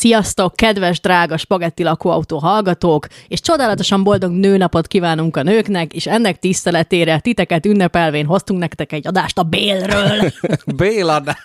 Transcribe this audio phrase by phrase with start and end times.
[0.00, 6.38] Sziasztok, kedves, drága spagetti lakóautó hallgatók, és csodálatosan boldog nőnapot kívánunk a nőknek, és ennek
[6.38, 10.32] tiszteletére titeket ünnepelvén hoztunk nektek egy adást a Bélről.
[10.76, 11.36] Béladás.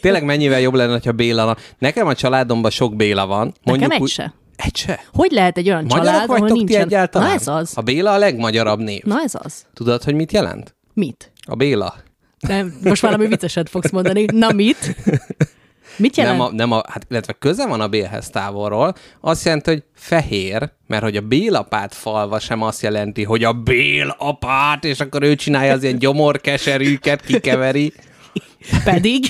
[0.00, 1.56] Tényleg mennyivel jobb lenne, ha Béla van.
[1.78, 3.54] Nekem a családomban sok Béla van.
[3.62, 4.34] Nekem egy se.
[4.56, 5.00] Egy se?
[5.12, 6.80] Hogy lehet egy olyan Magyarok család, ahol ti nincsen...
[6.80, 7.28] egyáltalán?
[7.28, 7.72] Na ez az.
[7.74, 9.02] A Béla a legmagyarabb név.
[9.02, 9.66] Na ez az.
[9.74, 10.74] Tudod, hogy mit jelent?
[10.94, 11.32] Mit?
[11.46, 11.94] A Béla.
[12.38, 14.24] Nem, most valami vicceset fogsz mondani.
[14.32, 14.96] Na mit?
[15.98, 16.38] Mit jelent?
[16.38, 20.70] Nem a, nem a, hát illetve köze van a Bélhez távolról, azt jelenti, hogy fehér,
[20.86, 25.72] mert hogy a Bélapát falva sem azt jelenti, hogy a Bélapát, és akkor ő csinálja
[25.72, 27.92] az ilyen gyomorkeserűket, kikeveri.
[28.84, 29.24] Pedig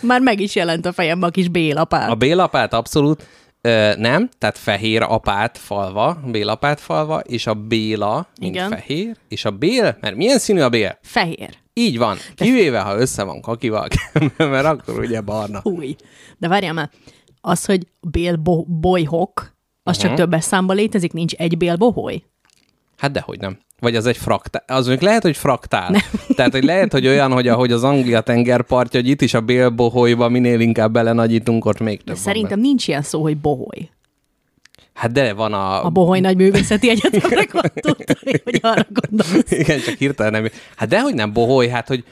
[0.00, 2.10] már meg is jelent a fejembe a kis Bélapár.
[2.10, 3.26] A Bélapát abszolút
[3.60, 8.70] ö, nem, tehát fehér apát falva, Bélapát falva, és a Béla, mint Igen.
[8.70, 10.98] fehér, és a Bél, mert milyen színű a Bél?
[11.02, 11.56] Fehér.
[11.78, 13.86] Így van, kivéve, ha össze van kakival,
[14.36, 15.60] mert akkor ugye barna.
[15.62, 15.96] Új.
[16.38, 16.90] De várjál már,
[17.40, 20.06] az, hogy Bél bo- bolyhok, az Mhm.
[20.06, 22.22] csak többes számban létezik, nincs egy Bél boholy?
[22.96, 23.58] Hát dehogy nem.
[23.80, 24.62] Vagy az egy fraktál.
[24.66, 25.90] Az mondjuk lehet, hogy fraktál.
[25.90, 26.00] Nem.
[26.36, 30.28] Tehát, hogy lehet, hogy olyan, hogy ahogy az Anglia tengerpartja, hogy itt is a bélboholyba
[30.28, 33.90] minél inkább belenagyítunk, ott még több De van szerintem nincs ilyen szó, hogy boholy.
[34.98, 35.84] Hát de van a...
[35.84, 37.94] A Boholy Nagy Művészeti Egyetemre gondoltam,
[38.44, 39.50] hogy arra gondolsz.
[39.50, 40.50] Igen, csak hirtelen nem.
[40.76, 42.04] Hát dehogy nem boholy, hát, hogy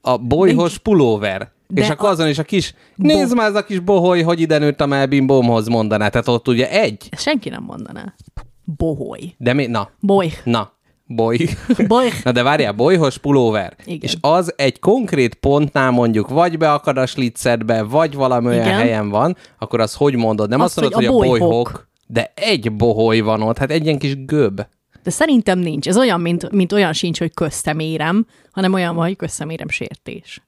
[0.00, 1.50] a bolyhos pulóver.
[1.68, 4.40] De és akkor a- azon is a kis, nézd már ez a kis boholy, hogy
[4.40, 6.08] ide nőtt a melbimbómhoz mondaná.
[6.08, 7.08] Tehát ott ugye egy.
[7.16, 8.14] Senki nem mondaná.
[8.64, 9.34] Boholy.
[9.38, 9.66] De mi?
[9.66, 10.32] Na, Boly.
[10.44, 10.72] na,
[11.06, 11.38] boly.
[11.88, 12.08] Boly.
[12.24, 13.76] Na de várjál, bolyhos pulóver.
[13.84, 13.98] Igen.
[14.02, 18.78] És az egy konkrét pontnál mondjuk vagy beakad a slitzedbe, vagy valami olyan Igen.
[18.78, 20.48] helyen van, akkor az hogy mondod?
[20.48, 21.48] Nem azt, Azt, mondod, hogy hogy a a bolyhok.
[21.48, 24.60] bolyhok, de egy boholy van ott, hát egy ilyen kis göb.
[25.02, 25.88] De szerintem nincs.
[25.88, 30.42] Ez olyan, mint, mint olyan sincs, hogy köztemérem, hanem olyan van, hogy köztemérem sértés.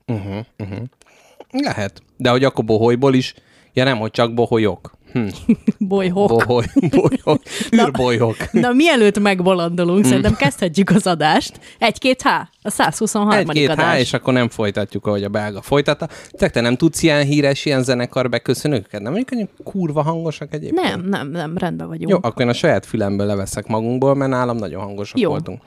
[1.50, 2.02] Lehet.
[2.16, 3.34] De hogy akkor boholyból is,
[3.72, 4.96] ja nem, hogy csak boholyok.
[5.12, 5.26] Hm.
[5.78, 6.28] Bolyhok.
[6.28, 7.42] Boholy, bolyhok,
[7.74, 8.36] űrbolyhok.
[8.52, 9.22] Na, mielőtt Mm.
[9.22, 11.60] megbolondulunk, szerintem kezdhetjük az adást.
[11.78, 12.28] Egy-két H,
[12.62, 13.38] a 123.
[13.38, 13.96] Egy-két adás.
[13.96, 16.08] H, és akkor nem folytatjuk, ahogy a belga folytatta.
[16.30, 19.00] Te, te nem tudsz ilyen híres, ilyen zenekar beköszönőket?
[19.00, 20.88] Nem mondjuk, hogy kurva hangosak egyébként?
[20.88, 22.10] Nem, nem, nem, rendben vagyunk.
[22.10, 25.30] Jó, akkor én a saját fülemből leveszek magunkból, mert nálam nagyon hangosak Jó.
[25.30, 25.60] voltunk.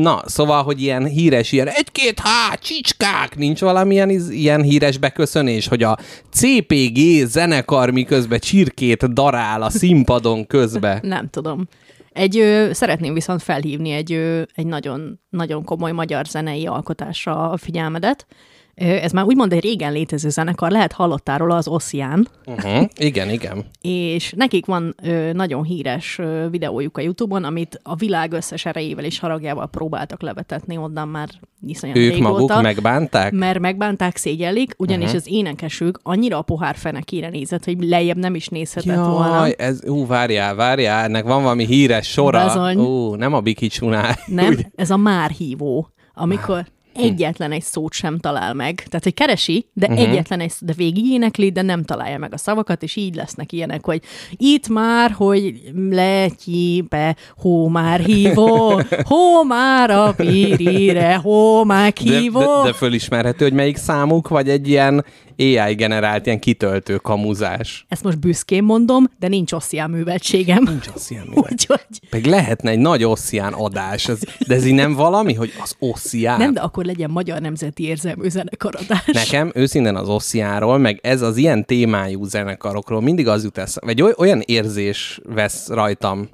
[0.00, 5.82] Na, szóval, hogy ilyen híres, ilyen egy-két há, csicskák, nincs valamilyen ilyen híres beköszönés, hogy
[5.82, 5.98] a
[6.30, 10.98] CPG zenekar miközben csirkét darál a színpadon közbe.
[11.02, 11.68] Nem tudom.
[12.12, 17.56] Egy, ö, szeretném viszont felhívni egy, ö, egy nagyon, nagyon komoly magyar zenei alkotásra a
[17.56, 18.26] figyelmedet.
[18.76, 22.88] Ez már úgymond egy régen létező zenekar, lehet hallottál róla az Ocean, Uh-huh.
[22.96, 23.64] Igen, igen.
[23.80, 29.04] és nekik van ö, nagyon híres ö, videójuk a Youtube-on, amit a világ összes erejével
[29.04, 31.28] és haragjával próbáltak levetetni onnan már
[31.66, 32.32] iszonyat Ők régóta.
[32.32, 33.32] maguk megbánták?
[33.32, 35.20] Mert megbánták, szégyellik, ugyanis uh-huh.
[35.20, 39.36] az énekesük annyira a pohár fenekére nézett, hogy lejjebb nem is nézhetett volna.
[39.36, 42.44] Jaj, ez, ú, várjál, várjál, ennek van valami híres sora.
[42.46, 42.76] Bizony.
[42.76, 44.14] Ú, nem a Biki Csunál.
[44.26, 46.66] Nem, ez a már hívó, amikor
[46.98, 48.74] egyetlen egy szót sem talál meg.
[48.74, 50.08] Tehát, hogy keresi, de uh-huh.
[50.08, 53.84] egyetlen egy de végig énekli, de nem találja meg a szavakat, és így lesznek ilyenek,
[53.84, 58.80] hogy itt már, hogy letyibe, hó már hívó,
[59.10, 62.40] hó már a pirire, hó már de, hívó.
[62.40, 65.04] de, de fölismerhető, hogy melyik számuk, vagy egy ilyen
[65.38, 67.84] AI generált, ilyen kitöltő kamuzás.
[67.88, 70.62] Ezt most büszkén mondom, de nincs oszcián műveltségem.
[70.62, 71.44] Nincs az ilyen művel.
[71.52, 71.80] Úgyhogy
[72.10, 76.38] Meg lehetne egy nagy oszcián adás, ez, de ez így nem valami, hogy az oszcián.
[76.38, 79.04] nem, de akkor legyen magyar nemzeti érzelmű zenekaradás.
[79.12, 84.02] Nekem őszintén az oszciánról, meg ez az ilyen témájú zenekarokról mindig az jut eszembe, vagy
[84.02, 86.28] oly- olyan érzés vesz rajtam,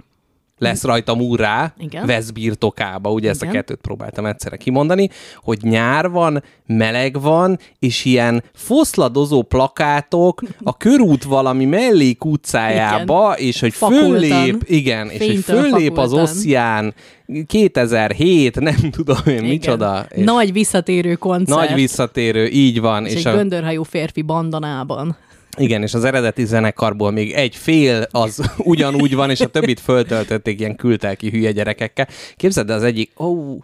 [0.63, 2.07] lesz rajtam úrrá, Igen.
[2.07, 3.57] vesz birtokába, ugye ezt a Igen.
[3.57, 11.23] kettőt próbáltam egyszerre kimondani, hogy nyár van, meleg van, és ilyen foszladozó plakátok a körút
[11.25, 14.11] valami mellék utcájába, és hogy Fakultan.
[14.11, 16.95] föllép, igen, és hogy Fénytől föllép az oszcián
[17.47, 20.07] 2007, nem tudom én micsoda.
[20.11, 21.59] És Nagy visszatérő koncert.
[21.59, 23.07] nagy visszatérő, így van.
[23.07, 25.17] és És egy a, göndörhajú férfi bandanában.
[25.59, 30.61] Igen, és az eredeti zenekarból még egy fél az ugyanúgy van, és a többit föltöltötték
[30.61, 32.09] ilyen kültelki hülye gyerekekkel.
[32.37, 33.57] Képzeld, el, az egyik, ó,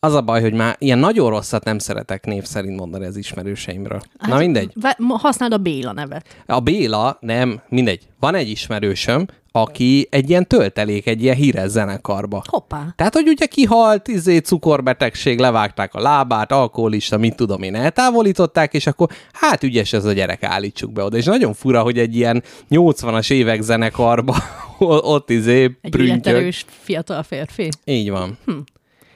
[0.00, 4.00] az a baj, hogy már ilyen nagyon rosszat nem szeretek név szerint mondani az ismerőseimről.
[4.26, 4.72] Na mindegy.
[4.74, 6.42] Ve- használd a Béla nevet.
[6.46, 8.06] A Béla, nem, mindegy.
[8.20, 12.42] Van egy ismerősöm, aki egy ilyen töltelék, egy ilyen híres zenekarba.
[12.46, 12.92] Hoppá.
[12.96, 18.86] Tehát, hogy ugye kihalt, izé, cukorbetegség, levágták a lábát, alkoholista, mit tudom én, eltávolították, és
[18.86, 21.16] akkor hát ügyes ez a gyerek, állítsuk be oda.
[21.16, 24.36] És nagyon fura, hogy egy ilyen 80-as évek zenekarba
[25.14, 27.68] ott izé Egy illetelős fiatal férfi.
[27.84, 28.38] Így van.
[28.44, 28.52] Hm.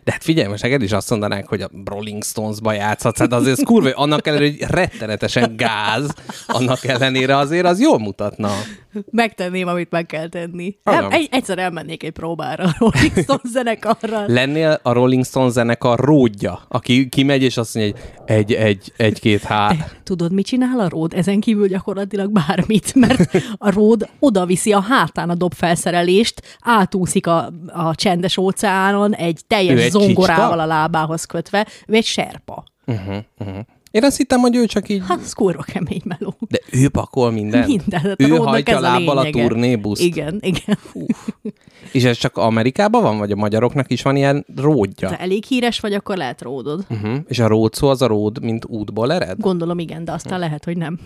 [0.05, 3.59] De hát figyelj, most neked is azt mondanák, hogy a Rolling Stones-ba játszhatsz, hát azért
[3.59, 6.15] ez kurva, annak ellenére, hogy rettenetesen gáz,
[6.47, 8.51] annak ellenére azért az jól mutatna.
[9.11, 10.77] Megtenném, amit meg kell tenni.
[10.83, 14.25] El, egy, egyszer elmennék egy próbára a Rolling Stones zenekarral.
[14.39, 19.21] Lennél a Rolling Stones zenekar ródja, aki kimegy és azt mondja, hogy egy, egy, egy,
[19.21, 19.75] két, há.
[20.03, 21.15] Tudod, mit csinál a ród?
[21.15, 27.53] Ezen kívül gyakorlatilag bármit, mert a ród oda viszi a hátán a dobfelszerelést, átúszik a,
[27.67, 30.63] a csendes óceánon egy teljes Ő egy zongorával csicska?
[30.63, 32.65] a lábához kötve, ő egy serpa.
[33.93, 35.03] Én azt hittem, hogy ő csak így...
[35.09, 36.35] Hát, ez kurva kemény meló.
[36.49, 37.67] De ő pakol mindent.
[37.67, 38.01] Minden.
[38.01, 39.47] Hát a Ő hajtja ez lábbal a lényege.
[39.47, 40.03] turnébuszt.
[40.03, 40.79] Igen, igen.
[41.93, 45.09] És ez csak Amerikában van, vagy a magyaroknak is van ilyen ródja?
[45.09, 46.85] Ha elég híres vagy, akkor lehet ródod.
[46.91, 47.17] Uh-huh.
[47.29, 49.41] És a ród szó az a ród, mint útból ered?
[49.41, 50.99] Gondolom igen, de aztán lehet, hogy nem.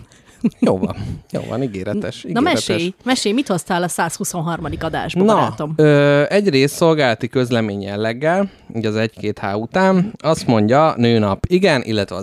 [0.59, 0.95] Jó van.
[1.31, 2.21] Jó van, ígéretes.
[2.23, 2.53] Na ígéretes.
[2.53, 4.65] mesélj, mesélj, mit hoztál a 123.
[4.79, 5.73] adásba, Na, barátom?
[5.75, 12.21] ö, egyrészt szolgálati közlemény jelleggel, ugye az 1-2H után, azt mondja nőnap, igen, illetve a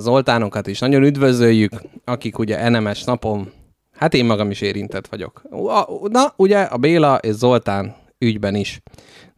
[0.54, 1.72] Zoltánokat is nagyon üdvözöljük,
[2.04, 3.52] akik ugye NMS napon,
[3.92, 5.42] hát én magam is érintett vagyok.
[6.10, 8.82] Na, ugye a Béla és Zoltán ügyben is.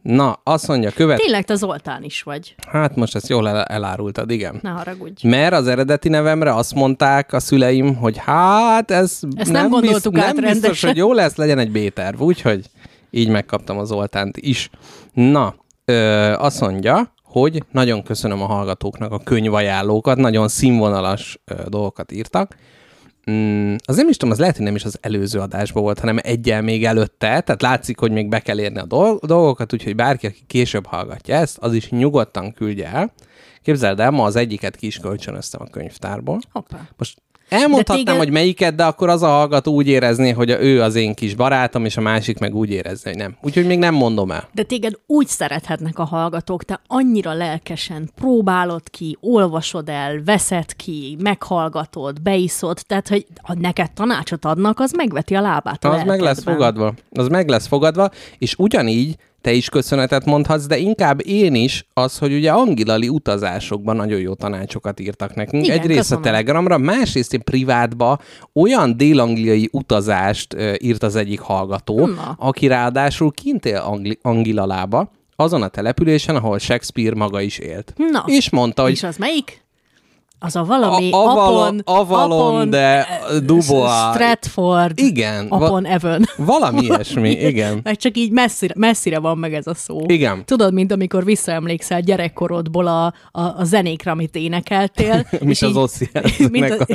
[0.01, 1.19] Na, azt mondja, követ...
[1.21, 2.55] Tényleg te Zoltán is vagy.
[2.67, 4.59] Hát most ezt jól el- elárultad, igen.
[4.61, 5.27] Ne haragudj.
[5.27, 10.25] Mert az eredeti nevemre azt mondták a szüleim, hogy hát ez Ezt nem gondoltuk bizt-
[10.25, 10.89] át nem biztos, rendesen.
[10.89, 12.65] hogy jó lesz, legyen egy B-terv, úgyhogy
[13.11, 14.69] így megkaptam a Zoltánt is.
[15.13, 15.55] Na,
[15.85, 15.93] ö,
[16.33, 22.55] azt mondja, hogy nagyon köszönöm a hallgatóknak a könyvajánlókat, nagyon színvonalas dolgokat írtak.
[23.31, 26.19] Mm, az nem is tudom, az lehet, hogy nem is az előző adásban volt, hanem
[26.21, 30.25] egyel még előtte, tehát látszik, hogy még be kell érni a dol- dolgokat, úgyhogy bárki,
[30.25, 33.13] aki később hallgatja ezt, az is nyugodtan küldje el.
[33.61, 36.39] Képzeld el, ma az egyiket ki is kölcsönöztem a könyvtárból.
[36.51, 36.89] Hoppá.
[36.97, 40.95] Most elmondhatnám, téged- hogy melyiket, de akkor az a hallgató úgy érezné, hogy ő az
[40.95, 43.37] én kis barátom, és a másik meg úgy érezné, hogy nem.
[43.41, 44.49] Úgyhogy még nem mondom el.
[44.53, 51.17] De téged úgy szerethetnek a hallgatók, te annyira lelkesen próbálod ki, olvasod el, veszed ki,
[51.19, 56.07] meghallgatod, beiszod, tehát, hogy ha neked tanácsot adnak, az megveti a lábát a Az meg
[56.07, 56.53] lesz lelkedben.
[56.53, 56.93] fogadva.
[57.11, 59.15] Az meg lesz fogadva, és ugyanígy
[59.47, 64.33] te is köszönetet mondhatsz, de inkább én is az, hogy ugye angilali utazásokban nagyon jó
[64.33, 65.63] tanácsokat írtak nekünk.
[65.65, 66.23] Igen, Egyrészt köszönöm.
[66.23, 68.19] a Telegramra, másrészt én privátba
[68.53, 72.35] olyan dél-angliai utazást írt az egyik hallgató, Na.
[72.39, 77.93] aki ráadásul kint él Angli- Angilalába, azon a településen, ahol Shakespeare maga is élt.
[78.11, 78.23] Na.
[78.25, 79.65] És mondta, hogy És az melyik?
[80.39, 83.05] Az a valami A- Avalon- Apon, Avalon, Apon, de eh,
[83.45, 83.89] Dubois.
[84.13, 86.23] Stratford, igen, va- Apon Evan.
[86.37, 87.79] valami ilyesmi, igen.
[87.83, 89.99] Meg csak így messzire, messzire van meg ez a szó.
[90.07, 90.45] Igen.
[90.45, 95.27] Tudod, mint amikor visszaemlékszel gyerekkorodból a, a, a zenékre, amit énekeltél.
[95.41, 96.07] Mint az
[96.51, 96.85] mint a.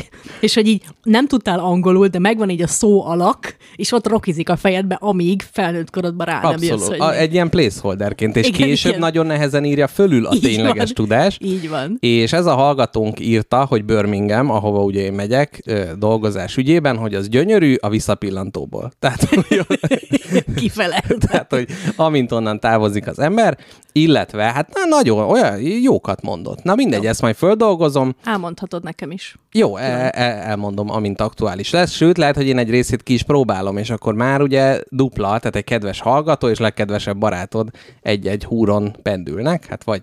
[0.41, 4.49] És hogy így nem tudtál angolul, de megvan így a szó alak, és ott rokizik
[4.49, 6.89] a fejedbe, amíg felnőtt korodban rá nem jössz, Abszolút.
[6.89, 9.01] hogy A, egy ilyen placeholderként, és Igen, később igen.
[9.01, 10.95] nagyon nehezen írja fölül a Így tényleges van.
[10.95, 11.37] tudás.
[11.41, 11.97] Így van.
[12.01, 15.63] És ez a hallgatónk írta, hogy Birmingham, ahova ugye én megyek
[15.99, 18.93] dolgozás ügyében, hogy az gyönyörű a visszapillantóból.
[18.99, 19.67] Tehát, hogy,
[20.57, 21.03] Kifele.
[21.19, 23.59] tehát, hogy amint onnan távozik az ember,
[23.93, 26.63] illetve hát na, nagyon olyan jókat mondott.
[26.63, 28.15] Na mindegy, ezt majd földolgozom.
[28.25, 29.37] Elmondhatod nekem is.
[29.53, 31.91] Jó, el, el, elmondom, amint aktuális lesz.
[31.91, 35.57] Sőt, lehet, hogy én egy részét ki is próbálom, és akkor már ugye dupla, tehát
[35.57, 37.71] egy kedves hallgató és legkedvesebb barátod
[38.03, 40.03] egy-egy húron pendülnek, hát vagy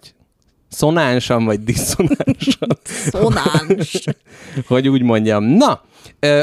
[0.70, 4.04] szonánsan, vagy diszonánsan, Szonáns.
[4.68, 5.44] hogy úgy mondjam.
[5.44, 5.82] Na,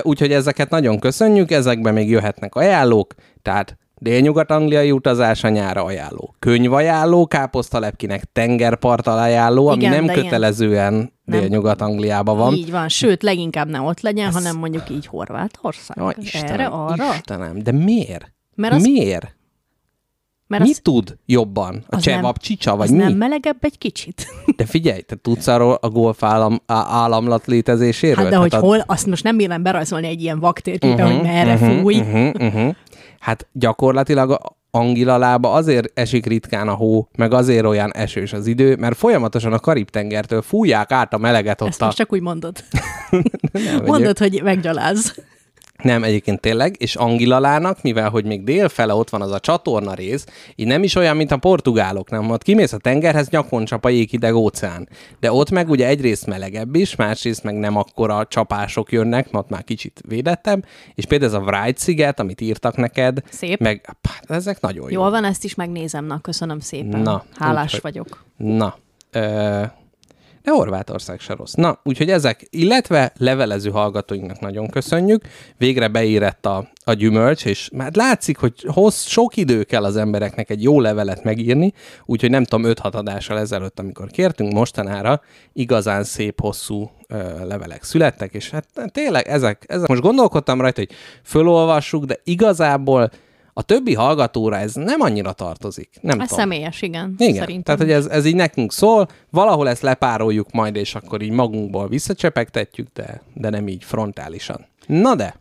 [0.03, 6.35] úgyhogy ezeket nagyon köszönjük, ezekben még jöhetnek ajánlók, tehát Délnyugat-angliai utazás a nyára ajánló.
[6.39, 11.41] Könyvajánló, káposztalepkinek tengerparttal ajánló, ami Igen, nem ilyen- kötelezően Nem.
[11.41, 12.55] Délnyugat-Angliában van.
[12.55, 12.89] Így van.
[12.89, 15.99] Sőt, leginkább ne ott legyen, hanem mondjuk így Horvátország.
[15.99, 17.05] Erre, Istenem, arra.
[17.15, 18.33] Istenem, de miért?
[18.55, 19.36] Mert az, miért?
[20.47, 21.85] Mert Mit az, tud jobban?
[21.89, 22.99] A csevap csicsa, vagy az mi?
[22.99, 24.27] nem melegebb egy kicsit?
[24.57, 28.17] De figyelj, te tudsz arról a golf állam, á- államlat létezéséről?
[28.17, 28.59] Hát de hogy a...
[28.59, 31.99] hol, azt most nem bírnám berajzolni egy ilyen vaktérképen, hogy merre uh-huh, fúj.
[31.99, 32.75] Uh-huh, uh-huh.
[33.19, 38.77] Hát gyakorlatilag a Angilalába azért esik ritkán a hó, meg azért olyan esős az idő,
[38.77, 41.85] mert folyamatosan a Karib-tengertől fújják át a meleget ott Ezt a...
[41.85, 42.57] most csak úgy mondod.
[43.53, 45.15] Nem, Mondod, hogy meggyaláz.
[45.87, 50.25] Nem, egyébként tényleg, és Angilalának, mivel hogy még délfele ott van az a csatorna rész,
[50.55, 52.31] így nem is olyan, mint a portugálok, nem?
[52.31, 54.89] Ott kimész a tengerhez, nyakon csap a jéghideg óceán.
[55.21, 59.51] De ott meg ugye egyrészt melegebb is, másrészt meg nem akkora csapások jönnek, mert ott
[59.51, 60.65] már kicsit védettebb,
[60.95, 63.61] és például ez a Wright sziget, amit írtak neked, Szép.
[63.61, 65.01] meg pá, ezek nagyon jó.
[65.01, 66.05] Jól van, ezt is megnézem.
[66.05, 67.01] Na, köszönöm szépen.
[67.01, 68.25] Na, Hálás úgyhogy- vagyok.
[68.37, 68.77] Na,
[69.11, 69.63] ö,
[70.47, 71.53] De Horvátország se rossz.
[71.53, 75.25] Na, úgyhogy ezek, illetve levelező hallgatóinknak nagyon köszönjük.
[75.57, 80.51] Végre beírett a, a gyümölcs, és már látszik, hogy hossz, sok idő kell az embereknek
[80.51, 81.73] egy jó levelet megírni,
[82.05, 85.21] úgyhogy nem tudom, 5-6 adással ezelőtt, amikor kértünk, mostanára
[85.53, 90.91] igazán szép, hosszú ö, levelek születtek, és hát tényleg ezek, ezek, most gondolkodtam rajta, hogy
[91.23, 93.11] fölolvassuk, de igazából
[93.59, 95.91] a többi hallgatóra ez nem annyira tartozik.
[96.01, 96.45] Nem Ez tudom.
[96.45, 97.15] személyes, igen.
[97.19, 97.63] Igen, Szerintem.
[97.63, 101.89] tehát hogy ez, ez így nekünk szól, valahol ezt lepároljuk majd, és akkor így magunkból
[101.89, 104.67] visszacsepegtetjük, de, de nem így frontálisan.
[104.87, 105.37] Na de,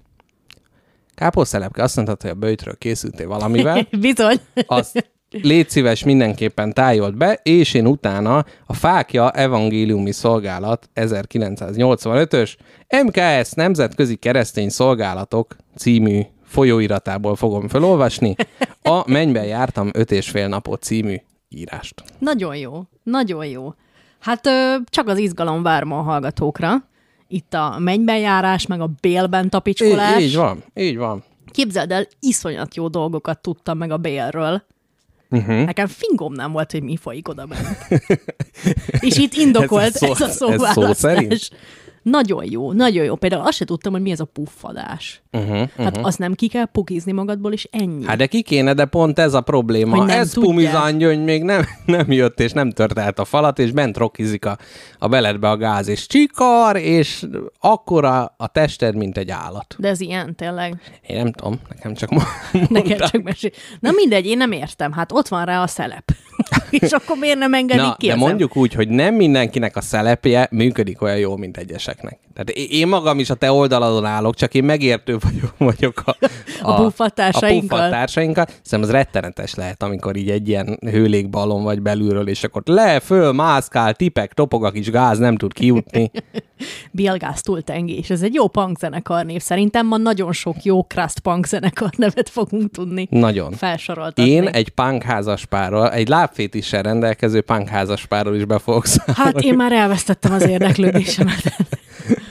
[1.16, 4.40] káposztelepke azt mondtad, hogy a bőjtről készültél valamivel, Bizony.
[4.66, 12.56] azt légy szíves mindenképpen tájolt be, és én utána a Fákja Evangéliumi Szolgálat 1985-ös
[13.06, 18.36] MKS Nemzetközi Keresztény Szolgálatok című folyóiratából fogom felolvasni
[18.82, 21.16] a Mennyben jártam öt és fél napot című
[21.50, 22.04] írást.
[22.20, 22.84] Nagyon jó.
[23.04, 23.74] Nagyon jó.
[24.20, 26.74] Hát ö, csak az izgalom vár ma a hallgatókra.
[27.28, 30.22] Itt a mennyben járás, meg a bélben Így, tapicskolás.
[30.22, 31.24] így van, így van.
[31.52, 34.64] Képzeld el, iszonyat jó dolgokat tudtam meg a bélről.
[35.30, 35.66] Uh-huh.
[35.66, 37.68] Nekem fingom nem volt, hogy mi folyik oda bent.
[39.00, 40.98] És itt indokolt Ez a ez, szó- a ez szó szóválasztás.
[40.98, 41.50] szerint?
[42.02, 43.16] Nagyon jó, nagyon jó.
[43.16, 45.22] Például azt se tudtam, hogy mi ez a puffadás.
[45.36, 48.06] Uh-huh, Hát azt nem ki kell pukizni magadból, és ennyi.
[48.06, 49.96] Hát de ki kéne, de pont ez a probléma.
[49.96, 50.50] Hogy nem ez tudják.
[50.50, 54.58] pumizangyöngy még nem, nem jött, és nem tört át a falat, és bent rokizik a,
[55.00, 57.26] a beledbe a gáz, és csikar, és
[57.60, 59.76] akkora a tested, mint egy állat.
[59.78, 60.82] De ez ilyen tényleg.
[61.08, 62.24] Én nem tudom, nekem csak mo-
[62.54, 63.10] Nekem mondták.
[63.10, 63.50] csak mesél.
[63.80, 64.92] Na mindegy, én nem értem.
[64.92, 66.12] Hát ott van rá a szelep.
[66.70, 70.48] és akkor miért nem engedik Na, ki de mondjuk úgy, hogy nem mindenkinek a szelepje
[70.52, 72.20] működik olyan jól, mint egyeseknek.
[72.36, 76.16] Tehát én- magam is a te oldaladon állok, csak én megértő vagyok, vagyok a,
[76.62, 77.80] A puffatársainkkal.
[77.80, 78.46] A puffatársainkkal.
[78.46, 83.32] Szerintem az rettenetes lehet, amikor így egy ilyen hőlékballon vagy belülről, és akkor le, föl,
[83.32, 86.12] mászkál, tipek, topog a kis gáz, nem tud kijutni.
[86.92, 88.10] Bielgász túltengés.
[88.10, 89.42] Ez egy jó punk zenekar név.
[89.42, 93.52] Szerintem ma nagyon sok jó crust punk zenekar nevet fogunk tudni Nagyon.
[93.52, 94.32] felsoroltatni.
[94.32, 99.22] Én egy punk házaspárral, egy lábfétissel rendelkező punk házaspárral is be fogok számolni.
[99.24, 101.44] Hát én már elvesztettem az érdeklődésemet.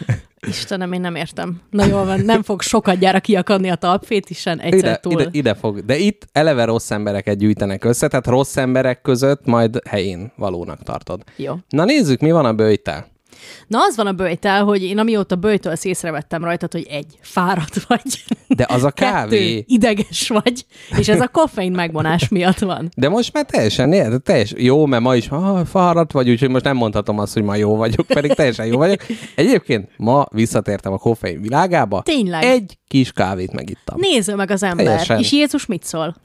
[0.49, 1.61] Istenem, én nem értem.
[1.71, 5.21] Na jól van, nem fog sokat gyára kiakadni a talpfétisen, egyszer ide, túl.
[5.21, 5.85] ide, ide fog.
[5.85, 11.23] De itt eleve rossz embereket gyűjtenek össze, tehát rossz emberek között majd helyén valónak tartod.
[11.37, 11.55] Jó.
[11.69, 13.13] Na nézzük, mi van a bőjtel.
[13.67, 18.25] Na az van a bőjtel, hogy én amióta bőjtől észrevettem rajtad, hogy egy, fáradt vagy.
[18.49, 19.65] De az a Kettő, kávé.
[19.69, 20.65] ideges vagy,
[20.99, 22.89] és ez a koffein megvonás miatt van.
[22.97, 26.65] De most már teljesen, de teljes, jó, mert ma is ah, fáradt vagy, úgyhogy most
[26.65, 29.01] nem mondhatom azt, hogy ma jó vagyok, pedig teljesen jó vagyok.
[29.35, 32.03] Egyébként ma visszatértem a koffein világába.
[32.03, 32.43] Tényleg?
[32.43, 33.97] Egy kis kávét megittam.
[34.01, 34.85] Nézze meg az ember.
[34.85, 35.19] Teljesen.
[35.19, 36.17] És Jézus mit szól?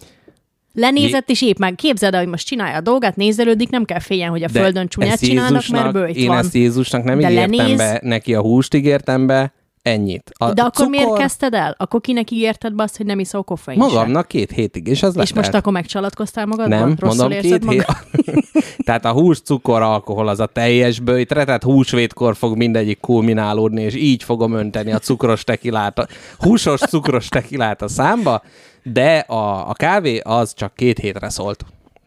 [0.79, 1.75] Lenézett és épp meg.
[1.75, 4.88] Képzeld el, hogy most csinálja a dolgát, nézelődik, nem kell féljen, hogy a De földön
[4.88, 6.38] csúnyát csinálnak, mert bőjt Én van.
[6.38, 9.53] ezt Jézusnak nem De ígértem lenéz- be, neki a húst ígértem be,
[9.89, 10.31] ennyit.
[10.38, 11.75] A De akkor cukor miért kezdted el?
[11.77, 13.77] Akkor kinek ígérted be azt, hogy nem iszol koffein?
[13.77, 15.36] Magamnak két hétig, és az És letelt.
[15.36, 16.79] most akkor megcsalatkoztál magadban?
[16.79, 17.86] Nem, Rosszul mondom, két magad?
[18.12, 18.43] hét.
[18.86, 23.96] Tehát a hús, cukor, alkohol az a teljes bőjtre, tehát húsvétkor fog mindegyik kulminálódni, és
[23.96, 28.41] így fogom önteni a cukros tekilát, a húsos cukros tekilát a számba,
[28.84, 31.65] de a, a kávé az csak két hétre szólt.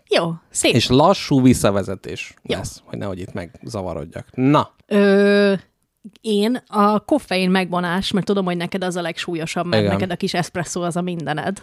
[0.09, 0.75] Jó, szép.
[0.75, 2.57] És lassú visszavezetés Jó.
[2.57, 4.27] lesz, hogy nehogy itt megzavarodjak.
[4.35, 5.53] Na, Ö,
[6.21, 9.95] én a koffein megvonás, mert tudom, hogy neked az a legsúlyosabb, mert Igen.
[9.95, 11.63] neked a kis espresszó az a mindened.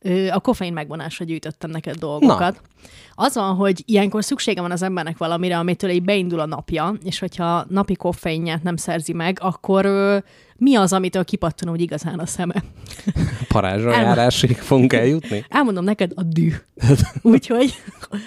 [0.00, 2.54] Ö, a koffein megvonásra gyűjtöttem neked dolgokat.
[2.54, 2.60] Na.
[3.18, 7.18] Az van, hogy ilyenkor szüksége van az embernek valamire, amitől így beindul a napja, és
[7.18, 10.18] hogyha napi koffeinját nem szerzi meg, akkor ö,
[10.56, 12.54] mi az, amitől kipattan úgy igazán a szeme?
[13.48, 15.44] Parázsra Elma- járásig fogunk eljutni.
[15.48, 16.52] Elmondom neked a dű.
[17.22, 17.74] Úgyhogy,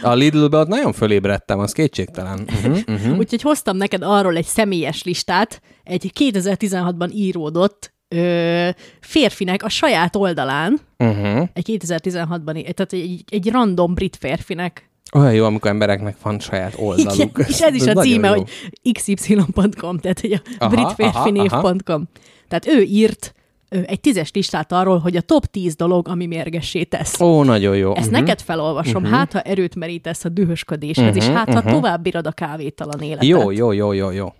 [0.01, 2.39] A Lidl-be ott nagyon fölébredtem, az kétségtelen.
[2.39, 3.17] Uh-huh, uh-huh.
[3.17, 10.79] úgyhogy hoztam neked arról egy személyes listát, egy 2016-ban íródott ö, férfinek a saját oldalán,
[10.97, 11.47] Uh-huh.
[11.53, 14.89] egy 2016-ban, í- tehát egy, egy random brit férfinek.
[15.13, 17.13] Olyan jó, amikor embereknek van saját oldaluk.
[17.37, 18.33] Igen, és ez is a címe, jó.
[18.33, 22.03] hogy xy.com, tehát hogy a Aha, britférfinév.com.
[22.47, 23.33] Tehát ő írt
[23.69, 27.19] egy tízes listát arról, hogy a top 10 dolog, ami mérgessé tesz.
[27.21, 27.95] Ó, nagyon jó.
[27.95, 28.19] Ezt Mhm.
[28.19, 33.01] neked felolvasom, hát ha erőt merítesz a dühösködéshez, és hát ha tovább bírod a kávétalan
[33.01, 33.23] életet.
[33.23, 34.33] Jó, jó, jó, jó, jó.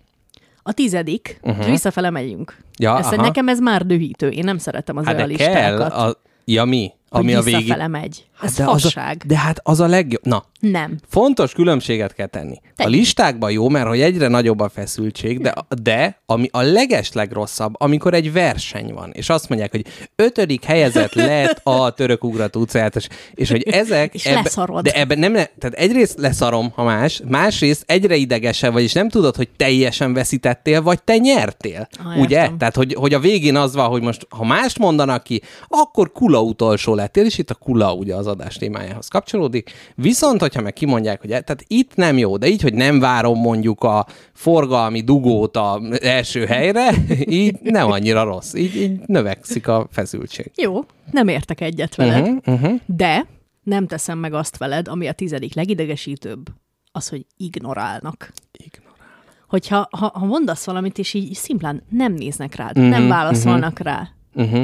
[0.70, 1.64] A tizedik, uh-huh.
[1.66, 2.58] és visszafele megyünk.
[2.80, 3.22] Ja, ez, aha.
[3.22, 5.94] nekem ez már dühítő, én nem szeretem az Hát olyan de kell, listákat.
[5.94, 6.22] a...
[6.46, 6.92] ja mi?
[7.10, 7.60] Ami a végig...
[7.60, 8.29] visszafele megy.
[8.42, 10.26] Ez de, az a, de hát az a legjobb.
[10.26, 10.98] Na, Nem.
[11.08, 12.56] Fontos különbséget kell tenni.
[12.62, 12.94] A Tegyük.
[12.94, 18.14] listákban jó, mert hogy egyre nagyobb a feszültség, de, de ami a leges legrosszabb, amikor
[18.14, 23.50] egy verseny van, és azt mondják, hogy ötödik helyezett lett a török ugrató utcáját, és
[23.50, 24.14] hogy ezek...
[24.14, 24.84] És leszarod.
[24.84, 29.36] De ebben nem, tehát egyrészt leszarom, ha más, másrészt egyre idegesebb vagy, és nem tudod,
[29.36, 31.88] hogy teljesen veszítettél, vagy te nyertél.
[32.04, 32.42] Ah, ugye?
[32.42, 32.58] értem.
[32.58, 36.42] Tehát, hogy, hogy a végén az van, hogy most, ha mást mondanak ki, akkor kula
[36.42, 39.72] utolsó lettél, és itt a kula ugye az adás témájához kapcsolódik.
[39.96, 43.40] Viszont, hogyha meg kimondják, hogy e- tehát itt nem jó, de így, hogy nem várom
[43.40, 46.90] mondjuk a forgalmi dugót az első helyre,
[47.44, 48.54] így nem annyira rossz.
[48.54, 50.52] Így, így növekszik a feszültség.
[50.56, 50.80] Jó,
[51.12, 52.80] nem értek egyet veled, Uh-huh, uh-huh.
[52.86, 53.26] de
[53.64, 56.48] nem teszem meg azt veled, ami a tizedik legidegesítőbb,
[56.92, 58.32] az, hogy ignorálnak.
[59.48, 63.72] Hogyha ha, ha mondasz valamit, és így szimplán nem néznek rád, Mhm, uh-huh, nem válaszolnak
[63.72, 63.86] uh-huh.
[63.88, 64.10] rá.
[64.36, 64.64] Uh-huh.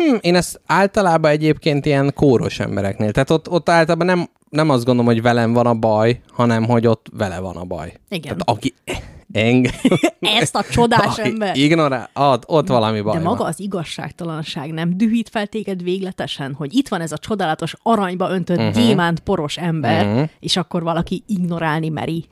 [0.00, 4.84] Hm, én ezt általában egyébként ilyen kóros embereknél, tehát ott, ott általában nem, nem azt
[4.84, 7.92] gondolom, hogy velem van a baj, hanem hogy ott vele van a baj.
[8.08, 8.22] Igen.
[8.22, 8.74] Tehát aki
[9.32, 9.72] engem...
[10.40, 11.56] Ezt a csodás ember.
[11.56, 13.46] Ignorál, ott, ott valami baj De maga van.
[13.46, 18.58] az igazságtalanság nem dühít fel téged végletesen, hogy itt van ez a csodálatos aranyba öntött
[18.58, 18.74] uh-huh.
[18.74, 20.28] gyémánt poros ember, uh-huh.
[20.40, 22.24] és akkor valaki ignorálni meri.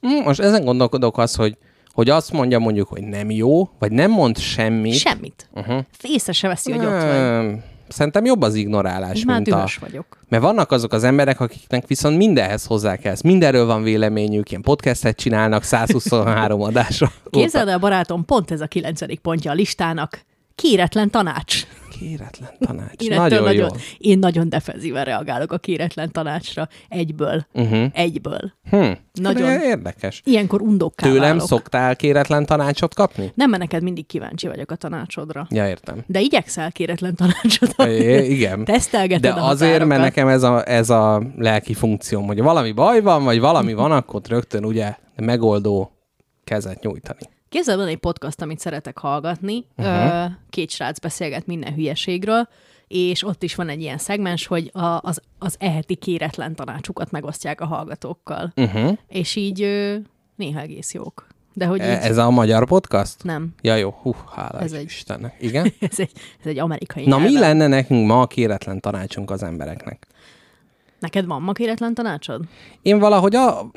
[0.00, 1.56] Hm, Most ezen gondolkodok az, hogy,
[1.96, 4.94] hogy azt mondja mondjuk, hogy nem jó, vagy nem mond semmit.
[4.94, 5.48] Semmit.
[5.54, 5.84] Uh-huh.
[6.02, 7.54] Észre se veszi, hogy ott vagy.
[7.88, 9.68] Szerintem jobb az ignorálás, Már mint a...
[9.80, 10.18] vagyok.
[10.28, 13.14] Mert vannak azok az emberek, akiknek viszont mindenhez hozzá kell.
[13.24, 17.12] Mindenről van véleményük, ilyen podcastet csinálnak 123 adásra.
[17.30, 20.20] Képzeld el, barátom, pont ez a kilencedik pontja a listának.
[20.54, 21.66] Kéretlen tanács.
[21.98, 23.02] Kéretlen tanács.
[23.02, 23.66] Én, nagyon, nagyon, jó.
[23.98, 26.68] én nagyon defenzíven reagálok a kéretlen tanácsra.
[26.88, 27.46] Egyből.
[27.52, 27.84] Uh-huh.
[27.92, 28.52] Egyből.
[28.70, 28.90] Hm.
[29.12, 29.58] Nagyon.
[29.58, 30.22] De Érdekes.
[30.24, 31.46] Ilyenkor undokká Tőlem válok.
[31.46, 33.32] szoktál kéretlen tanácsot kapni?
[33.34, 35.46] Nem, mert neked mindig kíváncsi vagyok a tanácsodra.
[35.50, 36.04] Ja, értem.
[36.06, 37.92] De igyekszel kéretlen tanácsot adni.
[37.92, 38.64] É, igen.
[38.64, 43.24] Tesztelgeted De azért, mert nekem ez a, ez a lelki funkcióm, hogy valami baj van,
[43.24, 45.90] vagy valami van, akkor rögtön ugye megoldó
[46.44, 47.34] kezet nyújtani.
[47.48, 49.64] Képzeld, van egy podcast, amit szeretek hallgatni.
[49.76, 50.30] Uh-huh.
[50.50, 52.48] Két srác beszélget minden hülyeségről,
[52.88, 57.60] és ott is van egy ilyen szegmens, hogy a, az, az eheti kéretlen tanácsukat megosztják
[57.60, 58.52] a hallgatókkal.
[58.56, 58.96] Uh-huh.
[59.08, 59.58] És így
[60.36, 61.26] néha egész jók.
[61.52, 63.22] De hogy így, Ez a magyar podcast?
[63.24, 63.48] nem.
[63.60, 63.90] Ja, jó.
[64.02, 65.36] Hú, hála Ez egy- Istennek.
[65.40, 65.72] Igen?
[65.90, 67.40] Ez egy, ez egy amerikai Na, mi nyelven.
[67.40, 70.06] lenne nekünk ma a kéretlen tanácsunk az embereknek?
[70.98, 72.44] Neked van ma kéretlen tanácsod?
[72.82, 73.70] Én valahogy a,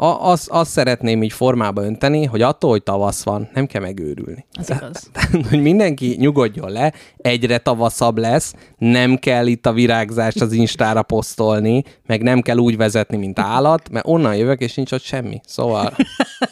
[0.00, 4.46] a, azt, azt szeretném így formába önteni, hogy attól, hogy tavasz van, nem kell megőrülni.
[4.52, 5.08] Az igaz.
[5.12, 11.02] Tehát, hogy mindenki nyugodjon le, egyre tavaszabb lesz, nem kell itt a virágzást az Instára
[11.02, 15.40] posztolni, meg nem kell úgy vezetni, mint állat, mert onnan jövök, és nincs ott semmi.
[15.44, 15.96] Szóval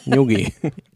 [0.05, 0.55] nyugi.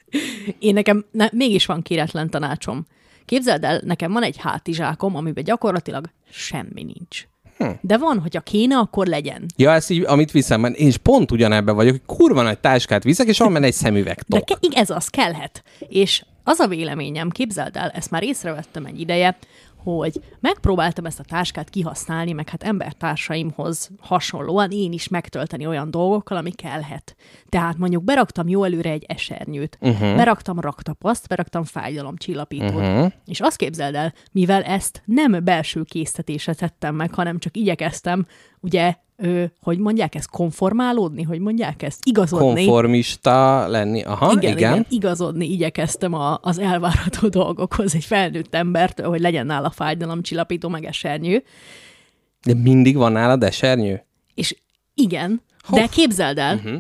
[0.58, 2.86] Én nekem ne, mégis van kéretlen tanácsom.
[3.24, 7.29] Képzeld el, nekem van egy hátizsákom, amiben gyakorlatilag semmi nincs.
[7.64, 7.70] Hm.
[7.80, 9.46] De van, hogyha kéne, akkor legyen.
[9.56, 13.02] Ja, ezt így, amit viszem, mert én is pont ugyanebben vagyok, hogy kurva nagy táskát
[13.04, 15.62] viszek, és van benne egy szemüveg De ke- ez az, kellhet.
[15.88, 19.36] És az a véleményem, képzeld el, ezt már észrevettem egy ideje,
[19.82, 26.36] hogy megpróbáltam ezt a táskát kihasználni, meg hát embertársaimhoz hasonlóan én is megtölteni olyan dolgokkal,
[26.36, 27.16] ami kellhet.
[27.48, 30.16] Tehát mondjuk beraktam jó előre egy esernyőt, uh-huh.
[30.16, 33.12] beraktam raktapaszt, beraktam fájdalomcsillapítót, uh-huh.
[33.26, 38.26] és azt képzeld el, mivel ezt nem belső késztetésre tettem meg, hanem csak igyekeztem,
[38.60, 42.64] ugye, ö, hogy mondják ezt, konformálódni, hogy mondják ezt, igazodni.
[42.64, 44.02] Konformista lenni.
[44.02, 44.72] Aha, Igen, igen.
[44.72, 44.86] igen.
[44.88, 51.42] igazodni igyekeztem a, az elvárható dolgokhoz egy felnőtt embertől, hogy legyen nála fájdalomcsillapító, meg esernyő.
[52.44, 54.04] De mindig van nálad esernyő?
[54.34, 54.56] És
[54.94, 56.78] igen, de képzeld el, uh-huh.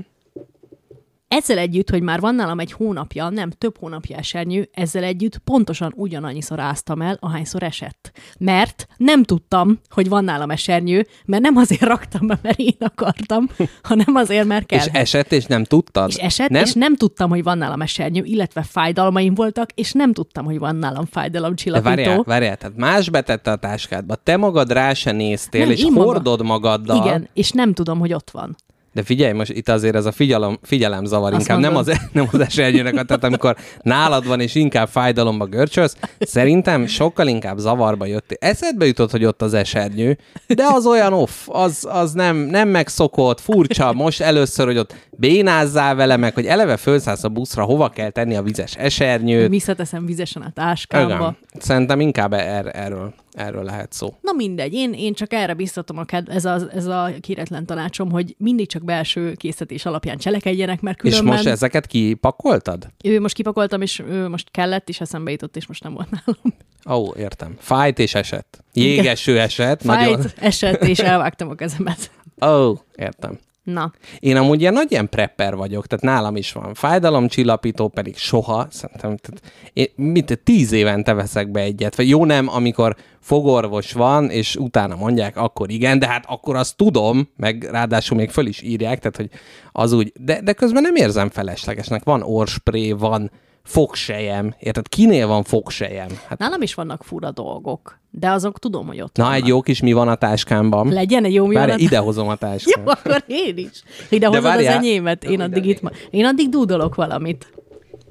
[1.30, 5.92] Ezzel együtt, hogy már van nálam egy hónapja, nem több hónapja esernyő, ezzel együtt pontosan
[5.96, 8.12] ugyanannyiszor áztam el, ahányszor esett.
[8.38, 13.48] Mert nem tudtam, hogy van nálam esernyő, mert nem azért raktam be, mert én akartam,
[13.82, 14.78] hanem azért, mert kell.
[14.78, 16.08] És esett, és nem tudtad?
[16.08, 16.62] És esett, nem?
[16.62, 20.76] és nem tudtam, hogy van nálam esernyő, illetve fájdalmaim voltak, és nem tudtam, hogy van
[20.76, 21.88] nálam De fájdalomcsillapító.
[21.94, 25.92] várjál, várjál, tehát más betette a táskádba, te magad rá se néztél, Nem, és én
[25.92, 27.06] maga- hordod magaddal.
[27.06, 28.56] Igen, és nem tudom, hogy ott van.
[28.92, 32.40] De figyelj, most itt azért ez a figyelem, figyelemzavar Azt inkább, nem az, nem az
[32.40, 38.36] esernyőnek, tehát amikor nálad van, és inkább fájdalomba görcsölsz, szerintem sokkal inkább zavarba jöttél.
[38.40, 43.40] Eszedbe jutott, hogy ott az esernyő, de az olyan off, az, az nem, nem megszokott,
[43.40, 48.10] furcsa, most először, hogy ott bénázzál vele, meg hogy eleve fölszállsz a buszra, hova kell
[48.10, 49.48] tenni a vizes esernyőt.
[49.48, 51.14] Visszateszem vizesen a táskámba.
[51.14, 51.36] Igen.
[51.58, 54.14] Szerintem inkább er- erről erről lehet szó.
[54.20, 58.10] Na mindegy, én, én csak erre biztatom a ked- ez, a, ez a kéretlen tanácsom,
[58.10, 61.34] hogy mindig csak belső készítés alapján cselekedjenek, mert És különben...
[61.34, 62.86] most ezeket kipakoltad?
[63.04, 66.54] Ő most kipakoltam, és ő most kellett, és eszembe jutott, és most nem volt nálam.
[66.88, 67.56] Ó, oh, értem.
[67.58, 68.64] Fájt és esett.
[68.72, 69.84] Jégeső esett.
[69.84, 70.20] Nagyon...
[70.20, 72.10] Fájt, esett, és elvágtam a kezemet.
[72.46, 73.38] Ó, oh, értem.
[73.62, 78.66] Na, Én amúgy ilyen nagy ilyen prepper vagyok, tehát nálam is van fájdalomcsillapító, pedig soha,
[78.70, 79.42] szerintem, tehát
[79.72, 84.96] én mit, tíz évente veszek be egyet, vagy jó nem, amikor fogorvos van, és utána
[84.96, 89.16] mondják, akkor igen, de hát akkor azt tudom, meg ráadásul még föl is írják, tehát
[89.16, 89.30] hogy
[89.72, 93.30] az úgy, de, de közben nem érzem feleslegesnek, van orspré, van
[93.64, 94.88] fogsejem, érted?
[94.88, 96.08] Kinél van fogsejem?
[96.26, 99.38] Hát, nálam is vannak fura dolgok, de azok tudom, hogy ott na, vannak.
[99.40, 100.88] egy jó kis mi van a táskámban.
[100.88, 102.76] Legyen egy jó mi van a- idehozom a táskát.
[102.84, 103.82] Jó, akkor én is.
[104.08, 105.90] Ide hozod az enyémet, én addig itt ma...
[106.10, 107.52] Én addig dúdolok valamit.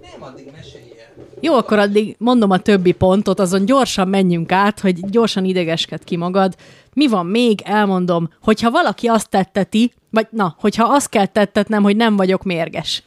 [0.01, 0.83] Nem, addig mesélj.
[1.41, 6.15] Jó, akkor addig mondom a többi pontot, azon gyorsan menjünk át, hogy gyorsan idegesked ki
[6.15, 6.55] magad.
[6.93, 7.62] Mi van még?
[7.65, 13.03] Elmondom, hogyha valaki azt tetteti, vagy na, hogyha azt kell tettetnem, hogy nem vagyok mérges.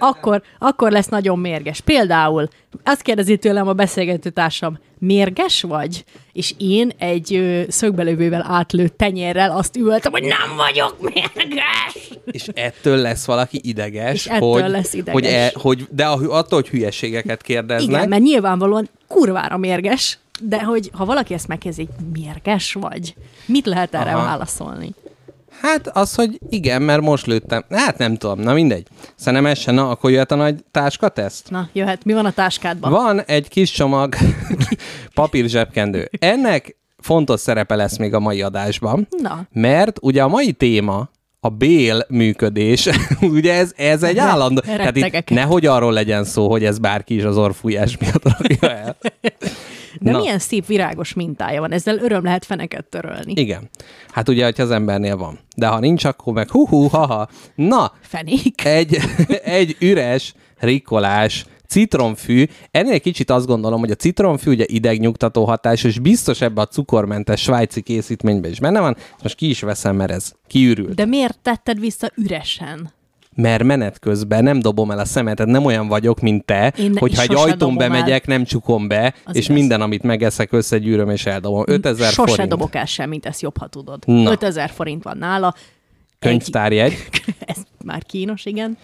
[0.00, 1.80] Akkor, akkor lesz nagyon mérges.
[1.80, 2.48] Például
[2.84, 6.04] azt kérdezi tőlem a beszélgető társam, mérges vagy?
[6.32, 12.10] És én egy ö, szögbelövővel átlőtt tenyérrel azt ültem, hogy nem vagyok mérges.
[12.24, 15.12] És ettől lesz valaki ideges, És ettől hogy, lesz ideges.
[15.12, 17.96] Hogy, e, hogy de attól, hogy hülyeségeket kérdeznek.
[17.96, 23.14] Igen, mert nyilvánvalóan kurvára mérges, de hogy ha valaki ezt hogy mérges vagy,
[23.46, 24.24] mit lehet erre Aha.
[24.24, 24.94] válaszolni?
[25.60, 27.64] Hát az, hogy igen, mert most lőttem.
[27.70, 28.86] Hát nem tudom, na mindegy.
[29.14, 31.50] Szerintem ez se, na, akkor jöhet a nagy táskateszt.
[31.50, 32.90] Na, jöhet, mi van a táskádban?
[32.90, 34.14] Van egy kis csomag
[35.14, 36.10] papír zsebkendő.
[36.18, 39.46] Ennek fontos szerepe lesz még a mai adásban, Na.
[39.52, 41.08] mert ugye a mai téma
[41.40, 42.88] a bél működés,
[43.20, 47.22] ugye ez, ez egy állandó, tehát itt nehogy arról legyen szó, hogy ez bárki is
[47.22, 48.96] az orfújás miatt rakja el.
[50.00, 50.18] De Na.
[50.18, 53.32] milyen szép virágos mintája van, ezzel öröm lehet feneket törölni.
[53.34, 53.70] Igen.
[54.10, 55.38] Hát ugye, hogyha az embernél van.
[55.56, 57.28] De ha nincs, akkor meg hú-hú, haha.
[57.54, 58.64] Na, Fenék?
[58.64, 58.98] egy,
[59.44, 62.44] egy üres, rikolás, citromfű.
[62.70, 66.66] Ennél egy kicsit azt gondolom, hogy a citromfű ugye idegnyugtató hatás, és biztos ebbe a
[66.66, 68.96] cukormentes svájci készítményben is benne van.
[69.22, 70.94] Most ki is veszem, mert ez kiürült.
[70.94, 72.90] De miért tetted vissza üresen?
[73.34, 77.22] Mert menet közben nem dobom el a szemetet, nem olyan vagyok, mint te, Én hogyha
[77.22, 77.88] egy sose ajtón dobom el.
[77.88, 79.56] bemegyek, nem csukom be, Az és igaz.
[79.56, 81.62] minden, amit megeszek, összegyűröm és eldobom.
[81.66, 82.48] 5000 Sose forint.
[82.48, 84.02] dobok el semmit, ezt jobb, ha tudod.
[84.06, 84.30] Na.
[84.30, 85.54] 5000 forint van nála.
[86.18, 86.92] Könyvtárjegy.
[86.92, 87.34] Egy...
[87.56, 88.78] Ez már kínos, igen.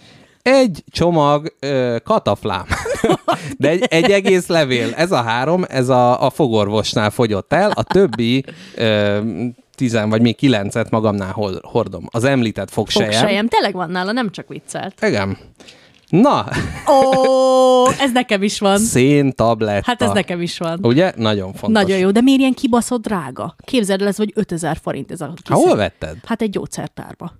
[0.47, 2.65] Egy csomag ö, kataflám.
[3.57, 4.93] De egy, egy egész levél.
[4.95, 8.43] Ez a három, ez a, a fogorvosnál fogyott el, a többi
[8.75, 9.19] ö,
[9.75, 12.07] tizen vagy még kilencet magamnál hordom.
[12.11, 13.11] Az említett fogsejem.
[13.11, 15.05] Fogsejem, tényleg van nála, nem csak viccelt.
[15.05, 15.37] Igen.
[16.09, 16.45] Na,
[16.87, 18.77] Ó, ez nekem is van.
[18.77, 19.83] szén tabletta.
[19.85, 20.79] Hát ez nekem is van.
[20.81, 21.11] Ugye?
[21.15, 21.81] Nagyon fontos.
[21.83, 23.55] Nagyon jó, de miért ilyen kibaszott drága?
[23.65, 26.17] Képzeld el, ez vagy 5000 forint ez a Há, hol vetted?
[26.25, 27.33] Hát egy gyógyszertárba.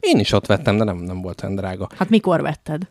[0.00, 1.88] Én is ott vettem, de nem, nem volt olyan drága.
[1.96, 2.82] Hát mikor vetted?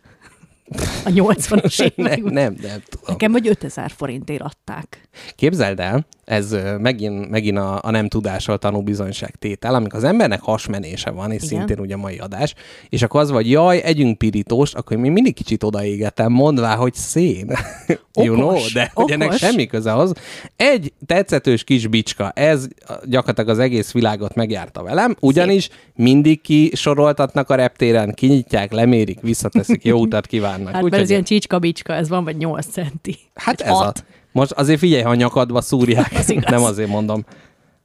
[1.06, 2.34] A 80-as Nem, években.
[2.34, 3.06] nem, nem tudom.
[3.08, 5.10] Nekem vagy 5000 forintért adták.
[5.36, 10.42] Képzeld el, ez megint, megint a, a nem tudásról tanú bizonyság tétel, amikor az embernek
[10.42, 11.58] hasmenése van, és Igen.
[11.58, 12.54] szintén ugye a mai adás,
[12.90, 17.52] és akkor az vagy, jaj, együnk pirítóst, akkor én mindig kicsit odaégetem, mondvá, hogy szén.
[18.14, 19.40] you know, Okos, de hogy ennek okos.
[19.40, 20.14] semmi köze az.
[20.56, 22.68] Egy tetszetős kis bicska, ez
[23.04, 30.00] gyakorlatilag az egész világot megjárta velem, ugyanis mindig kisoroltatnak a reptéren, kinyitják, lemérik, visszateszik, jó
[30.08, 30.74] utat kívánnak.
[30.74, 33.18] Hát Úgyhogy- ez ilyen csicska-bicska, ez van, vagy 8 centi.
[33.34, 33.94] Hát Vagy ez a...
[34.38, 36.52] Most azért figyelj, ha a nyakadba szúrják, Az igaz.
[36.52, 37.26] nem azért mondom.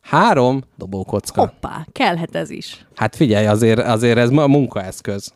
[0.00, 1.40] Három dobókocka.
[1.40, 2.86] Hoppá, kellhet ez is.
[2.94, 5.32] Hát figyelj, azért, azért ez ma munkaeszköz.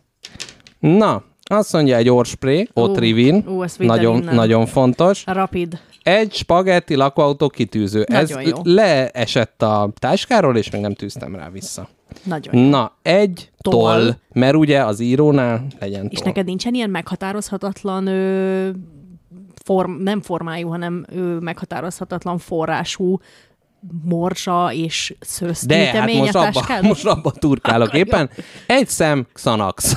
[0.79, 4.35] Na, azt mondja egy orspré, Otrivin, ú, nagyon, innen.
[4.35, 5.22] nagyon fontos.
[5.26, 5.79] A rapid.
[6.02, 8.05] Egy spagetti lakóautó kitűző.
[8.09, 8.57] Nagyon ez jó.
[8.62, 11.88] leesett a táskáról, és még nem tűztem rá vissza.
[12.22, 12.68] Nagyon jó.
[12.68, 14.14] Na, egy toll, Toll.
[14.33, 16.26] mert ugye az írónál legyen És toll.
[16.26, 18.68] neked nincsen ilyen meghatározhatatlan ö,
[19.66, 23.20] form, nem formájú, hanem ö, meghatározhatatlan forrású
[24.05, 25.14] morzsa és
[25.66, 28.31] De hát most a abba, most abba turkálok éppen.
[28.66, 29.94] Egy szem Xanax.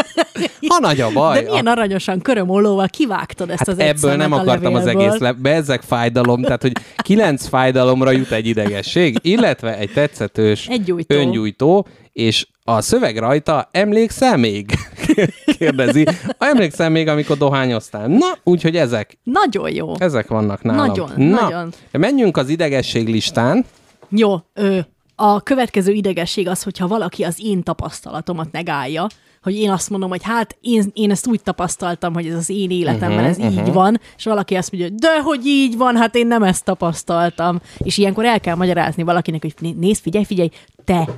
[0.68, 1.42] ha nagy a baj.
[1.42, 5.32] De milyen aranyosan körömollóval kivágtad ezt Hát az ebből nem a akartam az egész le...
[5.32, 11.14] Bezzeg fájdalom, tehát hogy kilenc fájdalomra jut egy idegesség, illetve egy tetszetős Egy gyújtó.
[11.14, 14.70] öngyújtó, és a szöveg rajta, emlékszel még?
[15.58, 16.06] Kérdezi.
[16.38, 18.06] Emlékszel még, amikor dohányoztál?
[18.06, 19.92] Na, úgyhogy ezek, Nagyon jó.
[19.98, 20.86] ezek vannak nálam.
[20.86, 21.72] Nagyon, Na, nagyon.
[21.90, 23.64] Menjünk az idegesség listán.
[24.08, 24.78] Jó, ö,
[25.16, 29.06] A következő idegesség az, hogyha valaki az én tapasztalatomat negálja,
[29.42, 32.70] hogy én azt mondom, hogy hát én, én ezt úgy tapasztaltam, hogy ez az én
[32.70, 36.26] életemben ez így van, és valaki azt mondja, hogy de hogy így van, hát én
[36.26, 37.60] nem ezt tapasztaltam.
[37.78, 40.48] És ilyenkor el kell magyarázni valakinek, hogy né- nézd, figyelj, figyelj,
[40.84, 41.08] te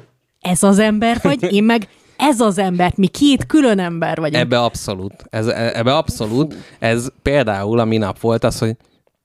[0.50, 4.42] ez az ember vagy, én meg ez az ember, mi két külön ember vagyunk.
[4.42, 5.14] Ebbe abszolút.
[5.30, 6.54] Ez, ebbe abszolút.
[6.78, 8.76] Ez például a minap volt az, hogy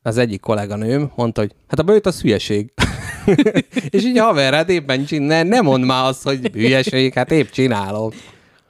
[0.02, 2.74] az egyik kolléganőm mondta, hogy hát a bőjt az hülyeség.
[3.90, 8.10] és így haver, hát éppen csinál, ne mondd már azt, hogy hülyeség, hát épp csinálom.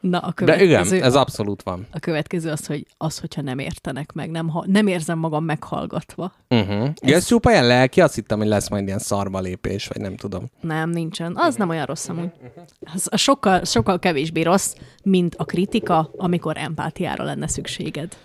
[0.02, 1.88] Na, a De következő, igen, ez abszolút van.
[1.92, 6.34] a következő az, hogy az, hogyha nem értenek meg, nem, ha, nem érzem magam meghallgatva.
[6.50, 6.90] Uh-huh.
[6.96, 7.14] Ez...
[7.14, 10.46] ez csupa ilyen lelki, azt hittem, hogy lesz majd ilyen szarba lépés, vagy nem tudom.
[10.62, 11.34] Nem, nincsen.
[11.36, 12.30] Az nem olyan rossz amúgy.
[12.94, 18.18] Az, sokkal, sokkal kevésbé rossz, mint a kritika, amikor empátiára lenne szükséged.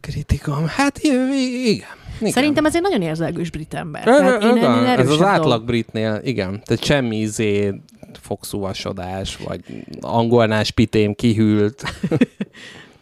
[0.00, 0.66] Kritikam.
[0.66, 1.32] Hát igen.
[1.64, 2.32] igen.
[2.32, 4.06] Szerintem ez egy nagyon érzelgős brit ember.
[4.06, 5.64] Ö, én ez az átlag dolog.
[5.64, 6.62] britnél, igen.
[6.64, 7.74] Tehát semmi izé
[8.22, 9.60] fogszúvasodás, vagy
[10.00, 11.82] angolnál spitém kihűlt.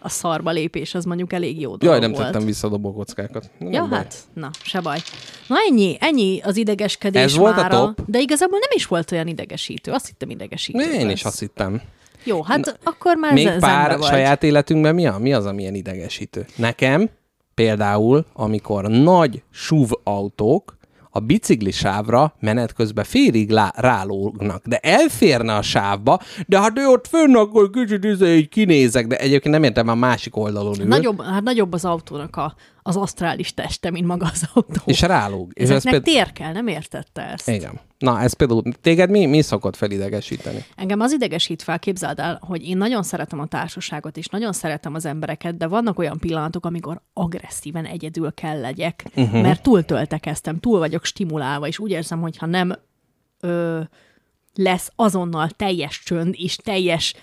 [0.03, 2.25] A szarba lépés, az mondjuk elég jó dolog Jaj, nem volt.
[2.25, 3.51] tettem vissza a dobókockákat.
[3.59, 3.99] Nem Ja, baj.
[3.99, 4.99] hát, na, se baj.
[5.47, 8.01] Na ennyi, ennyi az idegeskedés Ez volt a mára, top?
[8.07, 9.93] De igazából nem is volt olyan idegesítő.
[9.93, 10.93] Azt hittem idegesítő.
[10.93, 11.13] Én lesz.
[11.13, 11.81] is azt hittem.
[12.25, 14.09] Jó, hát Na, akkor már Még pár vagy.
[14.09, 16.47] saját életünkben mi, a, mi az, ami ilyen idegesítő?
[16.57, 17.09] Nekem
[17.55, 20.77] például, amikor nagy SUV autók
[21.11, 26.87] a bicikli sávra menet közben félig lá- rálógnak, de elférne a sávba, de hát ő
[26.87, 30.87] ott fönn, akkor kicsit izé, így kinézek, de egyébként nem értem, a másik oldalon ül.
[30.87, 34.81] Nagyobb, hát nagyobb az autónak a, az asztrális teste, mint maga az autó.
[34.85, 35.51] És rálóg.
[35.55, 36.25] És ez Ezeknek például...
[36.25, 37.49] tér kell, nem értette ezt?
[37.49, 37.81] Igen.
[37.99, 40.65] Na, ez például, téged mi, mi szokott felidegesíteni?
[40.77, 44.95] Engem az idegesít fel, képzeld el, hogy én nagyon szeretem a társaságot, és nagyon szeretem
[44.95, 49.43] az embereket, de vannak olyan pillanatok, amikor agresszíven egyedül kell legyek, uh-huh.
[49.43, 52.73] mert túl töltekeztem, túl vagyok stimulálva, és úgy érzem, hogy ha nem
[53.41, 53.81] ö,
[54.55, 57.15] lesz azonnal teljes csönd és teljes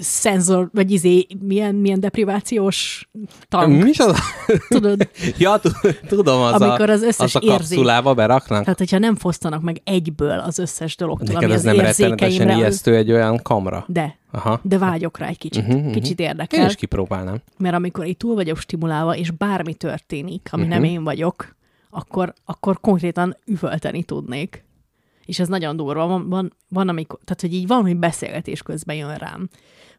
[0.00, 3.08] szenzor, vagy izé, milyen, milyen deprivációs
[3.48, 4.16] tank, Mi is az?
[4.68, 5.08] tudod?
[5.38, 5.60] ja,
[6.08, 8.62] tudom, az Amikor az összes az a érzék- kapszulába beraknak.
[8.62, 12.50] Tehát, hogyha nem fosztanak meg egyből az összes dologtól, Neked ami ez az nem rettenetesen
[12.50, 13.84] ijesztő egy olyan kamra?
[13.88, 14.60] De, Aha.
[14.62, 15.62] de vágyok rá egy kicsit.
[15.62, 15.92] Mhm, Uh-huh, mhm.
[16.00, 17.36] Kicsit Én érdekel, is kipróbálnám.
[17.58, 20.70] mert amikor itt túl vagyok stimulálva, és bármi történik, ami Mhm.
[20.70, 20.84] uh-huh.
[20.86, 21.56] nem én vagyok,
[21.90, 24.64] akkor, akkor konkrétan üvölteni tudnék.
[25.30, 26.06] És ez nagyon durva.
[26.06, 29.48] Van, van, van amikor, tehát, hogy így van, hogy beszélgetés közben jön rám.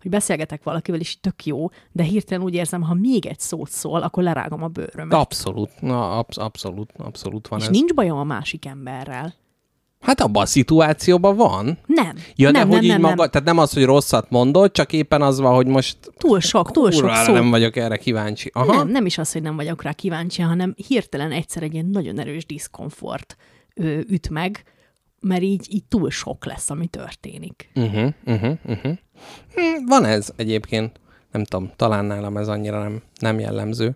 [0.02, 4.02] Hogy beszélgetek valakivel, és tök jó, de hirtelen úgy érzem, ha még egy szót szól,
[4.02, 5.20] akkor lerágom a bőrömet.
[5.20, 7.72] Abszolút, na, absz- abszolút, abszolút van és ez.
[7.72, 9.34] nincs bajom a másik emberrel.
[10.00, 11.78] Hát abban a szituációban van.
[11.86, 12.16] Nem.
[12.36, 13.30] Ja, nem, de hogy nem, így nem, maga, nem.
[13.30, 16.92] tehát nem az, hogy rosszat mondod, csak éppen az van, hogy most Túl sok, túl
[16.92, 17.34] sok szó.
[17.34, 18.50] nem vagyok erre kíváncsi.
[18.54, 18.76] Aha.
[18.76, 22.20] Nem, nem is az, hogy nem vagyok rá kíváncsi, hanem hirtelen egyszer egy ilyen nagyon
[22.20, 23.36] erős diszkomfort
[23.76, 24.64] ö, üt meg,
[25.22, 27.70] mert így, így túl sok lesz, ami történik.
[27.76, 28.98] Uh-huh, uh-huh, uh-huh.
[29.56, 31.00] Hm, van ez egyébként.
[31.32, 33.96] Nem tudom, talán nálam ez annyira nem, nem jellemző.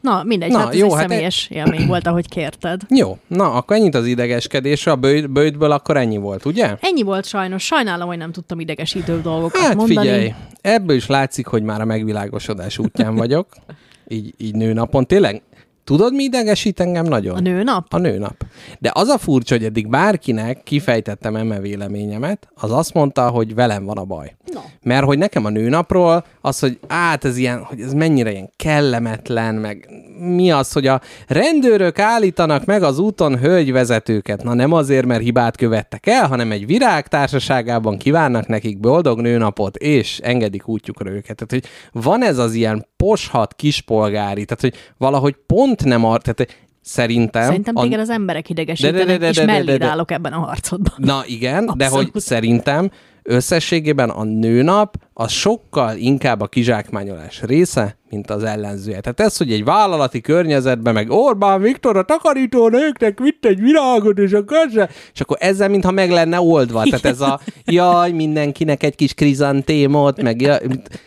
[0.00, 2.82] Na, mindegy, Na, hát ez jó, egy hát személyes élmény volt, ahogy kérted.
[3.00, 6.76] Jó, na, akkor ennyit az idegeskedésre, a bőjt, bőjtből akkor ennyi volt, ugye?
[6.80, 9.98] Ennyi volt sajnos, sajnálom, hogy nem tudtam idegesítő dolgokat Hát mondani.
[10.08, 13.46] figyelj, ebből is látszik, hogy már a megvilágosodás útján vagyok,
[14.08, 15.06] így, így nőnapon.
[15.06, 15.42] Tényleg,
[15.86, 17.36] tudod, mi idegesít engem nagyon?
[17.36, 17.86] A nőnap?
[17.92, 18.44] A nőnap.
[18.78, 23.84] De az a furcsa, hogy eddig bárkinek kifejtettem eme véleményemet, az azt mondta, hogy velem
[23.84, 24.36] van a baj.
[24.56, 24.62] No.
[24.82, 29.54] Mert hogy nekem a nőnapról az, hogy át ez ilyen, hogy ez mennyire ilyen kellemetlen,
[29.54, 29.88] meg
[30.18, 34.42] mi az, hogy a rendőrök állítanak meg az úton hölgyvezetőket.
[34.42, 39.76] Na nem azért, mert hibát követtek el, hanem egy virág társaságában kívánnak nekik boldog nőnapot,
[39.76, 41.36] és engedik útjukra őket.
[41.36, 41.64] Tehát, hogy
[42.02, 46.22] van ez az ilyen poshat kispolgári, tehát, hogy valahogy pont nem ar...
[46.22, 46.56] Tehát,
[46.88, 47.42] Szerintem...
[47.42, 49.86] Szerintem a- téged az emberek idegesítenek, De- de- de- de- és de- de- melléd de-
[49.86, 50.94] állok ebben a harcodban.
[50.96, 52.12] Na igen, de Abszolút.
[52.12, 52.90] hogy szerintem
[53.26, 59.00] összességében a nőnap az sokkal inkább a kizsákmányolás része, mint az ellenzője.
[59.00, 64.18] Tehát ez, hogy egy vállalati környezetben meg Orbán Viktor a takarító nőknek vitt egy virágot,
[64.18, 66.82] és akkor, se, és akkor ezzel mintha meg lenne oldva.
[66.82, 70.58] Tehát ez a jaj, mindenkinek egy kis krizantémot, meg jaj,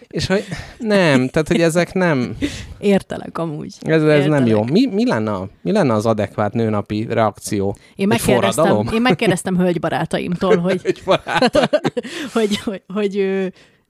[0.08, 0.44] és hogy
[0.78, 2.36] nem, tehát hogy ezek nem,
[2.80, 3.74] Értelek amúgy.
[3.82, 4.48] ez, ez nem Értelek.
[4.48, 4.64] jó.
[4.64, 7.78] Mi, mi, lenne, a- mi lenne az adekvát nőnapi reakció?
[7.96, 11.70] Én megkérdeztem, én megkérdeztem hölgybarátaimtól, hogy, Egy barát.
[12.34, 13.46] hogy, hogy, hogy ö,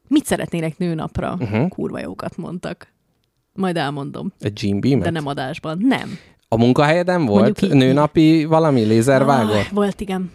[0.10, 1.38] mit szeretnének nőnapra.
[1.40, 1.68] Uh-huh.
[1.70, 2.88] Kurva jókat mondtak.
[3.54, 5.00] Majd elmondom, Egy Jim Beam?
[5.00, 5.78] de nem adásban.
[5.82, 6.10] Nem.
[6.48, 9.52] A munkahelyeden volt így- nőnapi valami lézervágó?
[9.54, 10.32] Ah, volt, igen.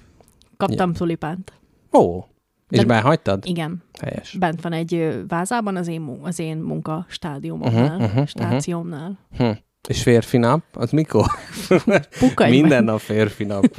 [0.57, 1.53] Kaptam tulipánt.
[1.93, 2.25] Ó,
[2.69, 3.45] és De- behagytad?
[3.47, 3.83] Igen.
[4.01, 4.37] Helyes.
[4.39, 8.25] Bent van egy vázában az én, az én munka stádiumomnál, Mhm, mhm, mhm.
[8.25, 9.19] stációmnál.
[9.37, 9.51] Hm.
[9.89, 10.63] És férfi nap?
[10.73, 11.27] Az mikor?
[12.49, 13.65] Minden nap férfi nap.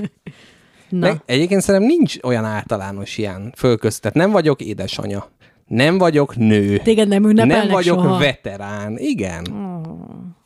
[0.90, 1.00] Na.
[1.00, 4.14] Meg, egyébként szerintem nincs olyan általános ilyen fölköztet.
[4.14, 5.26] Nem vagyok édesanya.
[5.68, 6.78] Nem vagyok nő.
[6.78, 8.18] Téged nem ünnepelnek nem vagyok soha.
[8.18, 8.98] veterán.
[8.98, 9.44] Igen.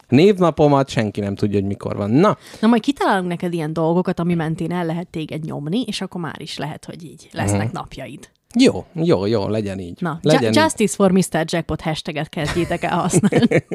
[0.08, 2.10] Névnapomat senki nem tudja, hogy mikor van.
[2.12, 6.22] Na, Na majd kitalálunk neked ilyen dolgokat, ami mentén el lehet téged nyomni, és akkor
[6.22, 7.76] már is lehet, hogy így lesznek Mhm.
[7.76, 8.30] napjaid.
[8.60, 9.98] jó, jó, jó, legyen így.
[10.02, 10.62] Na, legyen Ju- így.
[10.62, 11.44] Justice for Mr.
[11.46, 13.66] Jackpot hashtaget kezdjétek el használni.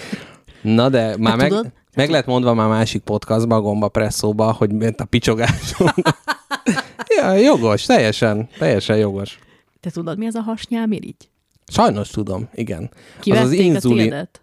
[0.62, 1.66] Na, de már meg, tudod?
[1.94, 5.74] meg lett mondva már másik podcastban, a Gomba Presszóba, hogy ment a picsogás.
[7.16, 9.38] ja, jogos, teljesen, teljesen jogos.
[9.80, 11.30] Te tudod, mi ez a hasnyálmirigy?
[11.66, 12.90] Sajnos tudom, igen.
[12.92, 14.40] az Kivették az a inzulin, tiédet?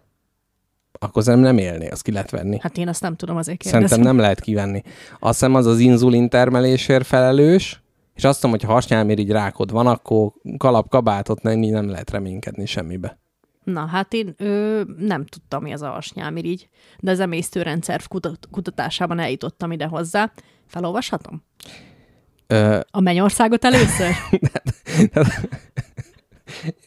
[0.98, 2.58] akkor nem, nem élné, azt ki lehet venni.
[2.60, 3.86] Hát én azt nem tudom, azért kérdezem.
[3.86, 4.82] Szerintem nem lehet kivenni.
[5.18, 7.82] Azt hiszem az az inzulin termelésért felelős,
[8.14, 12.66] és azt mondom, hogy ha hasnyálmirigy rákod van, akkor kalap kabátot nem, nem lehet reménykedni
[12.66, 13.18] semmibe.
[13.64, 16.68] Na, hát én ö, nem tudtam, mi az a hasnyálmirigy,
[17.00, 20.32] de az emésztőrendszer kutat- kutatásában eljutottam ide hozzá.
[20.66, 21.42] Felolvashatom?
[22.50, 24.10] Ö, A mennyországot először?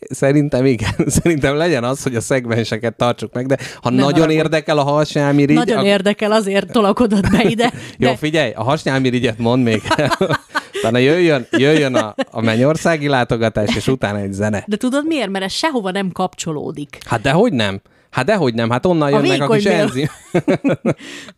[0.10, 0.92] Szerintem igen.
[1.22, 4.34] Szerintem legyen az, hogy a szegmenseket tartsuk meg, de ha Ne nagyon haragudj.
[4.38, 5.56] érdekel a hasnyálmirigy...
[5.56, 7.72] Nagyon ak- érdekel, azért tolakodott be ide.
[7.98, 9.82] Jó, De figyelj, a hasnyálmirigyet mond még.
[10.80, 14.64] utána jöjjön, jöjjön a, a mennyországi látogatás, és utána egy zene.
[14.68, 15.30] De tudod miért?
[15.30, 16.98] Mert ez sehova nem kapcsolódik.
[17.06, 17.82] Hát dehogy nem.
[18.10, 20.08] Hát dehogy nem, hát onnan A jönnek a kis enzim.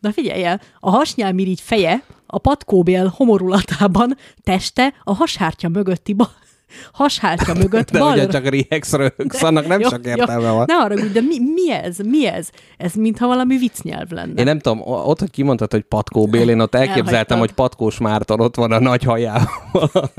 [0.00, 2.02] Na figyelj el, a hasnyálmirigy feje
[2.34, 6.34] a patkóbél homorulatában, teste a hashártya mögötti ba-
[6.92, 8.26] hashártya mögött De balra.
[8.26, 10.10] csak rihegsz röhögsz, annak nem Jó, sok jó.
[10.10, 10.64] értelme van.
[10.66, 11.98] Ne haragudj, de mi, mi ez?
[11.98, 12.48] Mi ez?
[12.76, 14.34] Ez mintha valami viccnyelv lenne.
[14.40, 17.38] Én nem tudom, ott, hogy kimondtad, hogy Patkó Bél, én ott elképzeltem, Elhagytad.
[17.38, 19.50] hogy Patkós Márton ott van a nagy hajával.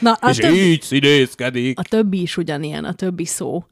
[0.00, 1.78] Na, a, és többi, így színészkedik.
[1.78, 3.64] a többi is ugyanilyen, a többi szó.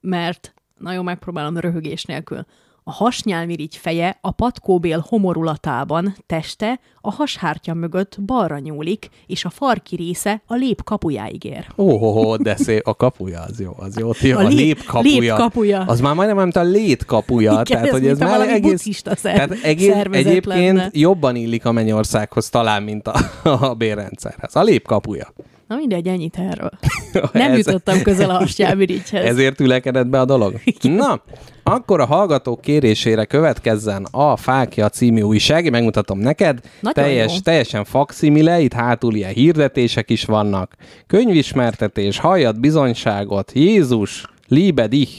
[0.00, 2.46] Mert, na jó, megpróbálom röhögés nélkül.
[2.84, 9.96] A hasnyálmirigy feje a patkóbél homorulatában, teste a hashártya mögött balra nyúlik, és a farki
[9.96, 11.66] része a lép kapujáig ér.
[11.76, 12.86] Ó, oh, oh, de szép.
[12.86, 14.10] A kapuja az jó, az jó.
[14.10, 15.20] A a, lép- lép kapuja.
[15.20, 15.80] lép kapuja.
[15.80, 17.52] Az már majdnem nem, mint a lét kapuja.
[17.52, 20.88] Igen, tehát, ez hogy ez már egész, szer- tehát egész, egyébként lenne.
[20.92, 23.14] jobban illik a mennyországhoz talán, mint a,
[23.68, 24.56] a bérrendszerhez.
[24.56, 25.32] A lép kapuja.
[25.72, 26.70] Na mindegy, ennyit erről.
[27.32, 29.24] Nem Ez- jutottam közel a hasnyálmirigyhez.
[29.32, 30.60] Ezért ülekedett be a dolog?
[30.82, 31.22] Na,
[31.62, 35.70] akkor a hallgatók kérésére következzen a Fákja című újság.
[35.70, 36.60] Megmutatom neked.
[36.80, 37.38] Nagyon Teljes, jó.
[37.38, 40.74] teljesen fakszimile, itt hátul ilyen hirdetések is vannak.
[41.06, 45.12] Könyvismertetés, halljad bizonyságot, Jézus, liebe dich.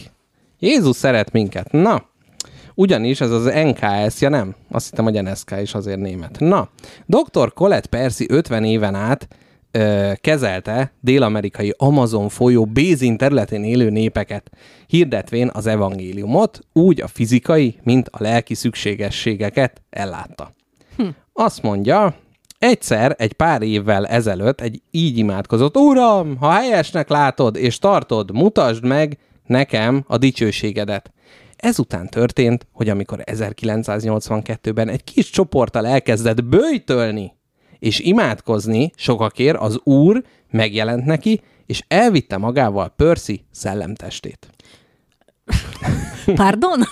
[0.59, 1.71] Jézus szeret minket.
[1.71, 2.03] Na,
[2.75, 6.35] ugyanis ez az NKS, ja nem, azt hittem, hogy NSK is azért német.
[6.39, 6.69] Na,
[7.05, 7.53] dr.
[7.53, 9.27] Colette Percy 50 éven át
[10.21, 14.51] kezelte dél-amerikai Amazon folyó Bézin területén élő népeket,
[14.87, 20.53] hirdetvén az evangéliumot, úgy a fizikai, mint a lelki szükségességeket ellátta.
[20.97, 21.07] Hm.
[21.33, 22.15] Azt mondja,
[22.59, 28.85] egyszer, egy pár évvel ezelőtt egy így imádkozott, Uram, ha helyesnek látod és tartod, mutasd
[28.85, 31.11] meg nekem a dicsőségedet.
[31.55, 37.31] Ezután történt, hogy amikor 1982-ben egy kis csoporttal elkezdett böjtölni
[37.83, 44.49] és imádkozni sokakért, az Úr megjelent neki, és elvitte magával Percy szellemtestét.
[46.35, 46.83] Pardon?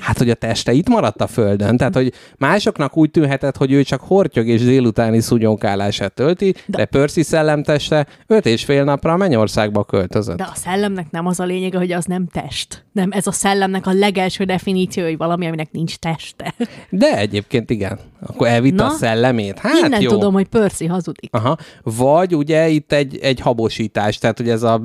[0.00, 3.82] Hát, hogy a teste itt maradt a földön, tehát, hogy másoknak úgy tűnhetett, hogy ő
[3.82, 9.16] csak hortyog és délutáni szúnyókálását tölti, de, De- Percy szellemteste öt és fél napra a
[9.16, 10.36] mennyországba költözött.
[10.36, 12.84] De a szellemnek nem az a lényege, hogy az nem test.
[12.92, 16.54] Nem, ez a szellemnek a legelső definíció, hogy valami, aminek nincs teste.
[16.90, 17.98] De egyébként igen.
[18.26, 19.58] Akkor elvitte Na, a szellemét.
[19.58, 20.10] Hát Innen jó.
[20.10, 21.30] tudom, hogy Percy hazudik.
[21.32, 21.56] Aha.
[21.82, 24.82] Vagy ugye itt egy, egy habosítás, tehát hogy ez a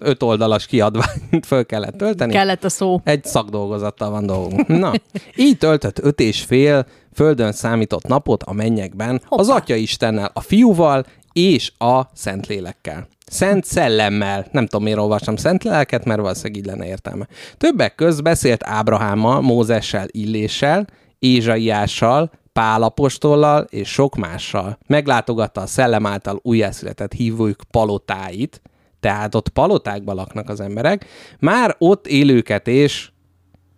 [0.00, 2.27] öt oldalas kiadványt föl kellett tölteni.
[2.32, 3.00] Kellett a szó.
[3.04, 4.66] Egy szakdolgozattal van dolgunk.
[4.66, 4.92] Na,
[5.36, 9.42] így töltött öt és fél földön számított napot a mennyekben, Hoppá.
[9.42, 13.08] az Atya Istennel, a fiúval és a Szentlélekkel.
[13.26, 14.46] Szent szellemmel.
[14.52, 17.26] Nem tudom, miért olvastam szent lelket, mert valószínűleg így lenne értelme.
[17.56, 20.86] Többek közt beszélt Ábrahámmal, Mózessel, Illéssel,
[21.18, 24.78] Ézsaiással, Pálapostollal és sok mással.
[24.86, 28.60] Meglátogatta a szellem által újjászületett hívők palotáit,
[29.00, 31.06] tehát ott palotákban laknak az emberek,
[31.38, 33.10] már ott élőket és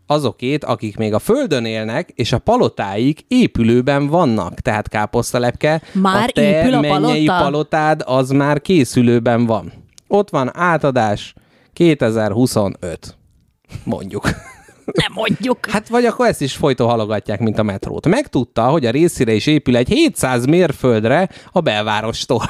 [0.06, 4.54] azokét, akik még a földön élnek, és a palotáik épülőben vannak.
[4.54, 7.44] Tehát káposztalepke, Már a te épül a mennyei palota?
[7.44, 9.72] palotád az már készülőben van.
[10.08, 11.34] Ott van átadás
[11.72, 13.16] 2025.
[13.84, 14.24] Mondjuk.
[14.84, 15.66] Nem mondjuk.
[15.70, 18.06] Hát vagy akkor ezt is folyton halogatják, mint a metrót.
[18.06, 22.42] Megtudta, hogy a részére is épül egy 700 mérföldre a belvárostól.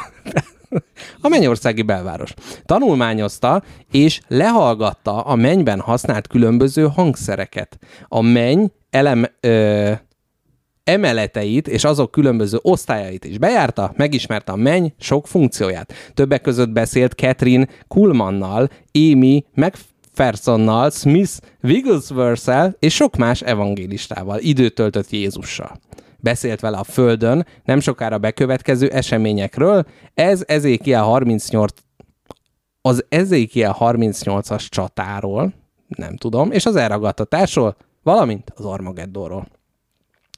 [1.21, 2.35] A mennyországi belváros.
[2.65, 7.79] Tanulmányozta és lehallgatta a mennyben használt különböző hangszereket.
[8.09, 9.93] A menny elem, ö,
[10.85, 15.93] emeleteit és azok különböző osztályait is bejárta, megismerte a menny sok funkcióját.
[16.15, 25.11] Többek között beszélt Catherine Kuhlmannal, Amy McPhersonnal, Smith Wigglesworth-el és sok más evangélistával, időt töltött
[25.11, 25.81] Jézussal.
[26.21, 31.73] Beszélt vele a Földön, nem sokára bekövetkező eseményekről, ez Ezékiel 38
[32.83, 35.53] az Ezékiel 38-as csatáról,
[35.89, 39.49] nem tudom, és az elragadtatásról, valamint az Armageddonról.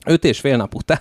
[0.07, 1.01] Öt és fél nap után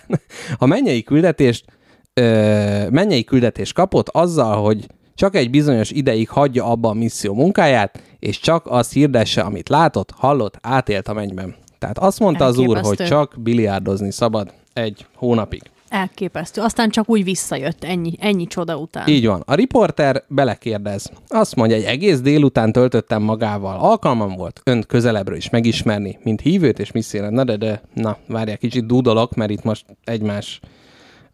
[0.57, 1.65] a mennyei küldetést,
[2.13, 8.01] ö, mennyei küldetést kapott azzal, hogy csak egy bizonyos ideig hagyja abba a misszió munkáját,
[8.19, 11.55] és csak azt hirdesse, amit látott, hallott, átélt a mennyben.
[11.79, 13.05] Tehát azt mondta az úr, hogy Elképesztő.
[13.05, 15.61] csak biliárdozni szabad egy hónapig.
[15.89, 16.61] Elképesztő.
[16.61, 19.07] Aztán csak úgy visszajött, ennyi, ennyi csoda után.
[19.07, 19.43] Így van.
[19.45, 21.11] A riporter belekérdez.
[21.27, 23.77] Azt mondja, egy egész délután töltöttem magával.
[23.79, 27.31] Alkalmam volt önt közelebbről is megismerni, mint hívőt és misszéret.
[27.31, 30.59] Na de, de, na, várják, kicsit dúdolok, mert itt most egymás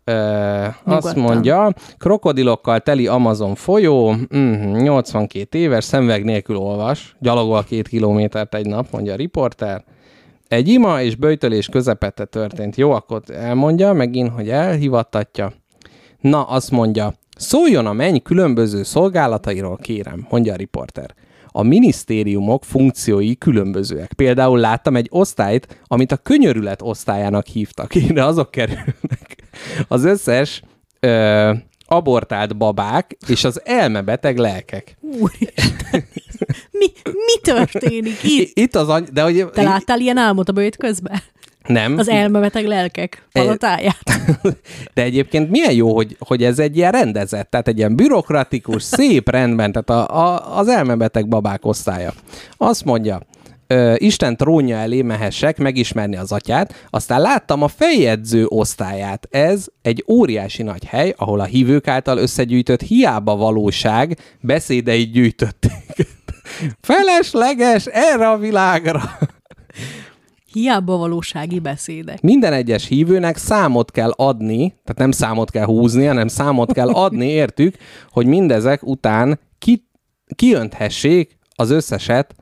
[0.10, 7.88] Ö, azt mondja, krokodilokkal teli Amazon folyó, mhm, 82 éves, szemveg nélkül olvas, gyalogol két
[7.88, 9.84] kilométert egy nap, mondja a riporter.
[10.48, 12.76] Egy ima és böjtölés közepette történt.
[12.76, 15.54] Jó, akkor elmondja megint, hogy elhivattatja.
[16.22, 21.14] Na, azt mondja, szóljon a menny különböző szolgálatairól, kérem, mondja a riporter.
[21.48, 24.14] A minisztériumok funkciói különbözőek.
[24.14, 27.96] Például láttam egy osztályt, amit a könyörület osztályának hívtak.
[28.10, 29.36] Ide azok kerülnek.
[29.88, 30.62] Az összes
[31.00, 31.54] ö,
[31.86, 34.98] abortált babák és az elmebeteg lelkek.
[35.02, 36.04] Úristen,
[36.72, 38.58] mi, mi történik itt?
[38.58, 41.22] Itt az any- de hogy Te láttál ilyen álmot a bőjt közben?
[41.68, 44.04] nem, Az elmebeteg lelkek palotáját?
[44.94, 49.30] de egyébként milyen jó, hogy, hogy ez egy ilyen rendezett, tehát egy ilyen bürokratikus, szép
[49.30, 52.14] rendben, tehát a, a, az elmebeteg babák osztálya.
[52.58, 53.22] Azt mondja,
[53.68, 59.28] ö, Isten trónja elé mehessek megismerni az atyát, aztán láttam a feljegyző osztályát.
[59.32, 66.08] Ez egy óriási nagy hely, ahol a hívők által összegyűjtött hiába valóság beszédeit gyűjtötték.
[66.82, 69.02] Felesleges erre a világra.
[70.52, 72.22] Hiába valósági beszédek.
[72.22, 77.28] Minden egyes hívőnek számot kell adni, tehát nem számot kell húzni, hanem számot kell adni,
[77.28, 77.76] értük,
[78.10, 79.88] hogy mindezek után ki,
[80.36, 82.36] kiönthessék az összeset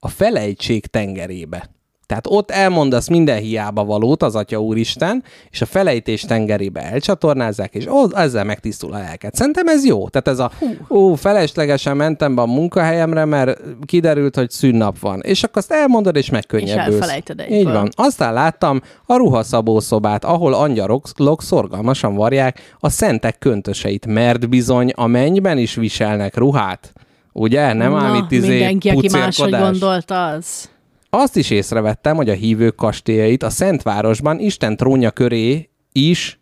[0.00, 1.70] a felejtség tengerébe.
[2.12, 7.86] Tehát ott elmondasz minden hiába valót az Atya Úristen, és a felejtés tengerébe elcsatornázzák, és
[7.86, 9.34] ó, ezzel megtisztul a lelket.
[9.34, 10.08] Szerintem ez jó.
[10.08, 10.50] Tehát ez a,
[10.90, 15.20] ó, feleslegesen mentem be a munkahelyemre, mert kiderült, hogy szünnap van.
[15.20, 17.00] És akkor azt elmondod, és megkönnyebbülsz.
[17.00, 17.58] elfelejted egyből.
[17.58, 17.88] Így van.
[17.94, 21.06] Aztán láttam a ruhaszabó szobát, ahol angyalok
[21.38, 26.92] szorgalmasan varják a szentek köntöseit, mert bizony a mennyben is viselnek ruhát.
[27.32, 27.72] Ugye?
[27.72, 30.70] Nem ám itt izé mindenki, aki máshogy gondolta, az...
[31.14, 36.40] Azt is észrevettem, hogy a hívők kastélyait a Szentvárosban Isten trónja köré is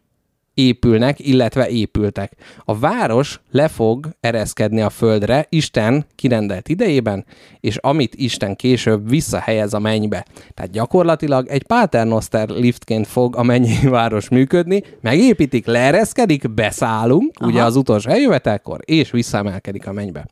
[0.54, 2.32] épülnek, illetve épültek.
[2.64, 7.24] A város le fog ereszkedni a földre Isten kirendelt idejében,
[7.60, 10.26] és amit Isten később visszahelyez a mennybe.
[10.54, 17.50] Tehát gyakorlatilag egy paternoster liftként fog a mennyei város működni, megépítik, leereszkedik, beszállunk, Aha.
[17.50, 20.26] ugye az utolsó eljövetelkor, és visszaemelkedik a mennybe.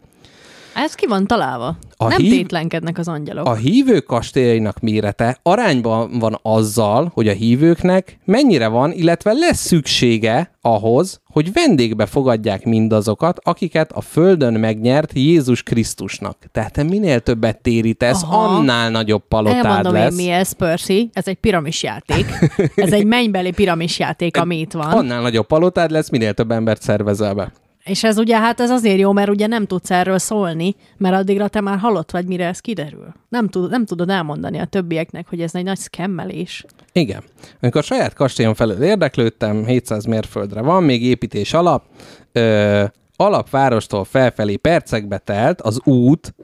[0.85, 1.77] Ez ki van találva.
[1.97, 3.47] A Nem hív- tétlenkednek az angyalok.
[3.47, 10.51] A hívők kastélyainak mérete arányban van azzal, hogy a hívőknek mennyire van, illetve lesz szüksége
[10.61, 16.37] ahhoz, hogy vendégbe fogadják mindazokat, akiket a Földön megnyert Jézus Krisztusnak.
[16.53, 18.37] Tehát te minél többet térítesz, Aha.
[18.57, 20.19] annál nagyobb palotád Elmondom lesz.
[20.19, 21.11] én, mi ez, Percy.
[21.13, 22.27] Ez egy piramis játék.
[22.75, 24.87] Ez egy mennybeli piramis játék, ami itt van.
[24.91, 27.53] Annál nagyobb palotád lesz, minél több embert szervezel be.
[27.89, 31.49] És ez ugye, hát ez azért jó, mert ugye nem tudsz erről szólni, mert addigra
[31.49, 33.15] te már halott vagy, mire ez kiderül.
[33.29, 36.65] Nem, tud, nem tudod elmondani a többieknek, hogy ez egy nagy szkemmelés.
[36.93, 37.23] Igen.
[37.61, 41.85] Amikor saját kastélyom felől érdeklődtem, 700 mérföldre van, még építés alap,
[42.33, 42.85] ö,
[43.17, 46.35] alapvárostól felfelé percekbe telt az út,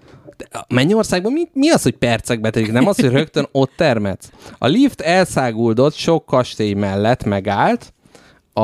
[0.68, 2.72] Mennyországban mi, mi az, hogy percekbe telik?
[2.72, 4.30] Nem az, hogy rögtön ott termetsz.
[4.58, 7.92] A lift elszáguldott sok kastély mellett megállt
[8.52, 8.62] a,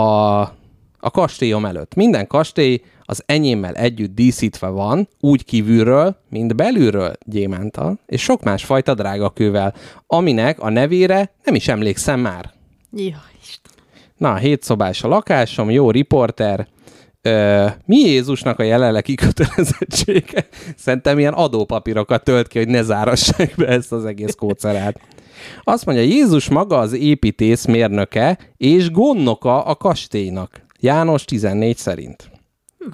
[1.00, 1.94] a kastélyom előtt.
[1.94, 8.94] Minden kastély az enyémmel együtt díszítve van, úgy kívülről, mint belülről gyémántal, és sok másfajta
[8.94, 9.74] drágakővel,
[10.06, 12.50] aminek a nevére nem is emlékszem már.
[12.92, 13.10] Jaj,
[13.42, 13.72] Isten.
[14.16, 16.66] Na, hétszobás a lakásom, jó riporter.
[17.22, 20.48] Ö, mi Jézusnak a jelenlegi kötelezettsége?
[20.76, 25.00] Szerintem ilyen adópapírokat tölt ki, hogy ne zárassák be ezt az egész kócerát.
[25.64, 30.68] Azt mondja, Jézus maga az építész mérnöke és gondnoka a kastélynak.
[30.80, 32.30] János 14 szerint.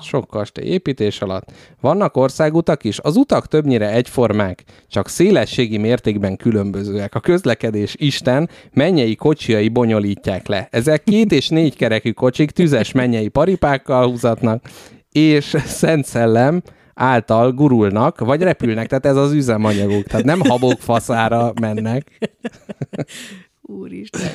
[0.01, 1.53] Sok kastély építés alatt.
[1.80, 7.14] Vannak országutak is, az utak többnyire egyformák, csak szélességi mértékben különbözőek.
[7.14, 10.68] A közlekedés Isten mennyei kocsiai bonyolítják le.
[10.70, 14.64] Ezek két és négy kerekű kocsik tüzes mennyei paripákkal húzatnak,
[15.11, 16.62] és Szent Szellem
[16.95, 20.07] által gurulnak, vagy repülnek, tehát ez az üzemanyaguk.
[20.07, 22.07] Tehát nem habok faszára mennek.
[23.69, 24.31] Úristen.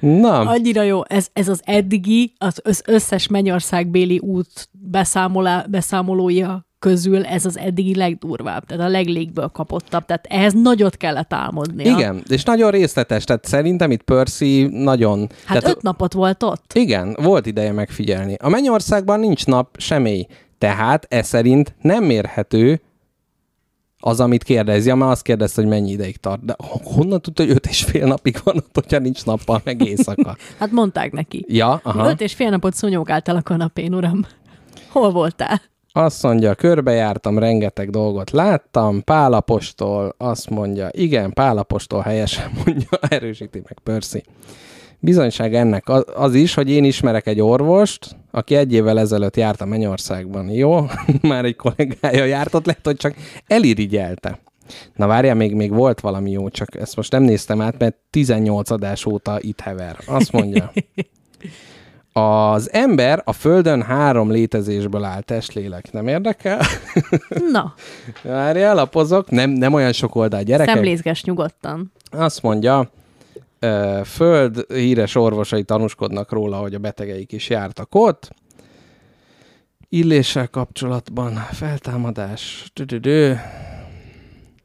[0.00, 1.00] Na, Annyira jó.
[1.08, 7.94] Ez, ez az eddigi, az össz- összes mennyországbéli út beszámolá, beszámolója közül ez az eddigi
[7.94, 10.04] legdurvább, tehát a leglégből kapottabb.
[10.04, 11.96] Tehát ehhez nagyot kellett álmodnia.
[11.98, 15.18] igen, és nagyon részletes, tehát szerintem itt Percy nagyon...
[15.44, 16.70] Hát tehát, öt napot volt ott.
[16.74, 18.34] Igen, volt ideje megfigyelni.
[18.40, 20.26] A Mennyországban nincs nap semmi,
[20.58, 22.80] tehát ez szerint nem mérhető
[24.00, 24.88] az, amit kérdezi.
[24.88, 26.44] Ja, már azt kérdezte, hogy mennyi ideig tart.
[26.44, 30.36] De honnan tudta, hogy öt és fél napig van ott, hogyha nincs nappal, meg éjszaka?
[30.58, 31.44] Hát mondták neki.
[31.48, 32.10] Ja, aha.
[32.10, 34.26] Öt és fél napot szúnyogáltál a kanapén, uram.
[34.88, 35.60] Hol voltál?
[35.92, 43.78] Azt mondja, körbejártam, rengeteg dolgot láttam, Pálapostól azt mondja, igen, Pálapostól helyesen mondja, erősíti meg
[43.82, 44.22] Percy.
[44.98, 49.60] Bizonyság ennek az, az is, hogy én ismerek egy orvost, aki egy évvel ezelőtt járt
[49.60, 50.48] a Mennyországban.
[50.48, 50.86] Jó,
[51.22, 53.14] már egy kollégája járt ott, lehet, hogy csak
[53.46, 54.38] elirigyelte.
[54.94, 58.70] Na várjál, még, még volt valami jó, csak ezt most nem néztem át, mert 18
[58.70, 59.96] adás óta itt hever.
[60.06, 60.72] Azt mondja.
[62.12, 65.92] Az ember a Földön három létezésből áll, testlélek.
[65.92, 66.60] Nem érdekel?
[67.52, 67.74] Na,
[68.22, 69.30] Várjál, lapozok.
[69.30, 70.74] Nem, nem olyan sok oldal, gyerekek.
[70.74, 71.92] szemlézges nyugodtan.
[72.10, 72.90] Azt mondja,
[74.04, 78.30] Föld híres orvosai tanúskodnak róla, hogy a betegeik is jártak ott.
[79.88, 82.70] Illéssel kapcsolatban feltámadás.
[82.72, 83.40] Tüdüdő.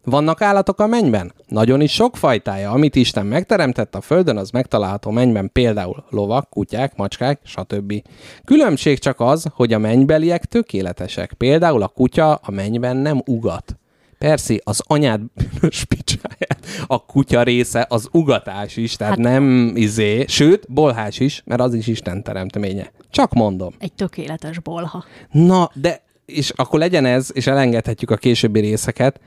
[0.03, 1.33] Vannak állatok a mennyben?
[1.47, 2.71] Nagyon is sok fajtája.
[2.71, 7.93] Amit Isten megteremtett a Földön, az megtalálható mennyben például lovak, kutyák, macskák, stb.
[8.45, 11.33] Különbség csak az, hogy a mennybeliek tökéletesek.
[11.33, 13.75] Például a kutya a mennyben nem ugat.
[14.21, 20.25] Persze, az anyád bűnös picsáját, a kutya része az ugatás is, tehát hát, nem izé,
[20.27, 22.91] sőt, bolhás is, mert az is Isten teremtménye.
[23.09, 23.73] Csak mondom.
[23.79, 25.05] Egy tökéletes bolha.
[25.31, 29.19] Na, de, és akkor legyen ez, és elengedhetjük a későbbi részeket.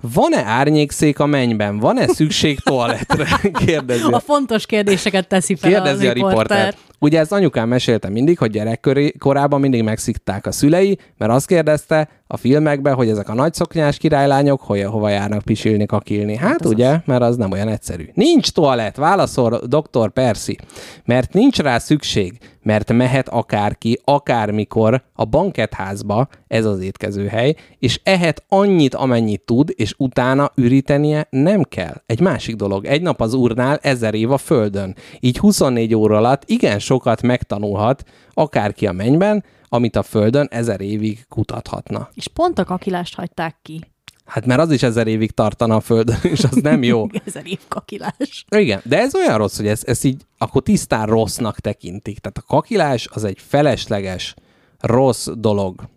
[0.00, 1.78] Van-e árnyékszék a mennyben?
[1.78, 3.26] Van-e szükség toaletre?
[3.52, 4.12] Kérdezi.
[4.12, 6.40] A fontos kérdéseket teszi fel Kérdezi a a riporter.
[6.40, 6.74] riporter.
[6.98, 12.36] Ugye ezt anyukám mesélte mindig, hogy gyerekkorában mindig megszikták a szülei, mert azt kérdezte a
[12.36, 16.36] filmekben, hogy ezek a nagyszoknyás királylányok hogy, hova járnak pisilni, kakilni.
[16.36, 18.08] Hát az ugye, mert az nem olyan egyszerű.
[18.14, 20.10] Nincs toalett, válaszol dr.
[20.10, 20.56] Percy,
[21.04, 28.44] mert nincs rá szükség, mert mehet akárki, akármikor a banketházba, ez az étkezőhely, és ehet
[28.48, 32.02] annyit, amennyit tud, és utána ürítenie nem kell.
[32.06, 34.94] Egy másik dolog, egy nap az úrnál ezer év a földön.
[35.20, 38.04] Így 24 óra alatt igen sokat megtanulhat
[38.34, 42.08] akárki a mennyben, amit a földön ezer évig kutathatna.
[42.14, 43.80] És pont a kakilást hagyták ki.
[44.24, 47.06] Hát mert az is ezer évig tartana a földön, és az nem jó.
[47.26, 48.44] Ezer év kakilás.
[48.48, 52.18] Igen, de ez olyan rossz, hogy ez, ez így akkor tisztán rossznak tekintik.
[52.18, 54.34] Tehát a kakilás az egy felesleges,
[54.80, 55.88] rossz dolog.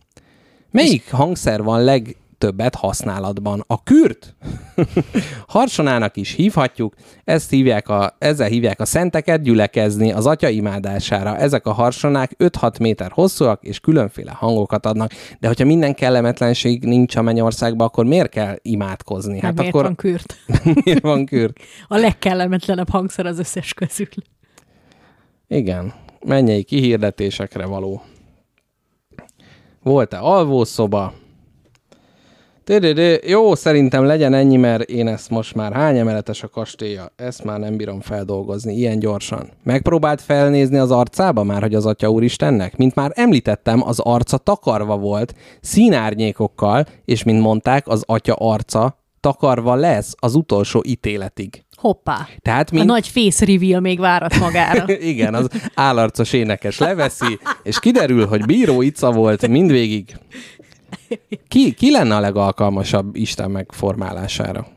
[0.72, 1.84] Melyik hangszer van
[2.42, 3.64] legtöbbet használatban?
[3.68, 4.36] A kürt?
[5.48, 11.38] Harsonának is hívhatjuk, ezt hívják a, ezzel hívják a szenteket gyülekezni az atya imádására.
[11.38, 15.12] Ezek a harsonák 5-6 méter hosszúak, és különféle hangokat adnak.
[15.40, 19.40] De hogyha minden kellemetlenség nincs a mennyországban, akkor miért kell imádkozni?
[19.40, 20.36] Hát miért akkor van kürt?
[20.84, 21.60] miért van kürt?
[21.88, 24.08] A legkellemetlenebb hangszer az összes közül.
[25.48, 25.94] Igen,
[26.26, 28.02] mennyei kihirdetésekre való.
[29.84, 31.14] Volt-e alvószoba?
[33.28, 37.12] Jó, szerintem legyen ennyi, mert én ezt most már hány emeletes a kastélya?
[37.16, 39.50] Ezt már nem bírom feldolgozni ilyen gyorsan.
[39.64, 42.78] Megpróbált felnézni az arcába már, hogy az Atya Úristennek?
[42.78, 49.76] Mint már említettem, az arca takarva volt, színárnyékokkal, és mint mondták, az Atya arca takarva
[49.76, 51.64] lesz az utolsó ítéletig.
[51.76, 52.28] Hoppá.
[52.40, 52.88] Tehát A mint...
[52.88, 54.86] nagy face reveal még várat magára.
[55.14, 60.16] Igen, az állarcos énekes leveszi, és kiderül, hogy bíró Ica volt mindvégig.
[61.48, 64.68] Ki, ki lenne a legalkalmasabb Isten megformálására?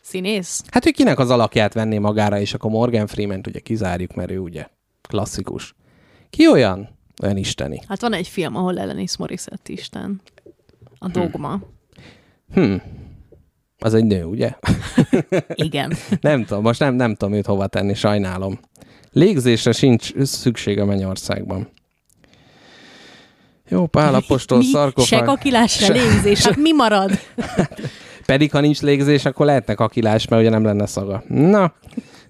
[0.00, 0.62] Színész?
[0.70, 4.38] Hát, hogy kinek az alakját venné magára, és akkor Morgan Freeman ugye kizárjuk, mert ő
[4.38, 4.66] ugye
[5.08, 5.74] klasszikus.
[6.30, 6.88] Ki olyan?
[7.22, 7.80] Olyan isteni.
[7.88, 10.20] Hát van egy film, ahol Elenis Morissette Isten.
[10.98, 11.60] A dogma.
[12.54, 12.74] Hm.
[13.78, 14.52] Az egy nő, ugye?
[15.54, 15.92] Igen.
[16.20, 18.58] nem tudom, most nem, nem tudom őt hova tenni, sajnálom.
[19.12, 21.68] Légzésre sincs szükség a mennyországban.
[23.68, 25.18] Jó, Pálapostól szarkofág.
[25.18, 26.44] Se kakilás, se Se- légzés.
[26.46, 27.10] Hát mi marad?
[28.26, 31.22] Pedig, ha nincs légzés, akkor lehetne kakilás, mert ugye nem lenne szaga.
[31.28, 31.72] Na,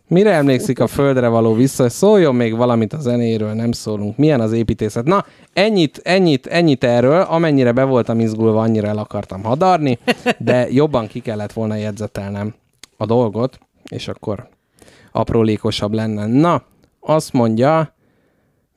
[0.08, 1.88] Mire emlékszik a földre való vissza?
[1.88, 4.16] Szóljon még valamit a zenéről, nem szólunk.
[4.16, 5.04] Milyen az építészet?
[5.04, 7.20] Na, ennyit, ennyit, ennyit erről.
[7.20, 9.98] Amennyire be voltam izgulva, annyira el akartam hadarni,
[10.38, 12.54] de jobban ki kellett volna jegyzetelnem
[12.96, 13.58] a dolgot,
[13.90, 14.48] és akkor
[15.12, 16.26] aprólékosabb lenne.
[16.26, 16.62] Na,
[17.00, 17.94] azt mondja,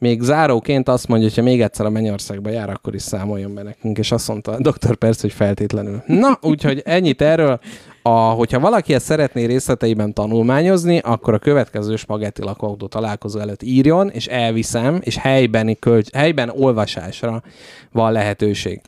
[0.02, 3.64] még záróként azt mondja, hogy ha még egyszer a Mennyországba jár, akkor is számoljon be
[3.64, 6.04] nekünk, és azt mondta a doktor persze, hogy feltétlenül.
[6.06, 7.60] Na, úgyhogy ennyit erről.
[8.02, 14.10] A, hogyha valaki ezt szeretné részleteiben tanulmányozni, akkor a következő spagetti lakóautó találkozó előtt írjon,
[14.10, 17.44] és elviszem, és helyben, kölcs, helyben olvasásra
[17.92, 18.82] van lehetőség.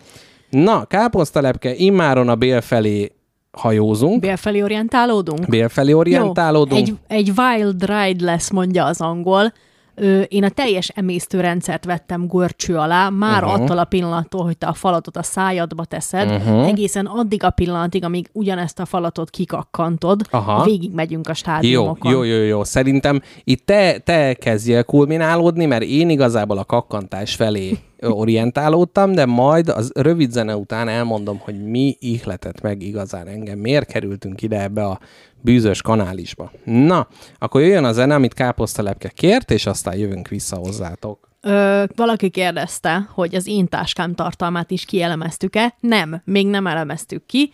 [0.49, 3.11] Na, káposztalepke, immáron a bél felé
[3.51, 4.19] hajózunk.
[4.19, 5.49] Bél felé orientálódunk?
[5.49, 6.87] Bél felé orientálódunk.
[6.87, 9.53] Jó, egy, egy wild ride lesz, mondja az angol.
[9.95, 13.61] Ö, én a teljes emésztőrendszert vettem gorcső alá, már uh-huh.
[13.61, 16.67] attól a pillanattól, hogy te a falatot a szájadba teszed, uh-huh.
[16.67, 20.63] egészen addig a pillanatig, amíg ugyanezt a falatot kikakkantod, Aha.
[20.63, 22.11] végig megyünk a Jó, stádiumokon.
[22.11, 22.63] jó, jó, jó.
[22.63, 29.69] Szerintem itt te, te kezdjél kulminálódni, mert én igazából a kakkantás felé orientálódtam, de majd
[29.69, 33.59] az rövid zene után elmondom, hogy mi ihletett meg igazán engem.
[33.59, 34.99] Miért kerültünk ide ebbe a
[35.41, 36.51] bűzös kanálisba.
[36.63, 37.07] Na,
[37.39, 41.29] akkor jöjjön a zene, amit Káposztalepke kért, és aztán jövünk vissza hozzátok.
[41.41, 45.75] Ö, valaki kérdezte, hogy az én táskám tartalmát is kielemeztük-e.
[45.79, 47.51] Nem, még nem elemeztük ki.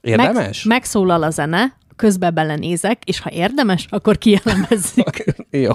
[0.00, 0.64] Érdemes?
[0.64, 5.24] Meg, megszólal a zene, közben belenézek, és ha érdemes, akkor kielemezzük.
[5.50, 5.70] Jó.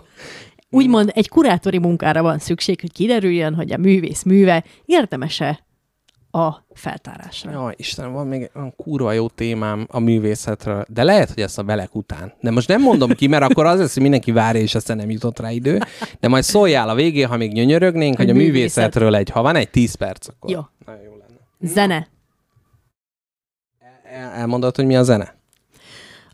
[0.70, 5.65] Úgymond egy kurátori munkára van szükség, hogy kiderüljön, hogy a művész műve érdemes-e
[6.32, 7.51] a feltárásra.
[7.51, 11.63] Jaj, Istenem, van még olyan kurva jó témám a művészetről, de lehet, hogy ezt a
[11.63, 12.34] belek után.
[12.41, 15.09] De most nem mondom ki, mert akkor az lesz, hogy mindenki várja, és aztán nem
[15.09, 15.80] jutott rá idő.
[16.20, 18.53] De majd szóljál a végén, ha még nyönyörögnénk, hogy a művészet.
[18.55, 20.59] művészetről egy, ha van egy 10 perc, akkor Jó.
[20.86, 21.74] nagyon jó lenne.
[21.74, 22.07] Zene.
[24.03, 25.36] El- Elmondod, hogy mi a zene?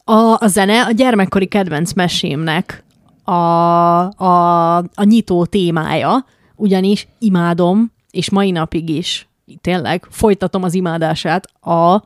[0.03, 0.13] A,
[0.43, 2.84] a zene a gyermekkori kedvenc mesémnek
[3.24, 3.34] a,
[4.24, 9.28] a, a nyitó témája, ugyanis imádom, és mai napig is,
[9.61, 12.03] tényleg, folytatom az imádását a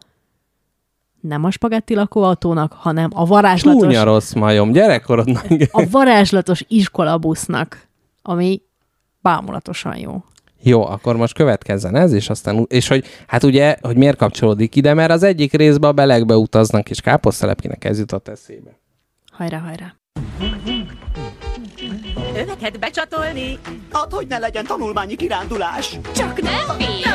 [1.22, 5.46] nem a spagetti lakóautónak, hanem a varázslatos, Csúnya rossz majom, gyerekkorodnak.
[5.72, 7.88] a varázslatos iskolabusznak,
[8.22, 8.62] ami
[9.22, 10.24] bámulatosan jó.
[10.62, 14.94] Jó, akkor most következzen ez, és aztán, és hogy, hát ugye, hogy miért kapcsolódik ide,
[14.94, 18.80] mert az egyik részben a belegbe utaznak, és káposztelepkinek ez jutott eszébe.
[19.32, 19.96] Hajrá, hajrá.
[22.38, 23.60] Öveket becsatolni.
[23.94, 26.00] Hát, hogy ne legyen tanulmányi kirándulás.
[26.16, 27.12] Csak nem fél.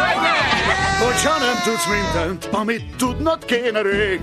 [1.04, 4.20] Hogyha nem tudsz mindent, amit tudnod kéne rég.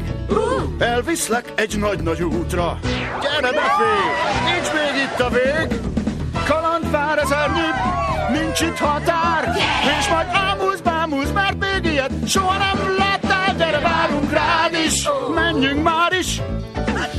[0.80, 2.80] Elviszlek egy nagy-nagy útra.
[3.22, 5.80] Gyere fél, nincs még itt a vég.
[6.46, 7.68] Kaland vár ezernyi,
[8.40, 9.56] nincs itt határ.
[10.00, 13.19] És majd ámulsz, bámulsz, mert még ilyet soha nem láttál
[13.60, 16.42] Gyere, várunk rád is, menjünk már is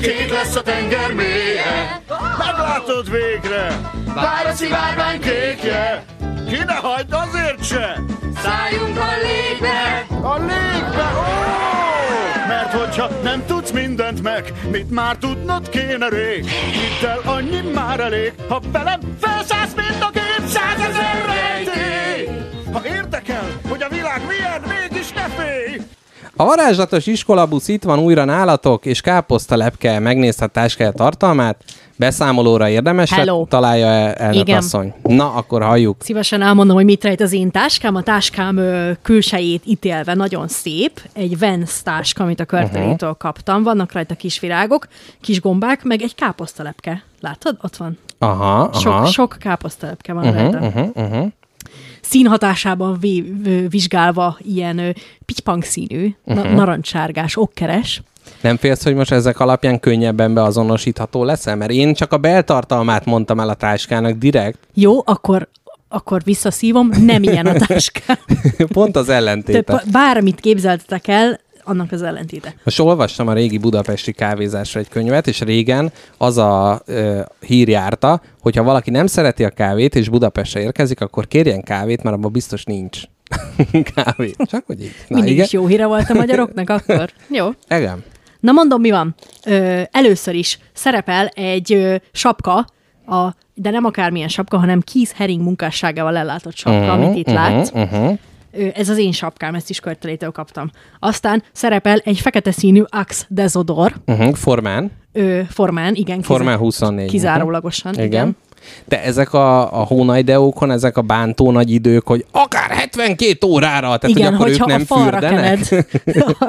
[0.01, 2.03] Kék lesz a tenger mélye
[2.38, 3.80] Meglátod végre
[4.14, 6.05] Vár a szivárvány kékje
[6.49, 8.01] Ki ne hagyd azért se
[8.43, 10.07] Szálljunk a légbe.
[10.22, 11.12] a légbe!
[12.49, 16.45] Mert hogyha nem tudsz mindent meg, mit már tudnod kéne rég.
[16.49, 22.28] Hidd el, annyi már elég, ha velem felszállsz, mint a gép százezer rejtély.
[22.72, 25.80] Ha érdekel, hogy a világ milyen, mégis ne félj!
[26.41, 31.64] A varázslatos iskolabusz itt van újra nálatok, és káposztalepke megnézte a táskája tartalmát.
[31.97, 33.47] Beszámolóra érdemes Hello.
[33.49, 34.57] találja el elnök Igen.
[34.57, 34.95] asszony.
[35.03, 35.97] Na, akkor halljuk.
[36.03, 37.95] Szívesen elmondom, hogy mit rejt az én táskám.
[37.95, 41.01] A táskám ö, külsejét ítélve nagyon szép.
[41.12, 43.16] Egy Vans táska, amit a körtelétől uh-huh.
[43.16, 43.62] kaptam.
[43.62, 44.86] Vannak rajta kis virágok,
[45.20, 47.03] kis gombák, meg egy káposztalepke.
[47.20, 47.57] Látod?
[47.62, 47.99] Ott van.
[48.18, 48.72] Aha, aha.
[48.72, 50.66] Sok, sok káposztalepke van uh-huh, rajta.
[50.66, 51.32] Uh-huh, uh-huh.
[52.11, 53.32] Színhatásában vé-
[53.68, 54.90] vizsgálva ilyen ö,
[55.24, 56.44] pitypang színű, uh-huh.
[56.44, 58.02] na- narancsárgás, okkeres.
[58.40, 61.56] Nem félsz, hogy most ezek alapján könnyebben beazonosítható leszel?
[61.56, 64.58] Mert én csak a beltartalmát mondtam el a táskának direkt.
[64.74, 65.48] Jó, akkor,
[65.88, 68.16] akkor visszaszívom, nem ilyen a táskám.
[68.72, 69.72] Pont az Te, ellentéte.
[69.72, 71.40] ba- bármit képzeltetek el,
[71.70, 72.54] annak az ellentéte.
[72.64, 78.20] Most olvastam a régi budapesti kávézásra egy könyvet, és régen az a ö, hír járta,
[78.40, 82.32] hogy ha valaki nem szereti a kávét, és Budapestre érkezik, akkor kérjen kávét, mert abban
[82.32, 83.00] biztos nincs
[83.94, 84.34] kávé.
[84.44, 84.94] Csak hogy így.
[85.08, 85.44] Na, Mindig igen.
[85.44, 87.10] is jó híre volt a magyaroknak akkor.
[87.28, 87.48] Jó.
[87.68, 88.04] Igen.
[88.40, 89.14] Na mondom, mi van.
[89.46, 92.66] Ö, először is szerepel egy ö, sapka,
[93.06, 97.42] a, de nem akármilyen sapka, hanem Keith Haring munkásságával ellátott sapka, uh-huh, amit itt uh-huh,
[97.42, 97.70] látsz.
[97.72, 98.18] Uh-huh.
[98.74, 100.70] Ez az én sapkám, ezt is körtelétől kaptam.
[100.98, 104.34] Aztán szerepel egy fekete színű Axe Desodor Uh-huh.
[104.34, 104.90] Formán.
[105.12, 106.22] ö, formán, igen.
[106.22, 107.11] Formán 24.
[107.11, 108.05] Kizárólagosan, Igen.
[108.07, 108.20] igen.
[108.22, 108.36] igen.
[108.84, 114.16] De ezek a, a hónajdeókon, ezek a bántó nagy idők, hogy akár 72 órára, tehát
[114.16, 115.42] Igen, hogy akkor hogyha ők nem a falra fürdenek.
[115.68, 115.68] kened.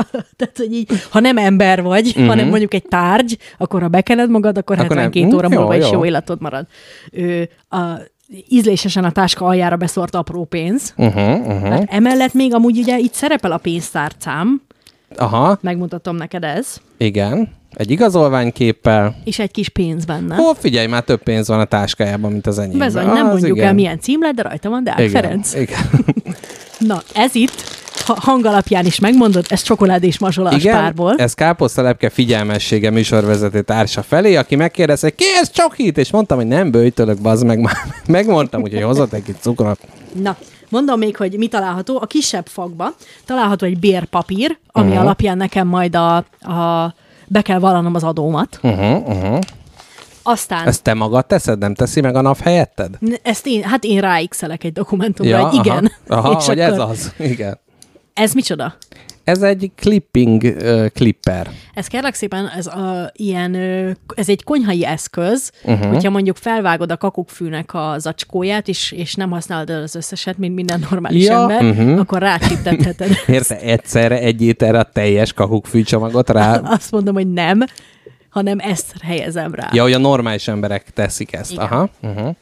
[0.37, 2.25] Tehát, hogy így, ha nem ember vagy, uh-huh.
[2.27, 5.05] hanem mondjuk egy tárgy, akkor ha bekened magad, akkor, Akkor akkor nem.
[5.05, 5.91] 72 Hm, óra jó, múlva is jó.
[5.91, 6.65] jó életod marad.
[7.11, 7.77] Ö, a,
[8.49, 10.93] ízlésesen a táska aljára beszort apró pénz.
[10.97, 11.69] Uh-huh, uh-huh.
[11.69, 14.61] Hát emellett még amúgy ugye itt szerepel a pénztárcám,
[15.15, 17.49] Aha, megmutatom neked ez, igen.
[17.73, 19.15] Egy igazolványképpel.
[19.23, 20.39] és egy kis pénz benne.
[20.39, 22.87] Ó, figyelj, már több pénz van a táskájában, mint az enyémben.
[22.87, 23.67] Bezony, nem Az mondjuk igen.
[23.67, 25.53] el milyen cím lett, de rajta van Deák igen, Ferenc.
[25.53, 25.79] Igen.
[26.79, 27.70] Na, ez itt,
[28.19, 31.15] hang alapján is megmondod, ez csokolád és mazsolás Igen, párból.
[31.17, 35.97] ez káposztalepke figyelmessége műsorvezető társa felé, aki megkérdezte, ki ez csokit?
[35.97, 37.75] És mondtam, hogy nem bőjtölök, bazd meg már.
[38.07, 39.79] Megmondtam, úgyhogy hozott egy cukrot.
[40.21, 40.35] Na,
[40.69, 41.99] mondom még, hogy mi található.
[42.01, 42.93] A kisebb fakba
[43.25, 45.01] található egy bérpapír, ami uh-huh.
[45.01, 46.93] alapján nekem majd a, a
[47.27, 48.59] be kell vallanom az adómat.
[48.63, 49.39] Uh-huh, uh-huh.
[50.23, 52.97] Aztán Ezt te magad teszed, nem teszi meg a NAV helyetted?
[53.23, 55.91] ezt én, hát én ráixelek egy dokumentumra, ja, igen.
[56.07, 57.13] Aha, aha És hogy akkor- ez az.
[57.17, 57.59] Igen.
[58.13, 58.75] Ez micsoda?
[59.23, 61.49] Ez egy clipping uh, clipper.
[61.73, 63.55] Ez kérlek szépen, ez, a, ilyen,
[64.15, 65.91] ez egy konyhai eszköz, uh-huh.
[65.91, 70.85] hogyha mondjuk felvágod a kakukkfűnek a zacskóját, és, és nem használod az összeset, mint minden
[70.89, 71.99] normális Ja, ember, mhm.
[71.99, 73.09] akkor rácsiptetheted.
[73.27, 76.55] Érte egyszerre egy ételre a teljes kakukkfűcsomagot rá?
[76.77, 77.59] Azt mondom, hogy nem,
[78.29, 79.69] hanem ezt helyezem rá.
[79.73, 81.51] Ja, hogy a normális emberek teszik ezt.
[81.51, 81.63] Igen.
[81.63, 81.89] Aha.
[82.01, 82.35] Uh-huh.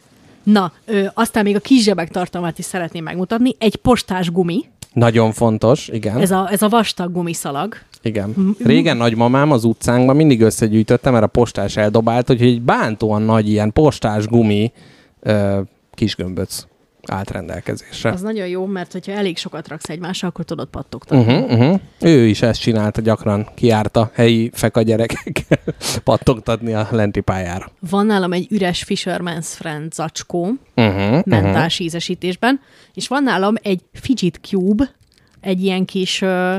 [0.44, 3.56] Na, ö, aztán még a kis zsebek tartalmát is szeretném megmutatni.
[3.58, 4.66] Egy postás gumi,
[5.00, 6.18] Nagyon fontos, igen.
[6.18, 7.76] ez a, ez a vastag gumiszalag.
[8.02, 8.56] Igen.
[8.64, 13.74] Régen nagymamám az utcánkban mindig összegyűjtötte, mert a postás eldobált, hogy egy bántóan nagy ilyen
[13.74, 14.72] postás gumi
[15.20, 15.62] ö,
[15.94, 16.66] kisgömböc
[17.08, 18.12] állt rendelkezésre.
[18.12, 21.36] Az nagyon jó, mert hogyha elég sokat raksz egymásra, akkor tudod pattogtatni.
[21.36, 21.80] Uh-huh, uh-huh.
[22.00, 25.60] Ő is ezt csinálta gyakran, kiárt a helyi feka gyerekekkel
[26.04, 27.72] pattogtatni a lenti pályára.
[27.90, 32.60] Van nálam egy üres Fisherman's Friend zacskó, Uh-huh, mentás ízesítésben,
[32.94, 34.92] és van nálam egy Fidget Cube,
[35.42, 36.58] egy ilyen kis ö,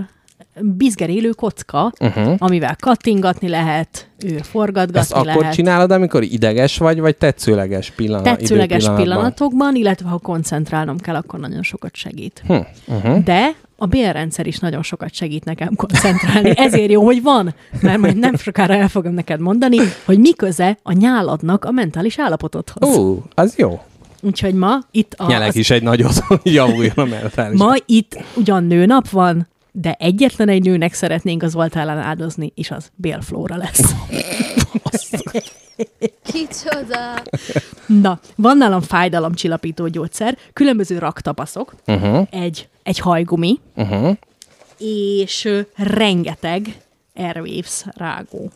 [0.61, 2.35] bizgerélő kocka, uh-huh.
[2.39, 4.09] amivel kattingatni lehet,
[4.43, 5.55] forgatgatni Ezt akkor lehet.
[5.55, 8.25] csinálod, amikor ideges vagy, vagy tetszőleges pillanat?
[8.25, 12.43] Tetszőleges pillanatokban, illetve ha koncentrálnom kell, akkor nagyon sokat segít.
[12.47, 12.55] Hm,
[12.87, 13.23] uh-huh.
[13.25, 16.53] De a bélrendszer is nagyon sokat segít nekem koncentrálni.
[16.57, 20.79] Ezért jó, hogy van, mert majd nem sokára el fogom neked mondani, hogy mi köze
[20.83, 22.97] a nyáladnak a mentális állapotodhoz.
[22.97, 23.81] Ú, az jó.
[24.23, 27.59] Úgyhogy ma itt a, Nyelek az, is egy nagyot, javuljon a mentális.
[27.59, 32.91] ma itt ugyan nőnap van, de egyetlen egy nőnek szeretnénk az oltálán áldozni, és az
[32.95, 33.95] Bélflóra lesz.
[36.23, 37.23] Kicsoda!
[37.87, 44.17] Na, van nálam fájdalomcsillapító gyógyszer, különböző raktapaszok, Uh-huh, egy, egy hajgumi, uh-huh.
[44.79, 46.81] és rengeteg
[47.15, 48.51] Airwaves rágó.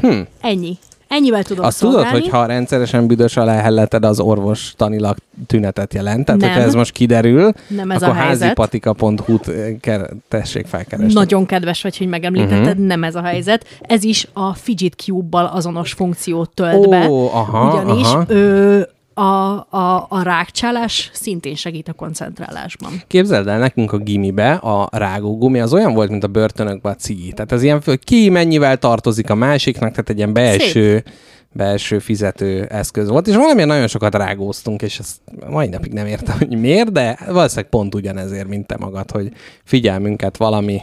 [0.00, 0.20] Hm.
[0.40, 0.78] Ennyi.
[1.10, 2.20] Ennyivel tudom Azt tudod, szolgálni.
[2.20, 6.24] hogy ha rendszeresen büdös alá helleted, az orvos tanilag tünetet jelent?
[6.24, 6.50] Tehát, Nem.
[6.50, 8.42] hogyha ez most kiderül, Nem ez akkor a helyzet.
[8.42, 11.12] házipatika.hu-t eh, tessék felkeresni.
[11.12, 12.86] Nagyon kedves vagy, hogy megemlítetted, uh-huh.
[12.86, 13.66] nem ez a helyzet.
[13.80, 17.08] Ez is a Fidget Cube-bal azonos funkciót tölt be.
[17.08, 18.24] Ó, aha, ugyanis aha.
[18.28, 18.80] Ö,
[19.20, 22.92] a, a, a rákcsálás szintén segít a koncentrálásban.
[23.06, 27.32] Képzeld el, nekünk a gimibe a rágógumi az olyan volt, mint a börtönökben a cigi.
[27.32, 31.04] Tehát az ilyen, ki mennyivel tartozik a másiknak, tehát egy ilyen belső,
[31.52, 35.16] belső fizető eszköz volt, és valamilyen nagyon sokat rágóztunk, és ezt
[35.48, 39.32] mai napig nem értem, hogy miért, de valószínűleg pont ugyanezért, mint te magad, hogy
[39.64, 40.82] figyelmünket valami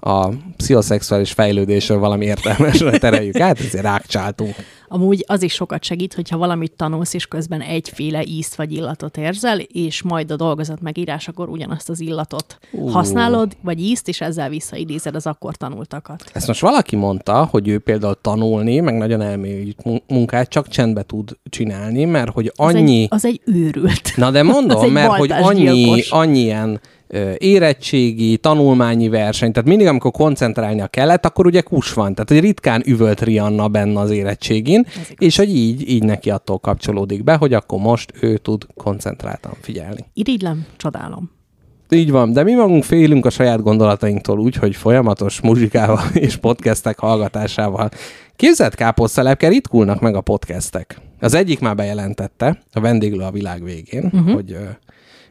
[0.00, 4.54] a pszichoszexuális fejlődésről valami értelmesre tereljük át, ezért rákcsáltunk.
[4.88, 9.58] Amúgy az is sokat segít, hogyha valamit tanulsz, és közben egyféle ízt vagy illatot érzel,
[9.58, 12.86] és majd a dolgozat megírásakor ugyanazt az illatot Ú.
[12.86, 16.30] használod, vagy ízt, és ezzel visszaidézed az akkor tanultakat.
[16.32, 21.02] Ezt most valaki mondta, hogy ő például tanulni, meg nagyon elmélyült mun- munkát csak csendbe
[21.02, 23.00] tud csinálni, mert hogy Az annyi...
[23.02, 24.12] egy, az egy őrült.
[24.16, 26.80] Na de Az mondom, mert hogy annyi, annyi ilyen
[27.38, 32.14] érettségi, tanulmányi verseny, tehát mindig, amikor koncentrálnia kellett, akkor ugye kus van.
[32.14, 34.86] Tehát, hogy ritkán üvölt Rihanna benne az érettségin,
[35.18, 40.04] és hogy így, így neki attól kapcsolódik be, hogy akkor most ő tud koncentráltan figyelni.
[40.12, 41.30] Irigylem, csodálom.
[41.90, 46.98] Így van, de mi magunk félünk a saját gondolatainktól úgy, hogy folyamatos muzsikával és podcastek
[46.98, 47.90] hallgatásával.
[48.36, 51.00] Képzelt káposztelepke ritkulnak meg a podcastek.
[51.20, 54.32] Az egyik már bejelentette, a vendéglő a világ végén, uh-huh.
[54.32, 54.56] hogy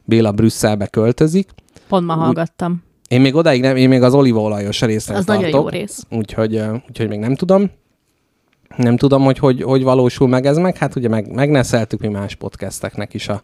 [0.03, 1.49] Béla Brüsszelbe költözik.
[1.87, 2.83] Pont ma hallgattam.
[3.07, 5.43] Én még odáig nem, én még az olívaolajos részre Az tartok.
[5.43, 6.03] nagyon jó rész.
[6.09, 7.71] Úgyhogy, úgyhogy még nem tudom.
[8.75, 10.77] Nem tudom, hogy hogy, hogy valósul meg ez meg.
[10.77, 13.41] Hát ugye meg, megneszeltük mi más podcasteknek is a,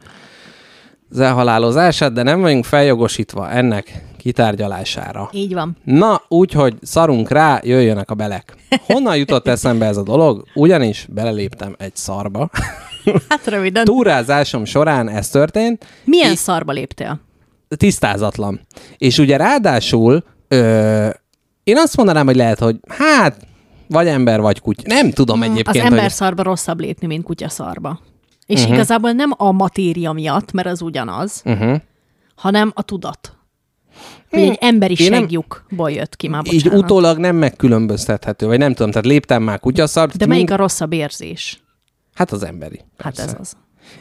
[1.12, 5.30] az elhalálozását, de nem vagyunk feljogosítva ennek kitárgyalására.
[5.32, 5.78] Így van.
[5.84, 8.56] Na, úgyhogy szarunk rá, jöjjönek a belek.
[8.86, 10.44] Honnan jutott eszembe ez a dolog?
[10.56, 12.50] Ugyanis beleléptem egy szarba,
[13.30, 13.84] Hát röviden.
[13.86, 17.20] Túrázásom során ez történt, Milyen szarba léptél?
[17.76, 18.60] Tisztázatlan.
[18.98, 21.10] És ugye ráadásul ö,
[21.64, 23.48] én azt mondanám, hogy lehet, hogy hát,
[23.88, 24.82] vagy ember, vagy kutya.
[24.86, 26.12] Nem tudom Az egyébként, ember hogy...
[26.12, 28.00] szarba rosszabb lépni, mint kutya szarba.
[28.46, 28.74] És uh-huh.
[28.76, 31.82] igazából nem a matéria miatt, mert az ugyanaz, Uh-huh.
[32.36, 33.38] hanem a tudat.
[34.30, 36.84] Hogy egy emberi Én nem- segjukból jött ki már, Így bocsánat.
[36.84, 40.18] utólag nem megkülönböztethető, vagy nem tudom, tehát léptem már kutyaszart.
[40.18, 41.64] De melyik a rosszabb érzés?
[42.14, 42.80] Hát az emberi.
[42.98, 43.32] Hát persze.
[43.32, 43.58] ez az.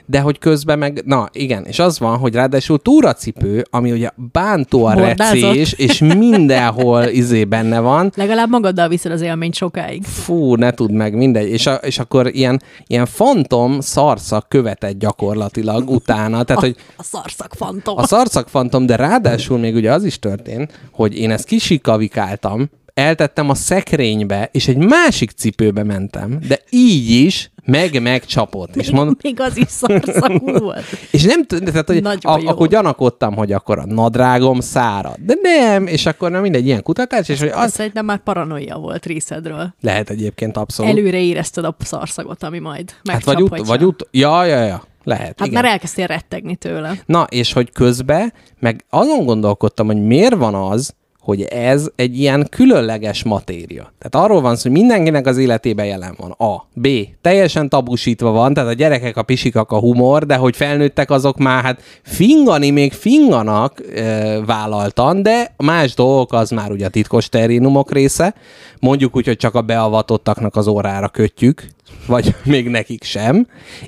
[0.07, 4.85] De hogy közben meg, na igen, és az van, hogy ráadásul túracipő, ami ugye bántó
[4.85, 10.05] a recés, és mindenhol izé benne van, Legalább magaddal viszed az élményt sokáig.
[10.05, 11.49] fú, ne tudd meg, mindegy.
[11.49, 16.43] És, a, és akkor ilyen, ilyen fantom szarszak követett gyakorlatilag utána.
[16.43, 17.99] Tehát, hogy A szarszak fantom.
[17.99, 23.51] a szarszak fantom, de ráadásul még ugye az is történt, hogy én ezt kisikavikáltam, eltettem
[23.51, 28.77] a szekrénybe, és egy másik cipőbe mentem, de így is meg megcsapott.
[28.77, 30.85] És mondom, Még az is szarszakú volt.
[31.11, 32.49] és nem tud, tehát, hogy a, jó.
[32.49, 35.17] akkor gyanakodtam, hogy akkor a nadrágom szárad.
[35.19, 38.77] De nem, és akkor nem mindegy ilyen kutatás, és hogy Az az szerintem már paranoia
[38.77, 39.75] volt részedről.
[39.81, 40.91] lehet egyébként abszolút.
[40.93, 44.83] Előre érezted a szarszagot, ami majd hát megcsap, vagy, ut- vagy ut- ja, ja, ja,
[45.05, 45.39] lehet.
[45.39, 45.63] Hát igen.
[45.63, 46.95] már elkezdtél rettegni tőle.
[47.07, 52.47] Na, és hogy közben, meg azon gondolkodtam, hogy miért van az, hogy ez egy ilyen
[52.51, 53.93] különleges matéria.
[53.99, 56.31] Tehát arról van szó, hogy mindenkinek az életében jelen van.
[56.31, 56.67] A.
[56.75, 56.89] B.
[57.21, 61.63] Teljesen tabusítva van, tehát a gyerekek, a pisikak a humor, de hogy felnőttek azok már,
[61.63, 67.93] hát fingani még finganak e, vállaltan, de más dolgok az már ugye a titkos terénumok
[67.93, 68.35] része.
[68.81, 71.65] Mondjuk úgy, hogy csak a beavatottaknak az órára kötjük,
[72.07, 73.47] vagy még nekik sem.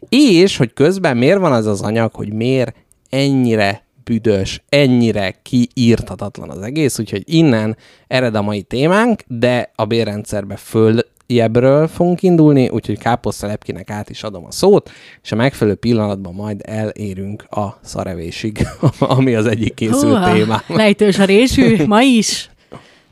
[0.08, 2.74] És hogy közben miért van az az anyag, hogy miért
[3.10, 7.76] ennyire büdös, ennyire kiírtatatlan az egész, úgyhogy innen
[8.06, 14.22] ered a mai témánk, de a bérrendszerbe följebbről fogunk indulni, úgyhogy Káposzta Lepkinek át is
[14.22, 14.90] adom a szót,
[15.22, 18.66] és a megfelelő pillanatban majd elérünk a szarevésig,
[18.98, 20.60] ami az egyik készült Húha, témám.
[20.66, 22.48] Lejtős a résű, ma is.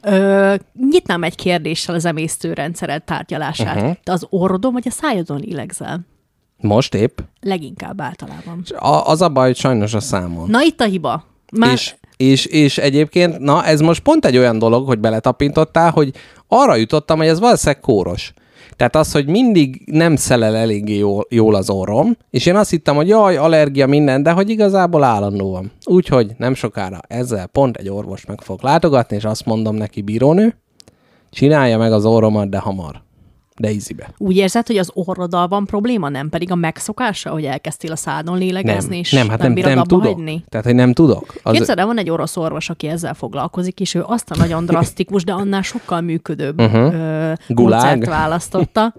[0.03, 0.55] Ö,
[0.91, 3.77] nyitnám egy kérdéssel az emésztőrendszered tárgyalását.
[3.77, 3.97] Uh-huh.
[4.03, 6.01] Te az orrodon vagy a szájadon lélegzel?
[6.63, 7.19] Most épp.
[7.41, 8.63] Leginkább általában.
[8.79, 10.51] A, az a baj, hogy sajnos a számon.
[10.51, 11.25] Na itt a hiba.
[11.59, 16.13] Már És, és, és egyébként, na ez most pont egy olyan dolog, hogy beletapintottál, hogy
[16.49, 18.33] arra jutottam, hogy ez valószínűleg kóros.
[18.77, 22.95] Tehát az, hogy mindig nem szelel eléggé jól, jól az orrom, és én azt hittem,
[22.95, 25.73] hogy jaj, allergia minden, de hogy igazából állandó van.
[25.85, 30.57] Úgyhogy nem sokára ezzel pont egy orvos meg fog látogatni, és azt mondom neki, bírónő,
[31.31, 33.03] csinálja meg az orromat, de hamar.
[33.57, 34.09] De ízibe.
[34.19, 38.39] úgy érzed, hogy az orroddal van probléma, nem pedig a megszokása, hogy elkezdtél a szádon
[38.39, 40.15] lélegezni, Nem, és nem, hát nem, bírod nem tudok.
[40.15, 40.45] hagyni?
[40.49, 41.35] Tehát, hogy nem tudok.
[41.43, 44.65] Az, Képzeld el, van egy orosz orvos, aki ezzel foglalkozik, és ő azt a nagyon
[44.65, 47.35] drasztikus, de annál sokkal működőbb uh-huh.
[47.49, 47.97] Gulág?
[47.97, 48.95] módszert választotta.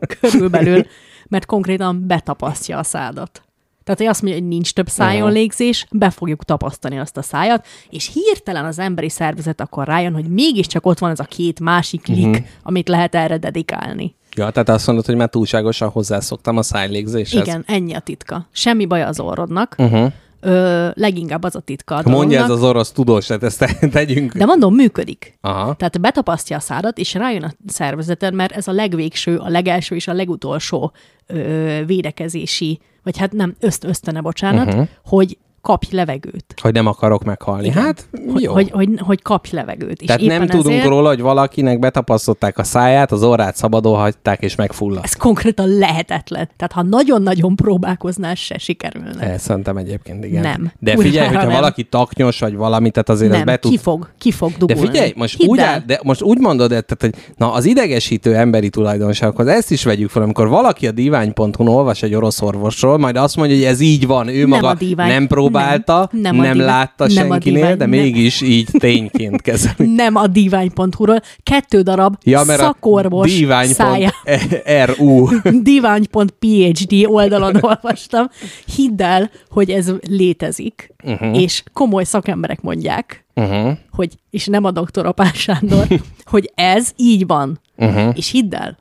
[0.20, 0.86] Körülbelül,
[1.28, 3.42] mert konkrétan betapasztja a szádat.
[3.88, 7.66] Tehát, hogy azt mondja, hogy nincs több szájon légzés, be fogjuk tapasztani azt a szájat,
[7.90, 12.06] és hirtelen az emberi szervezet akkor rájön, hogy mégiscsak ott van ez a két másik
[12.06, 12.36] lik, Mhm.
[12.62, 14.14] amit lehet erre dedikálni.
[14.36, 17.46] Ja, tehát azt mondod, hogy már túlságosan hozzászoktam a szájlégzéshez.
[17.46, 18.46] Igen, ennyi a titka.
[18.52, 19.74] Semmi baj az orrodnak.
[19.78, 20.12] Uh-huh.
[20.40, 24.32] Ö, leginkább az a titka a Mondja ez az orosz tudós, tehát ezt te- tegyünk.
[24.32, 25.38] De mondom, működik.
[25.40, 25.74] Aha.
[25.74, 30.08] Tehát betapasztja a szádat, és rájön a szervezeted, mert ez a legvégső, a legelső és
[30.08, 30.92] a legutolsó
[31.26, 34.88] ö, védekezési, vagy hát nem, öszt, ösztöne, bocsánat, uh-huh.
[35.04, 36.54] hogy kapj levegőt.
[36.62, 37.70] Hogy nem akarok meghalni.
[37.70, 38.52] Hát, Hogy, jó.
[38.52, 40.06] hogy, hogy, hogy kapj levegőt.
[40.06, 44.42] Tehát és nem tudunk ezért róla, hogy valakinek betapasztották a száját, az orrát szabadon hagyták,
[44.42, 45.04] és megfulladt.
[45.04, 46.48] Ez konkrétan lehetetlen.
[46.56, 49.20] Tehát ha nagyon-nagyon próbálkoznál, se sikerülne.
[49.20, 50.42] Ez szerintem egyébként igen.
[50.42, 50.72] Nem.
[50.78, 51.52] De figyelj, hogyha nem.
[51.52, 53.70] valaki taknyos, vagy valami, tehát azért ez nem, be tud...
[53.70, 54.86] ki fog, ki fog De dugulni.
[54.90, 58.68] figyelj, most Hidd úgy, áll, de most úgy mondod, tehát, hogy na, az idegesítő emberi
[58.68, 63.36] tulajdonságokhoz ezt is vegyük fel, amikor valaki a divány.hu-n olvas egy orosz orvosról, majd azt
[63.36, 65.08] mondja, hogy ez így van, ő Nem maga a divány.
[65.50, 66.22] Nem próbálta, Nem.
[66.22, 66.66] nem, Nem nem divány.
[66.68, 67.76] látta Nem senkinél, divány.
[67.76, 67.98] de Nem.
[68.00, 69.94] mégis így tényként kezeli.
[70.02, 74.10] Nem a divány.hu-ról, kettő darab Ja, mert szakorvos a szájá.
[74.24, 75.28] divány.ru
[75.62, 78.28] divány.phd oldalon olvastam.
[78.76, 81.40] Hidd el, hogy ez létezik, uh-huh.
[81.40, 83.76] és komoly szakemberek mondják, uh-huh.
[83.90, 85.86] hogy, és nem a doktor Apás Sándor,
[86.32, 87.60] hogy ez így van.
[87.76, 88.12] Uh-huh.
[88.16, 88.78] És hidd el,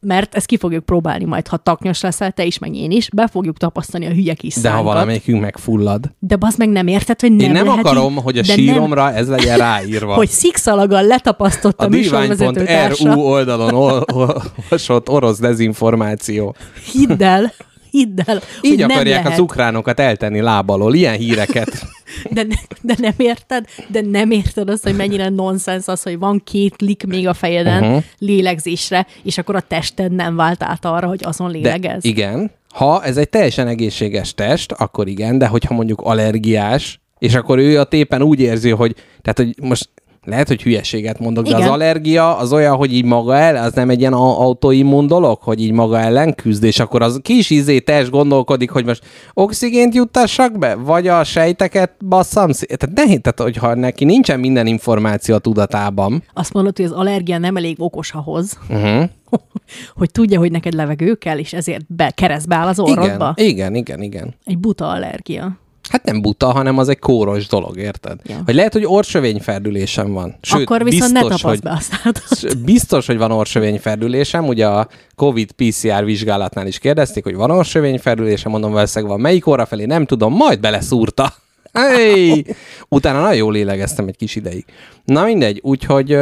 [0.00, 3.26] mert ezt ki fogjuk próbálni majd, ha taknyos leszel, te is, meg én is, be
[3.26, 6.10] fogjuk tapasztani a hülye kis De ha valamelyikünk megfullad.
[6.18, 9.12] De bazd meg nem érted, hogy nem Én nem lehet akarom, így, hogy a síromra
[9.12, 10.06] ez legyen ráírva.
[10.06, 13.16] Nem, hogy szikszalaggal letapasztott a, a a műsorvezető társa.
[13.16, 16.54] oldalon ol- olvasott orosz dezinformáció.
[16.92, 17.52] Hidd el,
[17.90, 19.32] hidd el, Így akarják nem lehet.
[19.32, 20.94] az ukránokat eltenni lábalól.
[20.94, 21.86] Ilyen híreket
[22.30, 26.42] De, ne, de nem érted, de nem érted azt, hogy mennyire nonsens az, hogy van
[26.44, 28.02] két lik még a fejeden uh-huh.
[28.18, 32.04] lélegzésre, és akkor a tested nem vált át arra, hogy azon De lélegez.
[32.04, 37.58] igen, ha ez egy teljesen egészséges test, akkor igen, de hogyha mondjuk allergiás, és akkor
[37.58, 39.88] ő a tépen úgy érzi, hogy, tehát, hogy most
[40.24, 41.62] lehet, hogy hülyeséget mondok, de Igen.
[41.62, 45.60] az allergia az olyan, hogy így maga el, az nem egy ilyen autoimmun dolog, hogy
[45.60, 49.04] így maga ellen küzd, és akkor az kis izé test gondolkodik, hogy most
[49.34, 52.78] oxigént juttassak be, vagy a sejteket basszam szét.
[52.78, 57.38] Tehát nehéz, tehát hogyha neki nincsen minden információ a tudatában, Azt mondod, hogy az allergia
[57.38, 59.08] nem elég okos ahhoz, uh-huh.
[59.98, 63.32] hogy tudja, hogy neked levegő kell, és ezért be, keresztbe áll az orrodba.
[63.36, 64.34] igen, igen, igen, igen.
[64.44, 65.58] Egy buta allergia.
[65.90, 68.20] Hát nem buta, hanem az egy kóros dolog, érted?
[68.24, 68.42] Ja.
[68.44, 70.36] Vagy lehet, hogy orsövényferdülésem van.
[70.42, 74.46] Sőt, Akkor viszont ne biztos, tapaszd hogy, be a Biztos, hogy van orsövényferdülésem.
[74.46, 79.20] Ugye a COVID PCR vizsgálatnál is kérdezték, hogy van orsövényferdülésem, mondom, valószínűleg van.
[79.20, 81.34] Melyik orra felé nem tudom, majd beleszúrta.
[81.72, 82.44] Hey!
[82.88, 84.64] Utána nagyon jól lélegeztem egy kis ideig.
[85.04, 86.16] Na mindegy, úgyhogy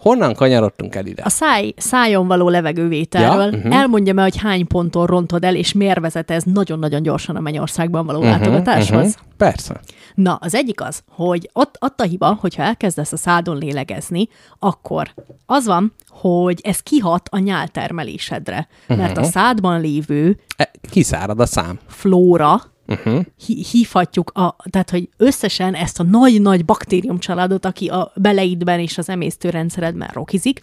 [0.00, 1.22] honnan kanyarodtunk el ide?
[1.24, 3.72] A száj, szájon való levegővételről Ja, mhm.
[3.72, 8.06] elmondja me, hogy hány ponton rontod el, és miért vezet ez nagyon-nagyon gyorsan a Mennyországban
[8.06, 9.14] való uh-huh, látogatáshoz.
[9.14, 9.80] Mhm, Persze.
[10.14, 14.28] Na, az egyik az, hogy ott, ott a hiba, hogyha elkezdesz a szádon lélegezni,
[14.58, 15.14] akkor
[15.46, 18.68] az van, hogy ez kihat a nyáltermelésedre.
[18.86, 21.78] Mert a szádban lévő E, kiszárad a szám.
[21.86, 23.24] flóra, Uh-huh.
[23.70, 30.10] hívhatjuk, a, tehát hogy összesen ezt a nagy-nagy baktériumcsaládot, aki a beleidben és az emésztőrendszeredben
[30.12, 30.62] rokizik,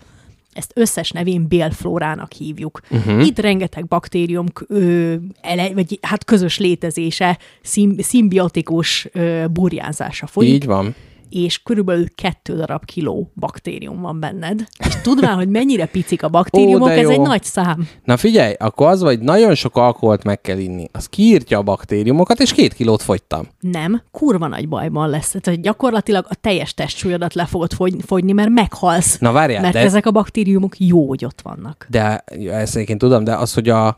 [0.53, 2.81] ezt összes nevén bélflórának hívjuk.
[2.89, 3.25] Uh-huh.
[3.25, 10.65] Itt rengeteg baktérium ö, ele, vagy hát közös létezése, szim, szimbiotikus ö, burjánzása folyik, Így
[10.65, 10.95] van.
[11.29, 14.67] És körülbelül kettő darab kiló baktérium van benned.
[14.87, 17.87] És tudván, hogy mennyire picik a baktériumok, Ó, ez egy nagy szám.
[18.03, 20.89] Na figyelj, akkor az vagy nagyon sok alkoholt meg kell inni.
[20.91, 23.47] Az kiírtja a baktériumokat, és két kilót fogytam.
[23.59, 25.35] Nem, kurva nagy bajban lesz.
[25.41, 29.17] Tehát gyakorlatilag a teljes testsúlyodat le fogod fogy- fogyni, mert meghalsz.
[29.19, 31.87] Na várjál, mert de- ezek a baktériumok jó, hogy ott vannak.
[31.89, 33.97] De ezt egyébként tudom, de az, hogy, a,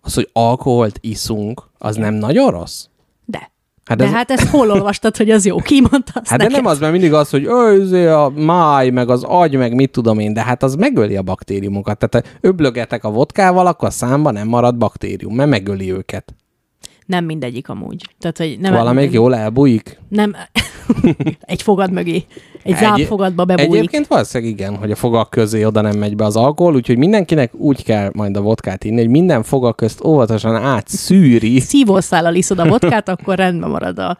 [0.00, 2.84] az, hogy alkoholt iszunk, az nem nagyon rossz?
[3.84, 3.90] De.
[3.90, 5.56] Hát de ez- hát ezt hol olvastad, hogy az jó?
[5.56, 6.62] Ki mondta azt Hát de neked?
[6.62, 9.90] nem az, mert mindig az, hogy "Ö, izé a máj, meg az agy, meg mit
[9.90, 11.98] tudom én, de hát az megöli a baktériumokat.
[11.98, 16.34] Tehát ha öblögetek a vodkával, akkor a számban nem marad baktérium, mert megöli őket.
[17.06, 18.04] Nem mindegyik amúgy.
[18.18, 20.00] Tehát, hogy nem, Valamelyik jól elbújik.
[20.08, 20.36] Nem,
[21.40, 22.24] egy fogad mögé,
[22.62, 23.74] egy zápfogadba bebújik.
[23.74, 27.54] Egyébként valószínűleg igen, hogy a fogak közé oda nem megy be az alkohol, úgyhogy mindenkinek
[27.54, 31.60] úgy kell majd a vodkát inni, hogy minden fogak közt óvatosan átszűri.
[31.60, 34.18] Szívószállal iszod a vodkát, akkor rendben marad a,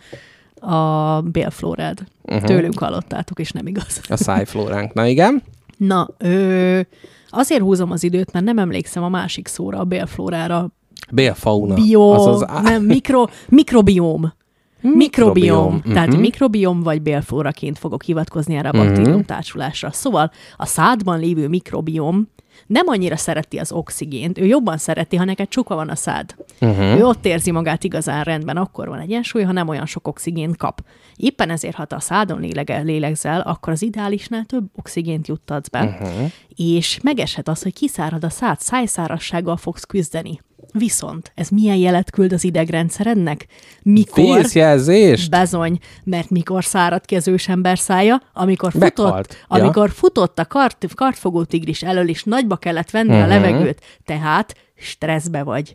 [0.70, 1.98] a bélflórád.
[2.22, 2.44] Uh-huh.
[2.44, 4.00] Tőlünk hallottátok, és nem igaz.
[4.08, 4.92] A szájflóránk.
[4.92, 5.42] Na igen?
[5.76, 6.80] Na, ö,
[7.28, 10.70] azért húzom az időt, mert nem emlékszem a másik szóra, a bélflórára.
[11.12, 11.74] Bélfauna.
[11.74, 14.32] Bio, Az az á- nem, mikro, mikrobióm.
[14.80, 14.92] Mikrobióm.
[14.92, 16.20] Mikrobióm, Tehát mhm.
[16.20, 18.86] mikrobióm vagy bélflóraként fogok hivatkozni erre a Mhm.
[18.86, 19.90] baktérium társulásra.
[19.92, 22.28] Szóval a szádban lévő mikrobióm
[22.66, 26.34] nem annyira szereti az oxigént, ő jobban szereti, ha neked csuka van a szád.
[26.60, 26.98] Uh-huh.
[26.98, 30.84] Ő ott érzi magát igazán rendben, akkor van egyensúly, ha nem olyan sok oxigént kap.
[31.16, 35.82] Éppen ezért, ha te a szádon lélege, lélegzel, akkor az ideálisnál több oxigént juttatsz be,
[35.82, 36.30] uh-huh.
[36.56, 40.40] és megeshet az, hogy kiszárad a szád, szájszárassággal fogsz küzdeni.
[40.78, 43.46] Viszont ez milyen jelet küld az idegrendszerednek?
[43.82, 44.36] Mikor...
[44.36, 45.30] Vészjelzést?
[45.30, 49.36] Bezony, mert mikor szárad ki az ősember szája, amikor futott, Meghalt.
[49.50, 49.56] Ja.
[49.62, 53.18] amikor futott a kart, kartfogó tigris elől, és nagyba kellett venni Mhm.
[53.18, 53.34] uh-huh.
[53.34, 55.74] a levegőt, tehát stresszbe vagy.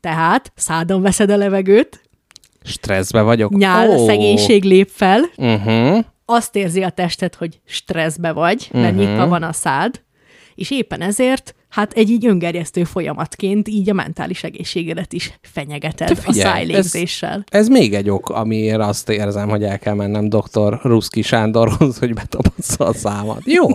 [0.00, 2.00] Tehát szádon veszed a levegőt,
[2.62, 3.56] Stresszbe vagyok.
[3.56, 4.06] nyál, oh.
[4.06, 6.04] szegénység lép fel, Uh-huh.
[6.24, 8.94] azt érzi a tested, hogy stresszbe vagy, mert Mhm.
[9.00, 9.10] uh-huh.
[9.10, 10.02] nyitva van a szád,
[10.54, 16.12] és éppen ezért, hát egy így öngerjesztő folyamatként így a mentális egészségedet is fenyegeted Te
[16.12, 17.44] a figyelj, szájlégzéssel.
[17.48, 20.80] Ez még egy ok, amiért azt érzem, hogy el kell mennem dr.
[20.82, 23.40] Ruszki Sándorhoz, hogy betapassza a számat.
[23.44, 23.66] Jó,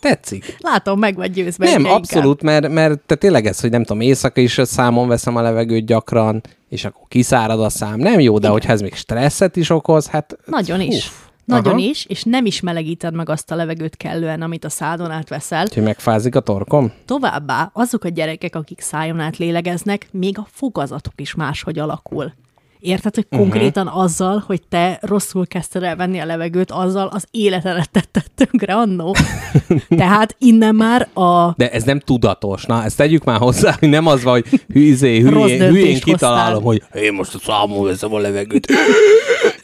[0.00, 0.56] tetszik.
[0.58, 1.64] Látom, meg vagy győzve.
[1.64, 1.96] Nem, inkább.
[1.96, 5.86] abszolút, mert, mert te tényleg ez, hogy nem tudom, éjszaka is számon veszem a levegőt
[5.86, 7.98] gyakran, és akkor kiszárad a szám.
[7.98, 10.38] Nem jó, de hogyha ez még stresszet is okoz, hát...
[10.46, 11.10] Nagyon is.
[11.48, 11.82] Nagyon Aha.
[11.82, 15.62] is, és nem is melegíted meg azt a levegőt kellően, amit a szádon átveszel.
[15.64, 16.92] Úgyhogy megfázik a torkom?
[17.04, 22.32] Továbbá azok a gyerekek, akik szájon át lélegeznek, még a fogazatuk is máshogy alakul.
[22.80, 23.40] Érted, hogy Mhm.
[23.40, 24.02] konkrétan uh-huh.
[24.02, 29.16] azzal, hogy te rosszul kezdted el venni a levegőt, azzal az életedet tetted tönkre annó.
[29.88, 32.64] Tehát innen már a De ez nem tudatos.
[32.64, 36.00] Na, ezt tegyük már hozzá, hogy nem az van, hogy Rossz hülyén, hülyén hoztál.
[36.14, 38.66] kitalálom, hogy én most a számon veszem a levegőt.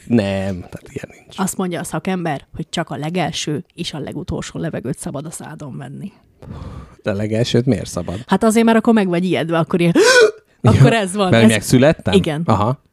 [0.07, 1.39] Nem, tehát ilyen nincs.
[1.39, 5.77] azt mondja a szakember, hogy csak a legelső és a legutolsó levegőt szabad a szádon
[5.77, 6.11] venni.
[7.03, 8.23] De legelsőt miért szabad?
[8.27, 9.93] Hát azért, mert akkor meg vagy ijedve, akkor ilyen,
[10.61, 11.29] akkor ez van.
[11.29, 12.13] Mert ez, megszülettem?
[12.13, 12.41] Igen.
[12.45, 12.83] Aha.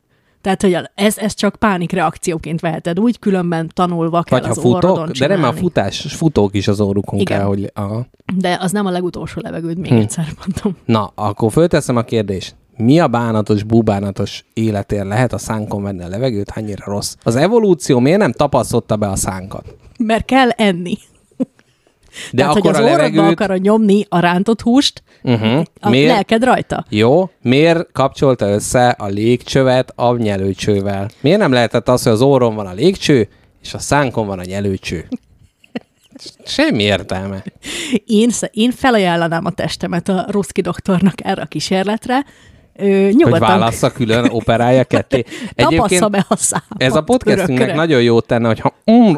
[0.41, 4.65] Tehát, hogy a- ez, ez csak pánikreakcióként veheted úgy, különben tanulva kell Vagy ha az
[4.65, 7.39] orrodon futok, de nem a futás, futók is az órukon Igen.
[7.39, 7.71] kell, hogy...
[7.75, 8.07] Aha.
[8.37, 9.97] De az nem a legutolsó levegőd, még Hm.
[9.97, 10.77] egyszer mondom.
[10.85, 12.55] Na, akkor fölteszem a kérdést.
[12.83, 17.15] Mi a bánatos, búbánatos életér lehet a szánkon venni a levegőt, annyira rossz?
[17.23, 19.75] Az evolúció miért nem tapasztotta be a szánkat?
[19.99, 20.99] Mert kell enni.
[21.37, 23.31] De Tehát, akkor hogy az a levegőt...
[23.31, 25.63] akarod nyomni a rántott húst, Uh-huh.
[25.81, 26.13] a Miért?
[26.13, 26.85] lelked rajta.
[26.89, 31.11] Jó, miért kapcsolta össze a légcsövet a nyelőcsővel?
[31.21, 33.29] Miért nem lehetett az, hogy az orron van a légcső,
[33.63, 35.09] és a szánkon van a nyelőcső?
[36.45, 37.45] Semmi értelme.
[38.07, 42.25] Én, én felajánlanám a testemet a Ruszki doktornak erre a kísérletre.
[42.77, 45.25] Ö, Hogy nyugodtan válassza külön, operálja ketté.
[45.55, 46.67] tapassza be a számat.
[46.77, 47.75] ez a podcastünknek örökre.
[47.75, 48.75] nagyon jót tenne, hogyha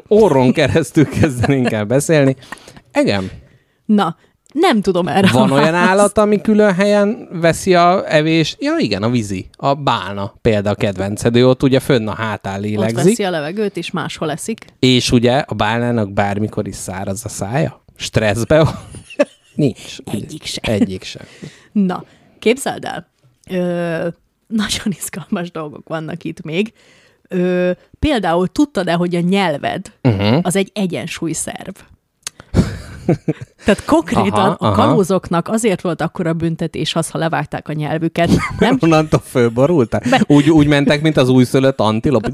[0.09, 2.37] orron keresztül kezdenénk el beszélni.
[3.01, 3.31] Igen.
[3.85, 4.17] Na,
[4.53, 5.91] nem tudom erre Van olyan választ.
[5.91, 8.57] állat, ami külön helyen veszi a evést?
[8.63, 9.49] Ja, igen, a vízi.
[9.57, 11.37] A bálna például a kedvenced.
[11.37, 12.97] Ő ott ugye fönn a hátán Ott lélegzik.
[13.05, 14.65] veszi a levegőt, és máshol eszik.
[14.79, 17.85] És ugye a bálnának bármikor is száraz a szája?
[17.97, 18.79] Stresszbe van?
[19.55, 19.97] Nincs.
[20.13, 20.75] Egyik sem.
[20.75, 21.23] Egyik sem.
[21.73, 22.05] Na,
[22.39, 23.09] képzeld el,
[23.51, 24.09] ö,
[24.47, 26.73] nagyon izgalmas dolgok vannak itt még.
[27.29, 30.39] Ö, például tudtad-e, hogy a nyelved uh-huh.
[30.43, 31.75] az egy egyensúlyszerv?
[33.65, 34.75] Tehát konkrétan Aha, aha, a aha.
[34.75, 38.31] kalózoknak azért volt akkora büntetés az, ha levágták a nyelvüket.
[38.59, 40.03] Nem, Onnantól fölborultál?
[40.27, 42.31] Úgy, úgy mentek, mint az újszülött antilop.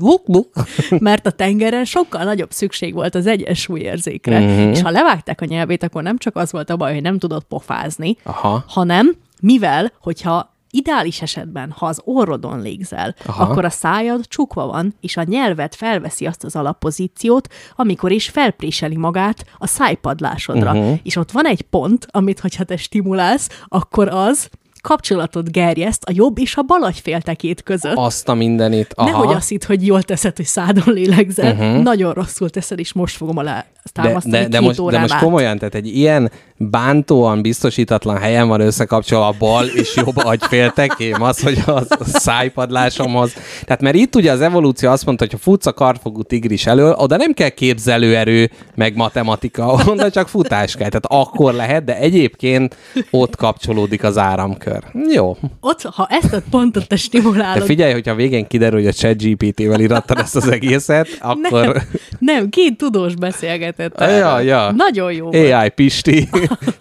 [0.99, 4.39] Mert a tengeren sokkal nagyobb szükség volt az egyensúlyérzékre.
[4.39, 4.49] Mhm.
[4.49, 4.71] Uh-huh.
[4.71, 7.45] És ha levágták a nyelvét, akkor nem csak az volt a baj, hogy nem tudott
[7.45, 8.65] pofázni, Aha.
[8.67, 13.43] hanem mivel, hogyha ideális esetben, ha az orrodon légzel, Aha.
[13.43, 18.97] Akkor a szájad csukva van, és a nyelved felveszi azt az alappozíciót, amikor is felpréseli
[18.97, 20.71] magát a szájpadlásodra.
[20.71, 20.99] Uh-huh.
[21.03, 24.49] És ott van egy pont, amit, hogyha te stimulálsz, akkor az
[24.81, 27.97] kapcsolatot gerjeszt a jobb és a bal agyféltekét között.
[27.97, 28.93] Azt a mindenit.
[28.95, 29.11] Aha.
[29.11, 31.53] Nehogy azt hidd, hogy jól teszed, hogy szádon lélegzel.
[31.53, 31.83] Uh-huh.
[31.83, 35.18] Nagyon rosszul teszed, és most fogom alá de, támasztani de, de, két most, de most
[35.18, 36.31] komolyan, tehát egy ilyen
[36.63, 43.33] bántóan biztosítatlan helyen van összekapcsolva a bal és jobb agyféltekém, az, hogy a, szájpadlásomhoz.
[43.65, 46.93] Tehát mert itt ugye az evolúció azt mondta, hogy ha futsz a kartfogú tigris elől,
[46.93, 50.89] oda nem kell képzelőerő, meg matematika, onnan csak futás kell.
[50.89, 52.77] Tehát akkor lehet, de egyébként
[53.11, 54.83] ott kapcsolódik az áramkör.
[55.13, 55.37] Jó.
[55.61, 59.81] Ott, ha ezt a pontot te De stimulálod, figyelj, hogyha végén kiderül, hogy a ChatGPT-vel
[59.81, 61.51] irattad ezt az egészet, akkor...
[61.51, 61.73] nem,
[62.19, 64.01] nem, két tudós beszélgetett.
[64.01, 64.73] Ja, ja.
[64.73, 65.53] Nagyon jó volt.
[65.53, 66.29] AI Pisti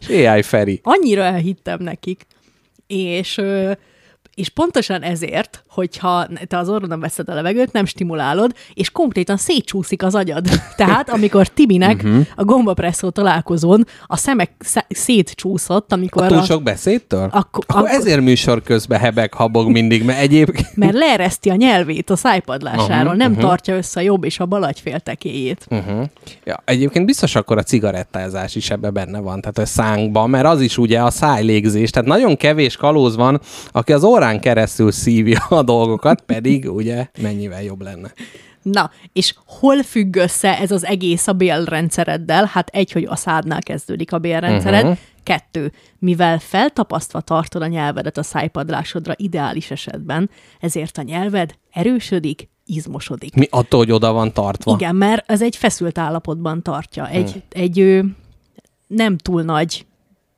[0.09, 0.79] AI Feri.
[0.83, 2.25] Annyira elhittem nekik,
[2.87, 3.41] és,
[4.35, 10.03] és pontosan ezért, hogyha te az orrodon veszed a levegőt, nem stimulálod, és konkrétan szétcsúszik
[10.03, 10.47] az agyad.
[10.77, 12.19] Tehát, amikor Timinek Mhm.
[12.35, 17.23] a gombapresszó találkozón a szemek sze- szétcsúszott, amikor Túl a, sok beszédtől?
[17.31, 20.75] Akkor- akkor, akkor- ezért műsor közben hebeg, habog mindig, mert egyébként...
[20.85, 23.41] mert leereszti a nyelvét a szájpadlásáról, Aha, nem aha.
[23.41, 25.65] tartja össze a jobb és a bal agyféltekéjét.
[25.69, 26.03] Uh-huh.
[26.45, 30.61] Ja, egyébként biztos akkor a cigarettázás is ebbe benne van, tehát a szánkban, mert az
[30.61, 35.61] is ugye a szájlégzés, tehát nagyon kevés kalóz van, aki az órán keresztül szívja a
[35.69, 38.11] dolgokat, pedig ugye mennyivel jobb lenne.
[38.61, 42.45] Na, és hol függ össze ez az egész a bélrendszereddel?
[42.45, 44.83] Hát egy, hogy a szádnál kezdődik a bélrendszered.
[44.83, 44.97] Uh-huh.
[45.23, 53.35] Kettő, mivel feltapasztva tartod a nyelvedet a szájpadlásodra ideális esetben, ezért a nyelved erősödik, izmosodik.
[53.35, 54.73] Mi attól, hogy oda van tartva.
[54.73, 57.07] Igen, mert ez egy feszült állapotban tartja.
[57.07, 57.41] Egy, Hmm.
[57.49, 58.15] egy ő,
[58.87, 59.85] nem túl nagy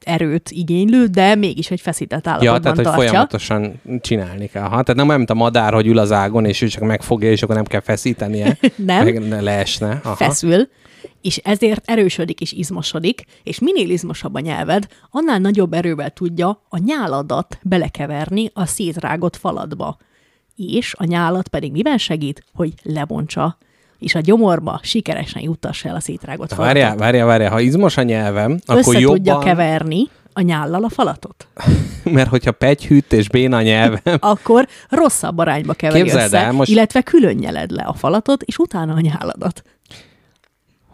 [0.06, 3.04] erőt igénylő, de mégis egy feszített állapotban Ja, tehát, hogy tartja.
[3.04, 4.64] folyamatosan csinálni kell.
[4.64, 7.32] Ha, tehát nem olyan, mint a madár, hogy ül az ágon, és ő csak megfogja,
[7.32, 8.58] és akkor nem kell feszítenie.
[8.76, 9.04] Nem.
[9.04, 10.00] Meg ne leesne.
[10.04, 10.16] Aha.
[10.16, 10.68] feszül,
[11.22, 16.78] és ezért erősödik és izmosodik, és minél izmosabb a nyelved, annál nagyobb erővel tudja a
[16.78, 19.98] nyáladat belekeverni a szétrágott faladba.
[20.56, 22.44] És a nyálat pedig miben segít?
[22.54, 23.58] Hogy lebontsa,
[24.02, 26.74] és a gyomorba sikeresen juttassa el a szétrágott falatot.
[26.74, 27.52] Várjál, várjál, várjál.
[27.52, 29.16] Ha izmos a nyelvem, akkor Össze jobban...
[29.16, 31.48] tudja keverni a nyállal a falatot.
[32.04, 36.72] Mert hogyha pegyhűt és béna a nyelvem, Akkor rosszabb arányba keveri Képzeld össze, el, most-
[36.72, 39.64] illetve külön nyeled le a falatot, és utána a nyáladat.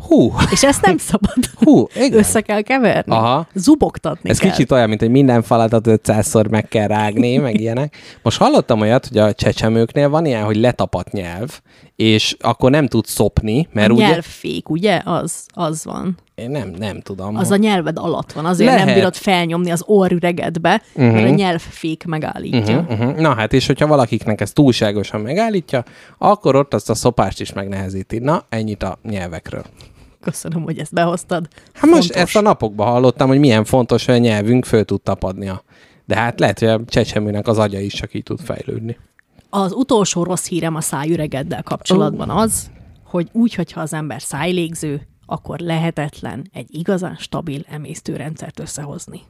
[0.07, 1.45] hú, És ezt nem szabad.
[1.63, 2.17] hú, igen.
[2.17, 3.13] Össze kell keverni.
[3.13, 3.47] Aha.
[3.53, 4.49] Zubogtatni Ez kell.
[4.51, 7.97] kicsit olyan, mint hogy minden falatot 500-szor meg kell rágni, meg ilyenek.
[8.21, 11.59] Most hallottam olyat, hogy a csecsemőknél van ilyen, hogy letapadt nyelv,
[11.97, 14.07] és akkor nem tud szopni, mert ugye...
[14.07, 15.01] nyelvfék, ugye?
[15.05, 16.17] Az, az van.
[16.35, 17.35] Én nem, nem tudom.
[17.35, 18.45] Az a nyelved alatt van.
[18.45, 18.85] Azért Lehet.
[18.85, 21.13] nem bírod felnyomni az orrüregedbe, uh-huh.
[21.13, 22.79] mert a nyelvfék megállítja.
[22.79, 22.99] Uh-huh.
[22.99, 23.19] Uh-huh.
[23.19, 25.83] Na hát, és hogyha valakiknek ez túlságosan megállítja,
[26.17, 28.17] akkor ott azt a szopást is megnehezíti.
[28.17, 29.63] Na, ennyit a nyelvekről.
[30.21, 31.47] Köszönöm, hogy ezt behoztad.
[31.73, 32.21] Hát most Fontos.
[32.21, 35.63] ezt a napokban hallottam, hogy milyen fontos, hogy a nyelvünk föl tud tapadnia.
[36.05, 38.97] De hát lehet, hogy a csecsemőnek az agya is csak így tud fejlődni.
[39.49, 42.71] Az utolsó rossz hírem a szájüregeddel kapcsolatban az,
[43.05, 49.21] hogy úgy, hogyha az ember szájlégző, akkor lehetetlen egy igazán stabil emésztőrendszert összehozni.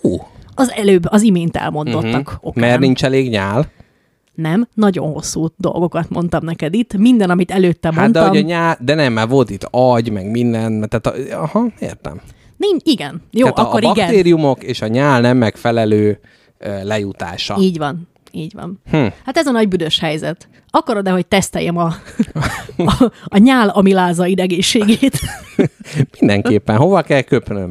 [0.00, 0.16] Hú,
[0.54, 2.38] Az előbb, az imént elmondottak uh-huh.
[2.40, 2.68] okán.
[2.68, 3.70] mert nincs elég nyál.
[4.34, 6.96] Nem, nagyon hosszú dolgokat mondtam neked itt.
[6.96, 8.22] Minden, amit előtte Hát mondtam.
[8.22, 11.66] de, hogy a nyál, de nem, mert volt itt agy, meg minden, tehát a, aha,
[11.78, 12.20] értem.
[12.56, 13.22] Nincs, igen.
[13.30, 14.06] Jó, tehát akkor a, a igen.
[14.06, 16.20] baktériumok és a nyál nem megfelelő
[16.82, 17.56] lejutása.
[17.60, 18.08] Így van.
[18.34, 18.80] Így van.
[18.90, 19.06] Hm.
[19.24, 20.48] Hát ez a nagy büdös helyzet.
[20.70, 21.94] Akarod-e, hogy teszteljem a,
[22.76, 25.18] a, a nyál amiláza idegészségét?
[26.20, 26.76] Mindenképpen.
[26.76, 27.70] Hova kell köpnöm?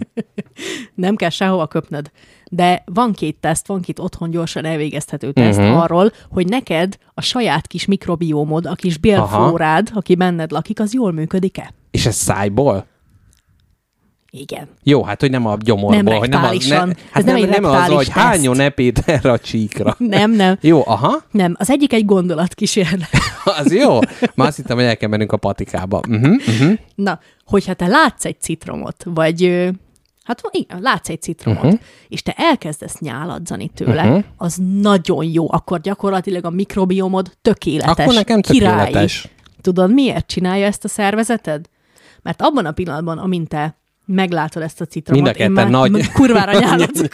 [0.96, 2.12] Nem kell sehova köpnöd.
[2.50, 5.82] De van két teszt, van két otthon gyorsan elvégezhető teszt uh-huh.
[5.82, 11.12] arról, hogy neked a saját kis mikrobiómod, a kis bélflórád, aki benned lakik, az jól
[11.12, 11.74] működik-e?
[11.92, 12.86] És ez szájból?
[14.36, 14.68] Igen.
[14.84, 16.04] Jó, hát hogy nem a gyomorból.
[16.04, 16.88] Nem hogy nem rektálisan.
[16.88, 18.18] ne, Ez hát nem nem, egy nem az, hogy teszt.
[18.18, 19.96] hányon epét erre a csíkra.
[20.18, 20.58] Nem, nem.
[20.62, 23.10] Jó, aha, Nem, az egyik egy gondolatkísérlet.
[23.60, 24.00] az jó.
[24.36, 26.02] Már azt hittem, hogy el kell mennünk a patikába.
[26.10, 26.78] Uh-huh, uh-huh.
[26.96, 29.70] Na, hogyha te látsz egy citromot, vagy
[30.24, 31.80] hát igen, látsz egy citromot, uh-huh.
[32.08, 34.24] és te elkezdesz nyáladzani tőle, uh-huh.
[34.38, 35.52] az nagyon jó.
[35.52, 38.06] Akkor gyakorlatilag a mikrobiomod tökéletes.
[38.06, 38.78] Akkor nekem királyi.
[38.80, 39.28] tökéletes.
[39.62, 41.66] Tudod, miért csinálja ezt a szervezeted?
[42.22, 46.60] Mert abban a pillanatban, amint te meglátod ezt a citromot, Mind a ketten nagy- kurvára
[46.60, 47.02] nyáladsz.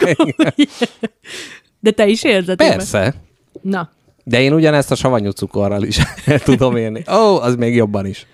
[1.80, 2.56] De te is érzed?
[2.56, 3.14] Persze.
[3.62, 3.90] Na,
[4.24, 7.04] De én ugyanezt a savanyú cukorral is el tudom érni.
[7.10, 8.26] Ó, oh, az még jobban is.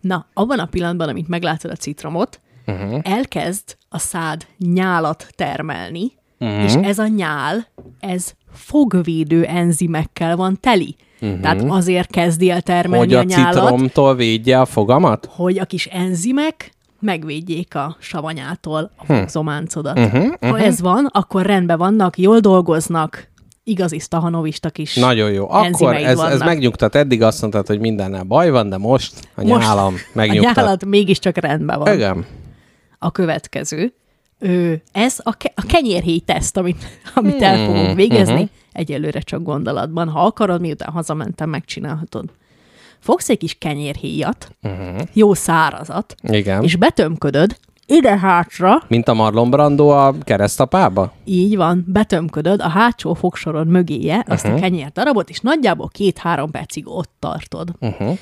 [0.00, 3.00] Na, abban a pillanatban, amit meglátod a citromot, uh-huh.
[3.02, 6.64] elkezd a szád nyálat termelni, uh-huh.
[6.64, 7.66] és ez a nyál,
[8.00, 10.96] ez fogvédő enzimekkel van teli.
[11.20, 11.40] Uh-huh.
[11.40, 15.28] Tehát azért kezdi el termelni Hogy a a nyálat, citromtól védje a fogamat?
[15.30, 19.98] hogy a kis enzimek megvédjék a savanyától a fogzománcodat.
[19.98, 20.50] Uh-huh, uh-huh.
[20.50, 23.28] Ha ez van, akkor rendben vannak, jól dolgoznak,
[23.64, 24.94] igazi stahanovistak is.
[24.94, 25.50] Nagyon jó.
[25.50, 26.44] Akkor ez, ez vannak.
[26.44, 26.94] megnyugtat.
[26.94, 30.54] Eddig azt mondtad, hogy mindennel baj van, de most a Most nyálam a megnyugtat.
[30.56, 31.94] nyálat mégiscsak rendben van.
[31.94, 32.26] Igen.
[32.98, 33.92] a következő.
[34.38, 38.48] Ö, ez a, ke- a kenyérhéj teszt, amit, amit Hmm, el fogunk végezni, uh-huh.
[38.72, 40.08] egyelőre csak gondolatban.
[40.08, 42.24] Ha akarod, miután hazamentem, megcsinálhatod.
[43.00, 45.00] Fogsz egy kis kenyérhéjat, uh-huh.
[45.12, 46.32] jó szárazat, Mhm.
[46.32, 46.62] Igen.
[46.62, 47.56] és betömködöd
[47.86, 51.12] ide-hátra, Mint a Marlon Brando a keresztapába?
[51.24, 54.52] így van, betömködöd a hátsó fogsorod mögéje azt Mhm.
[54.52, 54.54] uh-huh.
[54.54, 57.70] a kenyér darabot, és nagyjából két-három percig ott tartod.
[57.80, 58.18] Uh-huh.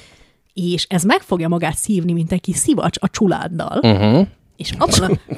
[0.52, 4.26] És ez meg fogja magát szívni, mint egy kis szivacs a csuláddal, Uh-huh.
[4.56, 5.34] és abban a,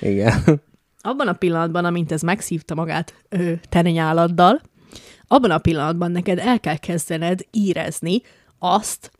[0.06, 0.60] Igen.
[1.00, 4.60] abban a pillanatban, amint ez megszívta magát ö, terenyálladdal,
[5.32, 8.22] abban a pillanatban neked el kell kezdened érezni
[8.58, 9.10] azt,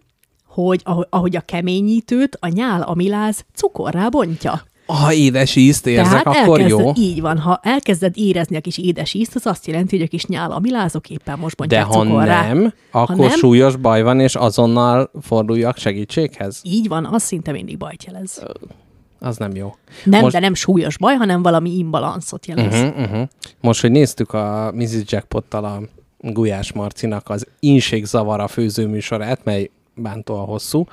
[0.46, 4.62] hogy ahogy, a keményítőt a nyál amiláz cukorrá bontja.
[4.86, 6.92] Ha édes ízt érzek, akkor jó.
[6.96, 10.24] így van, ha elkezded érezni a kis édes ízt, az azt jelenti, hogy a kis
[10.26, 12.46] nyál amilázok éppen most De bontják ha cukorrá.
[12.52, 16.60] nem, akkor nem- súlyos baj van, és azonnal forduljak segítséghez?
[16.64, 18.42] Így van, az szinte mindig bajt jelez.
[19.18, 19.74] Az nem jó.
[20.04, 22.82] Nem, most- de nem súlyos baj, hanem valami imbalanszot jelez.
[22.82, 23.28] Uh-huh, uh-huh.
[23.60, 25.02] Most, hogy néztük a Mrs.
[25.06, 25.80] Jackpottal a
[26.22, 30.84] Gulyás Marcinak az Inségzavara főzőműsorát, mely bántóan hosszú,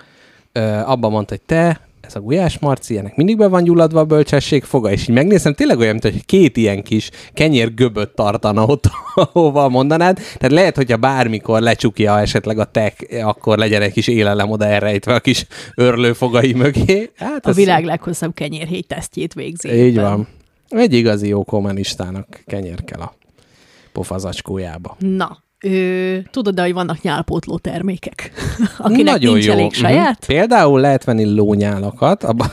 [0.86, 4.64] abban mondta, hogy te, ez a Gulyás Marci, ennek mindig be van gyulladva a bölcsesség
[4.64, 8.84] foga, és így megnézem, tényleg olyan, mint hogy két ilyen kis kenyér göböt tartana ott,
[9.16, 10.16] ahova mondanád.
[10.16, 15.14] Tehát lehet, hogyha bármikor lecsukja esetleg a tek, akkor legyen egy kis élelem oda elrejtve
[15.14, 15.46] a kis
[15.76, 17.10] örlőfogai mögé.
[17.16, 19.70] Hát A ez- világ leghosszabb kenyérhéj tesztjét végzi.
[19.74, 20.28] így van.
[20.70, 23.14] Egy igazi jó kommunistának kenyér kell a
[23.92, 24.96] pofazacskójába.
[25.00, 28.32] Na, ö, tudod, hogy vannak nyálpótló termékek,
[28.78, 29.52] akinek Nagyon nincs jó.
[29.52, 29.74] elég Mhm.
[29.80, 32.48] saját, Például lehet venni lónyálakat, abban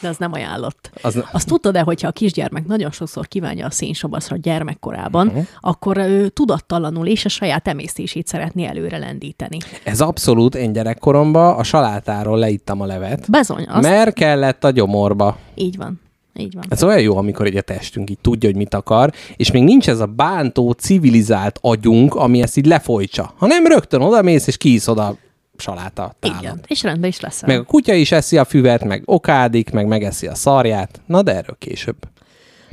[0.00, 0.90] de az nem ajánlott.
[1.02, 5.44] az, Azt tudtad e hogyha a kisgyermek nagyon sokszor kívánja a szénsabaszra gyermekkorában, uh-huh.
[5.60, 9.56] akkor ő tudattalanul és a saját emésztését szeretné előre lendíteni.
[9.84, 15.36] ez abszolút én gyerekkoromban a salátáról leittam a levet, Bezony, azt mert kellett a gyomorba.
[15.54, 16.00] így van.
[16.34, 16.64] Így van.
[16.68, 19.88] Ez olyan jó, amikor egy a testünk így tudja, hogy mit akar, és még nincs
[19.88, 25.16] ez a bántó, civilizált agyunk, ami ezt így lefolytsa, hanem rögtön odamész, és kiiszod a
[25.56, 26.42] saláta tálat.
[26.42, 26.60] Igen.
[26.66, 27.46] És rendben is lesz.
[27.46, 31.00] Meg a kutya is eszi a füvet, meg okádik, meg megeszi a szarját.
[31.06, 31.96] Na, de erről később.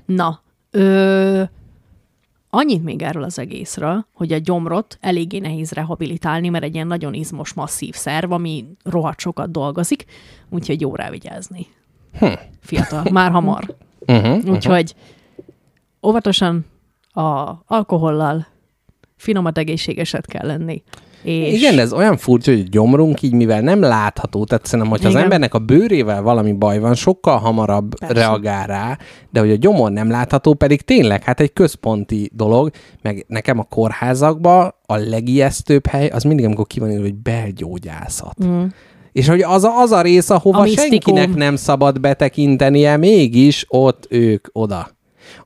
[0.06, 1.44] Na, ö,
[2.50, 7.14] annyit még erről az egészről, hogy a gyomrot eléggé nehéz rehabilitálni, mert egy ilyen nagyon
[7.14, 10.06] izmos, masszív szerv, ami rohadt sokat dolgozik,
[10.50, 11.68] úgyhogy jó rá vigyázni.
[12.20, 12.26] Hm.
[12.62, 13.76] Fiatal, már hamar.
[14.08, 14.50] Uh-huh.
[14.50, 14.96] Úgyhogy
[16.04, 16.66] óvatosan
[17.12, 18.48] a alkohollal
[19.18, 20.84] finomat egészségeset kell lenni.
[21.24, 25.08] És Igen, ez olyan furcsa, hogy a gyomrunk így, mivel nem látható, tehát szerintem, hogyha
[25.08, 25.24] az Igen.
[25.24, 28.14] embernek a bőrével valami baj van, sokkal hamarabb Persze.
[28.14, 28.98] reagál rá,
[29.30, 32.70] de hogy a gyomor nem látható, pedig tényleg, hát egy központi dolog,
[33.02, 38.46] meg nekem a kórházakban a legijesztőbb hely, az mindig, amikor ki van írva, hogy belgyógyászat.
[38.46, 38.64] Mm.
[39.18, 40.90] És hogy az a, az a rész, ahova A misztikum.
[40.90, 44.90] senkinek nem szabad betekintenie, mégis ott ők oda.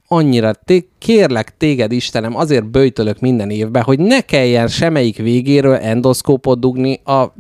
[0.08, 6.60] Annyira, té- kérlek téged Istenem, azért böjtölök minden évben, hogy ne kelljen semmelyik végéről endoszkópot
[6.60, 7.34] dugni a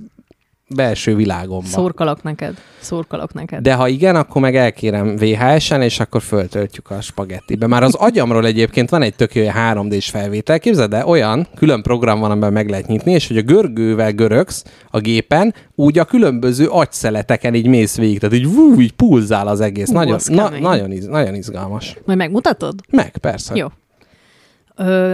[0.76, 1.68] belső világomba.
[1.68, 2.53] szurkolok neked.
[2.80, 3.61] Szurkolok neked.
[3.61, 7.68] De ha igen, akkor meg elkérem VHS-en, és akkor föltöltjük a spagettibe.
[7.68, 12.19] Már az agyamról egyébként van egy tök jó 3D-s felvétel, képzeld, de olyan külön program
[12.19, 16.68] van, amiben meg lehet nyitni, és hogy a görgővel görögsz a gépen, úgy a különböző
[16.68, 19.89] agyszeleteken így mész végig, tehát így, vú, így pulzál az egész.
[19.89, 21.98] Ú, nagyon, na, nagyon, iz, nagyon izgalmas.
[22.06, 22.76] Majd megmutatod?
[22.89, 23.56] Meg, persze.
[23.56, 23.68] Jó.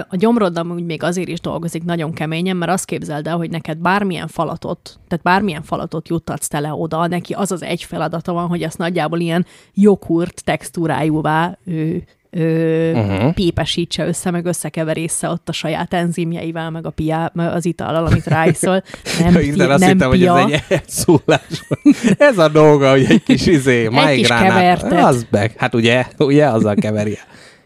[0.09, 3.77] A gyomrod amúgy még azért is dolgozik nagyon keményen, mert azt képzeld el, hogy neked
[3.77, 8.63] bármilyen falatot, tehát bármilyen falatot juttatsz tele oda, neki az az egy feladata van, hogy
[8.63, 13.33] azt nagyjából ilyen joghurt textúrájúvá ő, ö, uh-huh.
[13.33, 18.25] pépesítse össze, meg összekeverésze ott a saját enzimjeivel, meg a piá, meg az itallal, amit
[18.25, 18.83] ráiszol.
[19.19, 21.41] Nem, Ja, Isten, azt nem hittem, hogy ez egy elszólás.
[22.17, 24.83] ez a dolga, hogy egy kis izé, májgránát.
[24.83, 25.53] Az meg.
[25.57, 27.17] Hát ugye, ugye azzal keveri.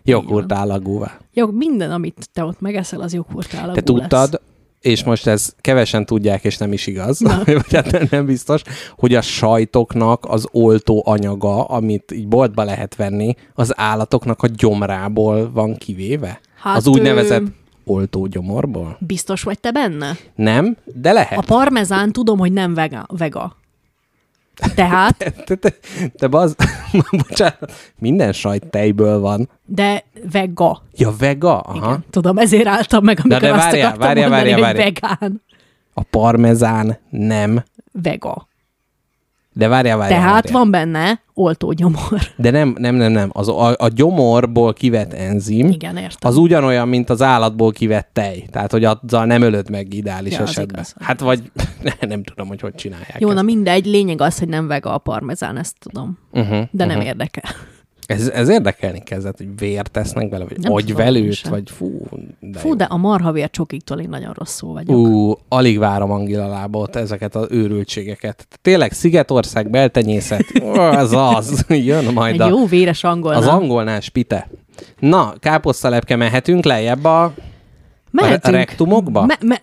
[0.04, 1.18] Joghurt állagúvá.
[1.34, 4.42] Jó, minden, amit te ott megeszel, az joghurt állagú Te tudtad,
[4.80, 8.62] és most ez kevesen tudják, és nem is igaz, vagy hát nem- biztos,
[8.98, 15.52] hogy a sajtoknak az oltó anyaga, amit így boltba lehet venni, az állatoknak a gyomrából
[15.52, 16.40] van kivéve?
[16.56, 17.52] Hát, az úgynevezett ö-
[17.86, 18.98] oltógyomorból?
[19.00, 20.18] Biztos vagy te benne?
[20.36, 21.40] Nem, de lehet.
[21.40, 23.06] A parmezán tudom, hogy nem vega.
[23.18, 23.56] vega.
[24.76, 25.74] Tehát, Te, te,
[26.16, 26.56] te baz...
[27.28, 29.50] Bocsánat, minden sajt tejből van.
[29.66, 30.82] de vega.
[30.96, 31.60] Ja, vega?
[31.60, 31.78] Aha.
[31.78, 35.18] Igen, tudom, ezért álltam meg, amikor de azt várjál, akartam várjál, mondani, várjál, hogy várjál.
[35.20, 35.42] vegán.
[35.94, 37.64] A parmezán nem.
[37.92, 38.48] Vega.
[39.54, 40.20] De várjál, várjál.
[40.20, 40.54] Tehát várjál.
[40.62, 42.20] van benne oltógyomor.
[42.36, 43.30] De nem, nem, nem, nem.
[43.34, 46.32] Az, a, a gyomorból kivett enzim, Igen, értem.
[46.32, 48.46] az ugyanolyan, mint az állatból kivett tej.
[48.52, 50.76] Tehát, hogy azzal nem ölöd meg ideális Ja, esetben.
[50.76, 51.52] igaz, az hát vagy
[52.00, 53.38] nem tudom, hogy hogy csinálják Jó, ezt.
[53.38, 56.18] na mindegy, lényeg az, hogy nem vega a parmezán, ezt tudom.
[56.32, 57.44] Uh-huh, De nem érdekel.
[58.12, 62.02] Ez, ez érdekelni kezdett, hogy vért tesznek bele, vagy Nem agyvelőt, vagy fú,
[62.40, 62.76] de Fú, jó.
[62.76, 64.98] de a marhavér csokiktól én nagyon rosszul vagyok.
[64.98, 68.48] Ú, alig várom Angila lábot, ezeket az őrültségeket.
[68.62, 73.34] Tényleg Szigetország beltenyészet, az az, jön majd Egy a, jó véres angol.
[73.34, 73.56] az nem?
[73.56, 74.48] angolnál spite.
[75.00, 77.34] Na, káposztalepke, mehetünk lejjebb a
[78.12, 78.56] Mehetünk.
[78.56, 79.26] a rektumokba?
[79.26, 79.62] Me- me-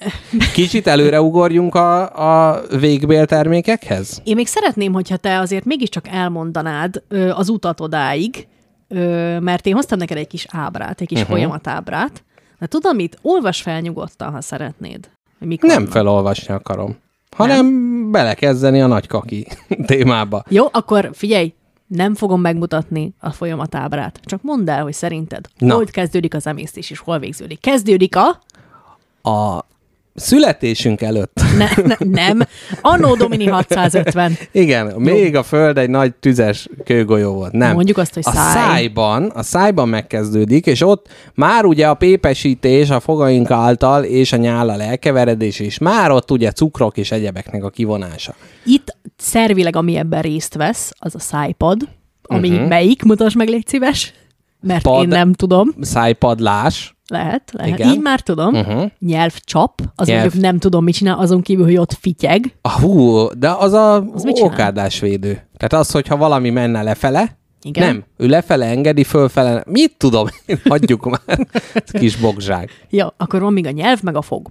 [0.53, 4.21] Kicsit előre ugorjunk a, a végbél termékekhez?
[4.25, 8.47] Én még szeretném, hogyha te azért mégiscsak elmondanád ö, az utat odáig,
[8.89, 11.35] ö, mert én hoztam neked egy kis ábrát, egy kis uh-huh.
[11.37, 12.25] folyamatábrát.
[12.59, 13.19] De tudod mit?
[13.23, 15.11] Olvas fel nyugodtan, ha szeretnéd.
[15.39, 15.91] Mik Nem vannak.
[15.93, 16.97] felolvasni akarom,
[17.37, 17.67] hanem
[18.11, 19.47] belekezdeni a nagy kaki
[19.87, 20.43] témába.
[20.49, 21.53] Jó, akkor figyelj,
[21.89, 24.21] nem fogom megmutatni a folyamatábrát.
[24.25, 25.75] Csak mondd el, hogy szerinted Na.
[25.75, 27.61] hol kezdődik az emésztés, és hol végződik.
[27.61, 28.41] Kezdődik a...
[29.31, 29.65] A
[30.19, 32.41] születésünk előtt Ne, ne, nem.
[32.81, 34.39] Annó Domini 650.
[34.53, 37.53] Igen, még a Föld egy nagy tüzes kőgolyó volt.
[37.53, 37.75] Nem.
[37.75, 38.53] Mondjuk azt, hogy a száj.
[38.53, 44.37] szájban, a szájban megkezdődik, és ott már ugye a pépesítés a fogaink által és a
[44.37, 48.35] nyállal elkeveredés, és már ott ugye cukrok és egyebeknek a kivonása.
[48.65, 51.89] Itt szervileg, ami ebben részt vesz, az a szájpad,
[52.23, 52.69] ami uh-huh.
[52.69, 54.13] melyik, mutasd meg, légy szíves.
[54.61, 55.03] Mert Pad.
[55.03, 55.75] én nem tudom.
[55.81, 56.97] Szájpadlás.
[57.09, 57.79] Lehet, lehet.
[57.79, 57.91] Igen.
[57.93, 58.55] Így már tudom.
[58.55, 58.75] Uh-huh.
[58.75, 58.91] Uh-huh.
[58.99, 62.55] Nyelvcsap, az Nyelv- mondjuk nem tudom, mit csinál, azon kívül, hogy ott fityeg.
[62.63, 65.31] Ah, hú, de az a Az okádásvédő.
[65.57, 67.87] Tehát az, hogyha valami menne lefele, Igen.
[67.87, 70.27] nem, ő lefele engedi, fölfele, mit tudom,
[70.69, 72.87] hagyjuk már, Ez kis bogzsák.
[72.91, 74.49] Jó, akkor van még a nyelv, meg a fog.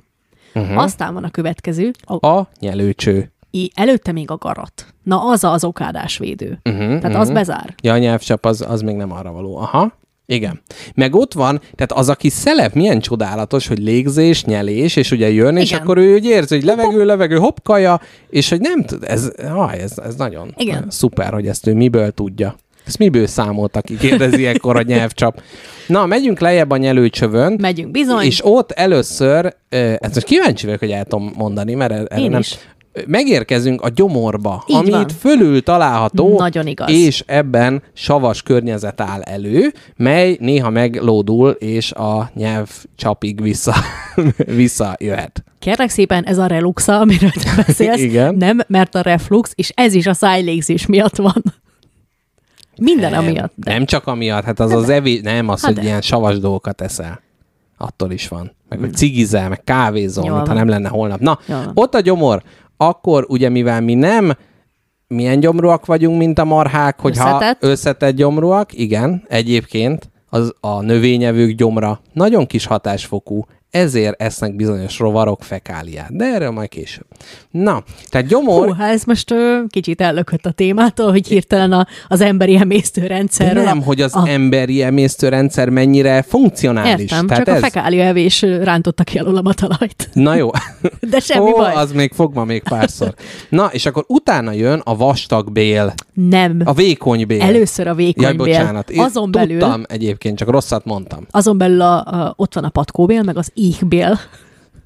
[0.56, 0.78] Uh-huh.
[0.82, 3.32] Aztán van a következő, a, A nyelőcső.
[3.52, 4.86] i- előtte még a garat.
[5.04, 6.60] Na, az az okádásvédő.
[6.70, 7.76] Uh-huh, Tehát az bezár.
[7.82, 9.58] Ja, a nyelvcsap az, az még nem arra való.
[9.58, 9.94] Aha.
[10.30, 10.62] Igen.
[10.96, 15.58] Meg ott van, tehát az, aki szelep, milyen csodálatos, hogy légzés, nyelés, és ugye jön,
[15.58, 15.82] és Igen.
[15.82, 19.74] akkor ő úgy érzi, hogy levegő, levegő, hopp, kaja, és hogy nem tud, ez, ah,
[19.74, 20.86] ez, ez nagyon Igen.
[20.90, 22.56] szuper, hogy ezt ő miből tudja.
[22.86, 25.42] Ezt miből számolta ki, kérdezi ekkor a nyelvcsap.
[25.88, 28.26] Na, megyünk lejjebb a nyelőcsövön, Megyünk bizony.
[28.26, 32.40] és ott először, ezt most kíváncsi vagyok, hogy el tudom mondani, mert erre nem.
[32.40, 32.58] is.
[33.08, 35.08] Megérkezünk a gyomorba, Így amit van.
[35.20, 36.90] fölül található, Nagyon igaz.
[36.92, 43.74] és ebben savas környezet áll elő, mely néha meglódul, és a nyelv csapig vissza,
[44.62, 45.44] visszajöhet.
[45.60, 48.02] Kérlek szépen, ez a reluxa, amiről te beszélsz.
[48.02, 48.36] Igen.
[48.36, 51.44] Nem, mert a reflux, és ez is a szájlégzés miatt van.
[52.82, 53.54] Minden amiatt.
[53.56, 53.72] De.
[53.74, 55.88] Nem csak amiatt, hát az az evés, nem az, Hát hogy de.
[55.88, 57.22] ilyen savas dolgokat eszel.
[57.78, 58.56] attól is van.
[58.70, 60.56] Meg hogy cigizel, meg kávézol, mintha van.
[60.56, 61.20] nem lenne holnap.
[61.20, 62.44] Na, Jól ott a gyomor,
[62.78, 64.34] akkor ugye mivel mi nem
[65.08, 67.64] milyen gyomruak vagyunk, mint a marhák, hogyha Összetett.
[67.64, 75.44] összetett gyomruak, igen, egyébként az a növényevők gyomra nagyon kis hatásfokú, ezért esznek bizonyos rovarok
[75.44, 76.16] fekáliát.
[76.16, 77.06] De erről majd később.
[77.52, 78.68] Na, tehát gyomor...
[78.68, 82.60] Hú, hát ez most ö, kicsit ellökött a témától, hogy hirtelen a, az emberi De
[82.60, 83.64] emésztőrendszerről.
[83.64, 87.02] nem, hogy az a, emberi emésztőrendszer mennyire funkcionális.
[87.12, 87.62] Értem, Tehát csak ez...
[87.62, 90.10] a fekália evés rántotta ki alólam a talajt.
[90.14, 90.50] Na jó.
[91.10, 91.74] De semmi Ó, baj.
[91.74, 93.14] az még fog ma még párszor.
[93.50, 96.62] Na, és akkor utána jön a vastag bél, Nem.
[96.64, 97.42] a vékony bél.
[97.42, 98.46] Először a vékony Jaj, bél.
[98.46, 98.90] bocsánat.
[98.90, 101.26] Én Azon belül, Tudtam egyébként, csak rosszat mondtam.
[101.32, 104.20] azon belül a, a, ott van a patkóbél, meg az éhbél.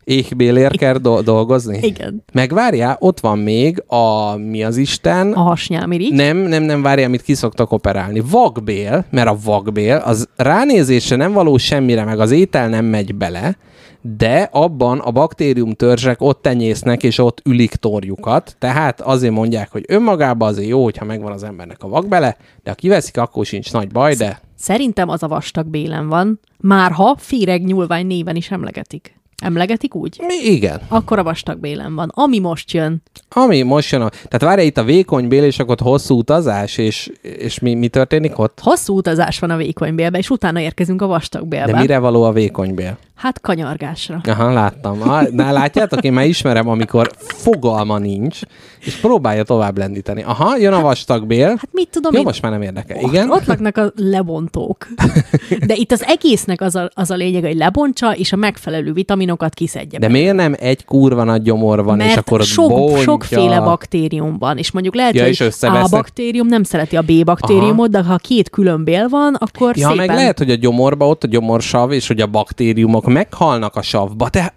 [0.03, 1.79] Éhbélért kell do- dolgozni?
[1.81, 2.23] Igen.
[2.33, 5.33] Megvárjál, ott van még a, mi az Isten?
[5.33, 6.13] A hasnyálmirigy.
[6.13, 8.21] Nem, nem, nem, várjál, amit ki szoktak operálni.
[8.29, 13.57] Vakbél, mert a vakbél, az ránézésre nem való semmire, meg az étel nem megy bele,
[14.01, 19.83] de abban a baktérium törzsek ott tenyésznek, és ott ülik torjukat, tehát azért mondják, hogy
[19.87, 23.87] önmagában azért jó, hogyha megvan az embernek a vakbele, de ha kiveszik, akkor sincs nagy
[23.87, 29.19] baj, de Szerintem az a vastag bélen van, már ha féreg nyúlvány néven is emlegetik.
[29.43, 30.21] Emlegetik úgy?
[30.27, 30.81] mi, igen.
[30.87, 32.11] Akkor a vastag bélen van.
[32.13, 34.09] Ami most jön, Ami most jön a...
[34.09, 38.39] Tehát várjál, itt a vékony bél, és akkor hosszú utazás, és, és mi, mi történik
[38.39, 38.59] ott?
[38.61, 41.71] hosszú utazás van a vékony bélbe, és utána érkezünk a vastag bélbe.
[41.71, 42.97] De mire való a vékony bél?
[43.21, 44.21] Hát kanyargásra.
[44.23, 45.01] Aha, láttam.
[45.01, 48.39] Ah, Na, látjátok, én már ismerem, amikor fogalma nincs,
[48.79, 50.23] és próbálja tovább lendíteni.
[50.23, 51.47] Aha, jön a vastag bél.
[51.47, 52.25] Hát mit tudom Jó, én?
[52.25, 52.97] most már nem érdekel.
[53.01, 53.31] Igen?
[53.31, 54.87] Ott laknak a lebontók.
[55.65, 59.53] De itt az egésznek az a, az a lényeg, hogy lebontsa, és a megfelelő vitaminokat
[59.53, 59.99] kiszedje.
[59.99, 60.19] De belőle.
[60.19, 63.01] miért nem egy kurva nagy gyomor van, és Mert akkor ott sok, bontja?
[63.01, 67.23] sokféle baktérium van, és mondjuk lehet, Ja, és hogy A baktérium nem szereti a B
[67.23, 70.05] baktériumot, de ha két külön bél van, akkor Ja, szépen...
[70.05, 74.29] meg lehet, hogy a gyomorba ott a gyomorsav, és hogy a baktériumok meghalnak a savba,
[74.29, 74.53] de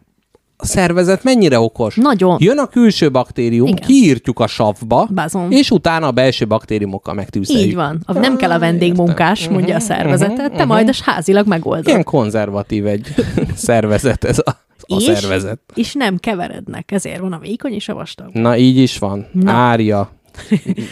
[0.56, 1.94] a szervezet mennyire okos?
[1.96, 2.36] Nagyon.
[2.40, 3.86] Jön a külső baktérium, Igen.
[3.86, 5.50] kiírtjuk a savba, Bazom.
[5.50, 7.66] és utána a belső baktériumokkal megtűzheljük.
[7.66, 8.00] Így van.
[8.06, 11.86] A- Nem kell a vendégmunkás, mondja a szervezetet, te majd a házilag megoldod.
[11.88, 13.14] Ilyen konzervatív egy
[13.54, 14.50] szervezet ez a,
[14.80, 15.60] a és, szervezet.
[15.74, 18.28] és nem keverednek, ezért van a vékony és a vastag.
[18.32, 19.26] Na, így is van.
[19.32, 19.52] Na.
[19.52, 19.98] Árja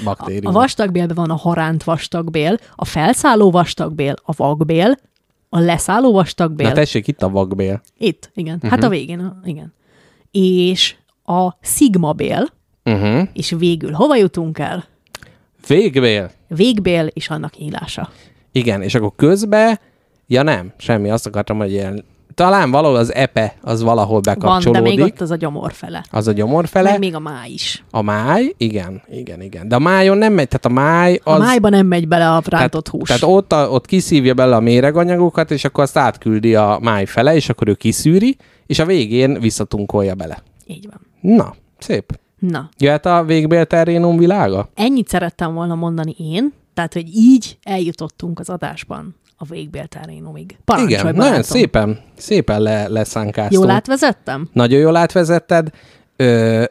[0.00, 0.52] A baktérium.
[0.52, 4.96] vastagbélben van a haránt vastagbél, a felszálló vastagbél, a vakbél,
[5.54, 6.66] a leszálló vastagbél.
[6.68, 7.80] Na tessék, itt a vakbél.
[7.98, 8.56] Itt, igen.
[8.62, 8.66] Mhm.
[8.66, 9.72] Hát a végén, a, igen.
[10.30, 12.46] És a szigmabél,
[12.84, 13.28] Uh-huh.
[13.32, 14.84] és végül hova jutunk el?
[15.66, 16.30] Végbél.
[16.48, 18.10] Végbél és annak nyílása.
[18.52, 19.80] Igen, és akkor közbe,
[20.26, 22.04] ja nem, semmi, azt akartam, hogy ilyen,
[22.34, 24.82] talán valahol az epe, az valahol Van, de bekapcsolódik.
[24.82, 26.04] még ott az a gyomor fele.
[26.10, 26.90] Az a gyomor fele.
[26.90, 27.84] Meg még a máj is.
[27.90, 29.68] A máj, igen, igen, igen.
[29.68, 31.38] De a májon nem megy, tehát a máj A az...
[31.38, 33.08] májba nem megy bele a rántott hús.
[33.08, 37.34] tehát ott, a, ott kiszívja bele a méreganyagokat, és akkor azt átküldi a máj fele,
[37.34, 38.36] és akkor ő kiszűri,
[38.66, 40.42] és a végén visszatunkolja bele.
[40.66, 41.36] Így van.
[41.36, 42.20] Na, szép.
[42.38, 44.68] Na, Jöhet a végbélterénum világa?
[44.74, 50.56] ennyit szerettem volna mondani én, tehát, hogy így eljutottunk az adásban a végbélterénumig.
[50.64, 51.26] Parancsolj, Igen, barátom.
[51.28, 53.62] nagyon szépen, szépen le, leszánkáztunk.
[53.62, 54.48] Jól átvezettem?
[54.52, 55.68] Nagyon jól átvezetted.
[56.16, 56.64] Ö,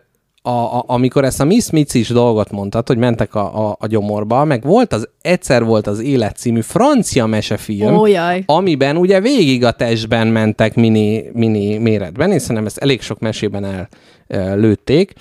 [0.43, 4.43] a, a, amikor ezt a Miss Micis dolgot mondtad, hogy mentek a, a, a gyomorba,
[4.45, 8.43] meg volt az, egyszer volt az Élet című francia mesefilm, Ó, jaj.
[8.45, 13.87] amiben ugye végig a testben mentek mini, mini méretben, és szerintem ezt elég sok mesében
[14.27, 15.13] ellőtték.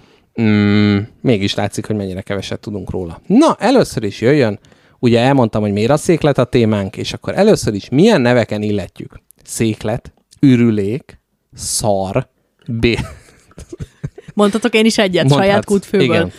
[0.43, 3.20] Mm, mégis látszik, hogy mennyire keveset tudunk róla.
[3.27, 4.59] Na, először is jöjjön,
[5.01, 9.20] ugye elmondtam, hogy miért a széklet a témánk, és akkor először is milyen neveken illetjük?
[9.44, 11.20] Széklet, ürülék,
[11.55, 12.28] szar,
[12.66, 12.97] bé...
[14.35, 15.64] Mondhatok én is egyet saját Mondhatsz.
[15.64, 16.05] kútfőből.
[16.05, 16.32] Igen.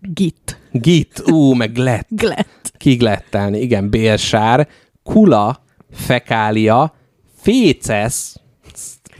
[0.00, 0.58] Git.
[0.72, 2.72] Git, ú, meg glett, Glett.
[2.76, 4.68] kiglettelni, igen, bélsár,
[5.02, 6.94] kula, fekália,
[7.36, 8.36] fécesz,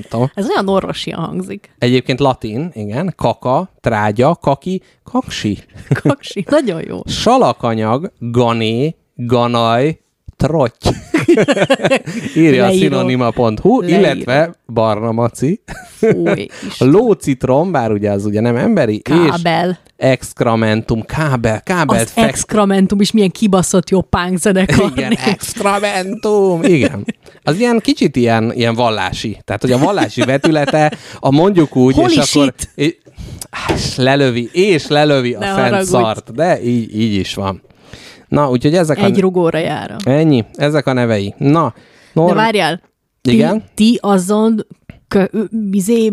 [0.09, 1.71] tudom, Ez olyan orvosia hangzik.
[1.79, 5.59] Egyébként latin, igen, kaka, trágya, kaki, kaksi,
[6.03, 6.45] Kaksi.
[6.49, 7.01] Nagyon jó.
[7.05, 9.99] salakanyag, gané, ganaj,
[10.37, 10.89] trotty.
[12.37, 13.99] Írja a szinonima.hu, Leíró.
[13.99, 15.61] illetve barna maci,
[15.97, 16.47] Fúj.
[16.79, 19.01] a lócitrom, bár ugye az ugye nem emberi, és
[19.31, 19.79] Kábel.
[19.97, 22.29] exkramentum, kábel, kábelt Az fek...
[22.29, 24.91] exkramentum is milyen kibaszott jó punk zenekar.
[24.97, 27.05] Igen, extramentum, igen.
[27.43, 29.39] Az ilyen kicsit ilyen, ilyen vallási.
[29.45, 32.27] Tehát, hogy a vallási vetülete, a mondjuk úgy, Holy és akkor...
[32.27, 32.69] shit!
[32.75, 32.95] És,
[33.75, 35.89] és lelövi, és lelövi a Ne fent haragudj.
[35.91, 36.35] szart.
[36.35, 37.63] De így, így is van.
[38.29, 39.21] Na, úgyhogy ezek Egy a...
[39.21, 39.97] rugóra jár.
[40.05, 41.35] Ennyi, ezek a nevei.
[41.39, 41.81] Na, De
[42.13, 42.35] Norm...
[42.35, 42.81] várjál.
[43.23, 43.65] Ti, Igen?
[43.75, 44.67] Ti azon
[45.09, 46.13] kö, ö, izé,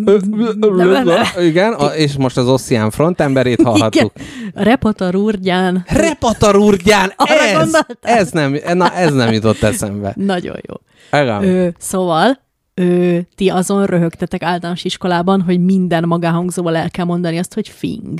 [1.39, 4.11] Igen, a, és most az Ossian frontemberét hallhattuk.
[4.15, 4.63] Igen.
[4.63, 5.83] Repatarurgyán.
[5.87, 8.17] Repatarurgyán, Arra ez, gondoltál?
[8.17, 10.13] ez nem, na, ez nem jutott eszembe.
[10.25, 10.75] Nagyon jó.
[11.21, 11.43] Igen.
[11.43, 12.41] Ö, szóval
[12.75, 18.19] Ö, ti azon röhögtetek általános iskolában, hogy minden magánhangzóval el kell mondani azt, hogy fing.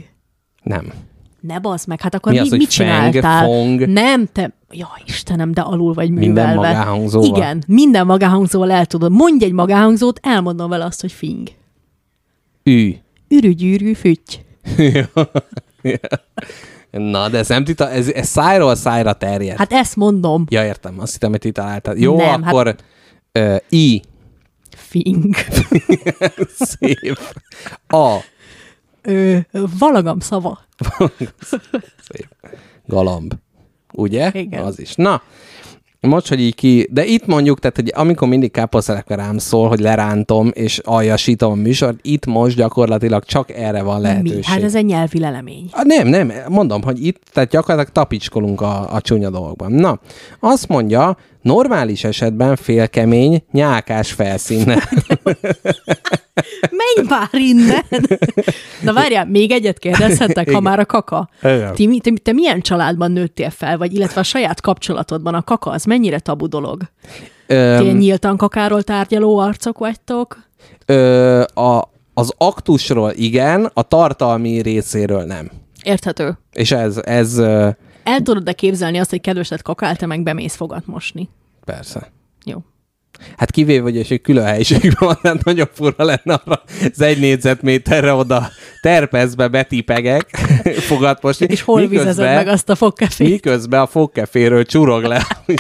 [0.64, 0.94] Nem.
[1.48, 3.46] Ne bazd meg, hát akkor Mi mi, az, mit feng, csináltál?
[3.46, 3.88] fong?
[3.88, 4.54] Nem, te...
[4.72, 6.56] Ja, Istenem, de alul vagy Minden művelve.
[6.56, 7.38] magánhangzóval?
[7.38, 9.12] Igen, minden magánhangzóval el tudod.
[9.12, 11.50] Mondj egy magánhangzót, elmondom vele azt, hogy fing.
[12.64, 12.92] Ü.
[13.28, 14.34] Ürügyűrű fütty.
[16.92, 19.58] Na, de ez nem tita, ez, ez szájról szájra terjed.
[19.58, 20.46] Hát ezt mondom.
[20.50, 22.00] Ja, értem, azt hittem, hogy ti találtad.
[22.00, 22.76] Jó, Nem, hát- akkor
[23.32, 24.02] ö, I.
[24.78, 25.36] Fing.
[26.60, 27.18] Szép.
[27.88, 28.18] A.
[29.04, 29.38] Ö,
[29.80, 30.60] valagam szava.
[32.10, 32.28] Szép.
[32.86, 33.34] Galamb.
[33.94, 34.32] Ugye?
[34.34, 34.64] Igen.
[34.64, 34.96] Az is.
[34.96, 35.22] Na,
[36.08, 39.80] most, hogy így ki, de itt mondjuk, tehát, hogy amikor mindig káposztelepke rám szól, hogy
[39.80, 44.38] lerántom és aljasítom a műsort, itt most gyakorlatilag csak erre van lehetőség.
[44.38, 44.44] Mi?
[44.44, 45.70] Hát ez egy nyelvi lelemény.
[45.72, 49.72] Ah, Nem, nem, mondom, hogy itt, tehát gyakorlatilag tapicskolunk a, a csúnya dolgokban.
[49.72, 50.00] Na,
[50.40, 54.82] azt mondja, normális esetben félkemény, nyálkás felszínnel.
[56.82, 57.84] Menj már innen!
[58.82, 61.30] Na várjál, még egyet kérdezhetek, ha már a kaka.
[61.74, 65.84] Ti, te, te milyen családban nőttél fel, vagy illetve a saját kapcsolatodban a kaka, az
[65.84, 66.82] mennyire tabu dolog?
[67.48, 70.38] Ti Öm, nyíltan kakáról tárgyaló arcok vagytok?
[70.86, 75.52] ö, a, az aktusról igen, a tartalmi részéről nem.
[75.84, 76.38] Érthető.
[76.52, 77.42] És ez, ez
[78.04, 81.30] El tudod-e képzelni azt, hogy kedvesed kakál, te meg bemész fogat mosni?
[81.66, 82.12] persze.
[82.46, 82.58] Jó.
[83.38, 86.62] Hát kivéve, hogy és egy külön helyiségben van, hát nagyon fura lenne arra
[86.94, 88.50] az egy négyzetméterre oda
[88.82, 90.30] terpezbe betipegek,
[90.90, 91.42] fogad most.
[91.42, 93.30] És hol vizezed meg azt a fogkefét?
[93.30, 95.28] Miközben a fogkeféről csurog le.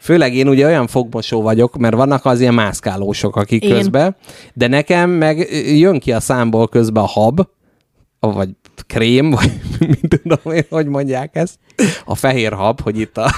[0.00, 3.70] Főleg én ugye olyan fogmosó vagyok, mert vannak az ilyen mászkálósok, akik Én.
[3.70, 4.16] közben,
[4.54, 5.38] de nekem meg
[5.76, 7.46] jön ki a számból közben a hab,
[8.20, 8.48] vagy
[8.86, 9.52] krém, vagy
[10.00, 11.58] mit tudom én, hogy mondják ezt.
[12.04, 13.30] A fehér hab, hogy itt a,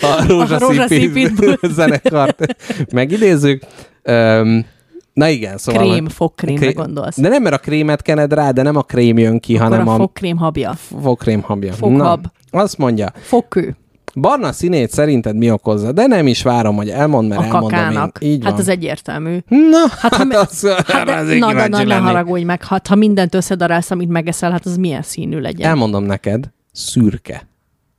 [0.00, 0.24] a
[0.58, 1.58] rózsaszín Pitbull.
[1.74, 2.56] zenekart
[2.92, 3.62] megidézzük.
[4.02, 4.66] Öm,
[5.12, 5.82] na igen, szóval...
[5.90, 7.20] Krém, fogkrémre kré- gondolsz.
[7.20, 9.88] De nem, mert a krémet kened rá, de nem a krém jön ki, Akkor hanem
[9.88, 10.72] a a, fogkrém habja.
[11.02, 11.72] fogkrém habja.
[11.72, 12.26] Foghab.
[12.50, 13.76] Na, azt mondja, Fogkő.
[14.14, 15.92] Barna színét szerinted mi okozza?
[15.92, 18.18] De nem is várom, hogy elmond, mert A elmondom kakának.
[18.20, 18.30] én.
[18.30, 18.60] Így hát van.
[18.60, 19.38] az egyértelmű.
[19.48, 22.94] Na, Hát, me- az, Hát de, azért na, kíváncsi na, ne haragudj meg, hát, ha
[22.94, 25.68] mindent összedarálsz, amit megeszel, hát az milyen színű legyen?
[25.68, 27.48] Elmondom neked, szürke.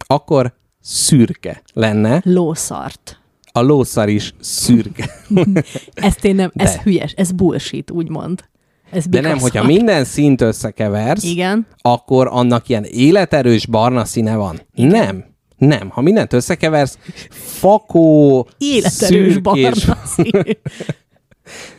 [0.07, 3.19] Akkor szürke lenne, Lószart.
[3.51, 5.09] a lószar is szürke.
[5.93, 6.81] Ezt én nem, ez De.
[6.83, 8.43] hülyes, ez bullshit, úgymond.
[8.91, 11.67] Ez De nem, hogyha minden színt összekeversz, Igen.
[11.81, 14.59] akkor annak ilyen életerős barna színe van.
[14.75, 15.23] Nem.
[15.67, 15.89] Nem.
[15.89, 16.97] Ha mindent összekeversz,
[17.29, 20.51] fakó, Életerős szürkés, barna színű.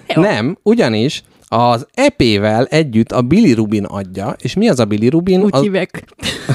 [0.14, 0.22] Jó.
[0.22, 1.22] Nem, ugyanis
[1.52, 5.42] az EP-vel együtt a bilirubin adja, és mi az a bilirubin?
[5.42, 5.60] Úgy Az...
[5.60, 6.04] hívek.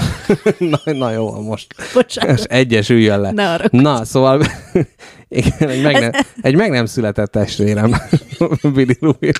[0.72, 2.32] na, na jó, most Bocsánat.
[2.32, 3.32] most egyesüljön le.
[3.32, 3.66] Ne arra.
[3.72, 4.42] Na, szóval
[5.30, 6.12] igen, egy, meg nem,
[6.42, 7.96] egy meg nem született testvérem,
[8.74, 9.32] bilirubin.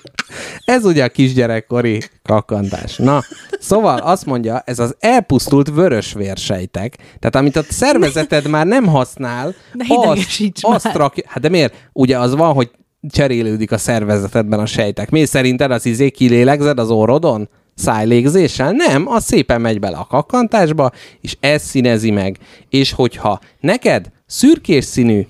[0.66, 2.96] Ez ugye a kisgyerekkori kakkantás.
[2.96, 3.24] Na,
[3.60, 9.86] szóval azt mondja, ez az elpusztult vörösvérsejtek, tehát amit a szervezeted már nem használ, Ne
[9.88, 11.90] azt, azt rakja, hát de miért?
[11.94, 12.70] Ugye az van, hogy
[13.12, 15.10] cserélődik a szervezetedben a sejtek.
[15.10, 17.50] Mi szerinted az izé kilélegzed az orrodon?
[17.76, 18.72] Szájlégzéssel?
[18.72, 22.38] Nem, az szépen megy bele a kakkantásba, és ez színezi meg.
[22.70, 25.28] És hogyha neked szürkés színű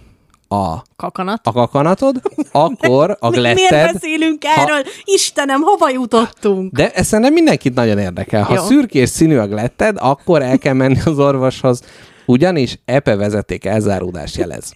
[0.47, 1.39] a, Kakanat.
[1.43, 2.21] a kakanatod,
[2.51, 3.93] akkor a Miért gletted...
[3.93, 4.83] beszélünk ha- erről?
[5.03, 6.71] Istenem, hova jutottunk?
[6.73, 8.43] De ez szerintem mindenkit nagyon érdekel.
[8.43, 8.61] Ha Jó.
[8.63, 11.81] szürkés színű a gletted, akkor el kell menni az orvoshoz,
[12.25, 14.73] ugyanis epe vezeték elzáródást jelez.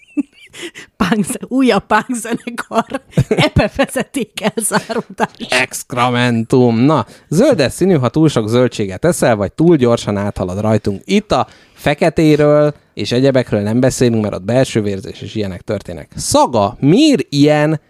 [0.98, 3.02] Punk, újabb punk zenekar.
[3.48, 5.50] Epe vezeték elzáródás.
[5.50, 6.78] Excrementum.
[6.78, 11.02] Na, zöldes színű, ha túl sok zöldséget eszel, vagy túl gyorsan áthalad rajtunk.
[11.06, 16.12] Itt a feketéről és egyebekről nem beszélünk, mert ott belső vérzés és ilyenek történnek.
[16.16, 17.82] Szaga, miért ilyen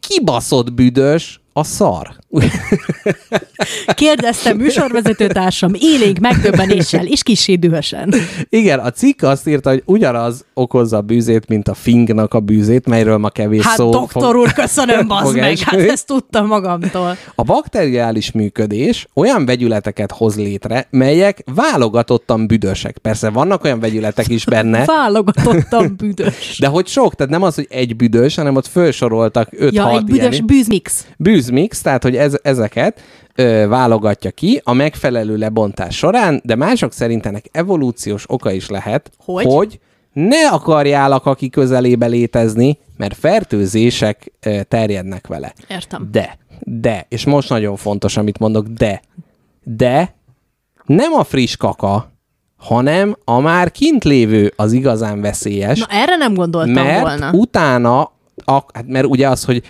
[0.00, 2.16] kibaszott büdös a szar?
[3.94, 8.14] Kérdezte műsorvezetőtársam élénk megdöbbenéssel és kissé dühösen.
[8.48, 12.86] Igen, a cikk azt írta, hogy ugyanaz okozza a bűzét, mint a fingnak a bűzét,
[12.86, 15.88] melyről ma kevés Hát szó doktor úr, köszönöm, bazd fog meg, hát esni.
[15.90, 17.16] ezt tudtam magamtól.
[17.34, 22.98] A bakteriális működés olyan vegyületeket hoz létre, melyek válogatottan büdösek.
[22.98, 26.56] Persze vannak olyan vegyületek is benne, Válogatottam büdös.
[26.58, 30.04] de hogy sok, tehát nem az, hogy egy büdös, hanem ott felsoroltak 5-6 Ja, egy
[30.04, 31.06] büdös ilyen bűzmix.
[31.16, 33.00] bűzmix, tehát hogy ez, ezeket
[33.34, 39.10] ö, válogatja ki a megfelelő lebontás során, de mások szerint ennek evolúciós oka is lehet,
[39.24, 39.44] Hogy?
[39.44, 39.80] hogy
[40.12, 45.52] ne akarjál a kaki közelébe létezni, mert fertőzések ö, terjednek vele.
[45.68, 46.08] Értem.
[46.12, 49.02] De, de, és most nagyon fontos, amit mondok, de,
[49.64, 50.14] de
[50.86, 52.12] nem a friss kaka,
[52.56, 57.30] hanem a már kint lévő az igazán veszélyes, Na erre nem gondoltam mert volna.
[57.32, 58.00] utána
[58.44, 59.62] a, hát mert ugye az, hogy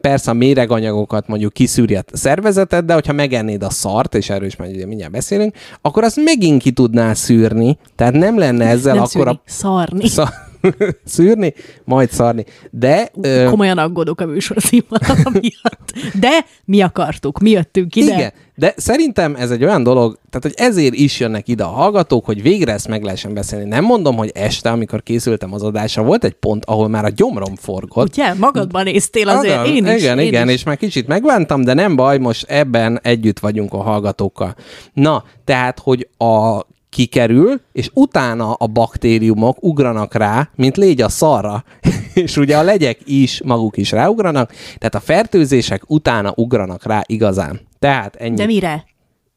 [0.00, 4.56] persze a méreganyagokat mondjuk kiszűri a szervezeted, de hogyha megennéd a szart, és erről is
[4.56, 9.02] majd ugye mindjárt beszélünk, akkor azt megint ki tudnál szűrni, tehát nem lenne ezzel Nem
[9.02, 10.04] akkor szűrni, szarni.
[10.04, 10.08] a...
[10.08, 10.28] Szar...
[11.04, 11.54] szűrni,
[11.84, 12.44] majd szarni.
[12.70, 15.92] De ö, Komolyan aggódok a műsorszínvonal miatt.
[16.20, 16.30] De
[16.64, 18.14] mi akartuk, mi jöttünk ide.
[18.14, 22.24] Igen, de szerintem ez egy olyan dolog, tehát hogy ezért is jönnek ide a hallgatók,
[22.24, 23.68] hogy végre ezt meg lehessen beszélni.
[23.68, 27.54] Nem mondom, hogy este, amikor készültem az adásra, volt egy pont, ahol már a gyomrom
[27.56, 28.08] forgott.
[28.08, 28.34] Ugye?
[28.34, 30.02] Magadban néztél azért, Adam, én is.
[30.02, 30.54] Igen, én igen, is.
[30.54, 34.54] és már kicsit megvántam, de nem baj, most ebben együtt vagyunk a hallgatókkal.
[34.92, 36.60] Na, tehát, hogy a
[36.90, 41.64] kikerül, és utána a baktériumok ugranak rá, mint légy a szarra,
[42.14, 47.67] és ugye a legyek is, maguk is ráugranak, tehát a fertőzések utána ugranak rá igazán.
[47.78, 48.34] Tehát ennyi.
[48.36, 48.84] De mire?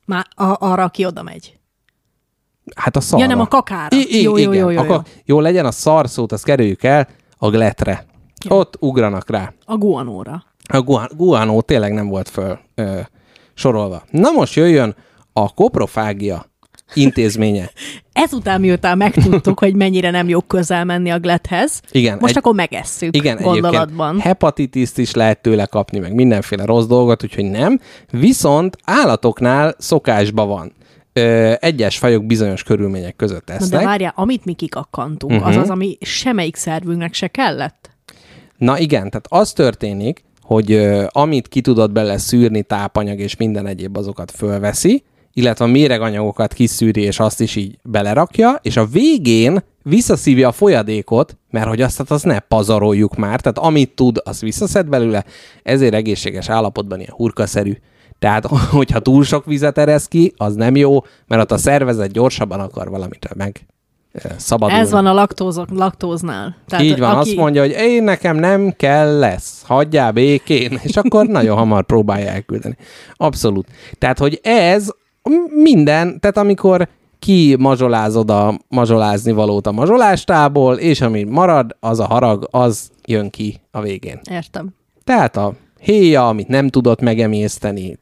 [0.06, 1.60] Már a, arra, aki oda megy.
[2.76, 3.24] Hát a szarra.
[3.24, 3.96] Ja, nem a kakára.
[3.98, 4.64] I- I- Jó, jó, igen.
[4.64, 5.02] jó, jó, Akkor jó.
[5.26, 7.08] jó legyen a szar szót, azt kerüljük el
[7.38, 8.06] a gletre.
[8.50, 9.54] Ott ugranak rá.
[9.66, 10.44] A guanóra.
[10.70, 13.00] A guan- guanó tényleg nem volt föl ö,
[13.54, 14.04] sorolva.
[14.10, 14.96] Na most jöjjön
[15.34, 16.46] a koprofágia
[16.94, 17.70] intézménye.
[18.14, 22.56] Ezután, miután megtudtuk, hogy mennyire nem jó közel menni a glethez, Igen, most egy- akkor
[22.56, 24.20] megesszük Igen, gondolatban.
[24.20, 27.80] hepatitiszt is lehet tőle kapni, meg mindenféle rossz dolgot, úgyhogy nem.
[28.12, 30.74] Viszont állatoknál szokásban van.
[31.14, 33.80] Ö, egyes fajok bizonyos körülmények között Na esznek.
[33.80, 35.42] de várjál, amit mi kikakkantunk, Mhm.
[35.42, 35.58] uh-huh.
[35.58, 37.90] az az, ami semmelyik szervünknek se kellett?
[38.58, 43.68] Na igen, tehát az történik, hogy ö, amit ki tudod bele szűrni, tápanyag és minden
[43.68, 45.04] egyéb azokat fölveszi,
[45.34, 51.38] illetve a méreganyagokat kiszűri, és azt is így belerakja, és a végén visszaszívja a folyadékot,
[51.50, 55.26] mert hogy azt, hát azt ne pazaroljuk már, tehát amit tud, azt visszaszed belőle,
[55.64, 57.74] ezért egészséges állapotban ilyen hurkaszerű.
[58.20, 58.46] Tehát,
[58.80, 62.90] hogyha túl sok vizet eresz ki, az nem jó, mert ott a szervezet gyorsabban akar
[62.90, 63.66] valamit meg
[64.12, 64.82] ö, szabadulni.
[64.82, 66.56] Ez van a laktózok, laktóznál.
[66.68, 67.30] Tehát, Így van, aki...
[67.30, 72.30] azt mondja, hogy én nekem nem kell lesz, hagyjál békén, és akkor nagyon hamar próbálja
[72.30, 72.76] elküldeni.
[73.14, 73.68] Abszolút.
[73.98, 74.90] Tehát, hogy ez
[75.50, 76.88] minden, tehát amikor
[77.20, 83.30] ki mazsolázod a mazsolázni valót a mazsolástából, és ami marad, az a harag, az jön
[83.30, 84.20] ki a végén.
[84.32, 84.70] Értem.
[85.04, 87.98] Tehát a héja, amit nem tudott megemészteni,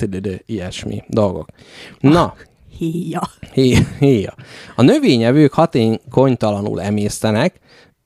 [0.46, 1.48] ilyesmi dolgok.
[2.00, 2.34] Na,
[2.78, 3.22] Híja.
[3.54, 4.34] Hé- Héja.
[4.76, 7.60] A növényevők hatékonytalanul emésztenek,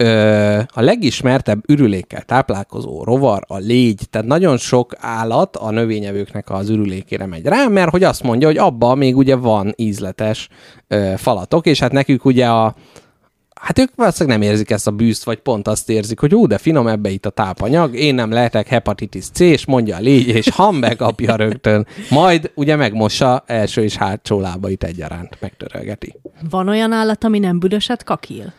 [0.04, 6.70] Ö, a legismertebb ürülékkel táplálkozó rovar a légy, tehát nagyon sok állat a növényevőknek az
[6.70, 10.50] ürülékére megy rá, mert hogy azt mondja, hogy abban még ugye van ízletes
[10.88, 12.76] ö, falatok, és hát nekük ugye a
[13.62, 16.58] Hát ők valószínűleg nem érzik ezt a bűzt, vagy pont azt érzik, hogy ú, de
[16.58, 20.50] finom ebbe itt a tápanyag, én nem lehetek hepatitis C, és mondja a légy, és
[20.50, 21.88] ham bekapja rögtön.
[22.10, 26.16] Majd ugye megmossa első és hátsó lábait egyaránt, megtörölgeti.
[26.50, 28.54] Van olyan állat, ami nem büdöset kakil?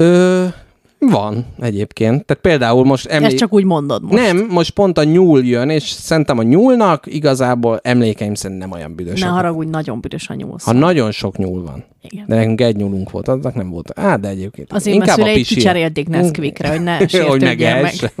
[0.00, 0.48] Ö,
[1.10, 2.24] van egyébként.
[2.24, 3.34] Tehát például most Ezt emlé...
[3.34, 4.14] csak úgy mondod most.
[4.14, 8.94] Nem, most pont a nyúl jön, és szerintem a nyúlnak igazából emlékeim szerint nem olyan
[8.94, 9.20] büdös.
[9.20, 10.64] Ne haragudj, nagyon büdös a nyúlsz.
[10.64, 11.84] Ha nagyon sok nyúl van.
[12.02, 12.24] Igen.
[12.28, 13.98] De nekünk egy nyúlunk volt, aznak nem volt.
[13.98, 14.72] Á, de egyébként.
[14.72, 15.54] Az én mert a pisi.
[15.54, 16.96] kicserélték Nesquikre, hogy ne
[17.28, 18.12] hogy meg.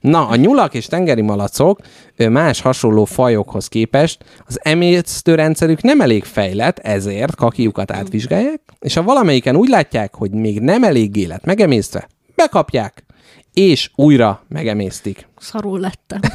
[0.00, 1.80] Na, a nyulak és tengeri malacok
[2.28, 9.56] más hasonló fajokhoz képest az emésztőrendszerük nem elég fejlett, ezért kakiukat átvizsgálják, és ha valamelyiken
[9.56, 12.08] úgy látják, hogy még nem elég élet megemésztve,
[12.40, 13.04] bekapják,
[13.52, 15.28] és újra megemésztik.
[15.36, 16.20] Szarul lettem.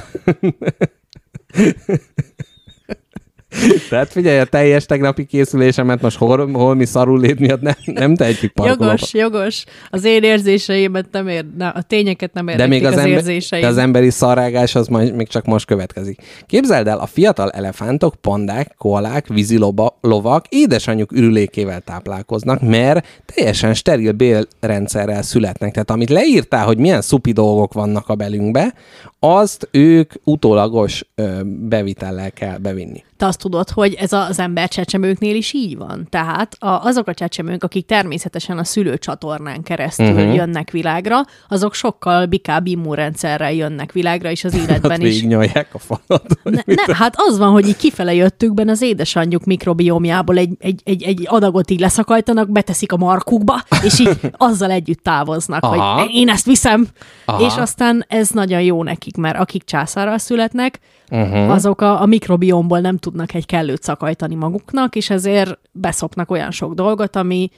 [3.89, 8.51] Tehát figyelj, a teljes tegnapi készülésemet most hol, holmi szarul lét miatt nem, nem tehetjük
[8.51, 8.85] parkolóba.
[8.85, 9.63] Jogos, jogos.
[9.89, 13.17] Az én érzéseimet nem ér, na, a tényeket nem De érdetik még az, az, ember,
[13.17, 13.61] érzéseim.
[13.61, 16.21] de az emberi szarrágás az majd még csak most következik.
[16.45, 24.11] Képzeld el, a fiatal elefántok, pandák, koalák, víziloba, lovak édesanyjuk ürülékével táplálkoznak, mert teljesen steril
[24.11, 25.71] bélrendszerrel születnek.
[25.71, 28.73] Tehát amit leírtál, hogy milyen szupi dolgok vannak a belünkbe,
[29.19, 33.03] azt ők utólagos ö, bevitellel kell bevinni.
[33.17, 36.07] Te azt tudod, hogy ez az ember csecsemőknél is így van.
[36.09, 40.35] Tehát a, azok a csecsemők, akik természetesen a szülőcsatornán keresztül uh-huh.
[40.35, 45.13] jönnek világra, azok sokkal bikább immunrendszerrel jönnek világra, és az Ott életben is.
[45.13, 46.39] végignyolják a falat.
[46.43, 51.03] Ne, ne, hát az van, hogy így kifele jöttükben az édesanyjuk mikrobiomjából egy, egy, egy,
[51.03, 56.01] egy adagot így leszakajtanak, beteszik a markukba, és így azzal együtt távoznak, Aha.
[56.01, 56.87] hogy én ezt viszem,
[57.25, 57.45] Aha.
[57.45, 60.79] és aztán ez nagyon jó nekik, mert akik császárral születnek.
[61.11, 61.51] Uh-huh.
[61.51, 66.73] azok a, a mikrobiomból nem tudnak egy kellőt szakajtani maguknak, és ezért beszopnak olyan sok
[66.73, 67.49] dolgot, ami,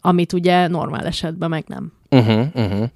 [0.00, 1.92] amit ugye normál esetben meg nem.
[2.10, 2.88] Uh-huh, uh-huh.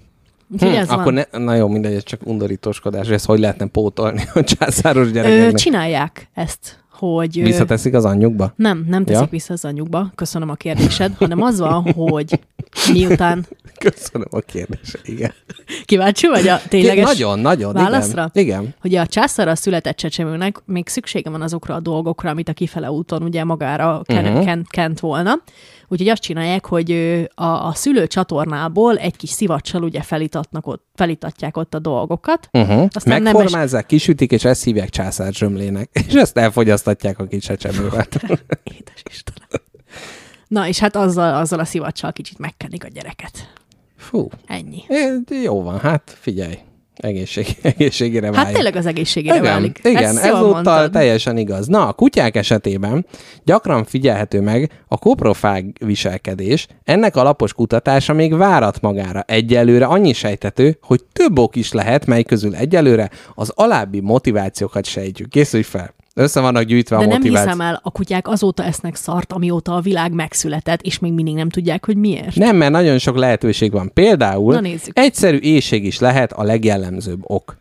[0.52, 1.24] Úgyhogy Hm, ez akkor van.
[1.32, 5.10] ne, na jó, mindegy, ez csak undorítóskodás, hogy ezt hogy lehetne pótolni a császáros Ö,
[5.10, 5.54] gyerekeknek.
[5.54, 7.38] csinálják ezt, hogy...
[7.40, 8.52] ö, Visszateszik az anyjukba?
[8.56, 9.30] Nem, nem teszik ja?
[9.30, 12.40] vissza az anyjukba, köszönöm a kérdésed, hanem az van, hogy
[12.92, 13.46] miután
[13.78, 15.00] Köszönöm a kérdést.
[15.04, 15.32] Igen.
[15.84, 17.72] Kíváncsi vagy a tényleges Nagyon, nagyon.
[17.72, 18.30] válaszra?
[18.32, 18.60] Igen.
[18.60, 18.74] igen.
[18.80, 23.22] Hogy a császárra született csecsemőnek még szüksége van azokra a dolgokra, amit a kifele úton
[23.22, 24.30] ugye magára ken- Mhm.
[24.30, 24.44] uh-huh.
[24.46, 25.32] kent, kent volna.
[25.88, 26.90] Úgyhogy azt csinálják, hogy
[27.34, 32.48] a, a szülő csatornából egy kis szivacsal ugye felítatnak ott, felítatják ott a dolgokat.
[32.52, 32.86] Uh-huh.
[32.92, 35.90] Aztán Megformázzák, kisütik, és ezt hívják császárzsömlének.
[36.08, 38.06] És ezt elfogyasztatják a kis csecsemővel.
[38.78, 39.62] Édes Istenem.
[40.48, 43.52] Na, és hát azzal, azzal a szivacsal kicsit megkenik a gyereket.
[43.98, 44.82] Fú, Ennyi.
[44.88, 46.58] é, jó van, hát figyelj.
[46.96, 48.54] Egészség, egészségére Hát válik.
[48.54, 49.80] tényleg az egészségére igen, válik.
[49.82, 51.66] Igen, ezúttal teljesen igaz.
[51.66, 53.06] Na, a kutyák esetében
[53.44, 56.66] gyakran figyelhető meg a koprofág viselkedés.
[56.84, 59.22] Ennek a lapos kutatása még várat magára.
[59.26, 65.28] Egyelőre annyi sejtető, hogy több ok is lehet, mely közül egyelőre az alábbi motivációkat sejtjük.
[65.28, 65.94] Készülj fel!
[66.18, 67.52] Össze vannak gyűjtve De a nem motivációk.
[67.52, 71.48] hiszem el, a kutyák azóta esznek szart, amióta a világ megszületett, és még mindig nem
[71.48, 72.34] tudják, hogy miért.
[72.34, 73.90] Nem, mert nagyon sok lehetőség van.
[73.94, 74.98] Például Na nézzük.
[74.98, 77.56] egyszerű éjség is lehet a legjellemzőbb ok.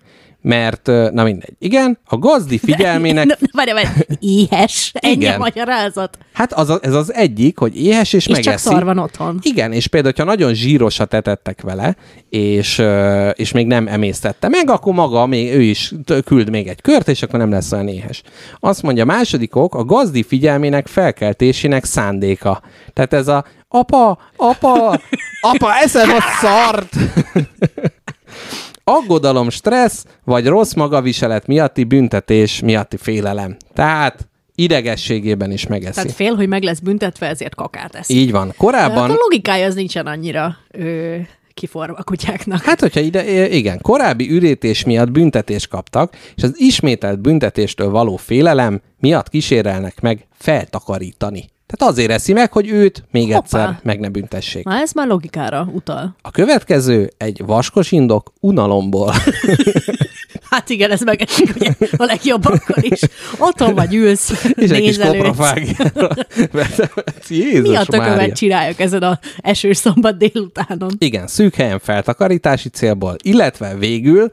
[0.47, 1.53] Mert, na mindegy.
[1.59, 3.87] Igen, a gazdi figyelmének várj, várj,
[4.19, 6.17] éhes, ennyi a magyarázat.
[6.33, 8.67] Hát az a, ez az egyik, hogy éhes és, És csak megeszi.
[8.67, 9.39] szar van otthon.
[9.41, 11.95] Igen, és például, ha nagyon zsírosat etettek vele,
[12.29, 12.83] és,
[13.33, 15.93] és még nem emésztette meg, akkor maga még, ő is
[16.25, 18.21] küld még egy kört, és akkor nem lesz olyan éhes.
[18.59, 22.61] Azt mondja, második ok, a gazdi figyelmének felkeltésének szándéka.
[22.93, 24.99] Tehát ez a apa, apa,
[25.41, 26.93] apa, eszem a szart!
[28.89, 33.57] Aggodalom, stressz, vagy rossz magaviselet miatti büntetés miatti félelem.
[33.73, 35.93] Tehát idegességében is megeszi.
[35.93, 38.15] Tehát fél, hogy meg lesz büntetve, ezért kakát eszik.
[38.15, 38.45] Így van.
[38.45, 39.09] Hát Korábban...
[39.09, 41.15] a logikája az nincsen annyira ö,
[41.53, 42.63] kiforva a kutyáknak.
[42.63, 48.81] Hát, hogyha ide, igen, korábbi ürítés miatt büntetést kaptak, és az ismételt büntetéstől való félelem
[48.99, 51.49] miatt kísérelnek meg feltakarítani.
[51.67, 53.37] Tehát azért eszi meg, hogy őt még Hoppá.
[53.37, 54.63] egyszer meg ne büntessék.
[54.63, 56.15] Na, ez már logikára utal.
[56.21, 59.13] A következő egy vaskos indok unalomból.
[60.49, 62.99] Hát igen, ez megesik ugye a legjobbakkal is.
[63.37, 64.97] Otthon vagy ülsz, és egy kis.
[67.29, 68.33] Jézus Mi a tökövet Mária.
[68.33, 70.91] csináljuk ezen a esős szombat délutánon?
[70.97, 74.31] Igen, szűk helyen feltakarítási célból, illetve végül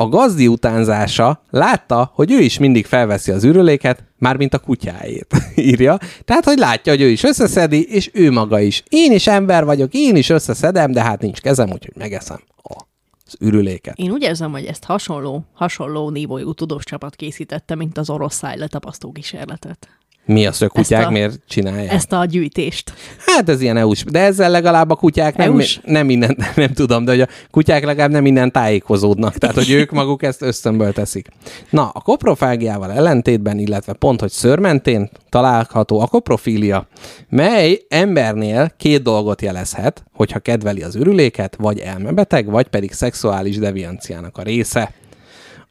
[0.00, 5.26] a gazdi utánzása látta, hogy ő is mindig felveszi az ürüléket, mármint a kutyáét,
[5.70, 5.98] írja.
[6.24, 8.82] Tehát, hogy látja, hogy ő is összeszedi, és ő maga is.
[8.88, 13.98] Én is ember vagyok, én is összeszedem, de hát nincs kezem, úgyhogy megeszem az ürüléket.
[13.98, 18.58] Én úgy érzem, hogy ezt hasonló, hasonló nívójú tudós csapat készítette, mint az orosz száj
[18.58, 19.88] letapasztó kísérletet.
[20.24, 21.92] Mi az, hogy a kutyák Ezt a- miért csinálják?
[21.92, 22.92] Ezt a gyűjtést.
[23.26, 27.10] Hát ez ilyen EU-s, de ezzel legalább a kutyák nem, nem minden, nem tudom, de
[27.10, 31.28] hogy a kutyák legalább nem minden tájékozódnak, tehát hogy ők maguk ezt ösztönből teszik.
[31.70, 36.86] Na, a koprofágiával ellentétben, illetve pont, hogy szörmentén található a koprofília,
[37.28, 44.38] mely embernél két dolgot jelezhet, hogyha kedveli az ürüléket, vagy elmebeteg, vagy pedig szexuális devianciának
[44.38, 44.92] a része.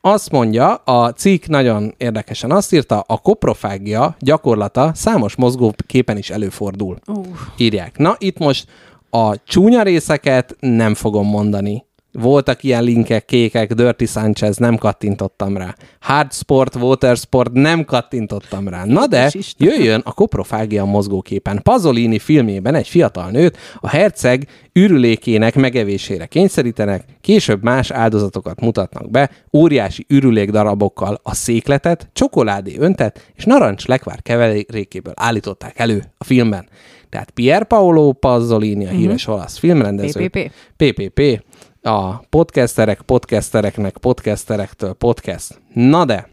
[0.01, 6.99] Azt mondja, a cikk nagyon érdekesen azt írta, a koprofágia gyakorlata számos mozgóképen is előfordul.
[7.07, 7.25] Uh.
[7.57, 7.97] Írják.
[7.97, 8.67] Na, itt most
[9.09, 11.85] a csúnya részeket nem fogom mondani.
[12.19, 15.75] Voltak ilyen linkek, kékek, Dirty Sanchez, nem kattintottam rá.
[15.99, 18.85] Hard Sport, Water Sport, nem kattintottam rá.
[18.85, 21.59] Na de, jöjjön a koprofágia mozgóképen.
[21.63, 29.29] Pasolini filmében egy fiatal nőt a herceg ürülékének megevésére kényszerítenek, később más áldozatokat mutatnak be,
[29.53, 36.67] óriási ürülék darabokkal a székletet, csokoládé öntet és narancs lekvár keverékéből állították elő a filmben.
[37.09, 40.27] Tehát Pier Paolo Pasolini, a híres olasz filmrendező.
[40.27, 40.51] PPP.
[40.77, 41.43] PPP.
[41.81, 45.61] A podcasterek podcastereknek podcasterektől podcast.
[45.73, 46.27] Na de,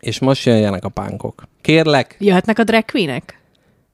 [0.00, 1.42] és most jönjenek a pánkok.
[1.60, 3.40] Kérlek, Jöhetnek a drag queenek?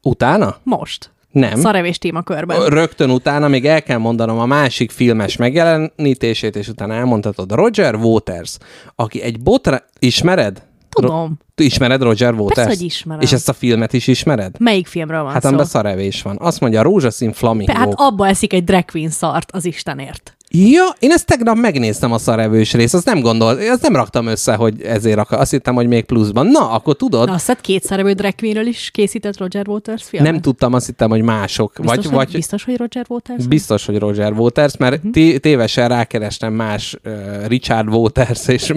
[0.02, 0.56] utána?
[0.62, 1.12] Most.
[1.31, 1.60] Nem.
[1.60, 2.66] Szarevés témakörben.
[2.66, 7.52] Rögtön utána még el kell mondanom a másik filmes megjelenítését, és utána elmondhatod.
[7.52, 8.56] Roger Waters,
[8.94, 9.82] aki egy botra...
[9.98, 10.62] Ismered?
[10.89, 11.10] Tudom.
[11.10, 12.66] Ro- ismered Roger Waters?
[12.66, 13.20] hogy ismerem.
[13.22, 14.60] És ezt a filmet is ismered?
[14.60, 15.48] Melyik filmről van Hát szó?
[15.48, 16.36] amiben szarevés van.
[16.40, 17.72] Azt mondja, rózsaszín flamingo.
[17.72, 20.36] Hát abba eszik egy drag queen szart, az Istenért.
[20.56, 24.55] Ja, én ezt tegnap megnéztem a szarevős részt, azt nem gondol, azt nem raktam össze,
[24.55, 26.47] hogy ezért akar, azt hittem, hogy még pluszban.
[26.47, 30.32] Na, akkor tudod, Na, azt két szereplő drag is készített Roger Waters filmet?
[30.32, 31.72] nem tudtam, azt hittem, hogy mások.
[31.81, 33.47] Biztos, vagy, hogy, vagy biztos, hogy Roger Waters?
[33.47, 38.72] biztos, hogy Roger Waters, mert té- tévesen rákerestem más uh, Richard Waters, és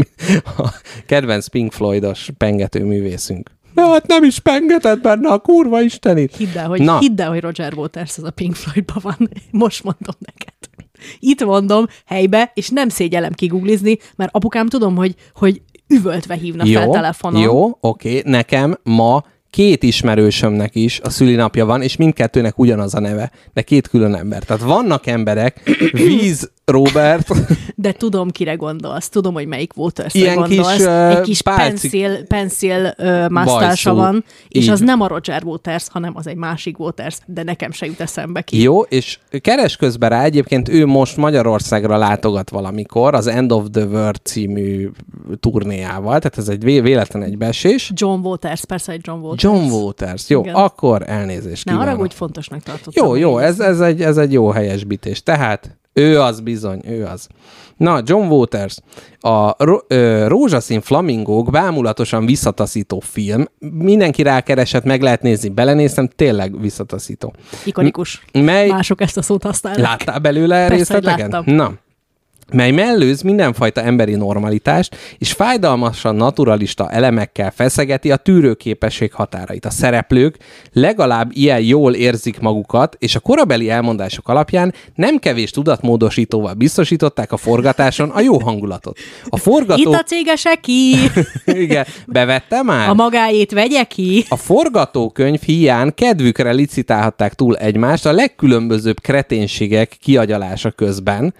[0.57, 0.73] a
[1.05, 3.49] kedvenc Pink Floydos pengető művészünk.
[3.75, 6.35] Ja, hát nem is pengetett benne a kurva istenit.
[6.35, 9.29] Hidd el, hogy, hidd el, hogy Roger Waters az a Pink Floydban van.
[9.51, 10.53] Most mondom neked.
[11.19, 16.85] Itt mondom helybe, és nem szégyellem kiguglizni, mert apukám tudom, hogy, hogy üvöltve hívna fel
[16.85, 17.41] Jó, telefonon.
[17.41, 23.31] jó, oké, nekem ma két ismerősömnek is a szülinapja van, és mindkettőnek ugyanaz a neve,
[23.53, 24.43] de két külön ember.
[24.43, 25.61] Tehát vannak emberek,
[25.91, 27.27] Víz Robert,
[27.75, 29.09] De tudom, kire gondolsz.
[29.09, 30.73] Tudom, hogy melyik waters Ilyen gondolsz.
[30.75, 34.69] kis, ö, Egy kis pálci- pencil, pencil uh, masztása van, és Így.
[34.69, 38.41] az nem a Roger Waters, hanem az egy másik Waters, de nekem se jut eszembe
[38.41, 38.61] ki.
[38.61, 43.83] Jó, és keres közben rá, egyébként ő most Magyarországra látogat valamikor, az End of the
[43.85, 44.89] World című
[45.39, 47.91] turnéjával, tehát ez egy vé- véletlen egybeesés.
[47.95, 49.43] John Waters, persze egy John Waters.
[49.43, 50.29] John Waters.
[50.29, 50.55] Jó, Igen.
[50.55, 53.05] akkor elnézést Ne arra, hogy fontosnak tartottam.
[53.05, 55.23] Jó, jó, ez, ez, egy, ez egy jó helyesbítés.
[55.23, 57.27] Tehát ő az bizony, ő az.
[57.77, 58.77] Na, John Waters,
[59.19, 59.55] a
[59.87, 63.45] ö, Rózsaszín flamingók bámulatosan visszataszító film.
[63.59, 67.33] Mindenki rákeresett, meg lehet nézni, belenéztem, tényleg visszataszító.
[67.65, 68.25] Ikonikus.
[68.33, 68.69] Mely...
[68.69, 69.81] Mások ezt a szót használnak.
[69.81, 71.41] Láttál belőle Persze.
[71.45, 71.73] Na,
[72.53, 79.65] mely mellőz mindenfajta emberi normalitást, és fájdalmasan naturalista elemekkel feszegeti a tűrőképesség határait.
[79.65, 80.37] A szereplők
[80.73, 87.37] legalább ilyen jól érzik magukat, és a korabeli elmondások alapján nem kevés tudatmódosítóval biztosították a
[87.37, 88.97] forgatáson a jó hangulatot.
[89.29, 89.91] A forgató...
[89.91, 90.95] Itt a cégese ki,
[91.45, 92.89] Igen, bevette már?
[92.89, 94.25] a magáét vegye ki.
[94.29, 101.33] A forgatókönyv hiány kedvükre licitálhatták túl egymást a legkülönbözőbb kreténségek kiagyalása közben.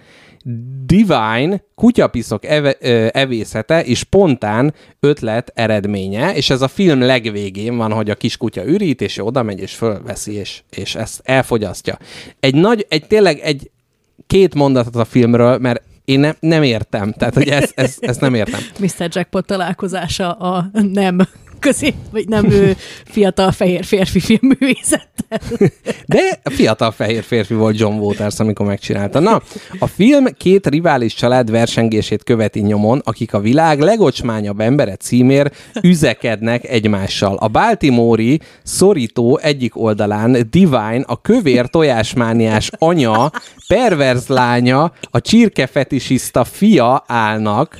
[0.86, 7.92] Divine kutyapiszok eve, ö, evészete és spontán ötlet eredménye, és ez a film legvégén van,
[7.92, 11.98] hogy a kis kutya ürít, és oda megy, és fölveszi, és, és ezt elfogyasztja.
[12.40, 13.70] Egy nagy, egy tényleg egy
[14.26, 18.34] két mondatot a filmről, mert én nem, nem értem, tehát hogy ezt, ezt, ezt nem
[18.34, 18.60] értem.
[18.80, 19.08] Mr.
[19.10, 25.40] Jackpot találkozása a nem közép, vagy nem ő fiatal fehér férfi filmművészettel.
[26.06, 29.20] De fiatal fehér férfi volt John Waters, amikor megcsinálta.
[29.20, 29.42] Na,
[29.78, 35.52] a film két rivális család versengését követi nyomon, akik a világ legocsmányabb embere címér
[35.82, 37.36] üzekednek egymással.
[37.36, 43.30] A Baltimore-i szorító egyik oldalán Divine, a kövér tojásmániás anya,
[43.68, 47.76] perverz lánya, a csirkefetisista fia állnak.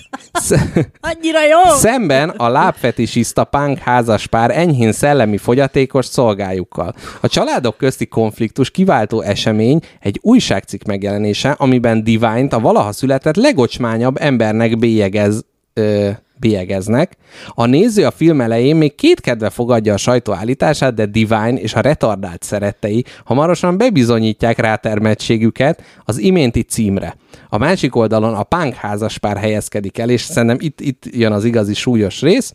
[1.01, 1.77] Annyira jó!
[1.77, 6.95] Szemben a lábfetisista punk házaspár enyhén szellemi fogyatékos szolgájukkal.
[7.21, 14.17] A családok közti konfliktus kiváltó esemény egy újságcikk megjelenése, amiben Divine-t a valaha született legocsmányabb
[14.21, 17.17] embernek bélyegez, ö, bélyegeznek.
[17.55, 21.75] A néző a film elején még két kedve fogadja a sajtó állítását, de Divine és
[21.75, 27.17] a retardált szerettei hamarosan bebizonyítják rátermettségüket az iménti címre.
[27.49, 31.75] A másik oldalon a punk házaspár helyezkedik el, és szerintem itt, itt jön az igazi
[31.75, 32.53] súlyos rész,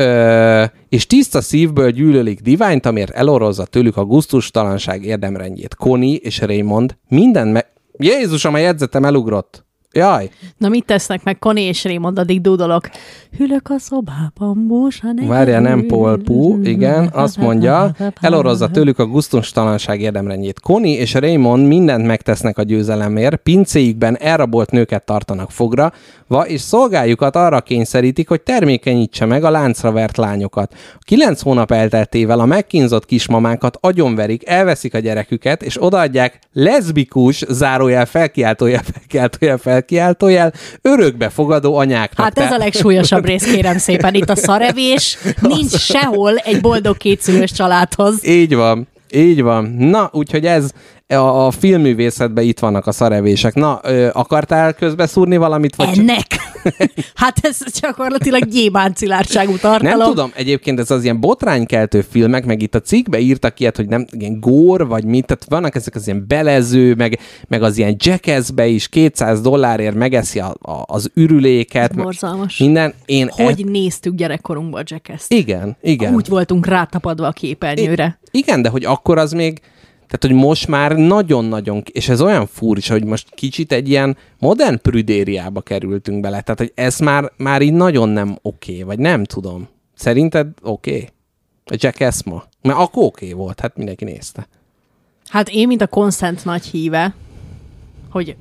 [0.00, 5.74] Ö, és tiszta szívből gyűlölik Divine-t, amiért elorozza tőlük a gusztustalanság érdemrendjét.
[5.74, 7.66] Connie és Raymond minden me...
[7.98, 9.64] Jézusom, a jegyzetem elugrott.
[9.92, 12.88] Jaj, Na mit tesznek meg Connie és Raymond, addig dúdolok.
[13.36, 15.86] Hülök a szobában, búsa ne várja, nem.
[15.86, 20.60] Polpú, igen, azt mondja, elorozza tőlük a gusztustalanság érdemrendjét.
[20.60, 25.92] Connie és Raymond mindent megtesznek a győzelemért, pincéjükben elrabolt nőket tartanak fogra,
[26.26, 30.74] va, és szolgájukat arra kényszerítik, hogy termékenyítse meg a láncra vert lányokat.
[30.98, 38.82] Kilenc hónap elteltével a megkínzott kismamákat agyonverik, elveszik a gyereküket, és odaadják leszbikus, zárójel, felkiáltójel,
[38.82, 40.52] felkiáltójel, felkiáltójel,
[40.82, 42.24] örökbefogadó anyáknak.
[42.26, 44.14] Hát ez a legsúlyosabb rész, kérem szépen.
[44.14, 48.26] Itt a szarevés nincs sehol egy boldog kétszülős családhoz.
[48.26, 49.64] Így van, így van.
[49.64, 50.70] Na, úgyhogy ez
[51.16, 53.54] a, a filmművészetben itt vannak a szarevések.
[53.54, 55.76] Na, ö, akartál közbeszúrni valamit?
[55.76, 56.26] Vagy csak- Ennek?
[57.14, 59.98] Hát ez gyakorlatilag gyémánt szilárdságú tartalom.
[59.98, 63.86] Nem tudom, egyébként ez az ilyen botránykeltő filmek, meg itt a cikkbe írtak ilyet, hogy
[63.88, 67.18] nem, ilyen gór, vagy mit, tehát vannak ezek az ilyen belező, meg,
[67.48, 71.94] meg az ilyen jackassbe is 200 dollárért megeszi a, a, az ürüléket.
[71.94, 72.58] meg Borzalmas.
[72.58, 72.94] Minden.
[73.06, 76.14] Én Hogy néztük gyerekkorunkban a jackass Igen, igen.
[76.14, 78.18] Úgy voltunk rátapadva a képernyőre.
[78.30, 79.60] Igen, de hogy akkor az még,
[80.10, 84.80] tehát hogy most már nagyon-nagyon, és ez olyan furcsa, hogy most kicsit egy ilyen modern
[84.82, 89.24] prüdériába kerültünk bele, tehát hogy ez már, már így nagyon nem oké, okay, vagy nem
[89.24, 89.68] tudom.
[89.94, 90.90] Szerinted oké?
[90.90, 91.08] Okay?
[91.64, 92.44] A Jackass ma?
[92.62, 94.48] Mert akkor oké okay volt, hát mindenki nézte.
[95.28, 97.14] Hát én, mint a Consent nagy híve,
[98.08, 98.36] hogy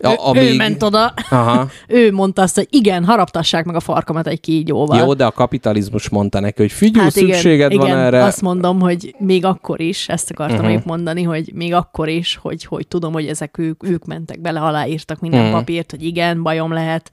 [0.00, 0.42] A, ő, amíg...
[0.42, 1.68] ő ment oda, Aha.
[1.88, 4.98] ő mondta azt, hogy igen, haraptassák meg a farkamat egy kígyóval.
[4.98, 8.22] Jó, de a kapitalizmus mondta neki, hogy figyelj, hát igen, szükséged igen, van erre.
[8.22, 10.72] azt mondom, hogy még akkor is, ezt akartam uh-huh.
[10.72, 14.60] épp mondani, hogy még akkor is, hogy, hogy tudom, hogy ezek ők, ők mentek bele,
[14.60, 15.58] aláírtak minden uh-huh.
[15.58, 17.10] papírt, hogy igen, bajom lehet,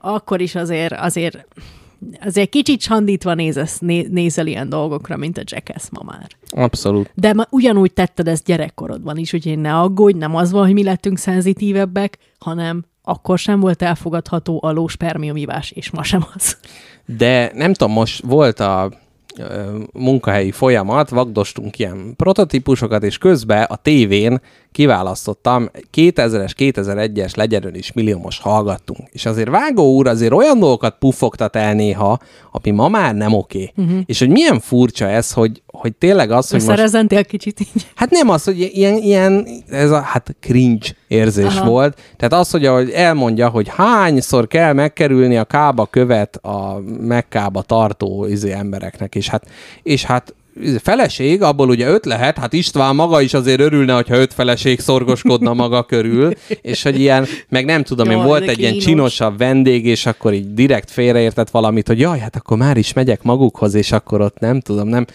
[0.00, 1.46] akkor is azért, azért
[2.20, 6.26] azért kicsit sandítva nézesz, né, nézel ilyen dolgokra, mint a Jackass ma már.
[6.50, 7.10] Abszolút.
[7.14, 10.82] De ma ugyanúgy tetted ezt gyerekkorodban is, úgyhogy ne aggódj, nem az van, hogy mi
[10.82, 16.56] lettünk szenzitívebbek, hanem akkor sem volt elfogadható a lóspermiumivás, és ma sem az.
[17.06, 18.92] De nem tudom, most volt a
[19.92, 24.40] munkahelyi folyamat, vagdostunk ilyen prototípusokat, és közben a tévén
[24.72, 29.08] kiválasztottam 2000-es, 2001-es legyen is milliómos hallgattunk.
[29.12, 32.18] És azért Vágó úr azért olyan dolgokat puffogtat el néha,
[32.50, 33.72] ami ma már nem oké.
[33.74, 33.86] Mhm.
[33.86, 34.02] Uh-huh.
[34.06, 36.70] És hogy milyen furcsa ez, hogy, hogy tényleg az, hogy most...
[36.70, 37.86] Összerezentél kicsit így.
[37.94, 41.68] Hát nem az, hogy ilyen, ilyen ez a hát cringe érzés Aha.
[41.68, 42.00] Volt.
[42.16, 48.26] Tehát az, hogy ahogy elmondja, hogy hányszor kell megkerülni a kába követ a megkába tartó
[48.26, 49.44] izé, embereknek, és hát,
[49.82, 50.34] és hát
[50.82, 55.54] feleség, abból ugye öt lehet, hát István maga is azért örülne, hogyha öt feleség szorgoskodna
[55.54, 60.06] maga körül, és hogy ilyen, meg nem tudom, én volt egy ilyen csinosabb vendég, és
[60.06, 64.20] akkor így direkt félreértett valamit, hogy jaj, hát akkor már is megyek magukhoz, és akkor
[64.20, 65.06] ott nem tudom, nem,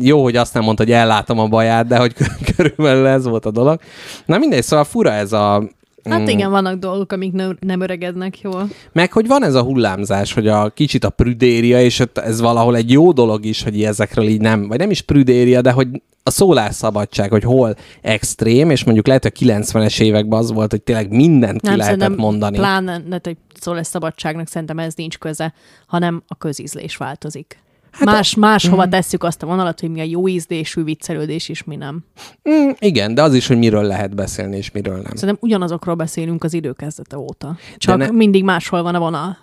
[0.00, 2.14] jó, hogy azt nem mondta, hogy ellátom a baját, de hogy
[2.56, 3.80] körülbelül ez volt a dolog.
[4.26, 5.68] Na mindegy, szóval fura ez a
[6.04, 8.68] Hát igen, vannak dolgok, amik nem, nem öregednek jól.
[8.92, 12.90] meg hogy van ez a hullámzás, hogy a kicsit a prüdéria, és ez valahol egy
[12.90, 15.88] jó dolog is, hogy ezekről így nem, vagy nem is prüdéria, de hogy
[16.22, 20.82] a szólásszabadság, hogy hol extrém, és mondjuk lehet, hogy a 90-es években az volt, hogy
[20.82, 22.56] tényleg mindent ki Nem, lehetett mondani.
[22.56, 25.52] pláne, ne, hogy szól szabadságnak, szerintem ez nincs köze,
[25.86, 27.58] hanem a közízlés változik.
[27.90, 28.90] Hát más, máshova Mhm.
[28.90, 32.04] tesszük azt a vonalat, hogy mi a jó ízlésű viccelődés, és mi nem.
[32.50, 35.04] Mm, igen, de az is, hogy miről lehet beszélni, és miről nem.
[35.14, 37.56] Szerintem ugyanazokról beszélünk az idő kezdete óta.
[37.76, 38.12] Csak ne- ne...
[38.12, 39.38] mindig máshol van a vonal.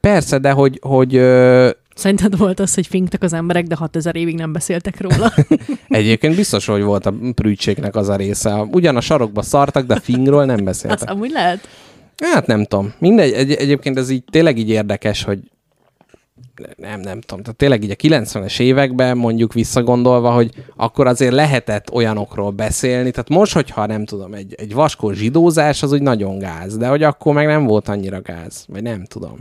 [0.00, 4.34] Persze, de hogy, hogy ö, Szerinted volt az, hogy finktak az emberek, de 6000 évig
[4.36, 5.32] nem beszéltek róla?
[5.88, 8.54] egyébként biztos, hogy volt a prűtségnek az a része.
[8.54, 11.10] Ugyan a sarokba szartak, de fingról nem Az beszéltek.
[11.10, 11.68] amúgy lehet.
[12.16, 12.92] Hát nem tudom.
[12.98, 15.38] Mindegy, egy, egyébként ez így tényleg így érdekes, hogy
[16.76, 17.42] nem, nem tudom.
[17.42, 23.10] Tehát tényleg így a 90-es években mondjuk visszagondolva, hogy akkor azért lehetett olyanokról beszélni.
[23.10, 27.02] Tehát most, hogyha nem tudom, egy, egy vaskó zsidózás, az úgy nagyon gáz, de hogy
[27.02, 28.64] akkor meg nem volt annyira gáz.
[28.68, 29.38] Vagy nem tudom.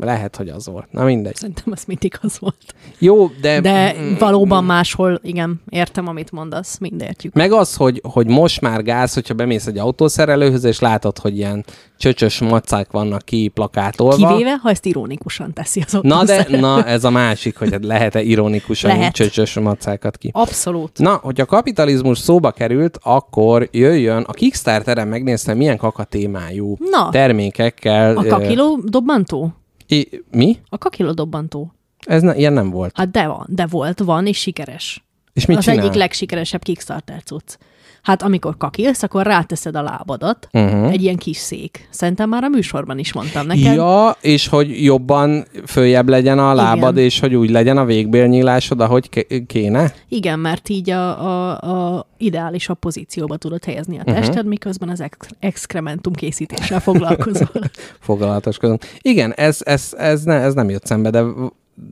[0.00, 0.86] Lehet, hogy az volt.
[0.90, 1.34] Na mindegy.
[1.34, 2.74] Szerintem az mindig az volt.
[2.98, 3.60] Jó, de...
[3.60, 7.34] De valóban máshol, igen, értem, amit mondasz, mind értjük.
[7.34, 11.64] Meg az, hogy, hogy most már gáz, hogyha bemész egy autószerelőhöz, és látod, hogy ilyen
[11.96, 14.28] csöcsös macák vannak ki plakátolva.
[14.28, 18.22] Kivéve, ha ezt ironikusan teszi az Na de, na ez a másik, hogy hát lehet-e
[18.22, 19.12] ironikusan Lehet.
[19.12, 20.30] csöcsös macákat ki.
[20.32, 20.98] Abszolút.
[20.98, 27.08] Na, hogy a kapitalizmus szóba került, akkor jöjjön, a Kickstarteren megnéztem, milyen kaka témájú Na.
[27.10, 28.16] termékekkel.
[28.16, 29.54] A kakiló dobbantó?
[29.90, 30.58] I- mi?
[30.68, 31.72] A kakiló dobbantó.
[32.06, 32.96] Ez ne, ilyen nem volt.
[32.96, 35.04] Hát de van, de volt, van, és sikeres.
[35.32, 35.78] És mit az csinál?
[35.78, 37.56] egyik legsikeresebb Kickstarter cucc.
[38.02, 40.64] Hát amikor kakilsz, akkor ráteszed a lábadat, Mhm.
[40.64, 40.90] uh-huh.
[40.92, 41.88] egy ilyen kis szék.
[41.90, 43.74] Szerintem már a műsorban is mondtam neked.
[43.74, 47.04] Ja, és hogy jobban följebb legyen a lábad, Igen.
[47.04, 49.92] és hogy úgy legyen a végbélnyílásod, ahogy ké- kéne?
[50.08, 54.08] Igen, mert így a, a, a ideálisabb pozícióba tudod helyezni Mhm.
[54.08, 54.48] a tested, uh-huh.
[54.48, 57.50] miközben az ex- exkrementum készítéssel foglalkozol.
[58.00, 58.82] Foglalatoskodunk.
[59.00, 61.24] Igen, ez, ez, ez, ne, ez nem jött szembe, de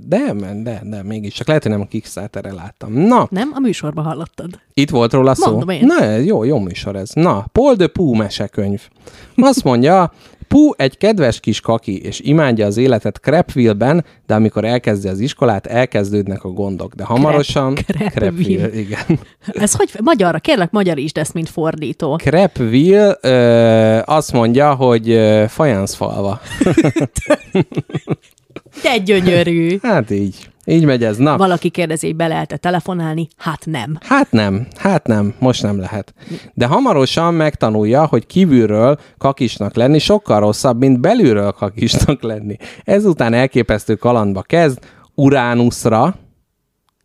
[0.06, 2.92] de, de, de, mégis csak lehet, hogy nem a Kickstarterre láttam.
[2.92, 3.50] Na, Nem?
[3.54, 4.60] A műsorban hallottad.
[4.74, 5.50] Itt volt róla szó?
[5.50, 5.86] Mondom én.
[5.86, 7.10] Na, jó, jó műsor ez.
[7.12, 8.88] Na, Paul de Pooh mesekönyv.
[9.36, 10.12] Azt mondja,
[10.48, 15.66] Pooh egy kedves kis kaki, és imádja az életet Crepville-ben, de amikor elkezdi az iskolát,
[15.66, 16.94] elkezdődnek a gondok.
[16.94, 17.74] De hamarosan...
[17.74, 18.10] Crepville.
[18.10, 19.20] Crepville, igen.
[19.46, 19.90] Ez hogy?
[20.02, 22.16] Magyarra, kérlek, magyarítsd ezt, mint fordító.
[22.16, 26.40] Crepville ö, azt mondja, hogy ö, fajanszfalva.
[28.82, 29.78] De gyönyörű.
[29.82, 30.50] Hát így.
[30.64, 31.16] Így megy ez.
[31.16, 33.28] Na, Valaki kérdezi, hogy be lehet-e telefonálni?
[33.36, 33.98] Hát nem.
[34.00, 36.14] Hát nem, hát nem, most nem lehet.
[36.54, 42.56] De hamarosan megtanulja, hogy kívülről kakisnak lenni sokkal rosszabb, mint belülről kakisnak lenni.
[42.84, 44.78] Ezután elképesztő kalandba kezd,
[45.14, 46.14] Uránuszra,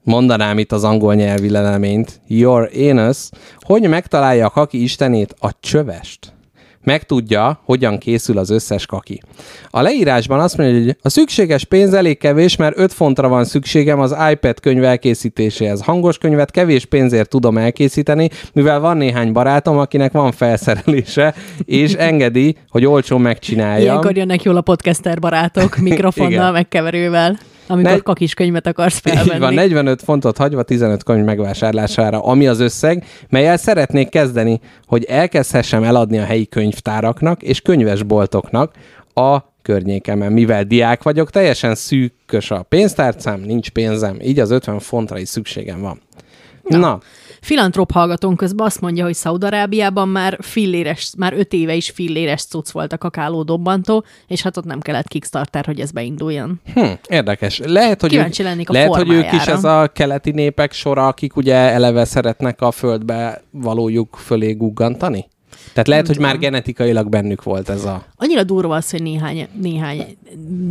[0.04, 6.33] mondanám itt az angol nyelvi leleményt, Your Anus, hogy megtalálja a kaki istenét, a csövest.
[6.84, 9.22] Megtudja, hogyan készül az összes kaki.
[9.70, 14.00] A leírásban azt mondja, hogy a szükséges pénz elég kevés, mert 5 fontra van szükségem
[14.00, 15.82] az iPad könyv elkészítéséhez.
[15.82, 21.34] Hangos könyvet kevés pénzért tudom elkészíteni, mivel van néhány barátom, akinek van felszerelése,
[21.66, 23.84] és engedi, hogy olcsón megcsinálja.
[23.84, 27.38] Ilyenkor jönnek jól a podcaster barátok, mikrofonnal, megkeverővel,
[27.68, 29.34] amikor Negy- kakis könyvet akarsz felvenni.
[29.34, 35.04] Így van, 45 fontot hagyva 15 könyv megvásárlására, ami az összeg, melyel szeretnék kezdeni, hogy
[35.04, 38.74] elkezdhessem eladni a helyi könyvtáraknak és könyvesboltoknak
[39.14, 40.32] a környékemen.
[40.32, 45.82] Mivel diák vagyok, teljesen szűkös a pénztárcám, nincs pénzem, így az 50 fontra is szükségem
[45.82, 46.02] van.
[46.64, 47.00] Na, Na
[47.44, 52.70] Filantrop hallgatónk közben azt mondja, hogy Szaudarábiában már filléres, már öt éve is filléres cucc
[52.70, 56.62] volt a kakáló dobbantó, és hát ott nem kellett Kickstarter, hogy ez beinduljon.
[56.74, 57.62] hm, érdekes.
[57.66, 59.52] Lehet, hogy, Kíváncsi ők, lennék a lehet, hogy ők is formájára.
[59.52, 65.26] ez a keleti népek sora, akik ugye eleve szeretnek a földbe valójuk fölé guggantani?
[65.74, 68.06] Tehát lehet, Nem hogy már genetikailag bennük volt ez a...
[68.16, 70.18] Annyira durva az, hogy néhány, néhány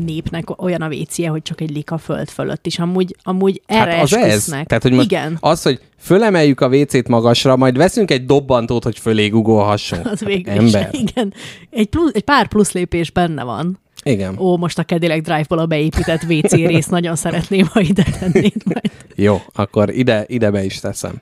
[0.04, 2.78] népnek olyan a vécje, hogy csak egy lika föld fölött is.
[2.78, 4.44] Amúgy, amúgy erre Hát az ez.
[4.44, 8.98] Tehát, hogy most Igen, az, hogy fölemeljük a WC-t magasra, majd veszünk egy dobbantót, hogy
[8.98, 10.06] fölé guggolhassunk.
[10.12, 10.58] az végül is.
[10.58, 10.88] Ember.
[10.92, 11.34] Igen.
[11.70, 13.80] Egy, plusz, egy pár plusz lépés benne van.
[14.02, 14.38] Igen.
[14.38, 18.90] Ó, most a Cadillac Drive-ból a beépített WC részt nagyon szeretném, ha ide tennéd majd.
[19.14, 21.20] Jó, akkor ide, ide be is teszem.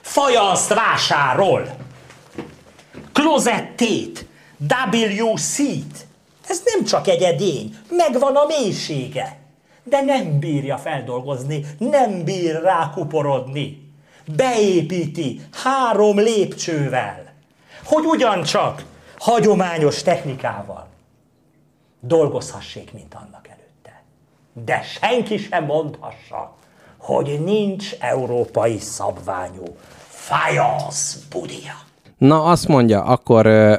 [0.00, 1.90] Fajanszt vásárol!
[3.12, 4.26] Klozettét!
[4.58, 6.06] WC-t!
[6.48, 9.40] Ez nem csak egy edény, megvan a mélysége.
[9.84, 13.92] De nem bírja feldolgozni, nem bír rá kuporodni.
[14.36, 17.32] Beépíti három lépcsővel,
[17.84, 18.84] hogy ugyancsak
[19.18, 20.88] hagyományos technikával
[22.00, 24.02] dolgozhassék, mint annak előtte.
[24.52, 26.56] De senki sem mondhassa,
[26.98, 29.76] hogy nincs európai szabványú
[30.08, 31.90] fajansz budia.
[32.22, 33.74] Na, azt mondja, akkor uh,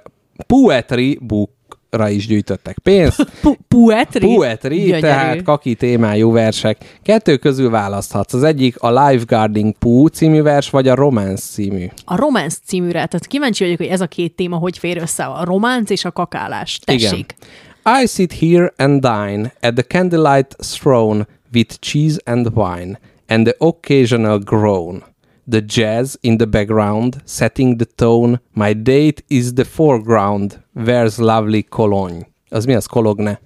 [0.47, 3.27] Poetry Bookra is gyűjtöttek pénzt.
[3.41, 4.35] Pu- Puetri?
[4.35, 4.99] Poetry, Gyönyörű.
[4.99, 6.99] tehát kaki témájú versek.
[7.03, 8.33] Kettő közül választhatsz.
[8.33, 11.85] Az egyik a Lifeguarding Poo című vers, vagy a Romance című.
[12.05, 15.43] A románc címűre, tehát kíváncsi vagyok, hogy ez a két téma hogy fér össze, a
[15.43, 16.79] románc és a kakálás.
[16.79, 17.35] Tessék.
[17.83, 18.01] Igen.
[18.03, 23.55] I sit here and dine at the candlelight throne with cheese and wine and the
[23.57, 25.03] occasional groan.
[25.45, 28.39] The jazz in the background, setting the tone.
[28.53, 30.63] My date is the foreground.
[30.73, 32.25] Where's lovely cologne?
[32.49, 33.39] Az mi az cologne?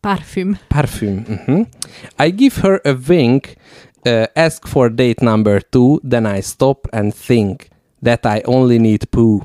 [0.00, 0.58] Parfüm.
[0.68, 1.24] Parfüm.
[1.28, 1.66] Uh-huh.
[2.18, 3.56] I give her a wink,
[4.06, 7.68] uh, ask for date number two, then I stop and think
[8.02, 9.40] that I only need poo.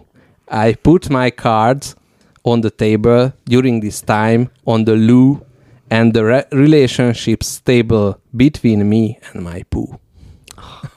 [0.51, 1.95] I put my cards
[2.43, 5.45] on the table during this time on the loo,
[5.89, 9.99] and the re- relationship stable between me and my poo.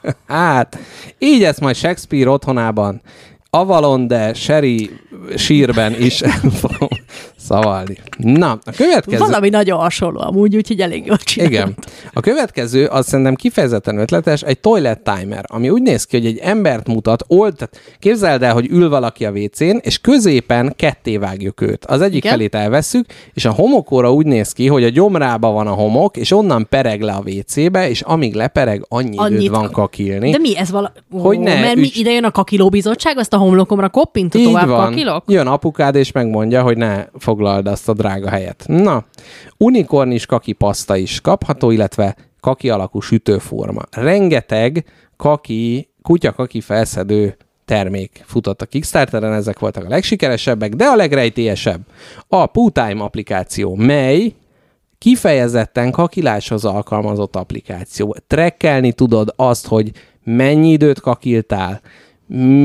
[0.26, 0.78] hát,
[1.18, 3.00] így ezt majd Shakespeare otthonában
[3.50, 4.90] Avalon de Sherry
[5.36, 6.88] sírben is el fogom
[7.36, 7.96] szavalni.
[8.18, 9.18] Na, a következő...
[9.18, 11.52] Valami nagyon hasonló amúgy, úgyhogy elég jól csinálod.
[11.52, 11.74] Igen.
[12.12, 16.38] A következő, az szerintem kifejezetten ötletes, egy toilet timer, ami úgy néz ki, hogy egy
[16.38, 21.60] embert mutat, old, tehát képzeld el, hogy ül valaki a WC-n, és középen ketté vágjuk
[21.60, 21.84] őt.
[21.84, 22.32] Az egyik Igen.
[22.32, 26.32] felét elveszük, és a homokóra úgy néz ki, hogy a gyomrába van a homok, és
[26.32, 30.30] onnan pereg le a WC-be, és amíg lepereg, annyi Annyit időd van ka- kakilni.
[30.30, 30.92] De mi ez vala...
[31.10, 34.68] Hogy ne Mert mi üts- ide jön a kakiló bizottság, azt a homlokomra koppint, tovább
[34.68, 34.92] van.
[35.12, 35.44] Kakilok?
[35.44, 38.64] Jön apukád, és megmondja, hogy ne foglald azt a drága helyet.
[38.66, 39.04] Na,
[39.56, 43.82] unikornis kaki paszta is kapható, illetve kaki alakú sütőforma.
[43.90, 44.84] Rengeteg
[45.16, 51.80] kaki, kutya kaki felszedő termék futott a Kickstarteren, ezek voltak a legsikeresebbek, de a legrejtélyesebb
[52.28, 54.34] a PooTime applikáció, mely
[54.98, 58.16] kifejezetten kakiláshoz alkalmazott applikáció.
[58.26, 59.90] Trekkelni tudod azt, hogy
[60.24, 61.80] mennyi időt kakiltál,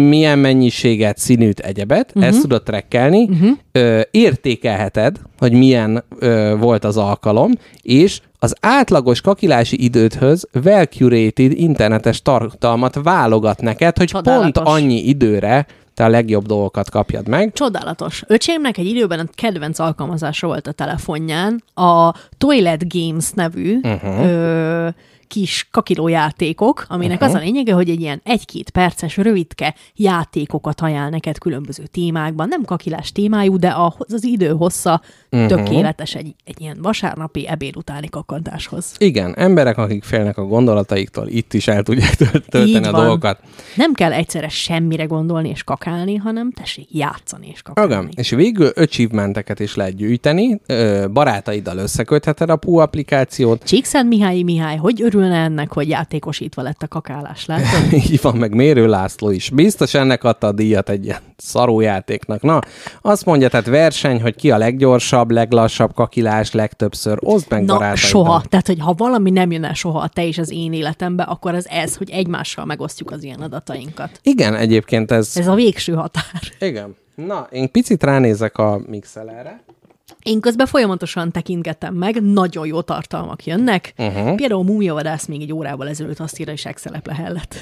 [0.09, 2.25] milyen mennyiséget, színűt, egyebet, uh-huh.
[2.25, 3.49] ezt tudod trekkelni, uh-huh.
[3.71, 12.21] ö, értékelheted, hogy milyen ö, volt az alkalom, és az átlagos kakilási idődhöz well-curated internetes
[12.21, 14.63] tartalmat válogat neked, hogy Csodálatos.
[14.63, 17.53] pont annyi időre te a legjobb dolgokat kapjad meg.
[17.53, 18.23] Csodálatos.
[18.27, 23.91] Öcsémnek egy időben a kedvenc alkalmazása volt a telefonján, a Toilet Games nevű Mhm.
[23.93, 24.25] uh-huh.
[24.25, 24.87] ö,
[25.27, 27.35] kis kakiló játékok, aminek uh-huh.
[27.35, 32.47] az a lényege, hogy egy ilyen egy-két perces, rövidke játékokat ajánl neked különböző témákban.
[32.47, 35.01] Nem kakilás témájú, de a, az idő hossza
[35.31, 35.47] uh-huh.
[35.49, 38.93] tökéletes egy, egy ilyen vasárnapi ebéd utáni kakantáshoz.
[38.97, 43.01] Igen, emberek, akik félnek a gondolataiktól, itt is el tudják tölt- tölteni Így a van.
[43.01, 43.39] dolgokat.
[43.75, 47.91] Nem kell egyszerre semmire gondolni és kakálni, hanem tessék játszani és kakálni.
[47.91, 50.61] Igen, és végül achievementeket is lehet gyűjteni,
[51.13, 56.87] barátaiddal összekötheted a PU applikációt, Csíkszent Mihály Mihály, hogy örülne ennek, hogy játékosítva lett a
[56.87, 57.93] kakálás, látod?
[58.11, 59.49] így van, meg Mérő László is.
[59.49, 62.41] Biztos ennek adta a díjat egy ilyen szarójátéknak.
[62.41, 62.59] Na,
[63.01, 67.17] azt mondja, tehát verseny, hogy ki a leggyorsabb, leglassabb kakilás, legtöbbször.
[67.21, 68.43] Oszd meg Na, soha.
[68.49, 71.53] Tehát, hogy ha valami nem jön el soha a te és az én életembe, akkor
[71.53, 74.19] az ez, hogy egymással megosztjuk az ilyen adatainkat.
[74.23, 75.31] Igen, egyébként ez...
[75.35, 76.41] Ez a végső határ.
[76.59, 76.95] Igen.
[77.15, 79.61] Na, én picit ránézek a mixelerre.
[80.23, 83.93] Én közben folyamatosan tekintgettem meg, nagyon jó tartalmak jönnek.
[83.97, 84.35] Uh-huh.
[84.35, 87.55] Például Múmiavadász még egy órával ezelőtt azt írja, hogy segszelep lehellett.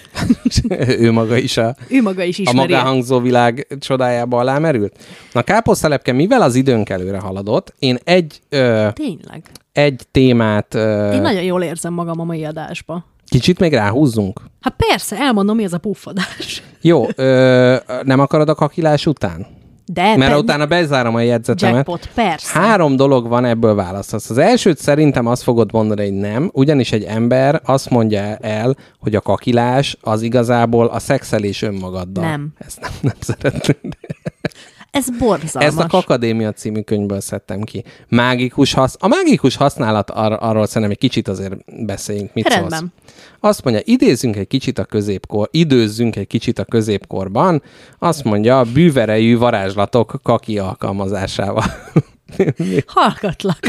[1.03, 2.57] ő maga is a, ő maga is a ismeri.
[2.57, 5.05] magáhangzó világ csodájába alá merült.
[5.31, 9.43] Na, káposztelepke, mivel az időnk előre haladott, én egy, ö, Tényleg.
[9.71, 13.05] egy témát ö, Én nagyon jól érzem magam a mai adásba.
[13.27, 14.41] kicsit még ráhúzzunk.
[14.61, 16.63] Hát persze, elmondom, mi az a puffadás.
[16.81, 19.47] Jó, ö, nem akarod a kakilás után?
[19.85, 21.75] De Mert pe- utána bezárom a jegyzetemet.
[21.75, 22.59] jackpot, persze.
[22.59, 24.29] Három dolog van, ebből választasz.
[24.29, 29.15] Az elsőt szerintem azt fogod mondani, hogy nem, ugyanis egy ember azt mondja el, hogy
[29.15, 32.23] a kakilás az igazából a szexelés önmagaddal.
[32.29, 32.47] Nem.
[32.57, 33.91] Ezt nem, nem szeretném.
[34.95, 35.69] Ez borzalmas.
[35.69, 37.83] Ezt a Kakadémia című könyvből szedtem ki.
[38.07, 38.95] Mágikus hasz...
[38.99, 42.33] A mágikus használat ar- arról szerintem egy kicsit azért beszéljünk.
[42.33, 42.79] Mit Rendben.
[42.79, 42.91] szólsz?
[43.39, 47.61] Azt mondja, idézzünk egy kicsit a középkor, időzzünk egy kicsit a középkorban,
[47.99, 51.65] azt mondja, bűverejű varázslatok kaki alkalmazásával.
[52.85, 53.59] Hallgatlak.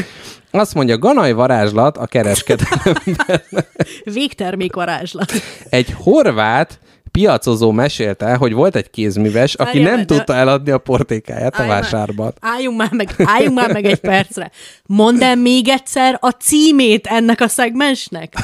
[0.50, 3.42] Azt mondja, ganaj varázslat a kereskedelemben.
[4.04, 5.32] Végtermék varázslat.
[5.68, 6.78] Egy horvát
[7.20, 11.58] piacozó mesélte, hogy volt egy kézműves, aki Várjál, nem de- tudta eladni a portékáját a
[11.60, 11.80] Állj már.
[11.82, 12.32] vásárban.
[12.40, 14.50] Álljunk már meg, álljunk már meg egy percre.
[14.86, 18.34] Mondd el még egyszer a címét ennek a szegmensnek.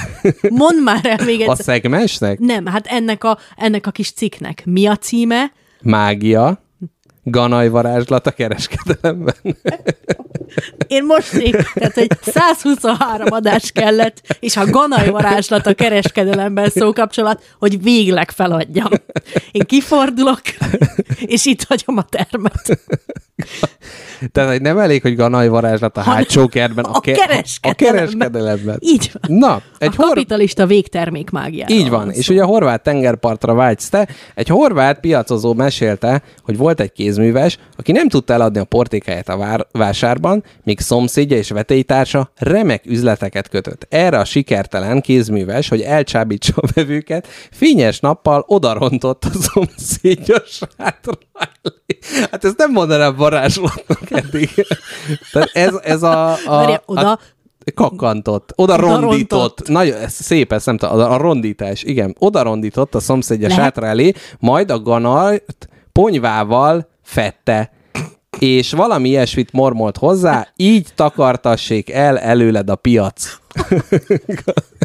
[0.48, 1.64] Mondd már el még A egyszer.
[1.64, 4.62] szegmensnek Nem, hát ennek a, ennek a kis cikknek.
[4.64, 5.52] Mi a címe?
[5.82, 6.62] mágia,
[7.22, 9.34] ganaj varázslat a kereskedelemben.
[10.86, 16.92] Én most még, tehát egy 123 adás kellett, és a ganaj varázslat a kereskedelemben szó
[16.92, 18.90] kapcsolat, hogy végleg feladjam.
[19.52, 20.40] Én kifordulok,
[21.20, 22.80] és itt hagyom a termet.
[24.32, 27.92] Tehát nem elég, hogy ganaj varázslat a hátsó kertben, a, a ke- kereskedelemben.
[27.92, 28.76] A kereskedelemben.
[28.80, 29.38] Így van.
[29.38, 30.08] Na, Egy a hor...
[30.08, 31.74] kapitalista végtermék mágiára.
[31.74, 34.08] Így van, és ugye a horvát tengerpartra vágysz te.
[34.34, 39.36] Egy horvát piacozó mesélte, hogy volt egy kézműves, aki nem tudta eladni a portékáját a
[39.36, 43.86] vár- vásárban, míg szomszédja és vetélytársa remek üzleteket kötött.
[43.90, 50.36] Erre a sikertelen kézműves, hogy elcsábítsa a vevőket, fényes nappal odarontott a szomszédja
[50.78, 51.12] sátra
[52.30, 54.50] Hát ezt nem mondanám varázslatnak eddig.
[55.32, 56.32] Tehát ez, ez a...
[56.32, 57.18] a, Várjál, oda- a
[57.74, 58.52] Kakkantott.
[58.56, 59.38] Oda Oda rondított.
[59.40, 59.68] rontott.
[59.68, 60.98] Nagyon ez szép, ezt nem tudom.
[61.00, 62.16] A rondítás, igen.
[62.18, 67.72] Oda rondított a szomszédja Lehet- sátra elé, majd a ganart ponyvával fette
[68.38, 73.38] és valami ilyesmit mormolt hozzá, így takartassék el előled a piac.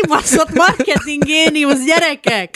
[0.00, 2.54] Kibaszott marketing géniusz, gyerekek!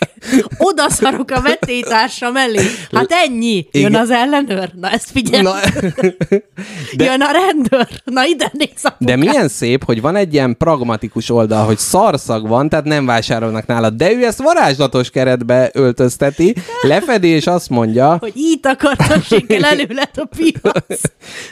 [0.59, 2.61] Oda szarok a vetélytársa mellé.
[2.93, 3.67] Hát ennyi.
[3.73, 4.01] Jön Igen.
[4.01, 4.71] az ellenőr.
[4.75, 5.43] Na ezt figyelj.
[5.43, 5.55] Na,
[6.97, 7.05] de...
[7.05, 7.89] Jön a rendőr.
[8.05, 12.49] Na ide néz a de milyen szép, hogy van egy ilyen pragmatikus oldal, hogy szarszag
[12.49, 18.17] van, tehát nem vásárolnak nála, de ő ezt varázslatos keretbe öltözteti, lefedi, és azt mondja,
[18.21, 21.01] hogy így takartassék el előled a piac.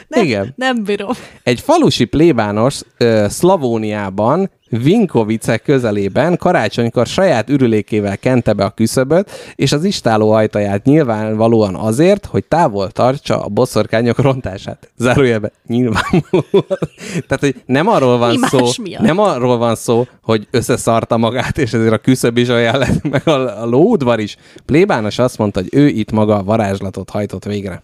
[0.07, 0.53] Nem, Igen.
[0.55, 1.11] Nem bírom.
[1.43, 9.71] Egy falusi plébános ö, Szlavóniában, Vinkovice közelében karácsonykor saját ürülékével kente be a küszöböt, és
[9.71, 14.91] az istáló ajtaját nyilvánvalóan azért, hogy távol tartsa a boszorkányok rontását.
[14.97, 16.79] Zárójelbe, nyilvánvalóan.
[17.27, 19.01] Tehát, hogy nem arról van Mi más szó, miatt?
[19.01, 23.27] nem arról van szó, hogy összeszarta magát, és ezért a küszöb is olyan lett, meg
[23.27, 24.37] a, a lóudvar is.
[24.65, 27.81] Plébános azt mondta, hogy ő itt maga a varázslatot hajtott végre.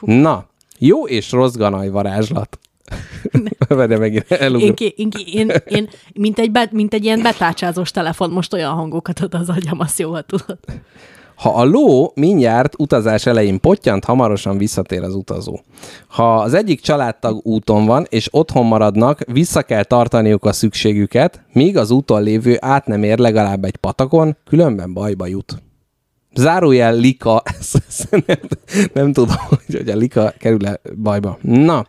[0.00, 0.46] Na,
[0.78, 2.58] jó és rossz ganaj varázslat.
[3.68, 4.74] Várj, megint Én, elugrok.
[4.74, 8.72] ki, én, ki, én, én mint, egy be, mint egy ilyen betárcsázós telefon, most olyan
[8.72, 10.58] hangokat ad az agyam, azt jó, ha tudod.
[11.34, 15.60] Ha a ló mindjárt utazás elején pottyant, hamarosan visszatér az utazó.
[16.06, 21.76] Ha az egyik családtag úton van, és otthon maradnak, vissza kell tartaniuk a szükségüket, míg
[21.76, 25.62] az úton lévő át nem ér legalább egy patakon, különben bajba jut.
[26.34, 27.42] Zárójel Lika,
[28.26, 28.38] nem,
[28.92, 31.38] nem tudom, hogy, hogy a Lika kerül-e bajba.
[31.40, 31.86] Na,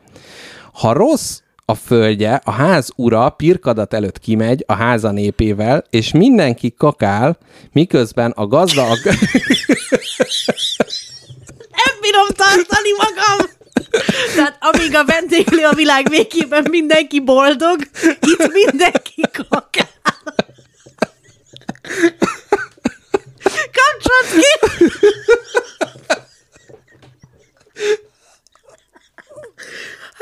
[0.74, 6.74] ha rossz a földje, a ház ura pirkadat előtt kimegy a háza népével, és mindenki
[6.78, 7.38] kakál,
[7.72, 8.98] miközben a gazda a...
[11.80, 13.52] Nem bírom tartani magam!
[14.36, 17.80] Tehát amíg a vendéglő a világ végében mindenki boldog,
[18.20, 19.92] itt mindenki kakál.
[23.72, 24.86] Kapcsolat ki!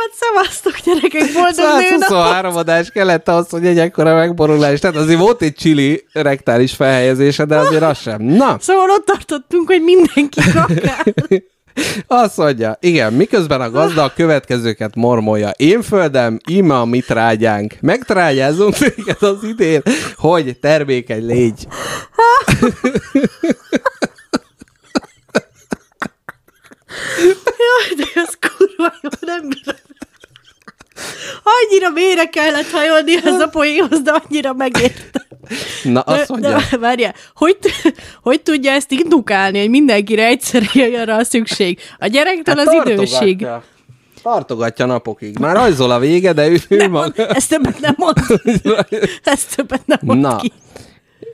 [0.01, 2.07] Hát szevasztok, gyerekek, boldog nőnapot!
[2.07, 4.79] 123 adás kellett ahhoz, hogy egy ekkora megborulás.
[4.79, 8.21] Tehát azért volt egy csili rektális felhelyezése, de azért az sem.
[8.21, 11.03] Na, Szóval ott tartottunk, hogy mindenki kakál.
[12.23, 15.49] azt mondja, igen, miközben a gazda a következőket mormolja.
[15.49, 17.73] Én földem, íme a mi trágyánk.
[17.81, 19.81] Megtrágyázunk téged az idén,
[20.15, 21.67] hogy termékeny légy.
[27.61, 29.90] Jaj, de ez kurva jó, nem bírom.
[31.43, 35.23] Annyira mélyre kellett hajolni ez a poénhoz, de annyira megértem.
[35.83, 37.57] Na, azt mondja, de várjál, hogy,
[38.21, 41.79] hogy tudja ezt indukálni, hogy mindenkire egyszerre jöjjön rá a szükség?
[41.99, 43.47] A gyerektől az időség.
[44.23, 44.85] tartogatja.
[44.85, 45.37] Napokig.
[45.39, 47.27] Már rajzol a vége, de ő, ő maga.
[47.27, 48.17] ezt többet nem mond.
[49.23, 50.51] Ezt többet nem mond Na, ki.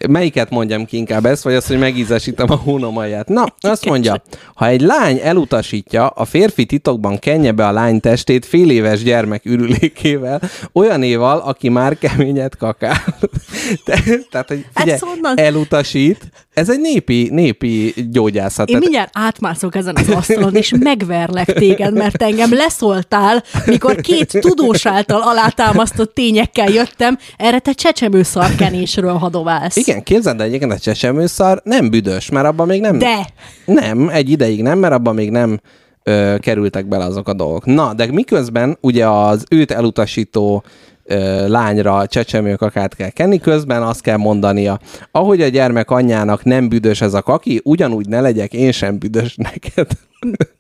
[0.10, 3.28] Melyiket mondjam ki inkább ezt, vagy azt, hogy megízesítem a hónomalját?
[3.28, 4.22] Na, azt mondja,
[4.56, 9.46] ha egy lány elutasítja, a férfi titokban kenje be a lány testét fél éves gyermek
[9.46, 10.42] ürülékével,
[10.72, 12.98] olyanéval, aki már keményet kakál.
[13.86, 14.00] Te,
[14.32, 15.38] tehát, hogy figyelj, honnan?
[15.40, 18.70] elutasít, Ez egy népi, népi gyógyászat.
[18.70, 24.86] Én mindjárt átmászok ezen az asztalon, és megverlek téged, mert engem leszóltál, mikor két tudós
[24.86, 29.76] által alátámasztott tényekkel jöttem, erre te csecsemő szarkenésről hadoválsz.
[29.76, 32.98] Igen, képzeld, de egyébként a csecsemőszar nem büdös, mert abban még nem...
[32.98, 33.28] De.
[33.66, 35.60] Nem, egy ideig nem, mert abban még nem
[36.04, 37.66] ö, kerültek bele azok a dolgok.
[37.66, 40.64] Na, de miközben ugye az őt elutasító
[41.08, 44.80] ö, lányra csecsemőkakát kell kenni, közben azt kell mondania,
[45.12, 49.36] ahogy a gyermek anyjának nem büdös ez a kaki, ugyanúgy ne legyek én sem büdös
[49.36, 49.88] neked.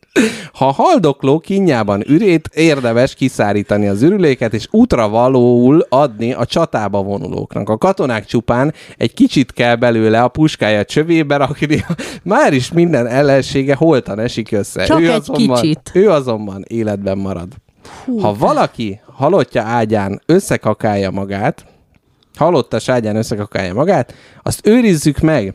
[0.53, 7.69] Ha haldokló kinyában ürét, érdemes kiszárítani az ürüléket, és útra valóul adni a csatába vonulóknak.
[7.69, 11.85] A katonák csupán egy kicsit kell belőle a puskája csövébe rakni,
[12.23, 14.85] már is minden ellensége holtan esik össze.
[14.85, 15.91] Csak ő egy azonban, kicsit.
[15.93, 17.47] Ő azonban életben marad.
[18.21, 21.65] ha valaki halottja ágyán összekakálja magát,
[22.35, 24.13] halottas ágyán összekakálja magát,
[24.43, 25.53] azt őrizzük meg,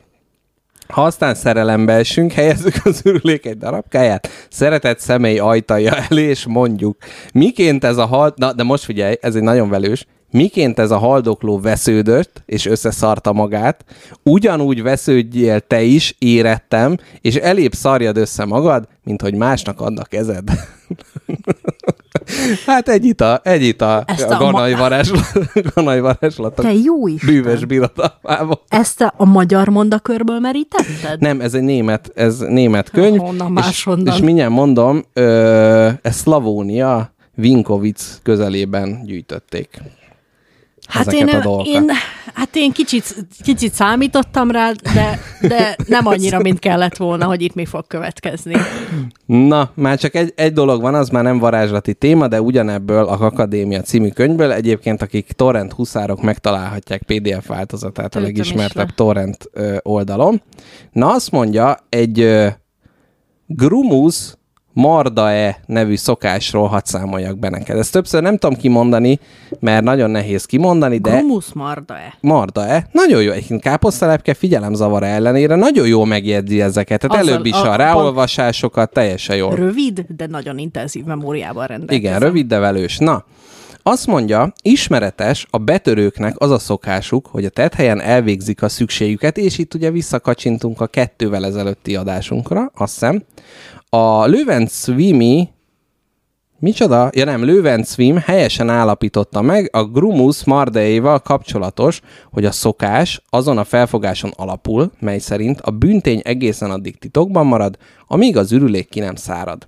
[0.88, 6.96] ha aztán szerelembe esünk, helyezzük az ürülék egy darabkáját, szeretett személy ajtaja elé, és mondjuk,
[7.32, 8.32] miként ez a hal...
[8.36, 10.06] Na, de most figyelj, ez egy nagyon velős.
[10.30, 13.84] Miként ez a haldokló vesződött, és összeszarta magát,
[14.22, 20.50] ugyanúgy vesződjél te is, érettem, és elébb szarjad össze magad, mint hogy másnak adnak kezed.
[22.66, 25.32] hát egy ita, egy ita Ezt a a ma- ganai varázslat,
[25.74, 27.24] ganai varázslatok Te jó is.
[27.24, 28.62] bűvös birodalmába.
[28.68, 31.20] Ezt a, a magyar mondakörből merítetted?
[31.20, 33.18] Nem, ez egy német, ez német könyv.
[33.20, 34.14] Honnan és, máshonnan?
[34.14, 39.82] és mindjárt mondom, ö, ez Szlavónia, Vinkovic közelében gyűjtötték.
[40.88, 41.66] Hát ezeket én, a dolgokat.
[41.66, 41.90] én,
[42.32, 47.54] hát én kicsit, kicsit számítottam rá, de, de nem annyira, mint kellett volna, hogy itt
[47.54, 48.54] mi fog következni.
[49.26, 53.20] Na, már csak egy, egy dolog van, az már nem varázslati téma, de ugyanebből a
[53.20, 54.52] Akadémia című könyvből.
[54.52, 58.94] Egyébként, akik torrent huszárok megtalálhatják PDF változatát a legismertebb le.
[58.94, 60.42] torrent ö, oldalon.
[60.92, 62.48] Na, azt mondja, egy ö,
[63.46, 64.34] Grumus
[64.72, 67.78] Mardae nevű szokásról hadd számoljak be neked.
[67.78, 69.18] Ezt többször nem tudom kimondani,
[69.60, 71.10] mert nagyon nehéz kimondani, de...
[71.10, 72.14] Grumus marda-e?
[72.20, 72.86] Marda-e?
[72.92, 73.30] Nagyon jó.
[73.30, 77.00] Egyébként káposztelepke figyelemzavara ellenére nagyon jó megjegyzi ezeket.
[77.00, 79.54] Tehát Azzal előbb is a- a, ráolvasásokat teljesen jól.
[79.54, 82.02] Rövid, de nagyon intenzív memóriával rendelkezem.
[82.04, 82.98] Igen, rövid, de velős.
[82.98, 83.24] Na,
[83.82, 89.58] azt mondja, ismeretes a betörőknek az a szokásuk, hogy a tethelyen elvégzik a szükségüket, és
[89.58, 93.22] itt ugye visszakacsintunk a kettővel ezelőtti adásunkra, azt hiszem.
[93.88, 95.48] A Löwenzwimi
[96.62, 97.10] Micsoda?
[97.12, 102.00] Ja nem, Löwenzwim helyesen állapította meg a Grumus Mardeival kapcsolatos,
[102.32, 107.76] hogy a szokás azon a felfogáson alapul, mely szerint a büntény egészen addig titokban marad,
[108.06, 109.66] amíg az ürülék ki nem szárad.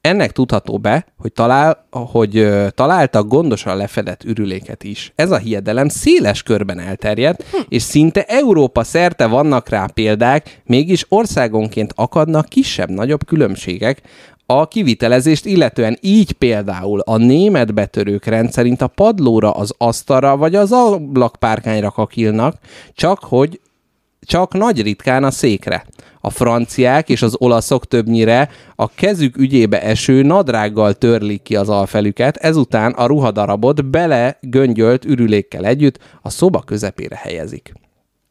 [0.00, 5.12] Ennek tudható be, hogy, talál, hogy ö, találtak gondosan lefedett ürüléket is.
[5.14, 11.92] Ez a hiedelem széles körben elterjedt, és szinte Európa szerte vannak rá példák, mégis országonként
[11.96, 14.02] akadnak kisebb-nagyobb különbségek,
[14.52, 20.72] a kivitelezést illetően így például a német betörők rendszerint a padlóra, az asztalra vagy az
[20.72, 22.56] ablakpárkányra kakilnak,
[22.94, 23.60] csak hogy
[24.20, 25.86] csak nagy ritkán a székre.
[26.20, 32.36] A franciák és az olaszok többnyire a kezük ügyébe eső nadrággal törlik ki az alfelüket,
[32.36, 37.72] ezután a ruhadarabot bele göngyölt ürülékkel együtt a szoba közepére helyezik.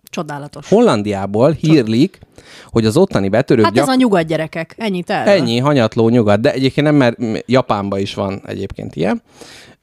[0.04, 0.70] Csodálatos.
[0.70, 2.20] Hollandiából hírlik,
[2.66, 4.76] hogy az ottani betörők Hát ez a nyugat gyerekek.
[4.78, 5.34] Ennyit erről.
[5.34, 9.22] Ennyi, hanyatló nyugat, de egyébként nem, mert Japánban is van egyébként ilyen.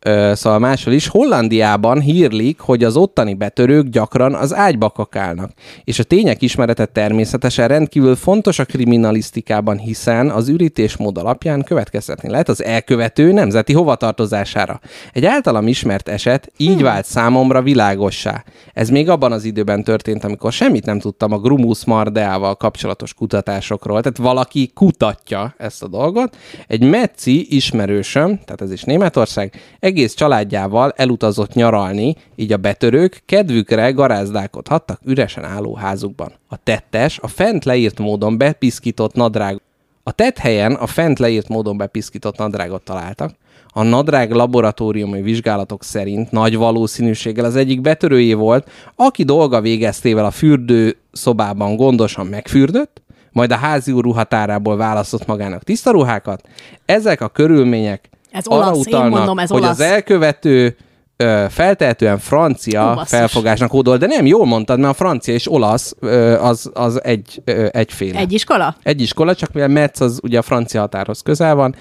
[0.07, 1.09] Ö, szóval máshol is.
[1.09, 5.51] Hollandiában hírlik, hogy az ottani betörők gyakran az ágyba kakálnak.
[5.85, 12.49] És a tények ismerete természetesen rendkívül fontos a kriminalisztikában, hiszen az ürítésmód alapján következtetni lehet
[12.49, 14.81] az elkövető nemzeti hovatartozására.
[15.13, 18.45] Egy általam ismert eset így vált számomra világossá.
[18.73, 24.01] Ez még abban az időben történt, amikor semmit nem tudtam a Grumus Mardeával kapcsolatos kutatásokról.
[24.01, 26.37] Tehát valaki kutatja ezt a dolgot.
[26.67, 33.91] Egy Metzi ismerősöm, tehát ez is Németország, egész családjával elutazott nyaralni, így a betörők kedvükre
[33.91, 36.33] garázdálkodhattak üresen álló házukban.
[36.49, 39.61] A tettes a fent leírt módon bepiszkított nadrág
[40.09, 43.33] a tetthelyen a fent leírt módon bepiszkított nadrágot találtak.
[43.79, 50.31] A nadrág laboratóriumi vizsgálatok szerint nagy valószínűséggel az egyik betörőjé volt, aki dolga végeztével a
[50.31, 56.49] fürdő szobában gondosan megfürdött, majd a házi úr ruhatárából választott magának tiszta ruhákat.
[56.85, 59.71] Ezek a körülmények Ez arra olasz, én utalnak, mondom, ez hogy olasz.
[59.71, 60.77] az elkövető
[61.17, 65.95] ö, feltehetően francia Ó, felfogásnak kódol, de nem, jól mondtad, mert a francia és olasz
[66.01, 68.19] ö, az, az egy, ö, egyféle.
[68.19, 68.77] Egy iskola?
[68.83, 71.75] Egy iskola, csak mivel Metz az ugye a francia határhoz közel van,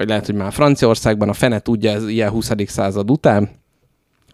[0.00, 2.50] vagy lehet, hogy már Franciaországban a fene tudja, ez ilyen 20.
[2.66, 3.48] század után,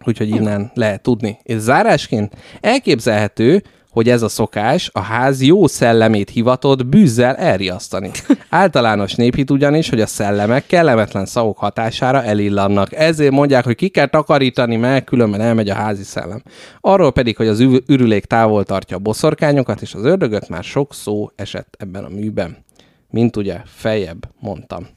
[0.05, 1.37] úgyhogy innen lehet tudni.
[1.43, 8.11] És zárásként elképzelhető, hogy ez a szokás a ház jó szellemét hivatott bűzzel elriasztani.
[8.49, 12.93] Általános néphit ugyanis, hogy a szellemek kellemetlen szavok hatására elillannak.
[12.93, 16.43] Ezért mondják, hogy ki kell takarítani, mert különben elmegy a házi szellem.
[16.81, 21.29] Arról pedig, hogy az ürülék távol tartja a boszorkányokat, és az ördögöt már sok szó
[21.35, 22.57] esett ebben a műben.
[23.09, 24.96] Mint ugye feljebb mondtam.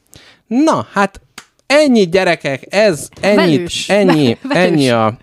[0.51, 1.21] Na, hát
[1.67, 3.89] ennyi gyerekek, ez ennyit, Velős.
[3.89, 4.67] ennyi, Velős.
[4.67, 5.17] ennyi a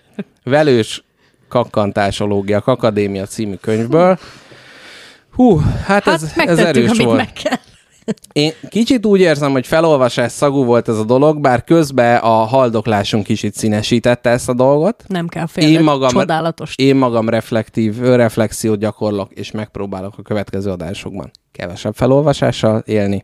[0.43, 1.03] velős
[1.49, 4.17] kakkantásológia, kakadémia című könyvből.
[5.31, 7.17] Hú, hát, Hát ez, ez erős amit volt.
[7.17, 7.57] meg kell.
[8.31, 13.23] Én kicsit úgy érzem, hogy felolvasás szagú volt ez a dolog, bár közben a haldoklásunk
[13.23, 15.03] kicsit színesítette ezt a dolgot.
[15.07, 15.71] Nem kell félni.
[15.71, 16.73] Én magam, Csodálatos.
[16.77, 23.23] én magam reflektív, reflexiót gyakorlok, és megpróbálok a következő adásokban kevesebb felolvasással élni,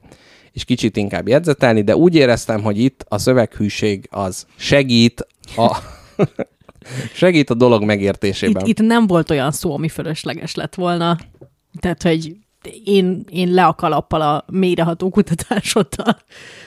[0.53, 5.77] és kicsit inkább jegyzetelni, de úgy éreztem, hogy itt a szöveghűség az segít a,
[7.13, 8.65] segít a dolog megértésében.
[8.65, 11.17] Itt, itt nem volt olyan szó, ami fölösleges lett volna.
[11.79, 12.35] Tehát, hogy
[12.83, 16.17] én, én le a kalappal a mélyreható kutatásoddal.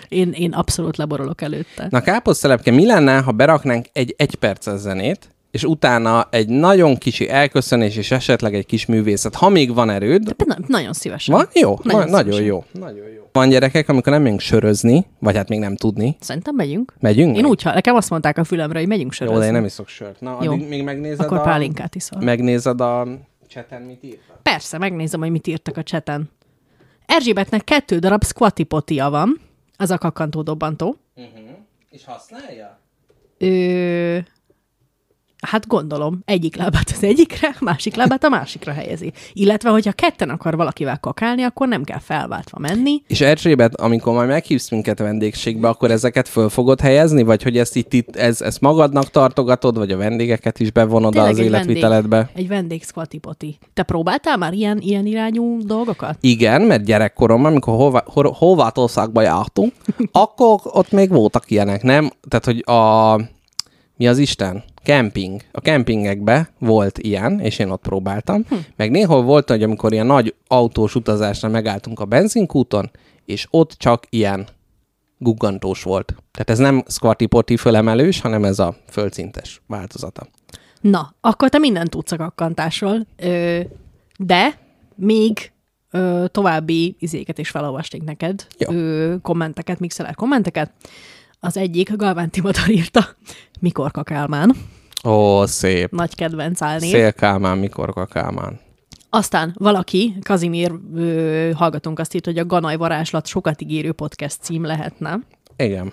[0.09, 1.87] Én, én abszolút leborolok előtte.
[1.91, 7.97] Na káposztelepke, mi lenne, ha beraknánk egy egyperces zenét, és utána egy nagyon kicsi elköszönés,
[7.97, 10.23] és esetleg egy kis művészet, ha még van erőd.
[10.29, 11.35] De na, nagyon szívesen.
[11.35, 11.49] Van?
[11.53, 12.65] Jó, Nagyon nagyon, nagyon jó.
[12.73, 13.23] Nagyon jó.
[13.33, 16.17] Van gyerekek, amikor nem megyünk sörözni, vagy hát még nem tudni.
[16.21, 16.95] Szerintem megyünk.
[17.01, 17.37] Megyünk?
[17.37, 19.41] Én úgy, ha nekem azt mondták a fülemre, hogy megyünk Jó, sörözni.
[19.41, 20.21] de én nem iszok sört.
[20.21, 20.53] Na, Jó.
[20.53, 21.41] addig még megnézed Akkor a...
[21.41, 22.21] pálinkát iszol.
[22.21, 23.07] Megnézed a
[23.49, 24.43] cseten, mit írtak?
[24.43, 26.31] Persze, megnézem, hogy mit írtak a cseten.
[27.07, 29.41] Erzsébetnek kettő darab squatty potia van,
[29.77, 30.97] az a kakkantó dobbantó.
[31.91, 32.79] És használja?
[33.39, 34.19] Ö...
[35.47, 39.13] Hát gondolom, egyik lábát az egyikre, másik lábát a másikra helyezi.
[39.33, 43.03] Illetve, hogyha ketten akar valakivel kakálni, akkor nem kell felváltva menni.
[43.07, 47.23] És Erzsébet, amikor majd meghívsz minket vendégségbe, akkor ezeket föl fogod helyezni?
[47.23, 51.31] Vagy hogy ezt itt, itt ez, ezt magadnak tartogatod, vagy a vendégeket is bevonod Tényleg
[51.31, 52.17] az egy életviteledbe?
[52.17, 52.85] Vendég, egy vendég
[53.21, 53.59] poti.
[53.75, 56.17] Te próbáltál már ilyen, ilyen irányú dolgokat?
[56.21, 59.73] Igen, mert gyerekkoromban, amikor Horvá- Hor- Horvátországba jártunk,
[60.13, 62.11] akkor ott még voltak ilyenek, nem?
[62.29, 63.15] Tehát, hogy a...
[63.97, 64.65] Mi az Isten?
[64.87, 65.41] Camping.
[65.53, 68.45] A kempingekbe volt ilyen, és én ott próbáltam.
[68.49, 68.55] Hm.
[68.77, 72.91] Meg néhol volt, hogy amikor ilyen nagy autós utazásra megálltunk a benzinkúton,
[73.25, 74.47] és ott csak ilyen
[75.19, 76.07] guggantós volt.
[76.07, 80.27] Tehát ez nem squatty poti fölemelős, hanem ez a földszintes változata.
[80.81, 83.61] Na, akkor te mindent tudsz a kakkantásról, ö,
[84.19, 84.59] de
[84.95, 85.53] még
[85.91, 88.73] ö, további izéket is felolvasték neked, Jó.
[88.73, 90.73] ö, kommenteket, mixeler kommenteket.
[91.41, 93.05] Az egyik, Galván Timotár írta,
[93.61, 94.57] mikor kakálmán,
[95.07, 95.91] Ó, szép.
[95.91, 96.91] nagy kedvenc álnév.
[96.91, 98.61] Szélkálmán, mikor kakálmán.
[99.11, 104.65] Aztán valaki, Kazimír ö, hallgatunk azt írt, hogy a Ganaj varázslat sokat ígérő podcast cím
[104.65, 105.19] lehetne.
[105.57, 105.93] Igen.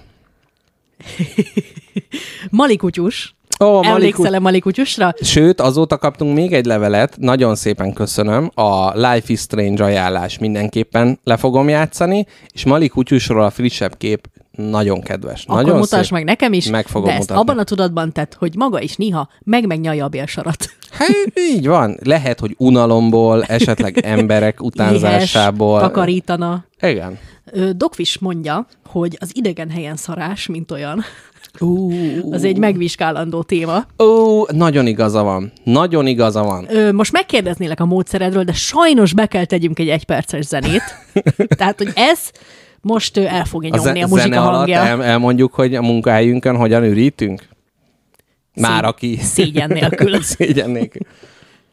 [2.50, 3.36] Malikutyus.
[3.60, 5.14] Ó, Emlékszel-e Malikutyusra?
[5.22, 11.20] Sőt, azóta kaptunk még egy levelet, nagyon szépen köszönöm, a Life is Strange ajánlás mindenképpen
[11.24, 14.28] le fogom játszani, és Mali Kutyusról a frissebb kép
[14.58, 15.44] nagyon kedves.
[15.46, 16.12] Akkor nagyon mutasd szép.
[16.12, 17.42] meg nekem is, Meg fogom de ezt mutatni.
[17.42, 20.66] abban a tudatban tett, hogy maga is néha meg-megnyalja a bélsarat.
[20.92, 21.10] Hát
[21.54, 21.98] így van.
[22.04, 25.78] Lehet, hogy unalomból, esetleg emberek utánzásából.
[25.80, 26.66] Éhes, takarítana.
[26.82, 27.18] Igen.
[27.76, 31.04] Dokvis mondja, hogy az idegen helyen szarás, mint olyan,
[32.32, 33.86] az egy megvizsgálandó téma.
[34.00, 35.52] Ó, nagyon igaza van.
[35.64, 36.66] Nagyon igaza van.
[36.70, 40.84] Ö, most megkérdeznélek a módszeredről, de sajnos be kell tegyünk egy egyperces zenét.
[41.48, 42.20] Tehát, hogy ez
[42.84, 44.78] most ö, el fogja A nyomni ze- a muzsika hangja.
[44.80, 47.48] el, elmondjuk, hogy a munkahelyünkön hogyan ürítünk?
[48.56, 49.18] Már aki...
[49.22, 50.22] szégyen nélkül.
[50.36, 51.02] szégyen nélkül.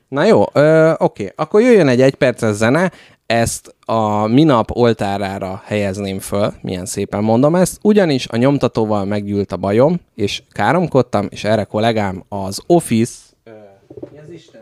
[0.09, 1.33] Na jó, ö, oké.
[1.37, 2.91] Akkor jöjjön egy egyperces zene,
[3.27, 9.57] ezt a minap oltárára helyezném föl, milyen szépen mondom ezt, ugyanis a nyomtatóval meggyűlt a
[9.57, 13.13] bajom, és káromkodtam, és erre kollégám az Office...
[13.45, 13.51] Ö,
[14.13, 14.61] mi az Isten?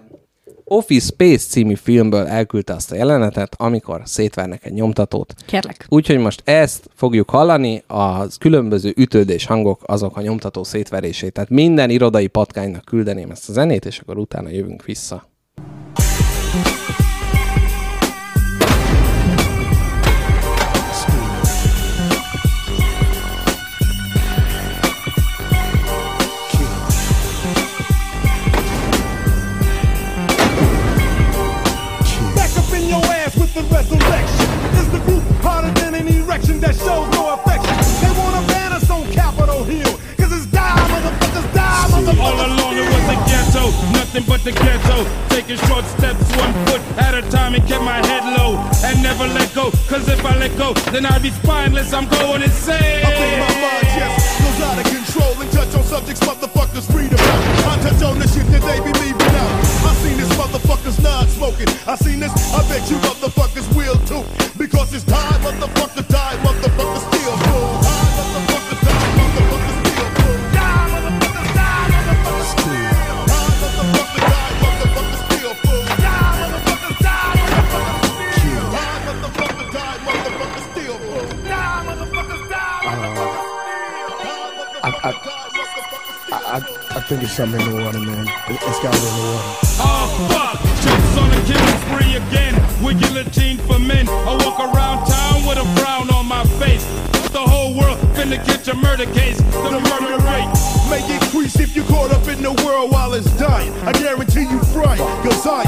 [0.69, 5.35] Office Space című filmből elküldte azt a jelenetet, amikor szétvernek egy nyomtatót.
[5.47, 5.87] Kérlek.
[5.89, 11.33] Úgyhogy most ezt fogjuk hallani, az különböző ütődés hangok azok a nyomtató szétverését.
[11.33, 15.29] Tehát minden irodai patkánynak küldeném ezt a zenét, és akkor utána jövünk vissza.
[15.95, 17.08] Back
[44.19, 45.05] nothing but the ghetto.
[45.29, 49.27] Taking short steps, one foot at a time, and kept my head low and never
[49.27, 49.71] let go.
[49.89, 51.93] Cause if I let go, then I'd be spineless.
[51.93, 53.05] I'm going insane.
[53.05, 57.21] I think my mind just goes out of control and touch on subjects motherfuckers about.
[57.67, 59.53] I touch on the shit that they be leaving out.
[59.87, 61.69] I seen this motherfuckers non-smoking.
[61.87, 64.38] I seen this, I bet you motherfuckers will too.
[87.09, 88.29] Think it's something in the water, man.
[88.53, 89.49] It, it's got to be in the water.
[89.81, 90.61] Oh fuck!
[90.85, 92.55] Chicks on a killing spree again.
[92.85, 94.07] With guillotine for men.
[94.09, 96.85] I walk around town with a frown on my face.
[97.33, 99.39] The whole world finna catch a murder case.
[99.41, 100.53] The murder rate.
[100.93, 103.73] may increase if you caught up in the world while it's dying.
[103.89, 105.65] I guarantee you frying, cause I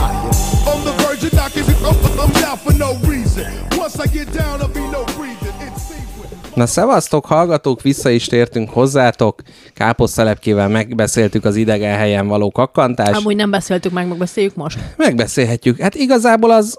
[0.68, 3.48] on the verge of knocking it up, I'm down for no reason.
[3.78, 5.56] Once I get down, I'll be no breathing.
[5.64, 6.09] It seems with
[6.54, 9.42] Na szevasztok, hallgatók, vissza is tértünk hozzátok.
[9.74, 13.20] Káposztelepkével megbeszéltük az idegen helyen való kakkantást.
[13.20, 14.78] Amúgy nem beszéltük meg, megbeszéljük most.
[14.96, 15.80] Megbeszélhetjük.
[15.80, 16.78] Hát igazából az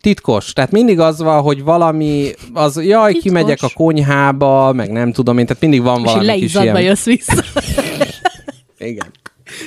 [0.00, 0.52] titkos.
[0.52, 3.22] Tehát mindig az van, hogy valami, az jaj, Titkos.
[3.22, 6.82] kimegyek a konyhába, meg nem tudom én, tehát mindig van És valami kis leizzadva ilyen.
[6.90, 7.42] jössz vissza.
[8.78, 9.06] Igen.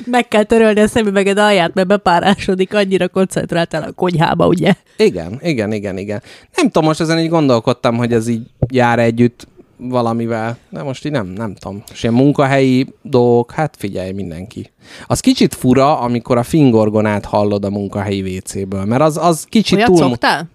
[0.06, 4.74] Meg kell törölni a szemüveged alját, mert bepárásodik, annyira koncentráltál a konyhába, ugye?
[4.98, 6.22] Igen, igen, igen, igen.
[6.56, 8.42] Nem tudom, most ezen így gondolkodtam, hogy ez így
[8.72, 9.48] jár együtt
[9.78, 11.84] valamivel, de most így nem, nem tudom.
[11.92, 14.72] És ilyen munkahelyi dolgok, hát figyelj mindenki.
[15.08, 19.88] Az kicsit fura, amikor a fingorgonát hallod a munkahelyi WC-ből, mert az, az kicsit Olyat
[19.88, 19.98] túl...
[19.98, 20.50] szoktál?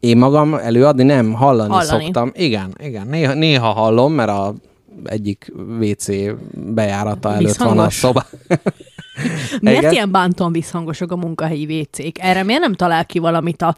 [0.00, 2.02] Én magam előadni nem, hallani, Hallani.
[2.04, 2.32] szoktam.
[2.34, 4.54] Igen, igen, néha, néha hallom, mert a
[5.04, 6.08] egyik WC
[6.74, 8.26] bejárata előtt van a szoba.
[9.60, 9.92] Miért Igen?
[9.92, 12.18] ilyen bántóan visszhangosak a munkahelyi vécék?
[12.20, 13.76] Erre miért nem talál ki valamit a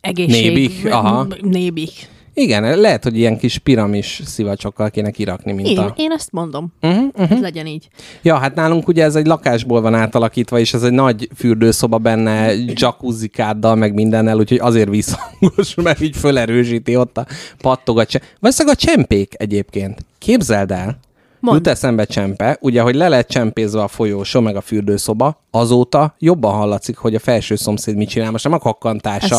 [0.00, 0.54] egészség...
[0.54, 1.26] Nébik, aha.
[1.40, 2.08] Nébik.
[2.34, 5.94] Igen, lehet, hogy ilyen kis piramis szivacsokkal kéne kirakni, mint Én, a...
[5.96, 6.72] én ezt mondom.
[6.82, 7.30] Uh-huh, uh-huh.
[7.30, 7.88] Ez legyen így.
[8.22, 12.54] Ja, hát nálunk ugye ez egy lakásból van átalakítva, és ez egy nagy fürdőszoba benne,
[12.54, 17.26] jacuzzikáddal, meg mindennel, úgyhogy azért visszhangos, mert így fölerősíti ott a
[17.60, 18.08] pattogat.
[18.40, 20.04] Valószínűleg a csempék egyébként.
[20.18, 20.98] Képzeld el,
[21.40, 21.56] Mondd.
[21.56, 26.54] Jut eszembe csempe, ugye, hogy le lett csempézve a folyósó, meg a fürdőszoba, azóta jobban
[26.54, 28.30] hallatszik, hogy a felső szomszéd mit csinál.
[28.30, 29.36] Most nem a kakkantása.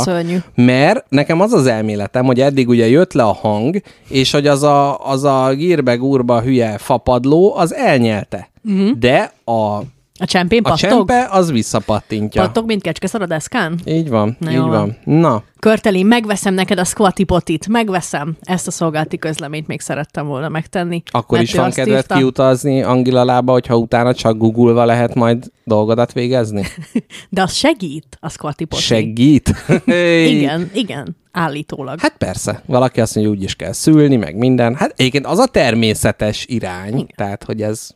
[0.55, 4.63] Mert nekem az az elméletem, hogy eddig ugye jött le a hang, és hogy az
[4.63, 8.49] a, az a gírbe gúrba hülye fapadló, az elnyelte.
[8.63, 8.97] Uh-huh.
[8.97, 9.81] De a,
[10.21, 10.89] A csempén a pattog?
[10.89, 12.41] csempe az visszapattintja.
[12.41, 13.79] Pattog, mint kecskeszar a deszkán?
[13.85, 14.97] Így van, Na így jó van.
[15.03, 18.37] Na, Körteli, megveszem neked a squatty potit, megveszem.
[18.41, 21.03] Ezt a szolgálati közleményt még szerettem volna megtenni.
[21.11, 26.13] akkor is van kedved írta- kiutazni Angila lába, hogyha utána csak googolva lehet majd dolgodat
[26.13, 26.63] végezni?
[27.29, 28.81] De az segít, a squatty poti.
[28.81, 29.55] Segít?
[30.35, 31.99] Igen, igen, állítólag.
[31.99, 34.75] Hát persze, valaki azt mondja, hogy úgy is kell szülni, meg minden.
[34.75, 37.07] Hát egyébként az a természetes irány, Igen.
[37.15, 37.91] tehát hogy ez...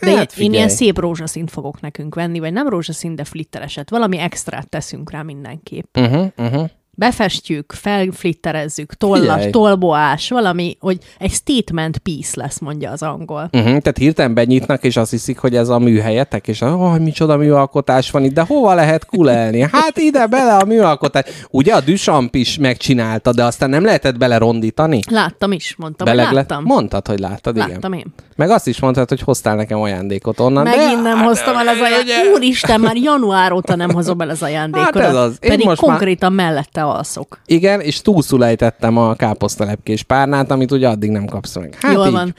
[0.00, 3.90] De hát hát én ilyen szép rózsaszínt fogok nekünk venni, vagy nem rózsaszín, de flittereset.
[3.90, 5.96] Valami extrát teszünk rá mindenképp.
[5.96, 6.68] Uh-huh, uh-huh.
[6.98, 13.48] Befestjük, felflitterezzük, tollas, tolboás, valami, hogy egy statement piece lesz, mondja az angol.
[13.52, 13.64] Uh-huh.
[13.64, 18.24] Tehát hirtelen benyitnak, és azt hiszik, hogy ez a műhelyetek, és oh, micsoda műalkotás van
[18.24, 19.68] itt, de hova lehet kulelni?
[19.72, 21.24] Hát ide bele a műalkotás.
[21.50, 25.00] Ugye a Duchamp is megcsinálta, de aztán nem lehetett bele rondítani?
[25.10, 26.64] Láttam is, mondtam, hogy Belegle- láttam.
[26.64, 27.68] Mondtad, hogy láttad, igen.
[27.68, 28.04] Láttam én.
[28.36, 30.62] Meg azt is mondtad, hogy hoztál nekem ajándékot onnan.
[30.62, 32.34] Megint nem hát, hoztam el az ajándékot.
[32.36, 34.94] Úristen, már január óta nem hozom el az ajándékot.
[34.94, 35.38] Hát ez az.
[35.40, 37.40] Én Pedig most már- konkrétan mellette alszok.
[37.46, 41.76] Igen, és túlszulejtettem a káposztalepkés párnát, amit ugye addig nem kapsz meg.
[41.80, 42.12] Hát Jól így.
[42.12, 42.34] van.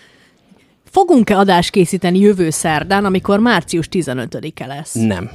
[0.92, 4.94] Fogunk-e adást készíteni jövő szerdán, amikor március 15-e lesz?
[4.94, 5.30] Nem.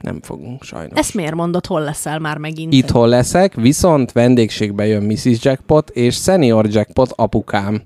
[0.00, 0.98] Nem fogunk, sajnos.
[0.98, 2.72] Ezt miért mondod, hol leszel már megint?
[2.72, 5.44] Itthon leszek, viszont vendégségbe jön Mrs.
[5.44, 7.82] Jackpot és Senior Jackpot apukám.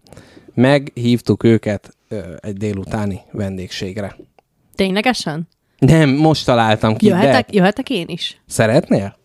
[0.55, 4.17] Meghívtuk őket ö, egy délutáni vendégségre.
[4.75, 5.49] Ténylegesen?
[5.79, 8.41] Nem, most találtam ki, Jöhetek, de jöhetek én is?
[8.47, 9.17] szeretnél?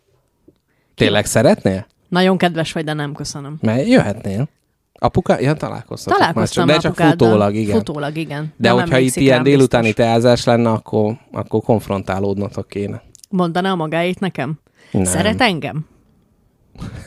[0.97, 1.85] Tényleg szeretnél?
[2.09, 3.57] Nagyon kedves vagy, de nem köszönöm.
[3.61, 4.47] Mert jöhetnél.
[4.93, 7.75] Apuka, ja, találkoztatok Találkoztam már csak, de csak futólag, igen.
[7.77, 8.53] Futólag, igen.
[8.57, 10.05] De Nem hogyha itt ilyen délutáni biztos.
[10.05, 13.01] teázás lenne, akkor, akkor konfrontálódnotok kéne.
[13.29, 14.59] Mondaná magáét nekem?
[14.91, 15.03] Nem.
[15.03, 15.85] Szeret engem?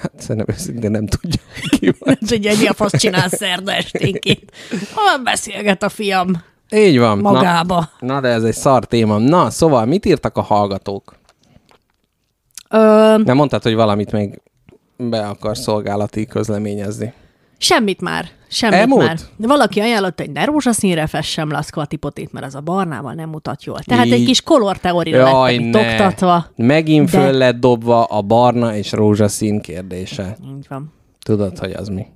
[0.00, 1.40] Hát szerintem őszintén nem tudja,
[1.78, 2.18] ki van.
[2.20, 4.52] Ez egy mi a fasz csinálsz szerda esténként?
[4.94, 6.42] Hol beszélget a fiam?
[6.72, 7.18] Így van.
[7.18, 7.90] Magába.
[8.00, 9.18] Na, na, de ez egy szar téma.
[9.18, 11.18] Na, szóval mit írtak a hallgatók?
[12.70, 12.78] Ö,
[13.24, 14.40] Nem mondtad, hogy valamit még
[14.96, 17.12] be akar szolgálati közleményezni.
[17.58, 18.24] semmit már.
[18.48, 19.06] Semmit Elmúlt?
[19.06, 19.16] már.
[19.36, 23.28] De valaki ajánlott, hogy ne rózsaszínre fessem le a skvatipotit, mert az a barnával nem
[23.28, 23.78] mutat jól.
[23.78, 24.12] Tehát Így.
[24.12, 26.46] egy kis kolor teória lett itt oktatva.
[26.56, 30.36] Megint De- föl lett dobva a barna és rózsaszín kérdése.
[30.56, 30.92] Így van.
[31.22, 32.06] Tudod, hogy az mi?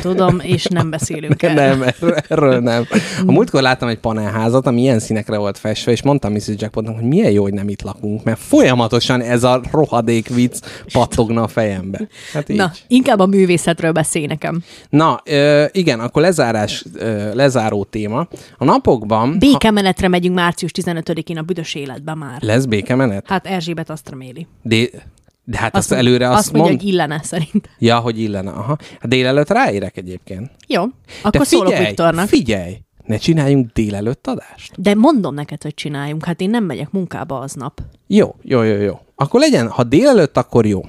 [0.00, 1.54] Tudom, és nem beszélünk el.
[1.54, 1.84] Nem,
[2.28, 2.86] erről, nem.
[3.26, 6.48] A múltkor láttam egy panelházat, ami ilyen színekre volt festve, és mondtam Mrs.
[6.56, 10.58] Jackpotnak, hogy milyen jó, hogy nem itt lakunk, mert folyamatosan ez a rohadék vicc
[10.92, 12.08] pattogna a fejembe.
[12.32, 12.56] Hát így.
[12.56, 14.62] Na, inkább a művészetről beszélj nekem.
[14.88, 18.28] Na, ö, igen, akkor lezárás, ö, lezáró téma.
[18.58, 19.38] A napokban...
[19.38, 22.42] Békemenetre megyünk március 15-én a büdös életbe már.
[22.42, 23.24] Lesz békemenet?
[23.28, 24.46] Hát Erzsébet azt reméli.
[24.62, 24.84] De,
[25.44, 26.82] de hát azt, Azt, előre azt, azt mondja, mond...
[26.82, 27.68] hogy illene szerint.
[27.78, 28.50] Ja, hogy illene.
[28.50, 28.76] Aha.
[29.00, 30.50] Hát délelőtt ráérek egyébként.
[30.68, 30.82] Jó,
[31.22, 32.28] akkor de szólok figyelj, Viktornak.
[32.28, 34.80] figyelj, ne csináljunk délelőtt adást.
[34.80, 37.80] De mondom neked, hogy csináljunk, hát én nem megyek munkába aznap.
[38.06, 38.98] Jó, jó, jó, jó.
[39.14, 40.80] Akkor legyen, ha délelőtt, akkor jó.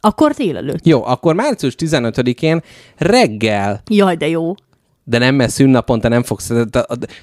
[0.00, 0.86] Akkor délelőtt.
[0.86, 2.62] Jó, akkor március 15-én
[2.96, 4.54] reggel, Jaj, de jó.
[5.08, 6.52] De nem, mert szünnapon te nem fogsz...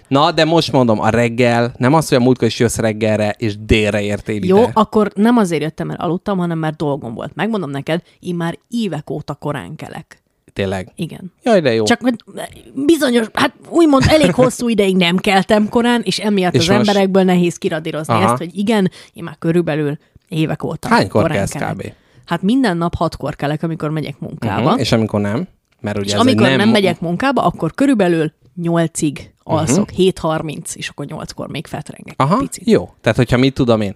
[0.07, 3.57] Na, de most mondom, a reggel, nem az, hogy a múltkor is jössz reggelre, és
[3.65, 4.69] délre értél Jó, ide.
[4.73, 7.35] akkor nem azért jöttem, mert aludtam, hanem mert dolgom volt.
[7.35, 10.21] Megmondom neked, én már évek óta korán kelek.
[10.53, 10.91] Tényleg.
[10.95, 11.31] Igen.
[11.43, 11.83] Jaj, de jó.
[11.83, 11.99] Csak
[12.73, 17.23] bizonyos, hát úgymond elég hosszú ideig nem keltem korán, és emiatt És az most- emberekből
[17.23, 18.23] nehéz kiradírozni Aha.
[18.23, 19.97] ezt, hogy igen, én már körülbelül
[20.27, 21.73] évek óta Hánykor korán kelsz kelek.
[21.73, 21.91] kb?
[22.25, 24.63] Hát minden nap hatkor kelek, amikor megyek munkába.
[24.63, 24.79] Uh-huh.
[24.79, 25.47] És amikor nem?
[25.83, 28.31] Mert ugye és amikor nem, nem megyek munkába, akkor körülbelül
[28.63, 30.01] 8-ig alszok, Mhm.
[30.01, 32.67] 7.30, és akkor 8-kor még fetrengek Aha, picit.
[32.69, 32.89] jó.
[33.01, 33.95] Tehát, hogyha mit tudom én,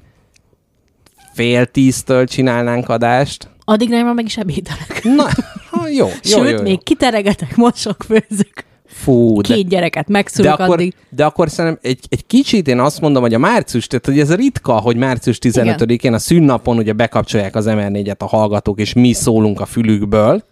[1.33, 5.01] fél tíztől csinálnánk adást, Addig nem, meg is ebédelek.
[5.03, 5.23] Na,
[5.69, 6.61] ha, jó, jó, Sőt, jó, jó.
[6.61, 8.65] még kiteregetek, mosok, főzök.
[8.85, 10.93] Fú, de, Két gyereket de megszülök akkor, addig.
[11.09, 14.35] de akkor szerintem egy, egy kicsit én azt mondom, hogy a március, tehát hogy ez
[14.35, 19.59] ritka, hogy március 15-én a szünnapon ugye bekapcsolják az MR4-et a hallgatók, és mi szólunk
[19.61, 20.43] a fülükből.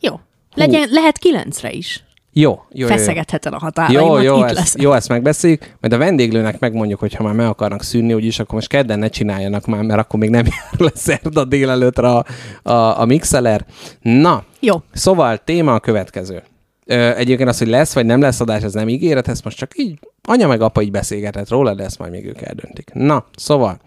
[0.00, 0.20] Jó.
[0.58, 2.02] Legyen, lehet kilencre is.
[2.32, 2.86] Jó, jó.
[2.86, 4.74] Feszegetheted a határaimat, Jó, jó, itt ezt, lesz.
[4.78, 5.74] jó, ezt megbeszéljük.
[5.80, 9.08] Majd a vendéglőnek megmondjuk, hogy ha már meg akarnak szűnni, úgyis akkor most kedden ne
[9.08, 12.24] csináljanak már, mert akkor még nem jár le szerda délelőttre a,
[12.62, 13.66] a, a mixeler.
[14.00, 14.76] Na, Jó.
[14.92, 16.42] szóval téma a következő.
[16.86, 19.70] Ö, egyébként az, hogy lesz vagy nem lesz adás, ez nem ígéret, ezt most csak
[19.74, 22.90] így anya meg apa így beszélgetett róla, de ezt majd még ők eldöntik.
[22.92, 23.78] Na, szóval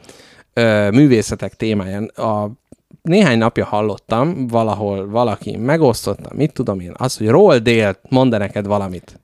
[0.54, 2.52] ö, művészetek témáján a
[3.02, 8.66] néhány napja hallottam, valahol valaki megosztotta, mit tudom én, az, hogy Roald Dahl mond neked
[8.66, 9.20] valamit.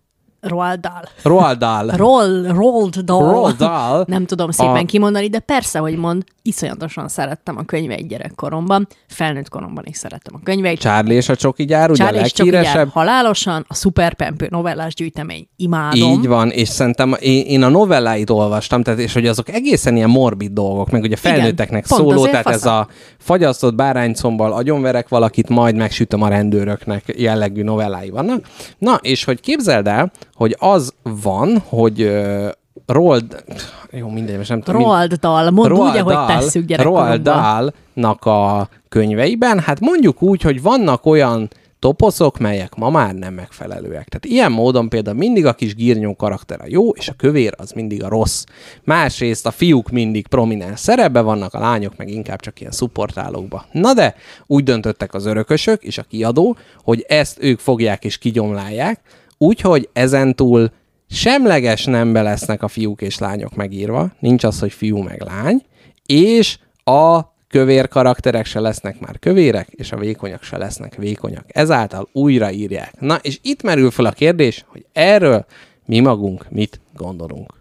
[0.48, 1.03] Roald Dahl.
[1.24, 1.90] Roald Dahl.
[1.95, 3.32] Roll, Roald Dahl.
[3.32, 4.02] Roald Dahl.
[4.07, 9.49] Nem tudom szépen A- kimondani, de persze, hogy mond, iszonyatosan szerettem a könyveit gyerekkoromban, felnőtt
[9.49, 10.80] koromban is szerettem a könyveit.
[10.80, 12.90] Charlie és a Csoki gyár, ugye Charlie a leghíresebb.
[12.90, 15.48] halálosan, a szuperpempő novellás gyűjtemény.
[15.56, 16.11] Imádom.
[16.11, 20.10] Így van, és szerintem én, én a novelláit olvastam, tehát, és hogy azok egészen ilyen
[20.10, 22.80] morbid dolgok, meg ugye felnőtteknek pont szóló, tehát ez fasza.
[22.80, 22.88] a
[23.19, 28.45] fagyasztott báránycombal agyonverek valakit, majd megsütöm a rendőröknek jellegű novellái vannak.
[28.78, 32.49] Na, és hogy képzeld el, hogy az van, hogy uh,
[32.85, 33.43] Roald,
[33.91, 34.81] jó, mindegy, most nem tudom.
[34.81, 37.23] Roald Dahl, mondd úgy, ahogy Dahl- tesszük Roald gyerekkoromban.
[37.23, 41.49] Dahl-nak a könyveiben, hát mondjuk úgy, hogy vannak olyan
[41.80, 44.07] toposzok, melyek ma már nem megfelelőek.
[44.07, 47.72] Tehát ilyen módon például mindig a kis gírnyó karakter a jó, és a kövér az
[47.72, 48.43] mindig a rossz.
[48.84, 53.65] Másrészt a fiúk mindig prominens szerepbe vannak, a lányok meg inkább csak ilyen szupportálókba.
[53.72, 54.15] Na de
[54.45, 58.99] úgy döntöttek az örökösök és a kiadó, hogy ezt ők fogják és kigyomlálják,
[59.38, 60.72] úgyhogy ezentúl
[61.09, 65.61] semleges nembe lesznek a fiúk és lányok megírva, nincs az, hogy fiú meg lány,
[66.05, 71.43] és a kövér karakterek se lesznek már kövérek, és a vékonyak se lesznek vékonyak.
[71.47, 72.99] Ezáltal újra írják.
[72.99, 75.45] Na, és itt merül fel a kérdés, hogy erről
[75.85, 77.53] mi magunk mit gondolunk.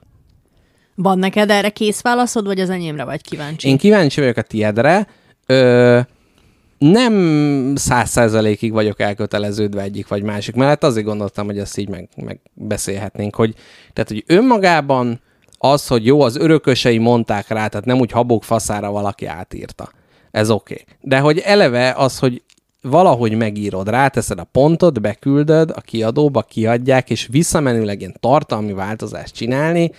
[0.95, 3.69] Van neked erre kész válaszod, vagy az enyémre vagy kíváncsi?
[3.69, 5.07] Én kíváncsi vagyok a tiedre.
[5.47, 6.01] Ö,
[6.79, 12.09] nem száz százalékig vagyok elköteleződve egyik vagy másik mellett, azért gondoltam, hogy ezt így meg,
[12.17, 13.55] megbeszélhetnénk, hogy,
[13.93, 15.21] tehát, hogy önmagában
[15.59, 19.91] az, hogy jó, az örökösei mondták rá, tehát nem úgy habok faszára valaki átírta.
[20.31, 20.73] Ez oké.
[20.73, 20.95] Okay.
[21.01, 22.43] De hogy eleve az, hogy
[22.83, 29.91] valahogy megírod, ráteszed a pontot, beküldöd, a kiadóba kiadják, és visszamenőleg ilyen tartalmi változást csinálni,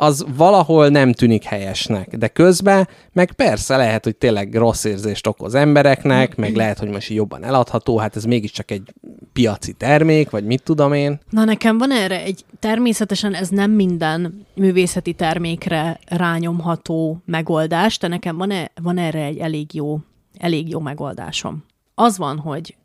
[0.00, 2.16] az valahol nem tűnik helyesnek.
[2.16, 7.08] De közben meg persze lehet, hogy tényleg rossz érzést okoz embereknek, meg lehet, hogy most
[7.08, 8.92] jobban eladható, hát ez mégiscsak egy
[9.32, 11.20] piaci termék, vagy mit tudom én.
[11.30, 18.36] Na nekem van erre egy, természetesen ez nem minden művészeti termékre rányomható megoldás, de nekem
[18.36, 19.98] van, e, van erre egy elég jó,
[20.38, 21.64] elég jó megoldásom.
[21.94, 22.76] Az van, hogy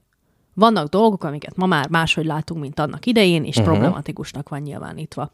[0.54, 3.74] vannak dolgok, amiket ma már máshogy látunk, mint annak idején, és uh-huh.
[3.74, 5.32] problematikusnak van nyilvánítva.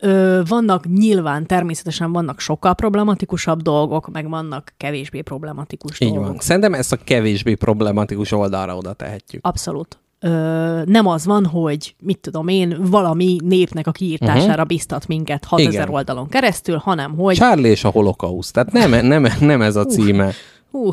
[0.00, 6.26] Ö, vannak nyilván, természetesen vannak sokkal problematikusabb dolgok, meg vannak kevésbé problematikus Így dolgok.
[6.26, 6.38] van.
[6.38, 9.46] Szerintem ezt a kevésbé problematikus oldalra oda tehetjük.
[9.46, 9.98] Abszolút.
[10.20, 14.66] Ö, nem az van, hogy mit tudom én, valami népnek a kiírtására uh-huh.
[14.66, 15.88] biztat minket 6000 Igen.
[15.88, 18.52] oldalon keresztül, hanem hogy Charlie és a holokauszt.
[18.52, 20.32] Tehát nem, nem, nem ez a címe.
[20.70, 20.90] hú,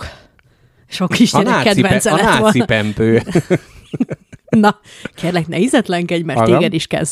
[0.88, 3.22] sok A kisgyerek pe- kedvence a náci pempő.
[4.50, 4.80] Na,
[5.16, 6.58] kérlek, ne izetlenkedj, mert Hallom.
[6.58, 7.04] téged is kell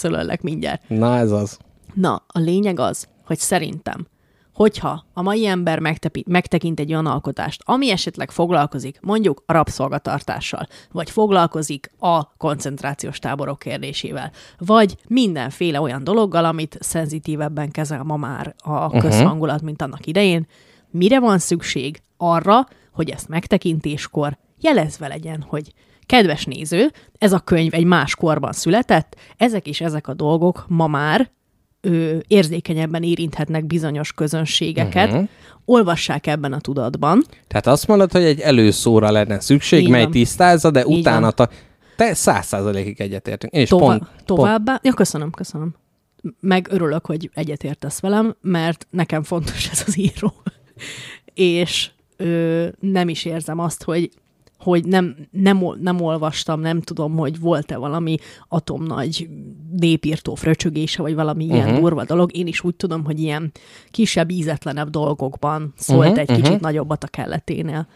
[0.41, 0.81] mindjárt.
[0.87, 1.57] Na, ez az.
[1.93, 4.07] Na, a lényeg az, hogy szerintem,
[4.53, 10.67] hogyha a mai ember megtepi, megtekint egy olyan alkotást, ami esetleg foglalkozik mondjuk a rabszolgatartással,
[10.91, 18.55] vagy foglalkozik a koncentrációs táborok kérdésével, vagy mindenféle olyan dologgal, amit szenzitívebben kezel ma már
[18.57, 20.47] a közhangulat, mint annak idején,
[20.89, 22.01] mire van szükség?
[22.17, 25.73] Arra, hogy ezt megtekintéskor jelezve legyen, hogy
[26.05, 30.87] kedves néző, ez a könyv egy más korban született, ezek és ezek a dolgok ma
[30.87, 31.31] már
[31.85, 35.27] ö, érzékenyebben érinthetnek bizonyos közönségeket, uh-huh.
[35.65, 37.23] olvassák ebben a tudatban.
[37.47, 40.11] Tehát azt mondod, hogy egy előszóra lenne szükség, Így mely van.
[40.11, 41.33] tisztázza, de Így utána van.
[41.35, 41.49] ta...
[41.95, 43.53] te száz százalékig egyetértünk.
[43.53, 44.79] Én is Tova- pont, pont, továbbá.
[44.83, 45.75] Ja, köszönöm, köszönöm.
[46.39, 50.33] Meg örülök, hogy egyetértesz velem, mert nekem fontos ez az író.
[51.33, 54.09] És ö, nem is érzem azt, hogy
[54.63, 58.17] hogy nem, nem, nem olvastam, nem tudom, hogy volt-e valami
[58.47, 59.29] atomnagy
[59.77, 61.79] népírtó fröcsögése, vagy valami ilyen Mhm.
[61.79, 62.37] durva dolog.
[62.37, 63.51] Én is úgy tudom, hogy ilyen
[63.91, 66.61] kisebb, ízetlenebb dolgokban szólt Mhm, egy kicsit mhm.
[66.61, 67.87] nagyobbat a kelleténél.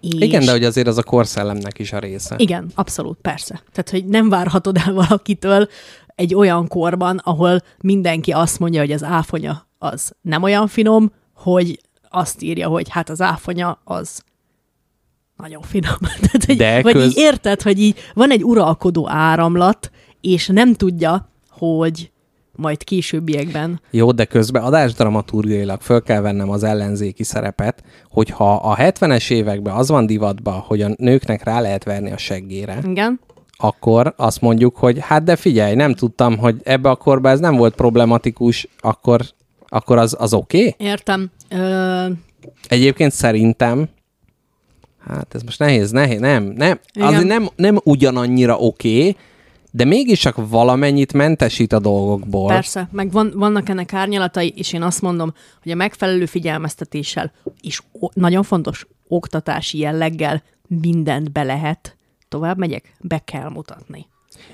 [0.00, 0.12] És...
[0.14, 2.34] Igen, de hogy azért az a korszellemnek is a része.
[2.38, 3.62] Igen, abszolút, persze.
[3.72, 5.68] Tehát, hogy nem várhatod el valakitől
[6.14, 11.80] egy olyan korban, ahol mindenki azt mondja, hogy az áfonya az nem olyan finom, hogy
[12.10, 14.22] azt írja, hogy hát az áfonya az
[15.38, 15.96] nagyon finom.
[16.20, 20.74] Tehát, hogy, De vagy köz- így érted, hogy így van egy uralkodó áramlat, és nem
[20.74, 22.10] tudja, hogy
[22.52, 29.30] majd későbbiekben Jó, de közben adásdramaturgiailag föl kell vennem az ellenzéki szerepet, hogyha a 70-es
[29.30, 33.20] években az van divatba, hogy a nőknek rá lehet verni a seggére, igen,
[33.60, 37.56] akkor azt mondjuk, hogy hát de figyelj, nem tudtam, hogy ebbe a korban ez nem
[37.56, 39.20] volt problematikus, akkor,
[39.68, 40.58] akkor az, az oké?
[40.58, 40.86] Okay?
[40.86, 41.30] értem.
[41.48, 42.06] Ö,
[42.68, 43.88] Egyébként szerintem,
[45.08, 47.08] hát ez most nehéz, nehéz, nem, nem, Igen.
[47.08, 49.16] azért nem, nem ugyanannyira oké, okay,
[49.70, 52.48] de mégis csak valamennyit mentesít a dolgokból.
[52.48, 57.82] Persze, meg van, vannak ennek árnyalatai, és én azt mondom, hogy a megfelelő figyelmeztetéssel, és
[57.92, 61.96] o- nagyon fontos, oktatási jelleggel mindent be lehet,
[62.28, 64.06] tovább megyek, be kell mutatni.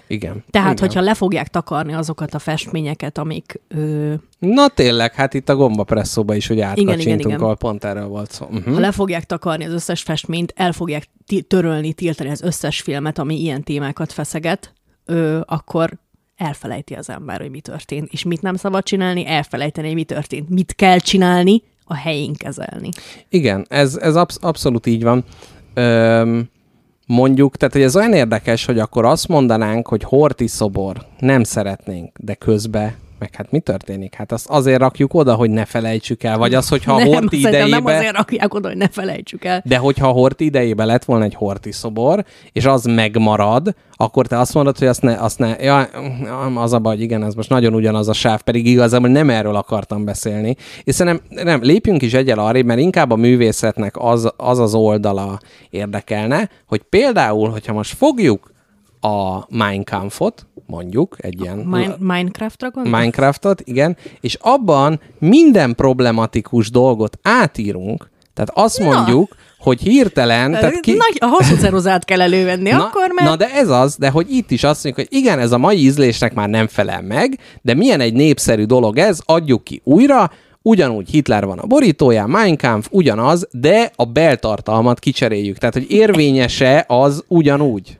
[0.07, 0.45] Igen.
[0.51, 0.87] Tehát, Igen.
[0.87, 3.61] hogyha le fogják takarni azokat a festményeket, amik...
[3.69, 8.47] Ö, Na tényleg, hát itt a gombapresszóba is, hogy átkacsintunk, ahol pont erről volt szó.
[8.47, 8.79] ha Uh-huh.
[8.79, 13.41] le fogják takarni az összes festményt, el fogják ti- törölni, tiltani az összes filmet, ami
[13.41, 14.73] ilyen témákat feszeget,
[15.05, 15.91] ö, akkor
[16.37, 18.09] elfelejti az ember, hogy mi történt.
[18.13, 19.27] És mit nem szabad csinálni?
[19.27, 20.49] Elfelejteni, hogy mi történt.
[20.49, 21.63] Mit kell csinálni?
[21.85, 22.89] A helyén kezelni.
[23.29, 25.25] Igen, ez, ez absz- abszolút így van.
[25.75, 26.49] Öm,
[27.07, 32.19] mondjuk, tehát hogy ez olyan érdekes, hogy akkor azt mondanánk, hogy horti szobor, nem szeretnénk,
[32.19, 32.95] de közben
[33.25, 34.15] meg hát mi történik?
[34.15, 37.69] Hát azt azért rakjuk oda, hogy ne felejtsük el, vagy az, hogyha a horti szerintem
[37.69, 37.97] nem idejébe...
[37.97, 39.63] azért rakják oda, hogy ne felejtsük el.
[39.65, 44.39] De hogyha a horti idejében lett volna egy horti szobor, és az megmarad, akkor te
[44.39, 45.81] azt mondod, hogy azt ne, azt ne ja,
[46.55, 49.57] az a baj, hogy igen, ez most nagyon ugyanaz a sáv, pedig igazából nem erről
[49.57, 50.57] akartam beszélni.
[50.83, 55.39] És szerintem nem, lépjünk is egyel arrébb, mert inkább a művészetnek az az, az oldala
[55.71, 58.53] érdekelne, hogy például, hogyha most fogjuk
[59.01, 62.99] a Mein Kampfot, mondjuk, egy ilyen Min- Minecraftra gondolsz?
[62.99, 68.85] Minecraftot, igen, és abban minden problematikus dolgot átírunk, tehát azt Na.
[68.85, 70.51] mondjuk, hogy hirtelen...
[70.51, 70.91] Tehát ki...
[70.91, 73.29] Nagy, a hosszú ceruzát kell elővenni, na, akkor mert...
[73.29, 75.79] na de ez az, de hogy itt is azt mondjuk, hogy igen, ez a mai
[75.79, 80.31] ízlésnek már nem felel meg, de milyen egy népszerű dolog ez, adjuk ki újra,
[80.63, 85.59] ugyanúgy Hitler van a borítóján, Mein Kampf ugyanaz, de a beltartalmat kicseréljük.
[85.59, 87.99] Tehát, hogy érvényese az ugyanúgy.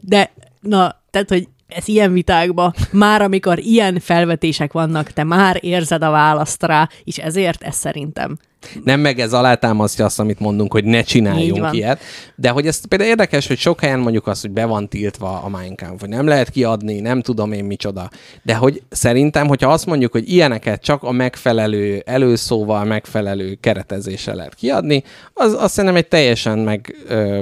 [0.00, 6.02] De, na, tehát, hogy ez ilyen vitákban, már amikor ilyen felvetések vannak, te már érzed
[6.02, 8.38] a választ rá, és ezért ez szerintem.
[8.84, 12.00] Nem meg ez alátámasztja azt, amit mondunk, hogy ne csináljunk ilyet.
[12.34, 15.48] De hogy ez például érdekes, hogy sok helyen mondjuk azt, hogy be van tiltva a
[15.48, 18.10] Mein Kampf, hogy nem lehet kiadni, nem tudom én micsoda.
[18.42, 24.54] De hogy szerintem, hogyha azt mondjuk, hogy ilyeneket csak a megfelelő előszóval, megfelelő keretezéssel lehet
[24.54, 27.40] kiadni, az azt szerintem egy teljesen meg ö,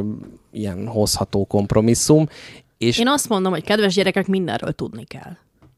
[0.51, 2.29] ilyen hozható kompromisszum.
[2.79, 5.37] És Én azt mondom, hogy kedves gyerekek, mindenről tudni kell.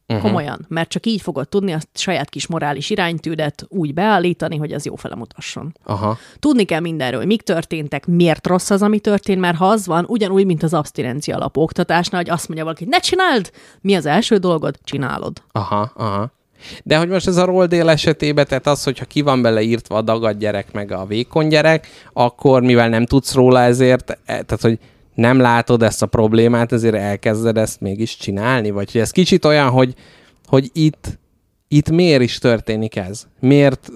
[0.09, 0.27] Uh-huh.
[0.27, 4.85] Komolyan, mert csak így fogod tudni a saját kis morális iránytűdet úgy beállítani, hogy az
[4.85, 5.77] jó fele mutasson.
[5.85, 6.19] Aha.
[6.39, 10.05] Tudni kell mindenről, hogy mik történtek, miért rossz az, ami történt, mert ha az van,
[10.09, 13.51] ugyanúgy, mint az abstinencia alapú oktatásnál, hogy azt mondja valaki, ne csináld,
[13.81, 15.43] mi az első dolgod, csinálod.
[15.53, 16.31] Aha, aha.
[16.85, 20.03] De hogy most ez a roldél esetében, tehát az, hogyha ki van bele írtva a
[20.03, 24.79] dagad gyerek, meg a vékony gyerek, akkor mivel nem tudsz róla ezért, e, tehát hogy
[25.15, 28.71] nem látod ezt a problémát, ezért elkezded ezt mégis csinálni?
[28.71, 29.95] Vagy hogy ez kicsit olyan, hogy,
[30.47, 31.19] hogy itt,
[31.69, 33.27] itt miért is történik ez?
[33.41, 33.91] Miért,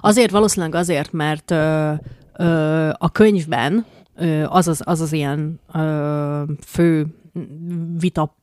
[0.00, 1.92] Azért valószínűleg azért, mert ö,
[2.36, 3.86] ö, a könyvben
[4.16, 7.06] ö, az, az, az az ilyen ö, fő
[7.98, 8.36] vita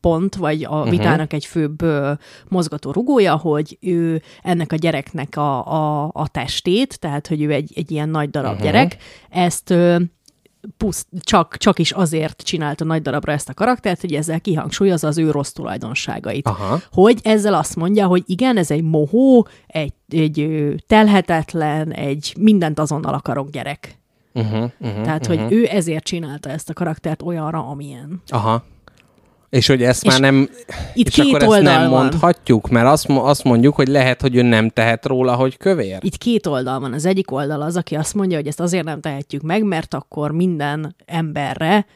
[0.00, 0.90] pont, vagy a Mhm.
[0.90, 2.12] vitának egy főbb ö,
[2.48, 7.72] mozgató rugója, hogy ő ennek a gyereknek a, a, a testét, tehát hogy ő egy,
[7.74, 8.62] egy ilyen nagy darab Mhm.
[8.62, 8.96] gyerek,
[9.30, 9.96] ezt ö,
[10.76, 15.18] puszt, csak, csak is azért csinálta nagy darabra ezt a karaktert, hogy ezzel kihangsúlyozza az
[15.18, 16.46] ő rossz tulajdonságait.
[16.48, 16.78] Aha.
[16.92, 20.48] Hogy ezzel azt mondja, hogy igen, ez egy mohó, egy, egy
[20.86, 23.96] telhetetlen, egy mindent azonnal akarok gyerek.
[24.34, 28.22] Uh-huh, uh-huh, Tehát, hogy ő ezért csinálta ezt a karaktert olyanra, amilyen.
[28.28, 28.64] Aha.
[29.50, 30.48] És hogy ezt És már nem...
[30.94, 32.00] itt és két akkor ezt oldal nem van.
[32.00, 35.98] mondhatjuk, mert azt, azt mondjuk, hogy lehet, hogy ő nem tehet róla, hogy kövér.
[36.00, 36.92] Itt két oldal van.
[36.92, 40.30] Az egyik oldal az, aki azt mondja, hogy ezt azért nem tehetjük meg, mert akkor
[40.30, 41.86] minden emberre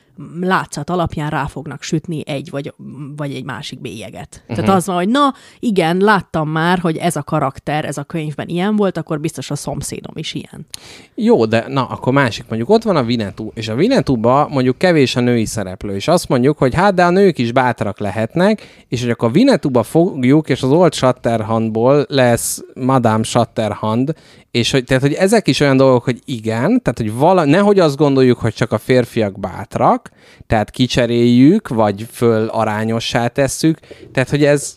[0.40, 2.74] látszat alapján rá fognak sütni egy vagy,
[3.16, 4.40] vagy egy másik bélyeget.
[4.42, 4.56] Uh-huh.
[4.56, 8.48] Tehát az van, hogy na, igen, láttam már, hogy ez a karakter, ez a könyvben
[8.48, 10.66] ilyen volt, akkor biztos a szomszédom is ilyen.
[11.14, 12.44] Jó, de na, akkor másik.
[12.48, 16.28] Mondjuk ott van a Vinetú, és a Vinetúba mondjuk kevés a női szereplő, és azt
[16.28, 20.48] mondjuk, hogy hát, de a nők is bátrak lehetnek, és hogy akkor a Vinetúba fogjuk,
[20.48, 24.14] és az Old Shatterhandból lesz Madame Shatterhand,
[24.52, 27.96] és hogy, tehát, hogy ezek is olyan dolgok, hogy igen, tehát, hogy vala, nehogy azt
[27.96, 30.10] gondoljuk, hogy csak a férfiak bátrak,
[30.46, 33.78] tehát kicseréljük, vagy föl arányossá tesszük,
[34.12, 34.76] tehát, hogy ez,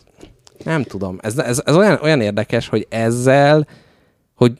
[0.64, 3.66] nem tudom, ez, ez, ez olyan, olyan érdekes, hogy ezzel,
[4.34, 4.52] hogy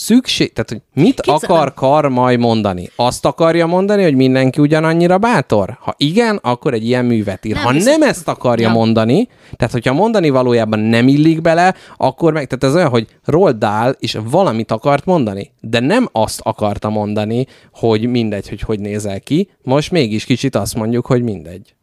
[0.00, 2.90] szükség, tehát hogy mit Képzel- akar Karmaj mondani?
[2.96, 5.76] Azt akarja mondani, hogy mindenki ugyanannyira bátor?
[5.80, 7.54] Ha igen, akkor egy ilyen művet ír.
[7.54, 8.72] Nem, ha viszont- nem ezt akarja Ja.
[8.72, 13.56] mondani, tehát hogyha mondani valójában nem illik bele, akkor meg, tehát ez olyan, hogy Roald
[13.56, 19.20] Dahl is valamit akart mondani, de nem azt akarta mondani, hogy mindegy, hogy hogy nézel
[19.20, 21.74] ki, most mégis kicsit azt mondjuk, hogy mindegy.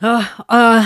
[0.00, 0.82] Ah, ah,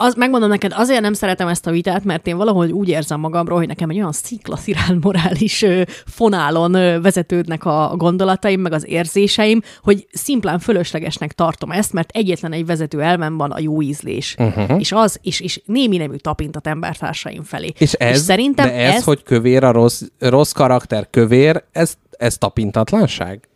[0.00, 3.58] az, megmondom neked, azért nem szeretem ezt a vitát, mert én valahogy úgy érzem magamról,
[3.58, 9.62] hogy nekem egy olyan sziklaszirál morális ö, fonálon ö, vezetődnek a gondolataim, meg az érzéseim,
[9.82, 14.34] hogy szimplán fölöslegesnek tartom ezt, mert egyetlen egy vezető elvem van a jó ízlés.
[14.38, 14.80] Uh-huh.
[14.80, 17.72] És az, és, és némi nemű tapintat embertársaim felé.
[17.78, 21.94] És ez, és szerintem de ez, ez hogy kövér a rossz, rossz karakter kövér, ez,
[22.10, 23.49] ez tapintatlanság?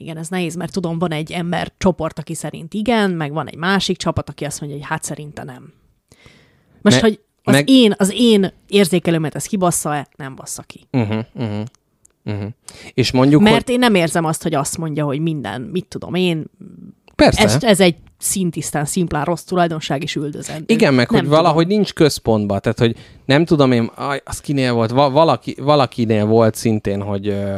[0.00, 3.56] Igen, ez nehéz, mert tudom, van egy ember csoport, aki szerint igen, meg van egy
[3.56, 5.72] másik csapat, aki azt mondja, hogy hát szerinte nem.
[6.82, 10.08] Most, Me- hogy az, meg- én, az én érzékelőmet ez kibassza-e?
[10.16, 10.80] Nem bassza ki.
[10.92, 11.62] Uh-huh, uh-huh,
[12.24, 12.48] uh-huh.
[12.94, 16.14] És mondjuk, Mert hogy én nem érzem azt, hogy azt mondja, hogy minden, mit tudom
[16.14, 16.44] én,
[17.14, 17.42] persze.
[17.42, 20.74] ez, ez egy szintisztán, szimplán rossz tulajdonság és üldözendő.
[20.74, 24.72] Igen, meg nem hogy valahogy nincs központba, tehát hogy nem tudom én, aj, az kinél
[24.72, 27.56] volt, va- valaki, valakinél volt szintén, hogy ö,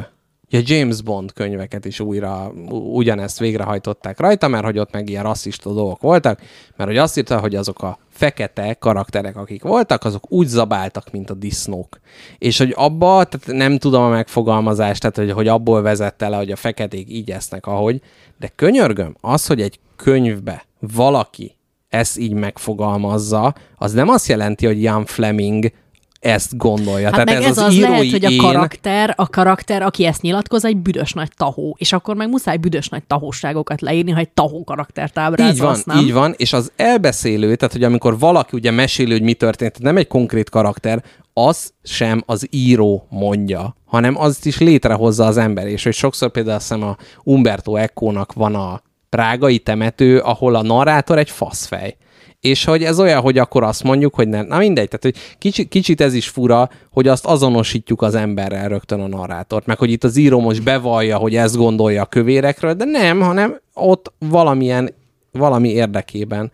[0.50, 5.72] ja, James Bond könyveket is újra ugyanezt végrehajtották rajta, mert hogy ott meg ilyen rasszista
[5.72, 6.40] dolgok voltak,
[6.76, 11.30] mert hogy azt írta, hogy azok a fekete karakterek, akik voltak, azok úgy zabáltak, mint
[11.30, 12.00] a disznók.
[12.38, 16.50] És hogy abba, tehát nem tudom a megfogalmazást, tehát hogy, hogy abból vezette le, hogy
[16.50, 18.00] a feketék így esznek, ahogy,
[18.38, 24.82] de könyörgöm, az, hogy egy könyvbe valaki ezt így megfogalmazza, az nem azt jelenti, hogy
[24.82, 25.72] Jan Fleming
[26.20, 27.04] ezt gondolja.
[27.04, 30.64] Hát Tehát meg ez, az, írói lehet, hogy a karakter, a karakter, aki ezt nyilatkoz,
[30.64, 34.64] egy büdös nagy tahó, és akkor meg muszáj büdös nagy tahóságokat leírni, ha egy tahó
[34.64, 35.98] karaktert Így van, ábrázolsz, nem?
[35.98, 39.96] így van, és az elbeszélő, tehát hogy amikor valaki ugye meséli, hogy mi történt, nem
[39.96, 45.82] egy konkrét karakter, az sem az író mondja, hanem azt is létrehozza az ember, és
[45.82, 51.18] hogy sokszor például azt hiszem a Umberto Eco-nak van a prágai temető, ahol a narrátor
[51.18, 51.96] egy faszfej.
[52.40, 54.46] És hogy ez olyan, hogy akkor azt mondjuk, hogy nem.
[54.46, 59.00] Na mindegy, tehát hogy kicsit, kicsit ez is fura, hogy azt azonosítjuk az emberrel rögtön
[59.00, 62.84] a narrátort, meg hogy itt az író most bevallja, hogy ezt gondolja a kövérekről, de
[62.84, 64.94] nem, hanem ott valamilyen,
[65.32, 66.52] valami érdekében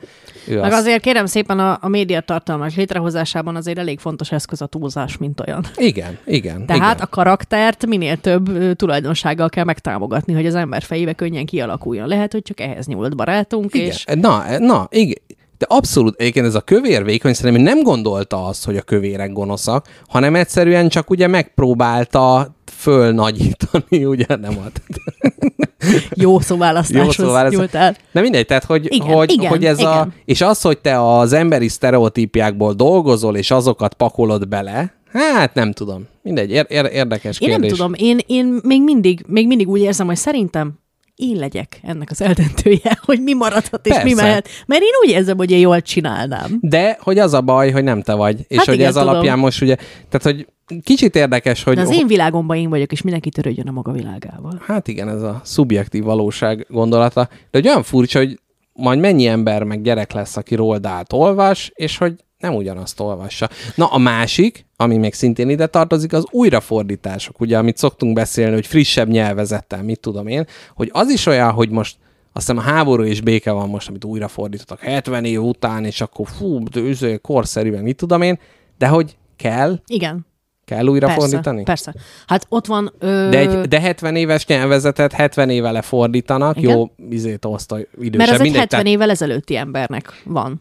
[0.49, 0.81] ő Meg azt...
[0.81, 5.65] azért kérem szépen a, a médiatartalmak létrehozásában azért elég fontos eszköz a túlzás, mint olyan.
[5.77, 6.67] Igen, igen.
[6.67, 7.07] Tehát igen.
[7.07, 12.09] a karaktert minél több tulajdonsággal kell megtámogatni, hogy az ember fejébe könnyen kialakuljon.
[12.09, 13.87] Lehet, hogy csak ehhez nyúlt barátunk, Igen.
[13.87, 15.23] és Na, na, igen.
[15.59, 19.87] De abszolút, egyébként ez a kövér vékony szerintem nem gondolta azt, hogy a kövérek gonoszak,
[20.09, 24.73] hanem egyszerűen csak ugye megpróbálta fölnagyítani, ugye nem ad.
[26.15, 27.59] jó szóválasztáshoz Jó szóválasztás.
[27.59, 27.97] nyúlt el.
[28.13, 30.13] De mindegy, tehát hogy, Igen, hogy, igen, hogy ez a, igen.
[30.25, 36.07] és az, hogy te az emberi sztereotípiákból dolgozol, és azokat pakolod bele, hát nem tudom.
[36.23, 37.69] Mindegy, ér, ér, érdekes Én kérdés.
[37.71, 40.79] nem tudom, én, én még, mindig, még mindig úgy érzem, hogy szerintem
[41.17, 44.23] én legyek ennek az eldöntője, hogy mi maradhat és mi Persze.
[44.23, 44.49] mehet.
[44.67, 46.59] Mert én úgy érzem, hogy én jól csinálnám.
[46.61, 48.45] De hogy az a baj, hogy nem te vagy.
[48.49, 49.09] És Hát hogy igen, ez tudom.
[49.09, 49.77] alapján most ugye,
[50.09, 50.47] tehát hogy
[50.83, 51.75] kicsit érdekes, hogy...
[51.75, 54.63] De az én világomban én vagyok, és mindenki törődjön a maga világával.
[54.67, 57.29] Hát igen, ez a szubjektív valóság gondolata.
[57.31, 58.41] De hogy olyan furcsa, hogy
[58.73, 63.49] majd mennyi ember meg gyerek lesz, aki Roldált olvas, és hogy nem ugyanazt olvassa.
[63.75, 68.67] Na a másik, ami még szintén ide tartozik, az újrafordítások, ugye, amit szoktunk beszélni, hogy
[68.67, 71.97] frissebb nyelvezettel, mit tudom én, hogy az is olyan, hogy most
[72.33, 76.27] azt hiszem a háború és béke van most, amit újrafordítottak 70 év után, és akkor
[76.39, 78.39] fú, de korszerűen, mit tudom én,
[78.79, 80.27] de hogy kell, Igen.
[80.65, 81.63] kell újrafordítani?
[81.63, 82.09] Persze, persze.
[82.27, 82.93] Hát ott van...
[82.99, 83.29] Ö...
[83.31, 86.77] De, egy, de 70 éves nyelvezetet 70 éve lefordítanak, Igen.
[86.77, 88.17] jó, izét oszta idősebb.
[88.17, 90.61] Mert ez egy mindegy, 70 tehát- évvel ezelőtti embernek van.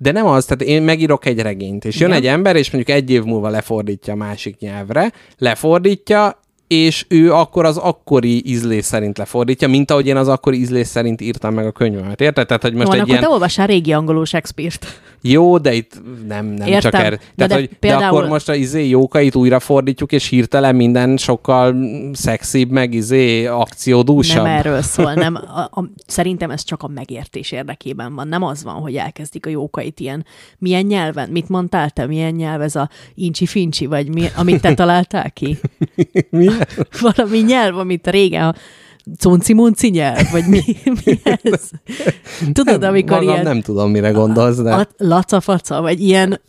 [0.00, 2.20] De nem az, tehát én megírok egy regényt, és jön Igen.
[2.22, 7.64] egy ember, és mondjuk egy év múlva lefordítja a másik nyelvre, lefordítja, és ő akkor
[7.64, 11.70] az akkori ízlés szerint lefordítja, mint ahogy én az akkori ízlés szerint írtam meg a
[11.70, 12.20] könyvemet.
[12.20, 12.46] Érted?
[12.46, 13.28] Tehát, hogy most Most egy akkor ilyen...
[13.28, 15.00] te olvassál régi angolul Shakespeare-t.
[15.20, 16.80] Jó, de itt nem, nem Értem.
[16.90, 17.16] csak erre.
[17.16, 20.74] De Tehát, de hogy, de például- akkor most a izé jókait újra fordítjuk, és hirtelen
[20.74, 21.76] minden sokkal
[22.12, 24.44] szexibb, meg izé akciódúsabb.
[24.44, 25.34] Nem erről szól, nem.
[25.34, 28.28] A, a, szerintem ez csak a megértés érdekében van.
[28.28, 30.26] Nem az van, hogy elkezdik a jókait ilyen.
[30.58, 31.28] Milyen nyelven?
[31.28, 32.06] Mit mondtál te?
[32.06, 35.58] Milyen nyelv ez a incsi-fincsi, vagy mi, amit te találtál ki?
[37.00, 38.54] Valami nyelv, amit régen a
[39.16, 40.62] conci nyelv, vagy mi,
[41.04, 41.70] mi ez?
[42.52, 46.40] Tudod, amikor Magam ilyen nem tudom, mire gondolsz, de a, lacafaca, vagy ilyen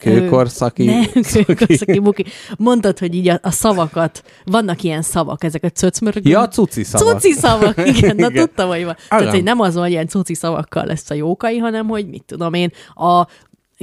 [0.00, 0.84] kőkorszaki...
[0.84, 1.04] Nem,
[1.44, 2.24] kőkorszaki buki.
[2.58, 6.28] Mondtad, hogy így a, a szavakat, vannak ilyen szavak, ezek a cöcmörök.
[6.28, 7.20] Ja, cuci szavak.
[7.20, 8.44] Cuci szavak, igen, na Igen.
[8.44, 8.96] tudtam, hogy van.
[9.08, 12.54] Tehát, hogy nem az hogy ilyen cuci szavakkal lesz a jókai, hanem, hogy mit tudom
[12.54, 13.26] én, a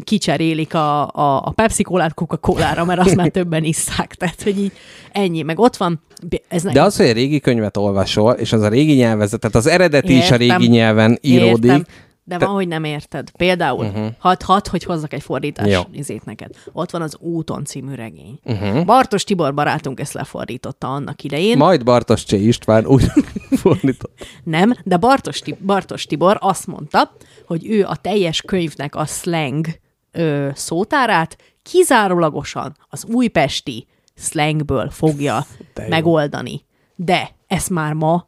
[0.04, 4.16] kicserélik a, a, a Pepsi Colát Coca-Colára, mert azt már többen isszák.
[4.16, 4.72] Tehát, hogy így
[5.12, 5.42] ennyi.
[5.42, 6.02] Meg ott van,
[6.48, 9.68] ez De az, hogy egy régi könyvet olvasol, és az a régi nyelvezet, tehát az
[9.68, 10.58] eredeti is a Értem.
[10.58, 11.72] régi nyelven íródik.
[11.72, 11.86] Értem.
[12.28, 13.30] De Te- van, hogy nem érted.
[13.30, 14.08] Például, uh-huh.
[14.18, 15.82] hadd, hadd, hogy hozzak egy fordítás Jó.
[15.92, 16.50] izét neked.
[16.74, 18.40] Ott van az Úton című regény.
[18.44, 18.86] Uh-huh.
[18.86, 21.58] Bartos Tibor barátunk ezt lefordította annak idején.
[21.58, 23.06] Majd Bartos Csé István úgy
[23.62, 24.26] fordított.
[24.44, 27.12] Nem, de Bartos, Bartos Tibor azt mondta,
[27.46, 29.68] hogy ő a teljes könyvnek a slang
[30.18, 36.66] ö, szótárát kizárólagosan az újpesti slangből fogja De megoldani.
[36.96, 38.26] De ezt már ma,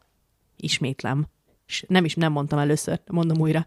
[0.56, 1.28] ismétlem,
[1.66, 3.66] s nem is nem mondtam először, mondom újra,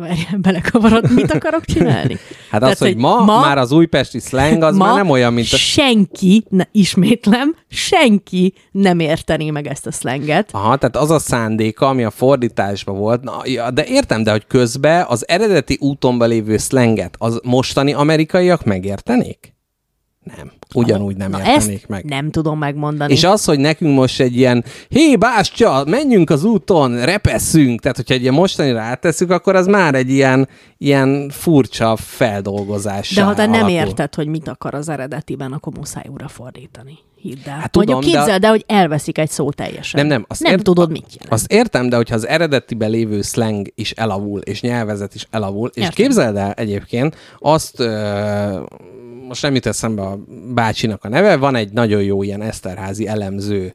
[0.00, 2.16] Várjál, belekavarod, mit akarok csinálni?
[2.50, 5.56] Hát az, hogy ma, ma már az újpesti slang, az már nem olyan, mint a...
[5.56, 10.48] senki, ne, ismétlem, senki nem értené meg ezt a slanget.
[10.52, 13.22] Aha, tehát az a szándéka, ami a fordításban volt.
[13.22, 18.64] Na, ja, de értem, de hogy közben az eredeti úton lévő slanget az mostani amerikaiak
[18.64, 19.55] megértenék?
[20.36, 20.52] Nem.
[20.74, 22.04] Ugyanúgy nem Na értenék ezt meg.
[22.04, 23.12] nem tudom megmondani.
[23.12, 28.14] És az, hogy nekünk most egy ilyen, hé, Bástya, menjünk az úton, repesszünk, tehát hogyha
[28.14, 30.48] egy ilyen mostani rátesszük, akkor az már egy ilyen,
[30.78, 33.14] ilyen furcsa feldolgozás.
[33.14, 36.98] De ha te nem érted, hogy mit akar az eredetiben, akkor muszáj újra fordítani.
[37.20, 37.58] Hidd el.
[37.58, 40.00] Hát tudom, Mondjuk de- képzeld el, hogy elveszik egy szó teljesen.
[40.00, 40.24] Nem, nem.
[40.28, 41.32] Azt nem ért- tudod, mit jelent.
[41.32, 45.82] Azt értem, de hogyha az eredetiben lévő slang is elavul, és nyelvezet is elavul, és
[45.82, 45.94] Értem.
[46.04, 48.60] képzeld el egyébként, azt ö,
[49.28, 50.18] most nem jut eszembe a
[50.54, 53.74] bácsinak a neve, van egy nagyon jó ilyen Eszterházi elemző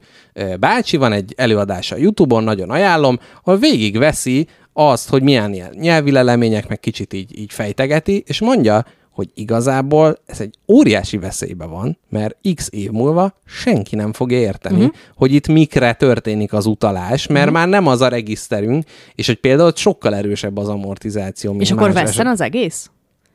[0.59, 6.11] bácsi, van egy előadása a Youtube-on, nagyon ajánlom, ahol végigveszi azt, hogy milyen ilyen nyelvi
[6.11, 11.97] lelemények, meg kicsit így, így fejtegeti, és mondja, hogy igazából ez egy óriási veszélybe van,
[12.09, 14.93] mert x év múlva senki nem fogja érteni, uh-huh.
[15.15, 17.59] hogy itt mikre történik az utalás, mert uh-huh.
[17.59, 18.83] már nem az a regiszterünk,
[19.15, 22.89] és hogy például sokkal erősebb az amortizáció, mint És akkor veszten az egész?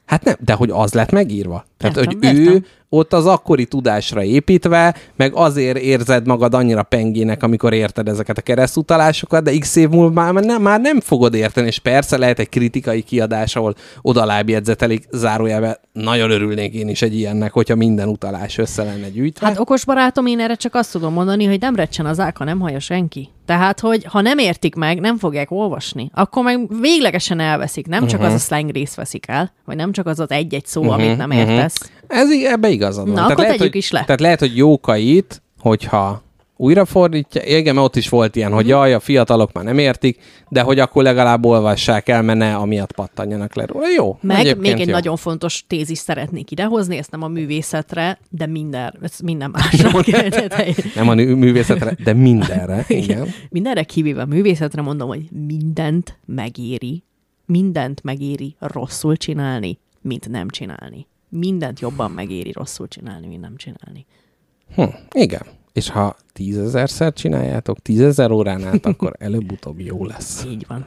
[0.07, 1.65] Hát nem, de hogy az lett megírva.
[1.79, 2.65] Tehát, Értem, hogy ő értem.
[2.89, 8.43] ott az akkori tudásra építve, meg azért érzed magad annyira pengének, amikor érted ezeket a
[8.43, 12.49] keresztutalásokat, de x év múlva már nem, már nem fogod érteni, és persze lehet egy
[12.49, 18.59] kritikai kiadás, ahol oda lábjegyzetelik, zárójelben nagyon örülnék én is egy ilyennek, hogyha minden utalás
[18.59, 19.47] össze lenne gyűjtve.
[19.47, 22.61] Hát okos barátom, én erre csak azt tudom mondani, hogy nem recsen az áka, nem
[22.61, 23.29] hallja senki.
[23.47, 27.87] Tehát, hogy ha nem értik meg, nem fogják olvasni, akkor meg véglegesen elveszik.
[27.87, 28.29] Nem csak Mhm.
[28.29, 31.17] az a slang rész veszik el, vagy nem csak az az egy-egy szó, Mhm, amit
[31.17, 31.39] nem mhm.
[31.67, 31.91] Értesz.
[32.07, 33.15] Ez ebbe igazad van.
[33.15, 34.05] Na, akkor lehet, tegyük hogy, is le.
[34.05, 36.25] Tehát lehet, hogy jókait, hogyha
[36.59, 38.57] újra fordítja, igen, mert ott is volt ilyen, Mhm.
[38.57, 42.55] hogy jaj, a fiatalok már nem értik, de hogy akkor legalább olvassák el, mert ne
[42.55, 43.87] amiatt pattanjanak le róla.
[43.97, 44.19] Jó.
[44.21, 44.93] Meg még egy jó.
[44.93, 49.91] nagyon fontos tézis szeretnék idehozni, ezt nem a művészetre, de minden, ez minden másra.
[50.03, 52.85] Tehát, Nem a művészetre, de mindenre.
[52.89, 53.29] Igen.
[53.51, 57.05] Mindenre kivéve a művészetre mondom, hogy mindent megéri,
[57.47, 61.07] mindent megéri rosszul csinálni, mint nem csinálni.
[61.39, 64.07] Mindent jobban megéri rosszul csinálni, mint nem csinálni.
[64.75, 65.43] Hm, igen.
[65.73, 70.45] És ha tízezerszer csináljátok, tízezer órán át, akkor előbb-utóbb jó lesz.
[70.45, 70.87] Így van.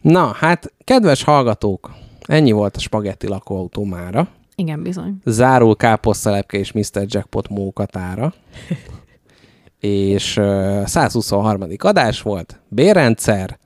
[0.00, 4.28] Na, hát, kedves hallgatók, ennyi volt a spagetti lakóautó mára.
[4.54, 5.16] Igen, bizony.
[5.24, 7.04] Zárul káposztalepke és Mr.
[7.06, 8.34] Jackpot mókatára.
[9.80, 11.62] és uh, 123.
[11.78, 13.58] adás volt, bérrendszer,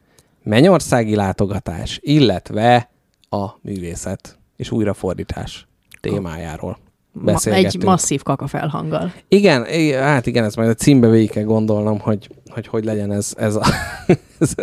[0.43, 2.91] mennyországi látogatás, illetve
[3.29, 5.67] a művészet és újrafordítás
[6.01, 6.79] témájáról
[7.13, 9.13] Ma, egy masszív kakafelhanggal.
[9.29, 13.13] Igen, i- hát igen, ezt majd a címbe végig kell gondolnom, hogy hogy, hogy legyen
[13.13, 13.63] ez, ez, a,
[14.39, 14.55] ez,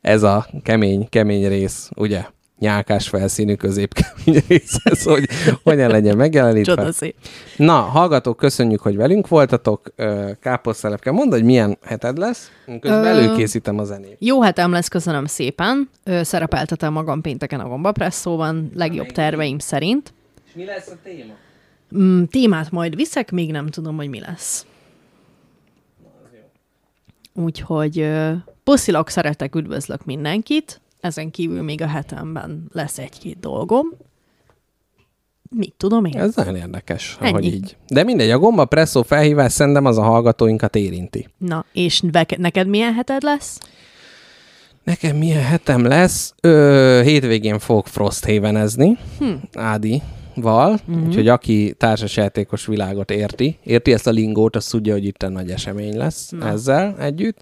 [0.00, 2.24] ez a kemény, kemény rész, ugye?
[2.58, 5.28] Nyálkás felszínű középkemény rész, ez, hogy
[5.62, 6.74] hogyan legyen megjelenítve.
[6.74, 7.14] Csodaszép.
[7.56, 9.94] Na, hallgatók, köszönjük, hogy velünk voltatok.
[10.40, 12.50] Káposztelepke, mondd, hogy milyen heted lesz.
[12.80, 14.16] Közben Ö, előkészítem a zenét.
[14.18, 15.88] Jó hetem lesz, köszönöm szépen.
[16.22, 20.14] Szerepeltetem magam pénteken a gombapresszóban, legjobb terveim szerint.
[20.54, 21.32] Mi lesz a téma?
[21.96, 24.66] Mm, témát majd viszek, még nem tudom, hogy mi lesz.
[27.34, 28.32] Úgyhogy ö,
[28.64, 30.80] puszilok, szeretek, üdvözlök mindenkit.
[31.00, 33.86] Ezen kívül még a hetemben lesz egy-két dolgom.
[35.50, 36.16] Mit tudom én?
[36.16, 37.32] Ez nagyon érdekes, Ennyi.
[37.32, 37.76] hogy így.
[37.88, 41.28] De mindegy, a gomba presszó felhívás szerintem az a hallgatóinkat érinti.
[41.38, 43.58] Na, és veke- neked milyen heted lesz?
[44.84, 46.34] Nekem milyen hetem lesz?
[46.40, 49.32] Ö, hétvégén fogok Frosthavenezni, Hm.
[50.34, 51.06] Ádi-val, Mhm.
[51.06, 55.50] úgyhogy aki társasjátékos világot érti, érti ezt a lingót, az tudja, hogy itt egy nagy
[55.50, 56.46] esemény lesz Na.
[56.48, 57.38] ezzel együtt.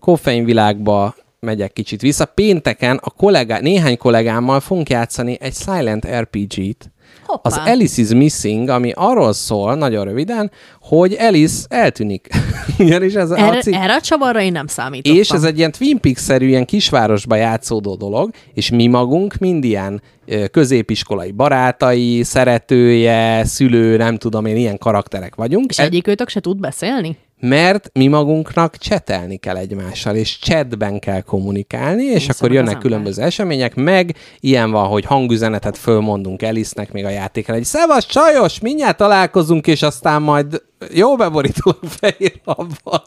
[0.00, 2.24] Koffein világba megyek kicsit vissza.
[2.24, 6.90] Pénteken a kollégá, néhány kollégámmal fogunk játszani egy Silent RPG-t,
[7.26, 7.50] Hoppá.
[7.50, 12.28] az Alice is Missing, ami arról szól, nagyon röviden, hogy Alice eltűnik.
[12.78, 13.74] Ugyanis ez a Erre, cikk...
[13.74, 15.20] erre a csavarra én nem számítottam.
[15.20, 20.02] És ez egy ilyen Twin Peaks-szerű, ilyen kisvárosba játszódó dolog, és mi magunk mind ilyen
[20.50, 25.70] középiskolai barátai, szeretője, szülő, nem tudom én, ilyen karakterek vagyunk.
[25.70, 27.16] És egyik őtök se tud beszélni?
[27.40, 33.22] Mert mi magunknak csetelni kell egymással, és chatben kell kommunikálni, és Nézze akkor jönnek különböző
[33.22, 38.96] események, meg ilyen van, hogy hangüzenetet fölmondunk Elisnek még a játékra, hogy szevasz csajos, mindjárt
[38.96, 43.02] találkozunk, és aztán majd jó beborítulok fehér abban.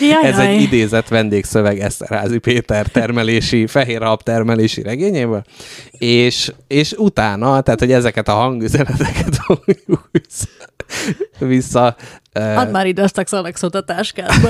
[0.22, 5.44] Ez egy idézett vendégszöveg Eszterházi Péter termelési, fehér hab termelési regényéből,
[5.90, 9.40] és, és utána, tehát, hogy ezeket a hangüzeneteket
[11.38, 11.96] vissza,
[12.34, 14.48] Add már ide azt a Xanaxot a táskádba.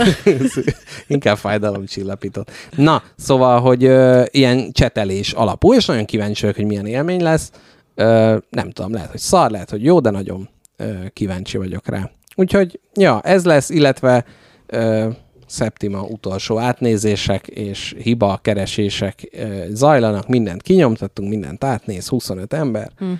[1.06, 2.50] Inkább fájdalomcsillapított.
[2.76, 7.50] Na, szóval, hogy ö, ilyen csetelés alapú, és nagyon kíváncsi vagyok, hogy milyen élmény lesz.
[7.94, 12.10] Ö, nem tudom, lehet, hogy szar, lehet, hogy jó, de nagyon ö, kíváncsi vagyok rá.
[12.34, 14.24] Úgyhogy, ja, ez lesz, illetve
[14.66, 15.08] ö,
[15.48, 22.90] Septima utolsó átnézések és hiba keresések ö, zajlanak, mindent kinyomtattunk, mindent átnéz, 25 ember.
[22.98, 23.12] Hm.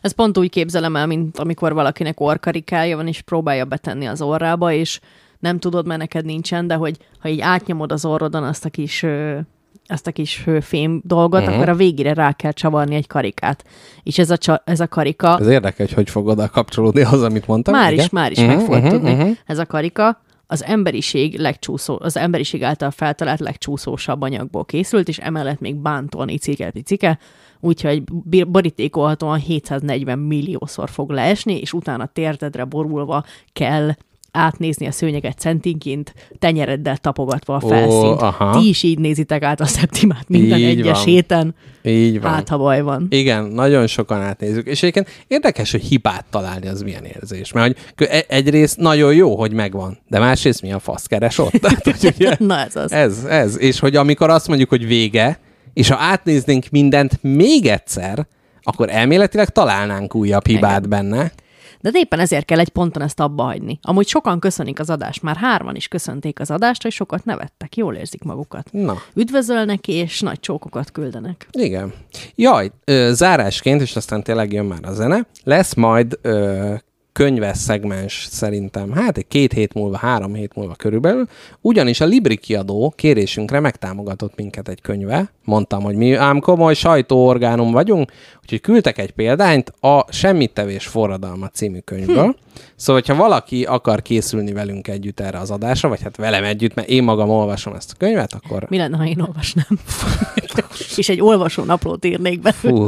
[0.00, 4.72] Ez pont úgy képzelem el, mint amikor valakinek orkarikája van, és próbálja betenni az orrába,
[4.72, 5.00] és
[5.38, 9.02] nem tudod, mert neked nincsen, de hogy ha így átnyomod az orrodon azt a kis,
[9.02, 9.38] ö,
[9.86, 11.54] azt a kis fém dolgot, uh-huh.
[11.54, 13.64] akkor a végére rá kell csavarni egy karikát.
[14.02, 15.38] És ez a, csa, ez a karika...
[15.40, 17.74] Ez érdekel, hogy hogy fog oda kapcsolódni az, amit mondtam.
[17.74, 18.04] Már igen?
[18.04, 19.14] is, már is Mhm, meg fogod mhm, tudni.
[19.14, 19.30] mhm.
[19.46, 25.60] Ez a karika az emberiség legcsúszó, az emberiség által feltalált legcsúszósabb anyagból készült, és emellett
[25.60, 27.18] még bántolni cike-picike,
[27.60, 28.02] úgyhogy
[28.48, 33.90] borítékolhatóan 740 milliószor fog leesni, és utána térdedre borulva kell
[34.32, 38.20] átnézni a szőnyeget centinként, tenyereddel tapogatva a Ó, felszínt.
[38.20, 38.60] aha.
[38.60, 41.04] Ti is így nézitek át a szeptimát minden Így egyes van.
[41.06, 41.54] héten.
[41.82, 42.30] Így van.
[42.32, 43.06] Hát, ha baj van.
[43.10, 44.66] Igen, nagyon sokan átnézzük.
[44.66, 47.52] És egyébként érdekes, hogy hibát találni, az milyen érzés.
[47.52, 51.52] Mert hogy e- egyrészt nagyon jó, hogy megvan, de másrészt mi a fasz keres ott?
[51.62, 52.92] Tehát, hogy ugye, Na ez az.
[52.92, 53.58] ez, ez.
[53.58, 55.38] És hogy amikor azt mondjuk, hogy vége,
[55.78, 58.26] és ha átnéznénk mindent még egyszer,
[58.62, 60.88] akkor elméletileg találnánk újabb hibát Igen.
[60.88, 61.32] benne.
[61.80, 63.78] De éppen ezért kell egy ponton ezt abba hagyni.
[63.82, 67.94] Amúgy sokan köszönik az adást, már hárman is köszönték az adást, hogy sokat nevettek, jól
[67.94, 68.68] érzik magukat.
[68.72, 68.96] Na.
[69.14, 71.48] Üdvözölnek és nagy csókokat küldenek.
[71.50, 71.92] Igen.
[72.34, 76.74] Jaj, ö, zárásként, és aztán tényleg jön már a zene, lesz majd ö,
[77.18, 81.26] könyves szegmens szerintem, hát egy két hét múlva, három hét múlva körülbelül,
[81.60, 85.32] ugyanis a Libri kiadó kérésünkre megtámogatott minket egy könyve.
[85.44, 91.78] Mondtam, hogy mi ám komoly sajtóorgánum vagyunk, úgyhogy küldtek egy példányt a Semmittevés forradalma című
[91.78, 92.24] könyvből.
[92.24, 92.47] Hm.
[92.76, 96.88] Szóval, ha valaki akar készülni velünk együtt erre az adásra, vagy hát velem együtt, mert
[96.88, 99.66] én magam olvasom ezt a könyvet, akkor Mi lenne, ha én olvasnám?
[100.96, 102.52] és egy olvasó naplót írnék be.
[102.52, 102.86] Fú.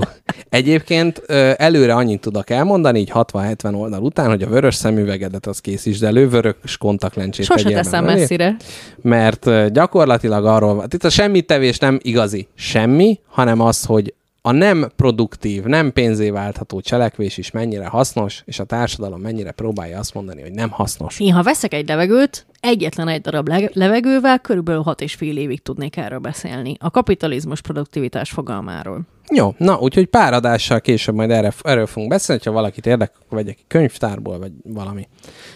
[0.49, 1.19] Egyébként
[1.57, 6.29] előre annyit tudok elmondani, így 60-70 oldal után, hogy a vörös szemüvegedet az készítsd elő,
[6.29, 8.57] vörös kontaktlencsét Sose teszem mellé, messzire.
[9.03, 14.53] Mert gyakorlatilag arról van, itt a semmi tevés nem igazi semmi, hanem az, hogy a
[14.53, 20.15] nem produktív, nem pénzé váltható cselekvés is mennyire hasznos, és a társadalom mennyire próbálja azt
[20.15, 21.21] mondani, hogy nem hasznos.
[21.21, 25.63] Én, ha veszek egy levegőt, egyetlen egy darab le- levegővel körülbelül hat és fél évig
[25.63, 26.77] tudnék erről beszélni.
[26.79, 29.01] A kapitalizmus produktivitás fogalmáról.
[29.33, 33.39] Jó, na, úgyhogy pár adással később majd erre, erről fogunk beszélni, ha valakit érdekel, akkor
[33.39, 35.09] vegyek könyvtárból, vagy valami.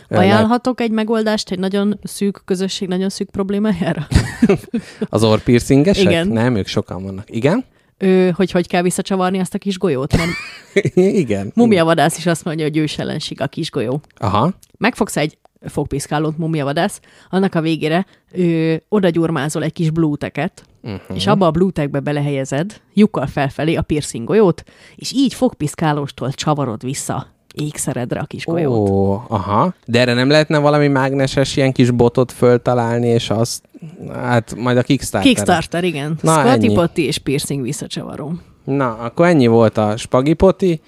[0.09, 4.07] Ajánlhatok egy megoldást egy nagyon szűk közösség, nagyon szűk problémájára?
[5.09, 6.05] Az orrpiercingesek?
[6.05, 6.29] Igen.
[6.29, 7.31] Nem, ők sokan vannak.
[7.31, 7.65] Igen?
[8.05, 10.31] Ö, hogy hogy kell visszacsavarni azt a kis golyót, mert
[10.95, 11.53] Igen.
[11.55, 14.01] mumiavadász is azt mondja, hogy ős ellenség a kis golyó.
[14.17, 14.53] Aha.
[14.79, 17.01] Megfogsz egy fogpiszkálót mumiavadász,
[17.31, 21.17] annak a végére ö, oda gyurmázol egy kis blúteket, uh-huh.
[21.17, 24.65] és abba a blútekbe belehelyezed, lyukkal felfelé a piercing golyót,
[24.97, 28.89] és így fogpiszkálóstól csavarod vissza ékszeredre a kis golyót.
[28.89, 29.75] Ó, aha.
[29.87, 33.69] De erre nem lehetne valami mágneses ilyen kis botot föltalálni, és azt,
[34.13, 35.33] hát majd a Kickstarter.
[35.33, 36.19] Kickstarter, igen.
[36.21, 36.75] Na, ennyi.
[36.75, 38.33] Potty és piercing visszacsavaró.
[38.65, 40.81] Na, akkor ennyi volt a spagipoti,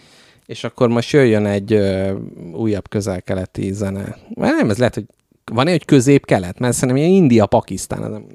[0.46, 2.12] és akkor most jöjjön egy ö,
[2.52, 4.16] újabb közel-keleti zene.
[4.34, 5.04] Mert nem, ez lehet, hogy
[5.52, 8.26] van egy közép-kelet, mert szerintem ilyen India-Pakisztán, nem, nem.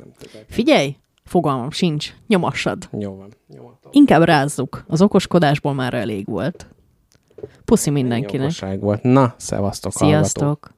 [0.50, 2.90] Figyelj, fogalmam sincs, nyomassad.
[3.00, 3.34] Jó van.
[3.92, 6.68] Inkább rázzuk, az okoskodásból már elég volt.
[7.66, 8.34] Puszi mindenkinek.
[8.34, 9.04] Jókosság volt.
[9.04, 10.26] Na, szevasztok, hallgatók.
[10.26, 10.72] Sziasztok!